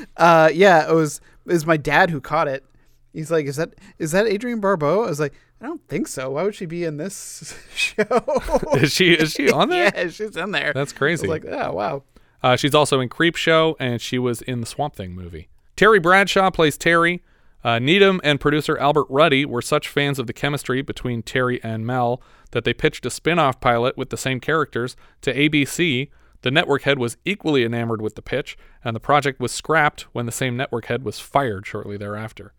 uh, 0.16 0.50
yeah, 0.54 0.88
it 0.88 0.94
was 0.94 1.20
it 1.46 1.52
was 1.52 1.66
my 1.66 1.76
dad 1.76 2.10
who 2.10 2.20
caught 2.20 2.46
it. 2.46 2.64
He's 3.12 3.30
like, 3.30 3.46
"Is 3.46 3.56
that 3.56 3.74
is 3.98 4.12
that 4.12 4.26
Adrienne 4.26 4.60
Barbeau?" 4.60 5.04
I 5.04 5.08
was 5.08 5.20
like, 5.20 5.34
"I 5.60 5.66
don't 5.66 5.86
think 5.88 6.06
so. 6.08 6.30
Why 6.30 6.42
would 6.44 6.54
she 6.54 6.66
be 6.66 6.84
in 6.84 6.96
this 6.96 7.54
show?" 7.74 8.04
is 8.74 8.92
she 8.92 9.12
is 9.12 9.32
she 9.32 9.50
on 9.50 9.68
there? 9.68 9.92
yeah, 9.94 10.08
she's 10.08 10.36
in 10.36 10.52
there. 10.52 10.72
That's 10.72 10.92
crazy. 10.92 11.26
I 11.26 11.30
was 11.30 11.42
like, 11.44 11.52
"Oh 11.52 11.72
wow." 11.72 12.02
Uh, 12.42 12.56
she's 12.56 12.74
also 12.74 13.00
in 13.00 13.08
Creep 13.08 13.36
Show, 13.36 13.76
and 13.78 14.00
she 14.00 14.18
was 14.18 14.40
in 14.42 14.60
the 14.60 14.66
Swamp 14.66 14.96
Thing 14.96 15.12
movie. 15.12 15.48
Terry 15.76 15.98
Bradshaw 15.98 16.50
plays 16.50 16.78
Terry. 16.78 17.22
Uh, 17.62 17.78
Needham 17.78 18.20
and 18.24 18.40
producer 18.40 18.78
Albert 18.78 19.06
Ruddy 19.10 19.44
were 19.44 19.60
such 19.60 19.88
fans 19.88 20.18
of 20.18 20.26
the 20.26 20.32
chemistry 20.32 20.80
between 20.80 21.22
Terry 21.22 21.62
and 21.62 21.86
Mel 21.86 22.22
that 22.52 22.64
they 22.64 22.72
pitched 22.72 23.04
a 23.04 23.10
spin 23.10 23.38
off 23.38 23.60
pilot 23.60 23.98
with 23.98 24.08
the 24.08 24.16
same 24.16 24.40
characters 24.40 24.96
to 25.20 25.34
ABC. 25.34 26.08
The 26.40 26.50
network 26.50 26.82
head 26.82 26.98
was 26.98 27.18
equally 27.26 27.64
enamored 27.64 28.00
with 28.00 28.14
the 28.14 28.22
pitch, 28.22 28.56
and 28.82 28.96
the 28.96 29.00
project 29.00 29.40
was 29.40 29.52
scrapped 29.52 30.02
when 30.14 30.24
the 30.24 30.32
same 30.32 30.56
network 30.56 30.86
head 30.86 31.04
was 31.04 31.20
fired 31.20 31.66
shortly 31.66 31.98
thereafter. 31.98 32.54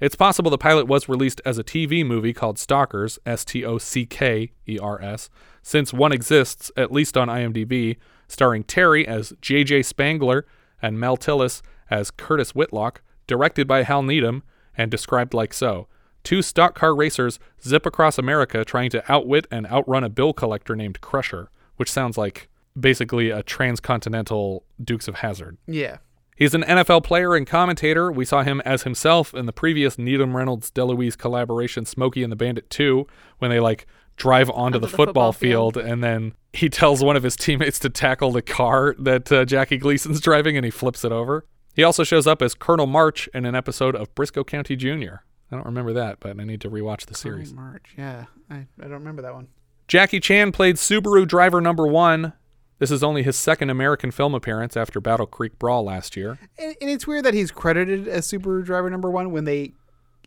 It's 0.00 0.14
possible 0.14 0.50
the 0.50 0.58
pilot 0.58 0.86
was 0.86 1.08
released 1.08 1.40
as 1.44 1.58
a 1.58 1.64
TV 1.64 2.06
movie 2.06 2.32
called 2.32 2.58
Stockers, 2.58 3.18
S 3.26 3.44
T 3.44 3.64
O 3.64 3.78
C 3.78 4.06
K 4.06 4.52
E 4.68 4.78
R 4.78 5.02
S, 5.02 5.28
since 5.62 5.92
one 5.92 6.12
exists, 6.12 6.70
at 6.76 6.92
least 6.92 7.16
on 7.16 7.28
IMDb, 7.28 7.96
starring 8.28 8.62
Terry 8.62 9.06
as 9.06 9.32
J.J. 9.40 9.82
Spangler 9.82 10.46
and 10.80 11.00
Mel 11.00 11.16
Tillis 11.16 11.62
as 11.90 12.10
Curtis 12.10 12.54
Whitlock, 12.54 13.02
directed 13.26 13.66
by 13.66 13.82
Hal 13.82 14.02
Needham, 14.02 14.44
and 14.76 14.90
described 14.90 15.34
like 15.34 15.52
so. 15.52 15.88
Two 16.22 16.42
stock 16.42 16.74
car 16.74 16.94
racers 16.94 17.40
zip 17.62 17.86
across 17.86 18.18
America 18.18 18.64
trying 18.64 18.90
to 18.90 19.12
outwit 19.12 19.46
and 19.50 19.66
outrun 19.66 20.04
a 20.04 20.08
bill 20.08 20.32
collector 20.32 20.76
named 20.76 21.00
Crusher, 21.00 21.50
which 21.76 21.90
sounds 21.90 22.16
like 22.16 22.48
basically 22.78 23.30
a 23.30 23.42
transcontinental 23.42 24.64
Dukes 24.82 25.08
of 25.08 25.16
Hazzard. 25.16 25.56
Yeah. 25.66 25.98
He's 26.38 26.54
an 26.54 26.62
NFL 26.62 27.02
player 27.02 27.34
and 27.34 27.44
commentator. 27.44 28.12
We 28.12 28.24
saw 28.24 28.44
him 28.44 28.60
as 28.64 28.84
himself 28.84 29.34
in 29.34 29.46
the 29.46 29.52
previous 29.52 29.98
Needham 29.98 30.36
Reynolds 30.36 30.70
DeLuise 30.70 31.18
collaboration, 31.18 31.84
Smokey 31.84 32.22
and 32.22 32.30
the 32.30 32.36
Bandit 32.36 32.70
2, 32.70 33.08
when 33.38 33.50
they 33.50 33.58
like 33.58 33.88
drive 34.16 34.48
onto, 34.48 34.60
Onto 34.76 34.78
the, 34.78 34.86
the 34.86 34.88
football, 34.88 35.06
football 35.06 35.32
field, 35.32 35.74
field. 35.74 35.86
and 35.86 36.04
then 36.04 36.34
he 36.52 36.68
tells 36.68 37.02
one 37.02 37.16
of 37.16 37.24
his 37.24 37.34
teammates 37.34 37.80
to 37.80 37.90
tackle 37.90 38.30
the 38.30 38.40
car 38.42 38.94
that 39.00 39.32
uh, 39.32 39.44
Jackie 39.44 39.78
Gleason's 39.78 40.20
driving 40.22 40.56
and 40.56 40.64
he 40.64 40.70
flips 40.70 41.04
it 41.04 41.10
over. 41.10 41.44
He 41.74 41.82
also 41.82 42.04
shows 42.04 42.28
up 42.28 42.40
as 42.40 42.54
Colonel 42.54 42.86
March 42.86 43.28
in 43.34 43.44
an 43.44 43.56
episode 43.56 43.96
of 43.96 44.14
Brisco 44.14 44.46
County 44.46 44.76
Jr. 44.76 45.22
I 45.50 45.56
don't 45.56 45.66
remember 45.66 45.92
that, 45.94 46.20
but 46.20 46.38
I 46.38 46.44
need 46.44 46.60
to 46.60 46.70
rewatch 46.70 47.06
the 47.06 47.14
series. 47.14 47.52
Oh, 47.52 47.56
March. 47.56 47.94
Yeah, 47.98 48.26
I, 48.48 48.54
I 48.78 48.82
don't 48.82 48.92
remember 48.92 49.22
that 49.22 49.34
one. 49.34 49.48
Jackie 49.88 50.20
Chan 50.20 50.52
played 50.52 50.76
Subaru 50.76 51.26
driver 51.26 51.60
number 51.60 51.86
one. 51.86 52.32
This 52.78 52.90
is 52.90 53.02
only 53.02 53.22
his 53.22 53.36
second 53.36 53.70
American 53.70 54.10
film 54.10 54.34
appearance 54.34 54.76
after 54.76 55.00
Battle 55.00 55.26
Creek 55.26 55.58
Brawl 55.58 55.84
last 55.84 56.16
year. 56.16 56.38
And, 56.58 56.76
and 56.80 56.90
it's 56.90 57.06
weird 57.06 57.24
that 57.24 57.34
he's 57.34 57.50
credited 57.50 58.06
as 58.06 58.26
Subaru 58.30 58.64
driver 58.64 58.88
number 58.88 59.10
one 59.10 59.32
when 59.32 59.44
they 59.44 59.72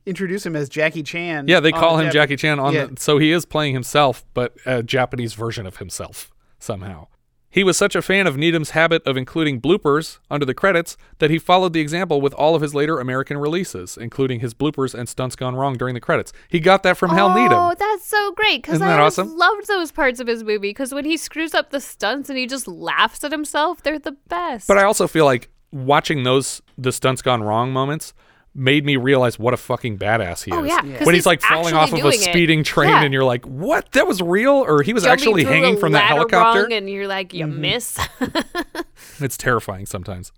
introduce 0.05 0.45
him 0.45 0.55
as 0.55 0.67
Jackie 0.67 1.03
Chan. 1.03 1.47
Yeah, 1.47 1.59
they 1.59 1.71
call 1.71 1.97
him 1.97 2.07
Jap- 2.07 2.13
Jackie 2.13 2.35
Chan 2.35 2.59
on 2.59 2.73
Yeah. 2.73 2.85
the 2.87 2.99
so 2.99 3.17
he 3.19 3.31
is 3.31 3.45
playing 3.45 3.73
himself, 3.73 4.25
but 4.33 4.55
a 4.65 4.83
Japanese 4.83 5.33
version 5.33 5.65
of 5.65 5.77
himself 5.77 6.29
somehow. 6.59 7.07
He 7.53 7.65
was 7.65 7.75
such 7.75 7.95
a 7.97 8.01
fan 8.01 8.27
of 8.27 8.37
Needham's 8.37 8.69
habit 8.69 9.05
of 9.05 9.17
including 9.17 9.59
bloopers 9.59 10.19
under 10.29 10.45
the 10.45 10.53
credits 10.53 10.95
that 11.19 11.29
he 11.29 11.37
followed 11.37 11.73
the 11.73 11.81
example 11.81 12.21
with 12.21 12.33
all 12.35 12.55
of 12.55 12.61
his 12.61 12.73
later 12.73 12.97
American 12.97 13.37
releases, 13.37 13.97
including 13.97 14.39
his 14.39 14.53
bloopers 14.53 14.93
and 14.95 15.09
stunts 15.09 15.35
gone 15.35 15.55
wrong 15.55 15.75
during 15.77 15.93
the 15.93 15.99
credits. 15.99 16.31
He 16.47 16.61
got 16.61 16.83
that 16.83 16.95
from 16.95 17.09
Hal 17.11 17.35
Needham. 17.35 17.59
Oh, 17.59 17.75
that's 17.77 18.05
so 18.07 18.31
great 18.31 18.61
because 18.61 18.75
Isn't 18.75 18.87
I 18.87 18.99
awesome? 18.99 19.37
loved 19.37 19.67
those 19.67 19.91
parts 19.91 20.21
of 20.21 20.27
his 20.27 20.45
movie. 20.45 20.69
Because 20.69 20.93
when 20.93 21.03
he 21.03 21.17
screws 21.17 21.53
up 21.53 21.71
the 21.71 21.81
stunts 21.81 22.29
and 22.29 22.37
he 22.39 22.47
just 22.47 22.69
laughs 22.69 23.21
at 23.25 23.33
himself, 23.33 23.83
they're 23.83 23.99
the 23.99 24.15
best. 24.29 24.69
But 24.69 24.77
I 24.77 24.83
also 24.83 25.05
feel 25.05 25.25
like 25.25 25.49
watching 25.73 26.23
those 26.23 26.61
the 26.77 26.93
stunts 26.93 27.21
gone 27.21 27.43
wrong 27.43 27.73
moments 27.73 28.13
made 28.53 28.85
me 28.85 28.97
realize 28.97 29.39
what 29.39 29.53
a 29.53 29.57
fucking 29.57 29.97
badass 29.97 30.43
he 30.43 30.51
Oh, 30.51 30.63
is. 30.63 30.69
yeah, 30.69 30.81
'cause 30.81 31.05
When 31.05 31.15
he's 31.15 31.23
he's 31.23 31.25
like 31.25 31.41
falling 31.41 31.73
off 31.73 31.93
of 31.93 31.99
a 31.99 32.01
doing 32.01 32.13
it. 32.15 32.19
speeding 32.19 32.63
train 32.63 32.89
Yeah. 32.89 33.03
and 33.03 33.13
you're 33.13 33.23
like, 33.23 33.45
"What? 33.45 33.91
That 33.93 34.07
was 34.07 34.21
real?" 34.21 34.55
Or 34.55 34.81
he 34.83 34.91
was 34.93 35.03
Jumping 35.03 35.13
actually 35.13 35.43
hanging 35.45 35.77
from 35.77 35.93
that 35.93 36.05
helicopter. 36.05 36.67
and 36.71 36.89
you're 36.89 37.07
like, 37.07 37.33
you 37.33 37.45
mm-hmm. 37.45 37.61
miss. 37.61 37.97
It's 39.19 39.37
terrifying 39.37 39.85
sometimes. 39.85 40.31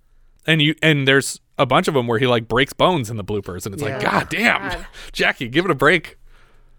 And 0.46 0.62
you 0.62 0.76
and 0.82 1.08
there's 1.08 1.40
a 1.58 1.66
bunch 1.66 1.88
of 1.88 1.94
them 1.94 2.08
where 2.08 2.20
he 2.20 2.28
like 2.28 2.48
breaks 2.48 2.74
bones 2.74 3.10
in 3.10 3.18
the 3.18 3.24
bloopers 3.24 3.66
and 3.66 3.74
it's 3.74 3.84
like, 3.84 4.02
"God 4.02 4.30
damn. 4.30 4.70
God. 4.70 4.86
Jackie, 5.12 5.48
give 5.48 5.66
it 5.66 5.72
a 5.72 5.76
break." 5.76 6.18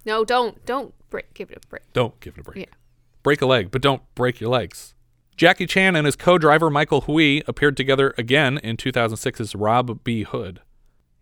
no, 0.06 0.23
don't, 0.24 0.65
don't 0.66 0.93
break. 1.09 1.32
Give 1.32 1.51
it 1.51 1.65
a 1.65 1.66
break. 1.69 1.82
Don't 1.94 2.19
give 2.20 2.36
it 2.36 2.40
a 2.40 2.43
break. 2.44 2.59
Yeah. 2.59 2.74
Break 3.23 3.40
a 3.40 3.47
leg, 3.47 3.70
but 3.70 3.81
don't 3.81 4.02
break 4.15 4.39
your 4.39 4.51
legs. 4.51 4.94
Jackie 5.36 5.66
Chan 5.66 5.97
and 5.97 6.05
his 6.05 6.15
co-driver 6.15 6.69
Michael 6.69 7.02
Hui 7.02 7.40
appeared 7.48 7.77
together 7.77 8.12
again 8.19 8.59
in 8.59 8.77
2006's 8.77 9.55
Rob 9.55 10.05
B. 10.05 10.23
Hood. 10.24 10.61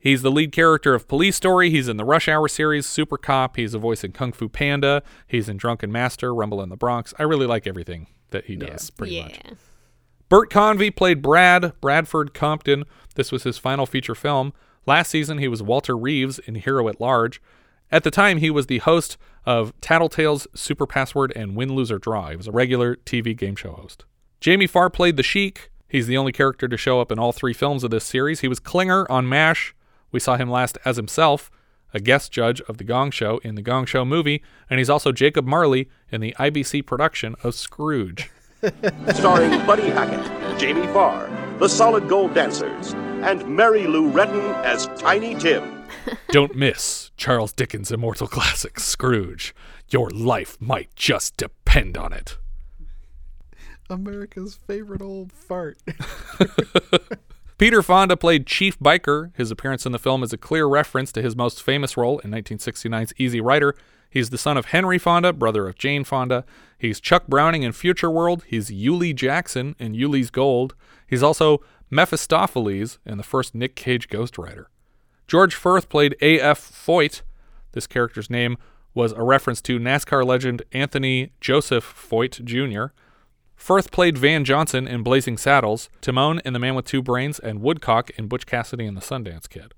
He's 0.03 0.23
the 0.23 0.33
lead 0.33 0.51
character 0.51 0.95
of 0.95 1.07
Police 1.07 1.37
Story. 1.37 1.70
He's 1.70 1.87
in 1.87 1.97
the 1.97 2.05
Rush 2.05 2.27
Hour 2.27 2.49
series, 2.49 2.87
Super 2.87 3.16
Cop. 3.16 3.55
He's 3.55 3.73
a 3.73 3.79
voice 3.79 4.03
in 4.03 4.11
Kung 4.11 4.33
Fu 4.33 4.49
Panda. 4.49 5.01
He's 5.29 5.49
in 5.49 5.57
Drunken 5.57 5.93
Master, 5.93 6.35
Rumble 6.35 6.61
in 6.61 6.70
the 6.70 6.77
Bronx. 6.77 7.15
I 7.20 7.23
really 7.23 7.47
like 7.47 7.69
everything 7.69 8.09
that 8.31 8.47
he 8.47 8.57
does, 8.57 8.91
pretty 8.91 9.15
yeah. 9.15 9.23
much. 9.23 9.41
Bert 10.29 10.51
Convy 10.51 10.91
played 10.91 11.23
Brad, 11.23 11.81
Bradford 11.81 12.35
Compton. 12.35 12.83
This 13.15 13.31
was 13.31 13.45
his 13.45 13.59
final 13.59 13.87
feature 13.87 14.16
film. 14.16 14.53
Last 14.87 15.09
season, 15.09 15.39
he 15.39 15.47
was 15.47 15.62
Walter 15.62 15.97
Reeves 15.97 16.41
in 16.41 16.57
Hero 16.57 16.89
at 16.89 17.01
Large. 17.01 17.41
At 17.93 18.03
the 18.03 18.11
time, 18.11 18.39
he 18.39 18.51
was 18.51 18.66
the 18.66 18.79
host 18.79 19.16
of 19.47 19.73
Tattletales, 19.81 20.49
Super 20.53 20.85
Password, 20.85 21.33
and 21.37 21.55
Win, 21.55 21.77
Lose, 21.77 21.93
or 21.93 22.01
Draw. 22.01 22.31
He 22.31 22.37
was 22.37 22.49
a 22.49 22.53
regular 22.53 22.97
TV 22.97 23.37
game 23.37 23.55
show 23.55 23.74
host. 23.74 24.05
Jamie 24.41 24.66
Farr 24.66 24.91
played 24.91 25.16
the 25.16 25.23
Sheik. 25.23 25.70
He's 25.87 26.09
the 26.09 26.16
only 26.16 26.33
character 26.33 26.66
to 26.66 26.77
show 26.77 27.01
up 27.01 27.12
in 27.12 27.20
all 27.20 27.31
three 27.31 27.53
films 27.53 27.85
of 27.85 27.93
this 27.93 28.05
series. 28.05 28.41
He 28.41 28.49
was 28.49 28.59
Klinger 28.59 29.09
on 29.09 29.29
MASH. 29.29 29.77
We 30.12 30.20
saw 30.20 30.36
him 30.36 30.51
last 30.51 30.78
as 30.84 30.97
himself, 30.97 31.51
a 31.94 32.01
guest 32.01 32.30
judge 32.30 32.60
of 32.62 32.78
The 32.78 32.84
Gong 32.84 33.10
Show 33.10 33.39
in 33.39 33.55
The 33.55 33.62
Gong 33.62 33.86
Show 33.86 34.05
movie, 34.05 34.43
and 34.70 34.78
he's 34.78 34.90
also 34.90 35.10
Jacob 35.10 35.47
Marley 35.47 35.89
in 36.10 36.20
the 36.20 36.34
IBC 36.39 36.86
production 36.86 37.34
of 37.43 37.55
Scrooge. 37.55 38.30
starring 39.14 39.51
Buddy 39.66 39.89
Hackett, 39.89 40.59
Jamie 40.59 40.86
Farr, 40.89 41.28
the 41.59 41.68
Solid 41.68 42.09
Gold 42.09 42.32
Dancers, 42.32 42.93
and 42.93 43.47
Mary 43.48 43.86
Lou 43.89 44.10
Retton 44.10 44.55
as 44.64 44.86
Tiny 45.01 45.34
Tim. 45.34 45.84
Don't 46.28 46.55
miss 46.55 47.10
Charles 47.16 47.52
Dickens' 47.52 47.90
immortal 47.90 48.28
classic, 48.28 48.78
Scrooge. 48.78 49.55
Your 49.89 50.10
life 50.10 50.56
might 50.60 50.94
just 50.94 51.36
depend 51.36 51.97
on 51.97 52.12
it. 52.12 52.39
America's 53.90 54.55
favorite 54.55 55.02
old 55.02 55.32
fart. 55.32 55.78
Peter 57.62 57.80
Fonda 57.80 58.16
played 58.16 58.44
Chief 58.44 58.76
Biker. 58.80 59.30
His 59.36 59.52
appearance 59.52 59.86
in 59.86 59.93
the 59.93 59.98
film 60.01 60.24
is 60.24 60.32
a 60.32 60.36
clear 60.36 60.66
reference 60.66 61.12
to 61.12 61.22
his 61.22 61.36
most 61.36 61.62
famous 61.62 61.97
role 61.97 62.18
in 62.18 62.32
1969's 62.32 63.14
Easy 63.18 63.40
Rider. 63.40 63.76
He's 64.10 64.30
the 64.30 64.36
son 64.36 64.56
of 64.56 64.64
Henry 64.64 64.98
Fonda, 64.98 65.32
brother 65.32 65.68
of 65.68 65.78
Jane 65.78 66.02
Fonda. 66.02 66.44
He's 66.76 66.98
Chuck 66.98 67.28
Browning 67.28 67.62
in 67.62 67.70
Future 67.70 68.10
World. 68.10 68.43
He's 68.48 68.68
Ulee 68.72 69.14
Jackson 69.14 69.76
in 69.78 69.93
Ulee's 69.93 70.32
Gold. 70.32 70.74
He's 71.06 71.22
also 71.22 71.62
Mephistopheles 71.89 72.98
in 73.06 73.16
the 73.16 73.22
first 73.22 73.55
Nick 73.55 73.76
Cage 73.76 74.09
Ghost 74.09 74.39
Rider. 74.39 74.68
George 75.28 75.55
Furth 75.55 75.89
played 75.89 76.16
A.F. 76.20 76.59
Foyt. 76.59 77.22
This 77.74 77.86
character's 77.86 78.28
name 78.28 78.56
was 78.93 79.12
a 79.12 79.22
reference 79.22 79.62
to 79.62 79.78
NASCAR 79.78 80.26
legend 80.26 80.62
Anthony 80.72 81.30
Joseph 81.40 81.84
Foyt 81.84 82.44
Jr. 82.44 82.93
Furth 83.62 83.93
played 83.93 84.18
Van 84.18 84.44
Johnson 84.44 84.89
in 84.89 85.05
Blazing 85.05 85.36
Saddles, 85.36 85.89
Timon 86.01 86.40
in 86.44 86.52
The 86.52 86.59
Man 86.59 86.74
with 86.74 86.84
Two 86.84 87.01
Brains, 87.01 87.39
and 87.39 87.62
Woodcock 87.62 88.10
in 88.18 88.26
Butch 88.26 88.44
Cassidy 88.44 88.86
and 88.86 88.97
the 88.97 89.01
Sundance 89.01 89.48
Kid. 89.48 89.72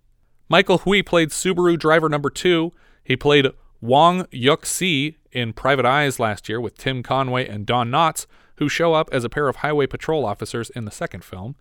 Michael 0.48 0.78
Hui 0.78 1.02
played 1.02 1.28
Subaru 1.28 1.78
driver 1.78 2.09
number 2.09 2.31
two. 2.31 2.73
He 3.05 3.15
played 3.15 3.51
Wong 3.82 4.27
Yuk 4.31 4.65
Si 4.65 5.19
in 5.32 5.52
Private 5.52 5.85
Eyes 5.85 6.19
last 6.19 6.48
year 6.48 6.62
with 6.62 6.78
Tim 6.78 7.02
Conway 7.02 7.47
and 7.47 7.66
Don 7.66 7.90
Knotts, 7.90 8.24
who 8.56 8.70
show 8.70 8.94
up 8.94 9.11
as 9.12 9.23
a 9.23 9.28
pair 9.28 9.48
of 9.48 9.56
highway 9.56 9.86
patrol 9.86 10.24
officers 10.24 10.70
in 10.70 10.86
the 10.86 10.90
second 10.90 11.23
film. 11.23 11.55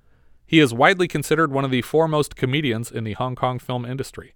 He 0.45 0.59
is 0.59 0.73
widely 0.73 1.09
considered 1.09 1.51
one 1.51 1.65
of 1.65 1.71
the 1.71 1.81
foremost 1.81 2.37
comedians 2.37 2.89
in 2.89 3.03
the 3.03 3.13
Hong 3.13 3.35
Kong 3.35 3.59
film 3.59 3.85
industry. 3.85 4.33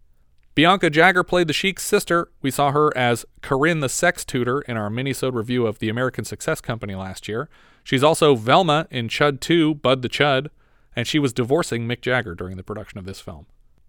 Bianca 0.57 0.89
Jagger 0.89 1.23
played 1.23 1.45
the 1.45 1.53
Sheik's 1.53 1.85
sister. 1.85 2.31
We 2.41 2.49
saw 2.49 2.71
her 2.71 2.91
as 2.97 3.27
Corinne 3.43 3.81
the 3.81 3.87
sex 3.87 4.25
tutor 4.25 4.61
in 4.61 4.75
our 4.75 4.89
minisode 4.89 5.35
review 5.35 5.67
of 5.67 5.77
The 5.77 5.87
American 5.87 6.25
Success 6.25 6.61
Company 6.61 6.95
last 6.95 7.27
year. 7.27 7.47
She's 7.83 8.03
also 8.03 8.33
Velma 8.33 8.87
in 8.89 9.07
Chud 9.07 9.39
2, 9.39 9.75
Bud 9.75 10.01
the 10.01 10.09
Chud, 10.09 10.47
and 10.95 11.07
she 11.07 11.19
was 11.19 11.31
divorcing 11.31 11.87
Mick 11.87 12.01
Jagger 12.01 12.33
during 12.33 12.57
the 12.57 12.63
production 12.63 12.97
of 12.97 13.05
this 13.05 13.21
film. 13.21 13.45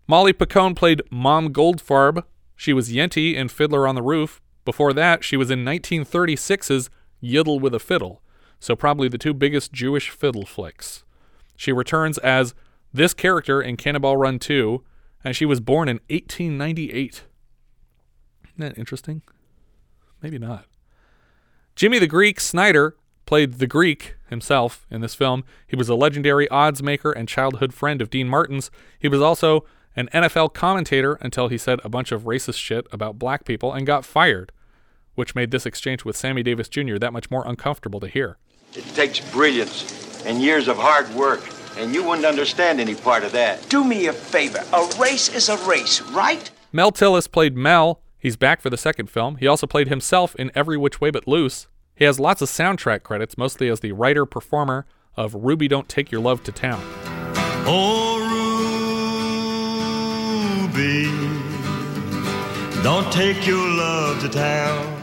Molly 0.07 0.35
Picon 0.35 0.75
played 0.75 1.01
Mom 1.11 1.55
Goldfarb. 1.55 2.23
She 2.55 2.75
was 2.75 2.93
Yente 2.93 3.35
in 3.35 3.49
Fiddler 3.49 3.89
on 3.89 3.95
the 3.95 4.03
Roof. 4.03 4.43
Before 4.67 4.93
that, 4.93 5.25
she 5.25 5.39
was 5.39 5.51
in 5.51 5.65
1936's 5.65 6.91
Yiddle 7.23 7.63
with 7.63 7.75
a 7.75 7.81
Fiddle, 7.81 8.21
so 8.61 8.77
probably 8.77 9.09
the 9.09 9.17
two 9.17 9.33
biggest 9.33 9.73
Jewish 9.73 10.11
fiddle 10.11 10.45
flicks. 10.45 11.03
She 11.57 11.73
returns 11.73 12.19
as 12.19 12.55
this 12.93 13.15
character 13.15 13.63
in 13.63 13.79
Cannonball 13.79 14.19
Run 14.19 14.39
2, 14.39 14.85
and 15.25 15.35
she 15.35 15.47
was 15.47 15.61
born 15.61 15.89
in 15.89 15.97
1898. 16.09 17.13
Isn't 17.15 17.25
that 18.59 18.79
interesting? 18.79 19.23
Maybe 20.23 20.39
not. 20.39 20.67
Jimmy 21.77 21.99
the 21.99 22.07
Greek 22.07 22.41
Snyder 22.41 22.97
played 23.25 23.55
the 23.55 23.67
Greek 23.67 24.17
himself 24.31 24.87
in 24.91 25.01
this 25.01 25.15
film. 25.15 25.45
He 25.67 25.77
was 25.77 25.89
a 25.89 25.95
legendary 25.95 26.49
odds 26.49 26.83
maker 26.83 27.13
and 27.13 27.29
childhood 27.29 27.75
friend 27.75 28.01
of 28.01 28.11
Dean 28.11 28.29
Martin's. 28.29 28.71
He 28.99 29.09
was 29.09 29.21
also 29.21 29.65
an 29.95 30.09
NFL 30.15 30.55
commentator 30.55 31.19
until 31.21 31.49
he 31.49 31.59
said 31.59 31.81
a 31.85 31.89
bunch 31.89 32.11
of 32.11 32.23
racist 32.23 32.59
shit 32.59 32.87
about 32.91 33.19
black 33.19 33.45
people 33.45 33.73
and 33.73 33.87
got 33.87 34.05
fired, 34.05 34.53
which 35.15 35.35
made 35.35 35.51
this 35.51 35.67
exchange 35.67 36.05
with 36.05 36.17
Sammy 36.17 36.43
Davis 36.43 36.69
Jr. 36.69 36.97
that 36.99 37.13
much 37.13 37.31
more 37.31 37.47
uncomfortable 37.47 38.01
to 38.01 38.09
hear. 38.09 38.39
It 38.75 38.85
takes 38.95 39.21
brilliance 39.31 40.25
and 40.25 40.41
years 40.41 40.69
of 40.69 40.77
hard 40.77 41.09
work, 41.15 41.41
and 41.79 41.95
you 41.95 42.03
wouldn't 42.03 42.27
understand 42.27 42.81
any 42.81 42.95
part 42.95 43.25
of 43.25 43.33
that. 43.33 43.69
Do 43.69 43.85
me 43.85 44.07
a 44.07 44.13
favor. 44.13 44.65
A 44.73 44.89
race 44.99 45.29
is 45.35 45.49
a 45.49 45.57
race, 45.59 46.03
right? 46.11 46.51
Mel 46.73 46.93
Tillis 46.93 47.31
played 47.31 47.57
Mel. 47.57 48.01
He's 48.19 48.37
back 48.37 48.61
for 48.61 48.69
the 48.69 48.77
second 48.77 49.09
film. 49.09 49.37
He 49.37 49.47
also 49.47 49.67
played 49.67 49.89
himself 49.89 50.35
in 50.35 50.51
Every 50.55 50.77
Which 50.77 51.01
Way 51.01 51.11
But 51.11 51.29
Loose. 51.29 51.69
He 51.95 52.05
has 52.05 52.19
lots 52.21 52.43
of 52.43 52.49
soundtrack 52.49 53.05
credits, 53.05 53.39
mostly 53.39 53.69
as 53.69 53.81
the 53.81 53.93
writer 53.93 54.27
performer 54.27 54.87
of 55.17 55.35
Ruby 55.35 55.69
Don't 55.69 55.89
Take 55.89 56.11
Your 56.11 56.21
Love 56.21 56.43
to 56.45 56.53
Town. 56.53 56.83
Oh, 57.65 58.19
Ruby, 60.63 61.05
don't 62.83 63.13
take 63.13 63.47
your 63.47 63.69
love 63.69 64.21
to 64.21 64.29
town. 64.29 65.03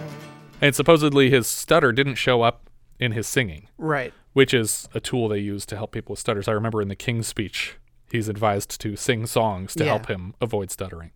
And 0.61 0.73
supposedly 0.73 1.29
his 1.29 1.47
stutter 1.47 1.91
didn't 1.91 2.15
show 2.15 2.41
up 2.41 2.69
in 2.99 3.11
his 3.11 3.27
singing. 3.27 3.67
Right. 3.77 4.13
Which 4.35 4.53
is 4.53 4.89
a 4.93 4.99
tool 4.99 5.29
they 5.29 5.39
use 5.39 5.65
to 5.67 5.77
help 5.77 5.93
people 5.93 6.11
with 6.11 6.19
stutters. 6.19 6.49
I 6.49 6.51
remember 6.51 6.81
in 6.81 6.89
the 6.89 6.95
King's 6.95 7.25
speech, 7.25 7.77
he's 8.11 8.27
advised 8.27 8.81
to 8.81 8.97
sing 8.97 9.25
songs 9.27 9.73
to 9.75 9.85
Yeah. 9.85 9.91
help 9.91 10.07
him 10.07 10.33
avoid 10.41 10.71
stuttering. 10.71 11.11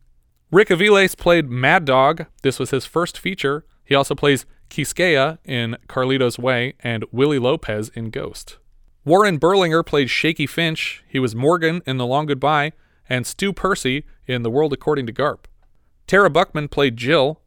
Rick 0.51 0.69
Aviles 0.69 1.17
played 1.17 1.49
Mad 1.49 1.83
Dog. 1.83 2.27
This 2.43 2.59
was 2.59 2.69
his 2.71 2.85
first 2.85 3.19
feature. 3.19 3.65
He 3.83 3.93
also 3.93 4.15
plays 4.15 4.45
Quisqueya 4.69 5.37
in 5.43 5.75
Carlito's 5.89 6.39
Way 6.39 6.75
and 6.79 7.03
Willie 7.11 7.39
Lopez 7.39 7.89
in 7.89 8.09
Ghost. 8.09 8.57
Warren 9.03 9.37
Berlinger 9.37 9.85
played 9.85 10.09
Shaky 10.09 10.47
Finch. 10.47 11.03
He 11.09 11.19
was 11.19 11.35
Morgan 11.35 11.81
in 11.85 11.97
The 11.97 12.05
Long 12.05 12.25
Goodbye 12.25 12.71
and 13.09 13.27
Stu 13.27 13.51
Percy 13.51 14.05
in 14.27 14.43
The 14.43 14.49
World 14.49 14.71
According 14.71 15.07
to 15.07 15.13
Garp. 15.13 15.39
Tara 16.07 16.29
Buckman 16.29 16.69
played 16.69 16.95
Jill. 16.95 17.41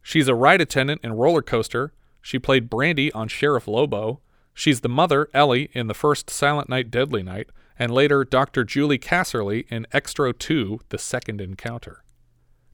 She's 0.00 0.26
a 0.26 0.34
ride 0.34 0.62
attendant 0.62 1.02
in 1.04 1.12
Roller 1.12 1.42
Coaster. 1.42 1.92
She 2.22 2.38
played 2.38 2.70
Brandy 2.70 3.12
on 3.12 3.28
Sheriff 3.28 3.68
Lobo. 3.68 4.20
She's 4.58 4.80
the 4.80 4.88
mother, 4.88 5.28
Ellie, 5.32 5.70
in 5.72 5.86
the 5.86 5.94
first 5.94 6.28
Silent 6.28 6.68
Night, 6.68 6.90
Deadly 6.90 7.22
Night, 7.22 7.48
and 7.78 7.92
later 7.92 8.24
Dr. 8.24 8.64
Julie 8.64 8.98
Casserly 8.98 9.66
in 9.68 9.86
Xtro 9.94 10.36
2, 10.36 10.80
The 10.88 10.98
Second 10.98 11.40
Encounter. 11.40 12.02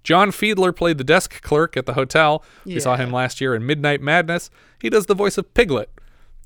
John 0.02 0.30
Fiedler 0.30 0.74
played 0.74 0.96
the 0.96 1.04
desk 1.04 1.42
clerk 1.42 1.76
at 1.76 1.84
the 1.84 1.92
hotel. 1.92 2.42
We 2.64 2.80
saw 2.80 2.96
him 2.96 3.12
last 3.12 3.38
year 3.38 3.54
in 3.54 3.66
Midnight 3.66 4.00
Madness. 4.00 4.48
He 4.80 4.88
does 4.88 5.04
the 5.04 5.14
voice 5.14 5.36
of 5.36 5.52
Piglet. 5.52 5.90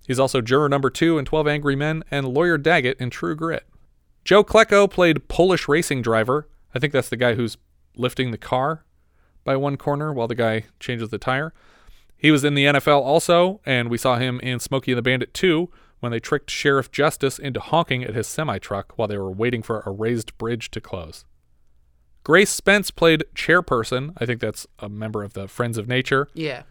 He's 0.08 0.18
also 0.18 0.40
juror 0.40 0.68
number 0.68 0.90
two 0.90 1.18
in 1.18 1.24
12 1.24 1.46
Angry 1.46 1.76
Men 1.76 2.02
and 2.10 2.26
Lawyer 2.26 2.58
Daggett 2.58 2.98
in 2.98 3.08
True 3.08 3.36
Grit. 3.36 3.64
Joe 4.24 4.42
Klecko 4.42 4.90
played 4.90 5.28
Polish 5.28 5.68
racing 5.68 6.02
driver. 6.02 6.48
I 6.74 6.80
think 6.80 6.92
that's 6.92 7.10
the 7.10 7.16
guy 7.16 7.34
who's 7.34 7.56
lifting 7.94 8.32
the 8.32 8.38
car 8.38 8.84
by 9.44 9.54
one 9.54 9.76
corner 9.76 10.12
while 10.12 10.26
the 10.26 10.34
guy 10.34 10.64
changes 10.80 11.10
the 11.10 11.18
tire. 11.18 11.54
He 12.18 12.32
was 12.32 12.44
in 12.44 12.54
the 12.54 12.64
NFL 12.64 13.00
also, 13.00 13.60
and 13.64 13.88
we 13.88 13.96
saw 13.96 14.18
him 14.18 14.40
in 14.40 14.58
Smokey 14.58 14.92
and 14.92 14.98
the 14.98 15.02
Bandit 15.02 15.32
2 15.32 15.70
when 16.00 16.12
they 16.12 16.20
tricked 16.20 16.50
Sheriff 16.50 16.90
Justice 16.90 17.38
into 17.38 17.60
honking 17.60 18.04
at 18.04 18.14
his 18.14 18.26
semi 18.26 18.58
truck 18.58 18.92
while 18.96 19.08
they 19.08 19.16
were 19.16 19.30
waiting 19.30 19.62
for 19.62 19.82
a 19.86 19.90
raised 19.90 20.36
bridge 20.36 20.70
to 20.72 20.80
close. 20.80 21.24
Grace 22.24 22.50
Spence 22.50 22.90
played 22.90 23.24
Chairperson. 23.34 24.12
I 24.18 24.26
think 24.26 24.40
that's 24.40 24.66
a 24.80 24.88
member 24.88 25.22
of 25.22 25.32
the 25.32 25.48
Friends 25.48 25.78
of 25.78 25.88
Nature. 25.88 26.28
Yeah. 26.34 26.64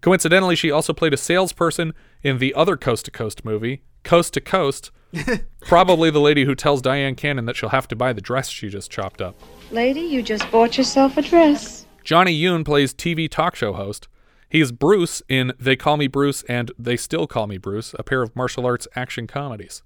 Coincidentally, 0.00 0.56
she 0.56 0.70
also 0.70 0.92
played 0.92 1.14
a 1.14 1.18
salesperson 1.18 1.94
in 2.22 2.38
the 2.38 2.54
other 2.54 2.76
Coast 2.76 3.04
to 3.04 3.10
Coast 3.10 3.44
movie, 3.44 3.82
Coast 4.02 4.34
to 4.34 4.40
Coast. 4.40 4.90
Probably 5.60 6.10
the 6.10 6.20
lady 6.20 6.44
who 6.44 6.54
tells 6.54 6.82
Dyan 6.82 7.14
Cannon 7.16 7.44
that 7.44 7.56
she'll 7.56 7.68
have 7.68 7.86
to 7.88 7.96
buy 7.96 8.12
the 8.12 8.20
dress 8.20 8.48
she 8.48 8.68
just 8.68 8.90
chopped 8.90 9.22
up. 9.22 9.36
Lady, 9.70 10.00
you 10.00 10.22
just 10.22 10.50
bought 10.50 10.76
yourself 10.76 11.16
a 11.16 11.22
dress. 11.22 11.86
Johnny 12.02 12.38
Yune 12.38 12.64
plays 12.64 12.92
TV 12.92 13.30
talk 13.30 13.54
show 13.54 13.72
host. 13.72 14.08
He's 14.54 14.70
Bruce 14.70 15.20
in 15.28 15.52
They 15.58 15.74
Call 15.74 15.96
Me 15.96 16.06
Bruce 16.06 16.44
and 16.44 16.70
They 16.78 16.96
Still 16.96 17.26
Call 17.26 17.48
Me 17.48 17.58
Bruce, 17.58 17.92
a 17.98 18.04
pair 18.04 18.22
of 18.22 18.36
martial 18.36 18.64
arts 18.64 18.86
action 18.94 19.26
comedies. 19.26 19.82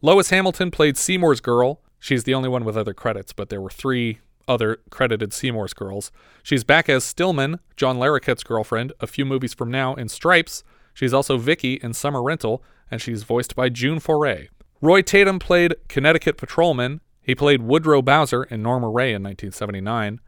Lois 0.00 0.30
Hamilton 0.30 0.70
played 0.70 0.96
Seymour's 0.96 1.40
girl. 1.40 1.80
She's 1.98 2.22
the 2.22 2.32
only 2.32 2.48
one 2.48 2.64
with 2.64 2.76
other 2.76 2.94
credits, 2.94 3.32
but 3.32 3.48
there 3.48 3.60
were 3.60 3.68
three 3.68 4.20
other 4.46 4.78
credited 4.90 5.32
Seymour's 5.32 5.74
girls. 5.74 6.12
She's 6.44 6.62
back 6.62 6.88
as 6.88 7.02
Stillman, 7.02 7.58
John 7.74 7.98
Larroquette's 7.98 8.44
girlfriend, 8.44 8.92
a 9.00 9.08
few 9.08 9.24
movies 9.24 9.54
from 9.54 9.72
now 9.72 9.94
in 9.94 10.08
Stripes. 10.08 10.62
She's 10.94 11.12
also 11.12 11.36
Vicky 11.36 11.80
in 11.82 11.92
Summer 11.92 12.22
Rental, 12.22 12.62
and 12.92 13.02
she's 13.02 13.24
voiced 13.24 13.56
by 13.56 13.70
June 13.70 13.98
Foray. 13.98 14.46
Roy 14.80 15.02
Tatum 15.02 15.40
played 15.40 15.74
Connecticut 15.88 16.36
Patrolman. 16.36 17.00
He 17.22 17.34
played 17.34 17.62
Woodrow 17.62 18.02
Bowser 18.02 18.44
in 18.44 18.62
Norma 18.62 18.88
Rae 18.88 19.14
in 19.14 19.24
1979. 19.24 20.20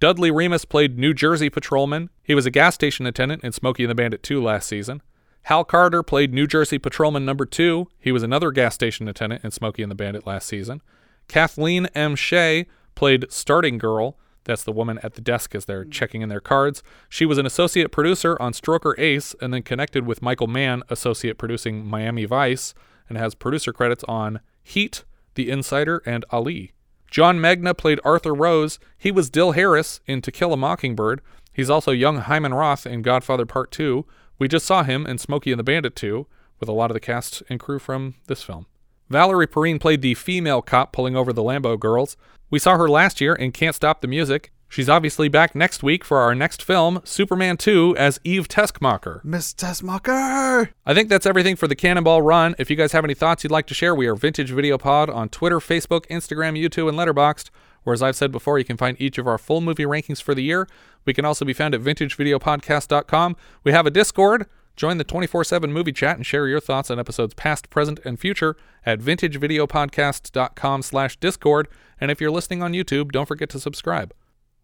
Dudley 0.00 0.30
Remus 0.30 0.64
played 0.64 0.98
New 0.98 1.12
Jersey 1.12 1.50
Patrolman. 1.50 2.08
He 2.22 2.34
was 2.34 2.46
a 2.46 2.50
gas 2.50 2.74
station 2.74 3.04
attendant 3.04 3.44
in 3.44 3.52
Smokey 3.52 3.84
and 3.84 3.90
the 3.90 3.94
Bandit 3.94 4.22
2 4.22 4.42
last 4.42 4.66
season. 4.66 5.02
Hal 5.42 5.62
Carter 5.62 6.02
played 6.02 6.32
New 6.32 6.46
Jersey 6.46 6.78
Patrolman 6.78 7.26
number 7.26 7.44
2. 7.44 7.86
He 7.98 8.10
was 8.10 8.22
another 8.22 8.50
gas 8.50 8.74
station 8.74 9.08
attendant 9.08 9.44
in 9.44 9.50
Smokey 9.50 9.82
and 9.82 9.90
the 9.90 9.96
Bandit 9.96 10.26
last 10.26 10.48
season. 10.48 10.80
Kathleen 11.28 11.84
M. 11.94 12.16
Shea 12.16 12.66
played 12.94 13.30
Starting 13.30 13.76
Girl. 13.76 14.16
That's 14.44 14.64
the 14.64 14.72
woman 14.72 14.98
at 15.02 15.14
the 15.14 15.20
desk 15.20 15.54
as 15.54 15.66
they're 15.66 15.84
hmm. 15.84 15.90
checking 15.90 16.22
in 16.22 16.30
their 16.30 16.40
cards. 16.40 16.82
She 17.10 17.26
was 17.26 17.36
an 17.36 17.44
associate 17.44 17.92
producer 17.92 18.40
on 18.40 18.54
Stroker 18.54 18.98
Ace 18.98 19.34
and 19.42 19.52
then 19.52 19.62
connected 19.62 20.06
with 20.06 20.22
Michael 20.22 20.46
Mann, 20.46 20.82
associate 20.88 21.36
producing 21.36 21.84
Miami 21.84 22.24
Vice, 22.24 22.72
and 23.10 23.18
has 23.18 23.34
producer 23.34 23.74
credits 23.74 24.04
on 24.04 24.40
Heat, 24.62 25.04
The 25.34 25.50
Insider, 25.50 26.02
and 26.06 26.24
Ali. 26.30 26.72
John 27.10 27.38
Megna 27.38 27.76
played 27.76 28.00
Arthur 28.04 28.34
Rose. 28.34 28.78
He 28.96 29.10
was 29.10 29.30
Dill 29.30 29.52
Harris 29.52 30.00
in 30.06 30.22
To 30.22 30.30
Kill 30.30 30.52
a 30.52 30.56
Mockingbird. 30.56 31.20
He's 31.52 31.68
also 31.68 31.90
young 31.90 32.18
Hyman 32.18 32.54
Roth 32.54 32.86
in 32.86 33.02
Godfather 33.02 33.46
Part 33.46 33.72
2. 33.72 34.06
We 34.38 34.48
just 34.48 34.64
saw 34.64 34.84
him 34.84 35.06
in 35.06 35.18
Smokey 35.18 35.50
and 35.52 35.58
the 35.58 35.64
Bandit 35.64 35.96
2, 35.96 36.26
with 36.60 36.68
a 36.68 36.72
lot 36.72 36.90
of 36.90 36.94
the 36.94 37.00
cast 37.00 37.42
and 37.48 37.58
crew 37.58 37.78
from 37.78 38.14
this 38.28 38.42
film. 38.42 38.66
Valerie 39.08 39.48
Perrine 39.48 39.80
played 39.80 40.02
the 40.02 40.14
female 40.14 40.62
cop 40.62 40.92
pulling 40.92 41.16
over 41.16 41.32
the 41.32 41.42
Lambo 41.42 41.78
girls. 41.78 42.16
We 42.48 42.60
saw 42.60 42.76
her 42.76 42.88
last 42.88 43.20
year 43.20 43.34
in 43.34 43.50
Can't 43.50 43.74
Stop 43.74 44.00
the 44.00 44.08
Music. 44.08 44.52
She's 44.70 44.88
obviously 44.88 45.28
back 45.28 45.56
next 45.56 45.82
week 45.82 46.04
for 46.04 46.18
our 46.18 46.32
next 46.32 46.62
film, 46.62 47.00
Superman 47.02 47.56
2, 47.56 47.96
as 47.98 48.20
Eve 48.22 48.46
Teschmacher. 48.46 49.22
Miss 49.24 49.52
Tessmacher. 49.52 50.70
I 50.86 50.94
think 50.94 51.08
that's 51.08 51.26
everything 51.26 51.56
for 51.56 51.66
the 51.66 51.74
Cannonball 51.74 52.22
Run. 52.22 52.54
If 52.56 52.70
you 52.70 52.76
guys 52.76 52.92
have 52.92 53.02
any 53.02 53.14
thoughts 53.14 53.42
you'd 53.42 53.50
like 53.50 53.66
to 53.66 53.74
share, 53.74 53.96
we 53.96 54.06
are 54.06 54.14
Vintage 54.14 54.52
Video 54.52 54.78
Pod 54.78 55.10
on 55.10 55.28
Twitter, 55.28 55.58
Facebook, 55.58 56.06
Instagram, 56.06 56.56
YouTube, 56.56 56.88
and 56.88 56.96
Letterboxd. 56.96 57.50
Or 57.84 57.92
as 57.92 58.00
I've 58.00 58.14
said 58.14 58.30
before, 58.30 58.60
you 58.60 58.64
can 58.64 58.76
find 58.76 58.96
each 59.00 59.18
of 59.18 59.26
our 59.26 59.38
full 59.38 59.60
movie 59.60 59.86
rankings 59.86 60.22
for 60.22 60.36
the 60.36 60.44
year. 60.44 60.68
We 61.04 61.14
can 61.14 61.24
also 61.24 61.44
be 61.44 61.52
found 61.52 61.74
at 61.74 61.80
vintagevideopodcast.com. 61.80 63.36
We 63.64 63.72
have 63.72 63.86
a 63.86 63.90
Discord. 63.90 64.46
Join 64.76 64.98
the 64.98 65.04
24-7 65.04 65.68
movie 65.72 65.92
chat 65.92 66.14
and 66.14 66.24
share 66.24 66.46
your 66.46 66.60
thoughts 66.60 66.92
on 66.92 67.00
episodes 67.00 67.34
past, 67.34 67.70
present, 67.70 67.98
and 68.04 68.20
future 68.20 68.56
at 68.86 69.00
vintagevideopodcast.com 69.00 70.82
slash 70.82 71.16
discord. 71.16 71.66
And 72.00 72.12
if 72.12 72.20
you're 72.20 72.30
listening 72.30 72.62
on 72.62 72.72
YouTube, 72.72 73.10
don't 73.10 73.26
forget 73.26 73.50
to 73.50 73.58
subscribe. 73.58 74.14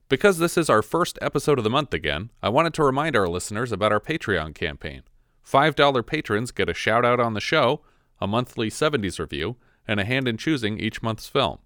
Because 0.09 0.39
this 0.39 0.57
is 0.57 0.71
our 0.71 0.83
first 0.83 1.19
episode 1.21 1.59
of 1.59 1.65
the 1.65 1.71
month 1.71 1.93
again, 1.93 2.31
I 2.41 2.49
wanted 2.49 2.75
to 2.75 2.85
remind 2.85 3.17
our 3.17 3.27
listeners 3.27 3.73
about 3.73 3.91
our 3.91 3.99
Patreon 3.99 4.55
campaign. 4.55 5.03
$5 5.45 6.07
patrons 6.07 6.53
get 6.53 6.69
a 6.69 6.75
shout 6.75 7.05
out 7.05 7.19
on 7.19 7.35
the 7.35 7.41
show, 7.41 7.81
a 8.21 8.29
monthly 8.29 8.71
70s 8.71 9.19
review, 9.19 9.57
and 9.89 9.99
a 9.99 10.05
hand 10.05 10.29
in 10.29 10.37
choosing 10.37 10.79
each 10.79 11.03
month's 11.03 11.29
film. 11.29 11.59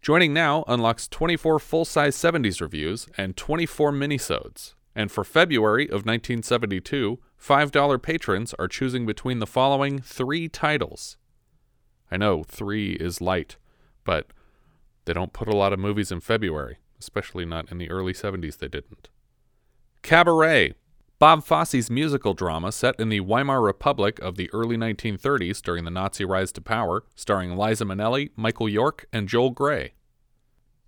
Joining 0.00 0.32
now 0.32 0.64
unlocks 0.68 1.06
24 1.06 1.58
full 1.58 1.84
size 1.84 2.16
70s 2.16 2.62
reviews 2.62 3.08
and 3.18 3.36
24 3.36 3.92
minisodes. 3.92 4.74
And 4.94 5.12
for 5.12 5.22
February 5.22 5.84
of 5.84 6.06
1972, 6.06 7.18
$5 7.38 8.02
patrons 8.02 8.54
are 8.58 8.68
choosing 8.68 9.04
between 9.04 9.38
the 9.38 9.46
following 9.46 9.98
three 10.00 10.48
titles. 10.48 11.18
I 12.10 12.16
know 12.16 12.42
three 12.42 12.92
is 12.92 13.20
light, 13.20 13.56
but 14.02 14.28
they 15.04 15.12
don't 15.12 15.34
put 15.34 15.48
a 15.48 15.56
lot 15.56 15.74
of 15.74 15.78
movies 15.78 16.10
in 16.10 16.20
February, 16.20 16.78
especially 17.02 17.44
not 17.44 17.70
in 17.72 17.78
the 17.78 17.90
early 17.90 18.12
70s, 18.12 18.58
they 18.58 18.68
didn't. 18.68 19.08
Cabaret, 20.02 20.74
Bob 21.18 21.44
Fosse's 21.44 21.90
musical 21.90 22.32
drama 22.32 22.70
set 22.70 22.98
in 22.98 23.08
the 23.08 23.20
Weimar 23.20 23.60
Republic 23.60 24.20
of 24.20 24.36
the 24.36 24.48
early 24.52 24.76
1930s 24.76 25.60
during 25.60 25.84
the 25.84 25.90
Nazi 25.90 26.24
rise 26.24 26.52
to 26.52 26.60
power, 26.60 27.04
starring 27.14 27.56
Liza 27.56 27.84
Minnelli, 27.84 28.30
Michael 28.36 28.68
York, 28.68 29.06
and 29.12 29.28
Joel 29.28 29.50
Grey. 29.50 29.94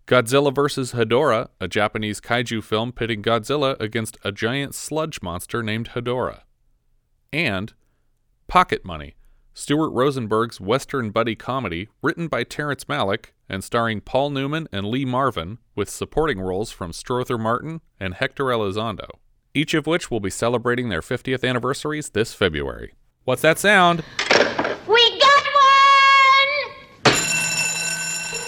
Godzilla 0.06 0.54
vs. 0.54 0.92
Hedorah, 0.92 1.48
a 1.60 1.66
Japanese 1.66 2.20
kaiju 2.20 2.62
film 2.62 2.92
pitting 2.92 3.22
Godzilla 3.22 3.78
against 3.80 4.18
a 4.22 4.30
giant 4.30 4.74
sludge 4.74 5.22
monster 5.22 5.62
named 5.62 5.90
Hedorah. 5.90 6.42
And 7.32 7.72
Pocket 8.46 8.84
Money, 8.84 9.14
Stuart 9.54 9.90
Rosenberg's 9.90 10.60
Western 10.60 11.10
buddy 11.10 11.34
comedy 11.36 11.88
written 12.02 12.28
by 12.28 12.44
Terrence 12.44 12.84
Malick 12.84 13.26
and 13.48 13.62
starring 13.62 14.00
Paul 14.00 14.30
Newman 14.30 14.68
and 14.72 14.86
Lee 14.86 15.04
Marvin, 15.04 15.58
with 15.74 15.90
supporting 15.90 16.40
roles 16.40 16.70
from 16.70 16.92
Strother 16.92 17.38
Martin 17.38 17.80
and 18.00 18.14
Hector 18.14 18.44
Elizondo, 18.44 19.08
each 19.54 19.74
of 19.74 19.86
which 19.86 20.10
will 20.10 20.20
be 20.20 20.30
celebrating 20.30 20.88
their 20.88 21.00
50th 21.00 21.48
anniversaries 21.48 22.10
this 22.10 22.34
February. 22.34 22.94
What's 23.24 23.42
that 23.42 23.58
sound? 23.58 24.04
We 24.86 25.18
got 25.20 25.44
one! 27.04 27.12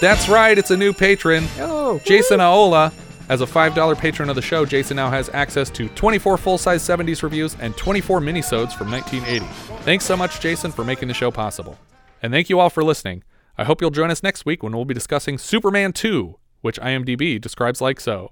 That's 0.01 0.29
right, 0.29 0.57
it's 0.57 0.71
a 0.71 0.77
new 0.77 0.93
patron. 0.93 1.47
Oh, 1.59 1.99
Jason 2.05 2.39
Aola. 2.39 2.91
As 3.29 3.41
a 3.41 3.45
$5 3.45 3.97
patron 3.97 4.29
of 4.29 4.37
the 4.37 4.41
show, 4.41 4.65
Jason 4.65 4.95
now 4.95 5.09
has 5.09 5.29
access 5.33 5.69
to 5.71 5.89
24 5.89 6.37
full-size 6.37 6.81
70s 6.81 7.23
reviews 7.23 7.57
and 7.59 7.75
24 7.75 8.21
minisodes 8.21 8.71
from 8.73 8.89
1980. 8.89 9.45
Thanks 9.83 10.05
so 10.05 10.15
much, 10.15 10.39
Jason, 10.39 10.71
for 10.71 10.85
making 10.85 11.09
the 11.09 11.13
show 11.13 11.29
possible. 11.29 11.77
And 12.21 12.31
thank 12.31 12.49
you 12.49 12.61
all 12.61 12.69
for 12.69 12.85
listening. 12.85 13.23
I 13.59 13.63
hope 13.63 13.81
you'll 13.81 13.89
join 13.89 14.11
us 14.11 14.21
next 14.21 14.45
week 14.45 14.61
when 14.61 14.75
we'll 14.75 14.85
be 14.85 14.93
discussing 14.93 15.39
Superman 15.39 15.91
2, 15.91 16.37
which 16.61 16.79
IMDb 16.79 17.41
describes 17.41 17.81
like 17.81 17.99
so. 17.99 18.31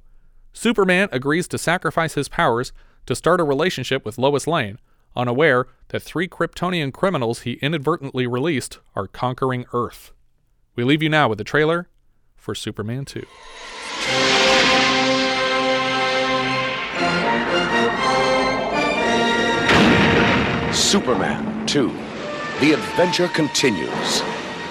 Superman 0.54 1.10
agrees 1.12 1.48
to 1.48 1.58
sacrifice 1.58 2.14
his 2.14 2.30
powers 2.30 2.72
to 3.08 3.16
start 3.16 3.40
a 3.40 3.44
relationship 3.44 4.06
with 4.06 4.20
Lois 4.20 4.46
Lane, 4.46 4.78
unaware 5.16 5.66
that 5.88 6.04
three 6.04 6.28
Kryptonian 6.28 6.94
criminals 6.94 7.42
he 7.42 7.54
inadvertently 7.54 8.28
released 8.28 8.78
are 8.96 9.08
conquering 9.08 9.66
Earth. 9.74 10.12
We 10.76 10.84
leave 10.84 11.02
you 11.02 11.10
now 11.10 11.28
with 11.28 11.40
the 11.40 11.44
trailer 11.44 11.90
for 12.36 12.54
Superman 12.54 13.06
2. 13.06 13.26
Superman 20.72 21.66
2. 21.66 21.88
The 22.60 22.74
adventure 22.74 23.28
continues 23.30 24.22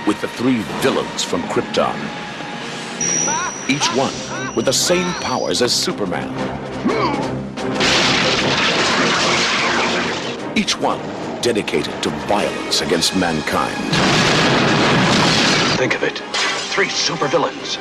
with 0.07 0.21
the 0.21 0.29
three 0.29 0.61
villains 0.83 1.25
from 1.25 1.43
Krypton. 1.45 1.95
Each 3.69 3.87
one 3.97 4.13
with 4.55 4.67
the 4.67 4.73
same 4.73 5.11
powers 5.15 5.63
as 5.63 5.73
Superman. 5.73 6.31
Each 10.57 10.79
one 10.79 11.01
dedicated 11.41 12.03
to 12.03 12.11
violence 12.29 12.83
against 12.83 13.17
mankind. 13.17 13.77
Think 15.79 15.95
of 15.95 16.03
it. 16.03 16.19
Three 16.73 16.89
supervillains. 16.89 17.79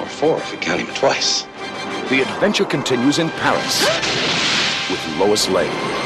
Or 0.00 0.06
four 0.06 0.38
if 0.38 0.52
you 0.52 0.58
count 0.58 0.80
him 0.80 0.94
twice. 0.94 1.42
The 2.10 2.22
adventure 2.22 2.64
continues 2.64 3.18
in 3.18 3.30
Paris 3.30 3.88
with 4.90 5.18
Lois 5.18 5.48
Lane. 5.48 6.01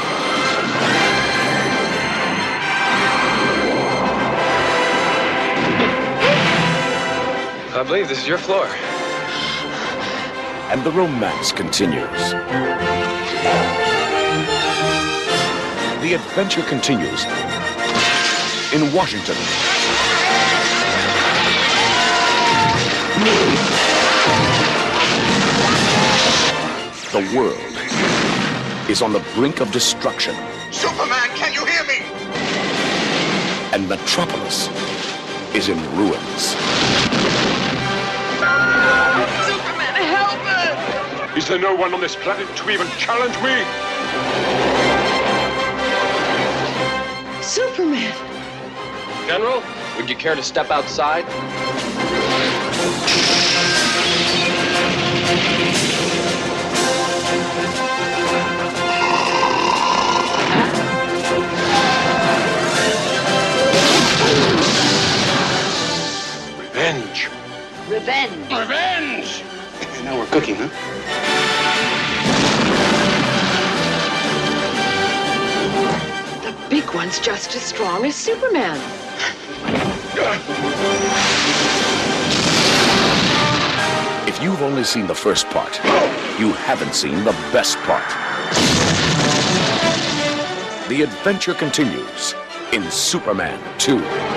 I 7.77 7.83
believe 7.83 8.07
this 8.07 8.17
is 8.17 8.27
your 8.27 8.39
floor. 8.39 8.65
And 10.71 10.83
the 10.83 10.89
romance 10.89 11.51
continues. 11.51 12.31
The 16.01 16.13
adventure 16.15 16.63
continues 16.63 17.23
in 18.73 18.91
Washington. 18.95 19.35
The 27.11 27.37
world 27.37 28.89
is 28.89 29.03
on 29.03 29.13
the 29.13 29.23
brink 29.35 29.59
of 29.59 29.71
destruction, 29.71 30.35
Superman, 30.71 31.29
can 31.35 31.53
you 31.53 31.63
hear 31.63 31.83
me? 31.83 32.17
and 33.73 33.87
Metropolis 33.87 34.69
is 35.53 35.69
in 35.69 35.77
ruins. 35.95 37.46
Is 41.37 41.47
there 41.47 41.59
no 41.59 41.75
one 41.75 41.93
on 41.93 42.01
this 42.01 42.15
planet 42.15 42.47
to 42.57 42.69
even 42.71 42.87
challenge 42.97 43.35
me? 43.43 43.53
Superman! 47.43 48.11
General, 49.27 49.61
would 49.97 50.09
you 50.09 50.15
care 50.15 50.33
to 50.33 50.41
step 50.41 50.71
outside? 50.71 51.25
Revenge. 66.57 67.29
Revenge! 67.87 68.51
Revenge! 68.51 69.43
Now 70.03 70.17
we're 70.17 70.25
cooking, 70.27 70.55
huh? 70.55 70.96
One's 76.85 77.19
just 77.19 77.55
as 77.55 77.61
strong 77.61 78.05
as 78.05 78.15
Superman. 78.15 78.75
If 84.27 84.41
you've 84.41 84.61
only 84.61 84.83
seen 84.83 85.07
the 85.07 85.15
first 85.15 85.47
part, 85.49 85.77
you 86.39 86.53
haven't 86.53 86.93
seen 86.93 87.23
the 87.23 87.33
best 87.51 87.77
part. 87.79 88.07
The 90.89 91.03
adventure 91.03 91.53
continues 91.53 92.35
in 92.71 92.89
Superman 92.91 93.59
2. 93.79 94.36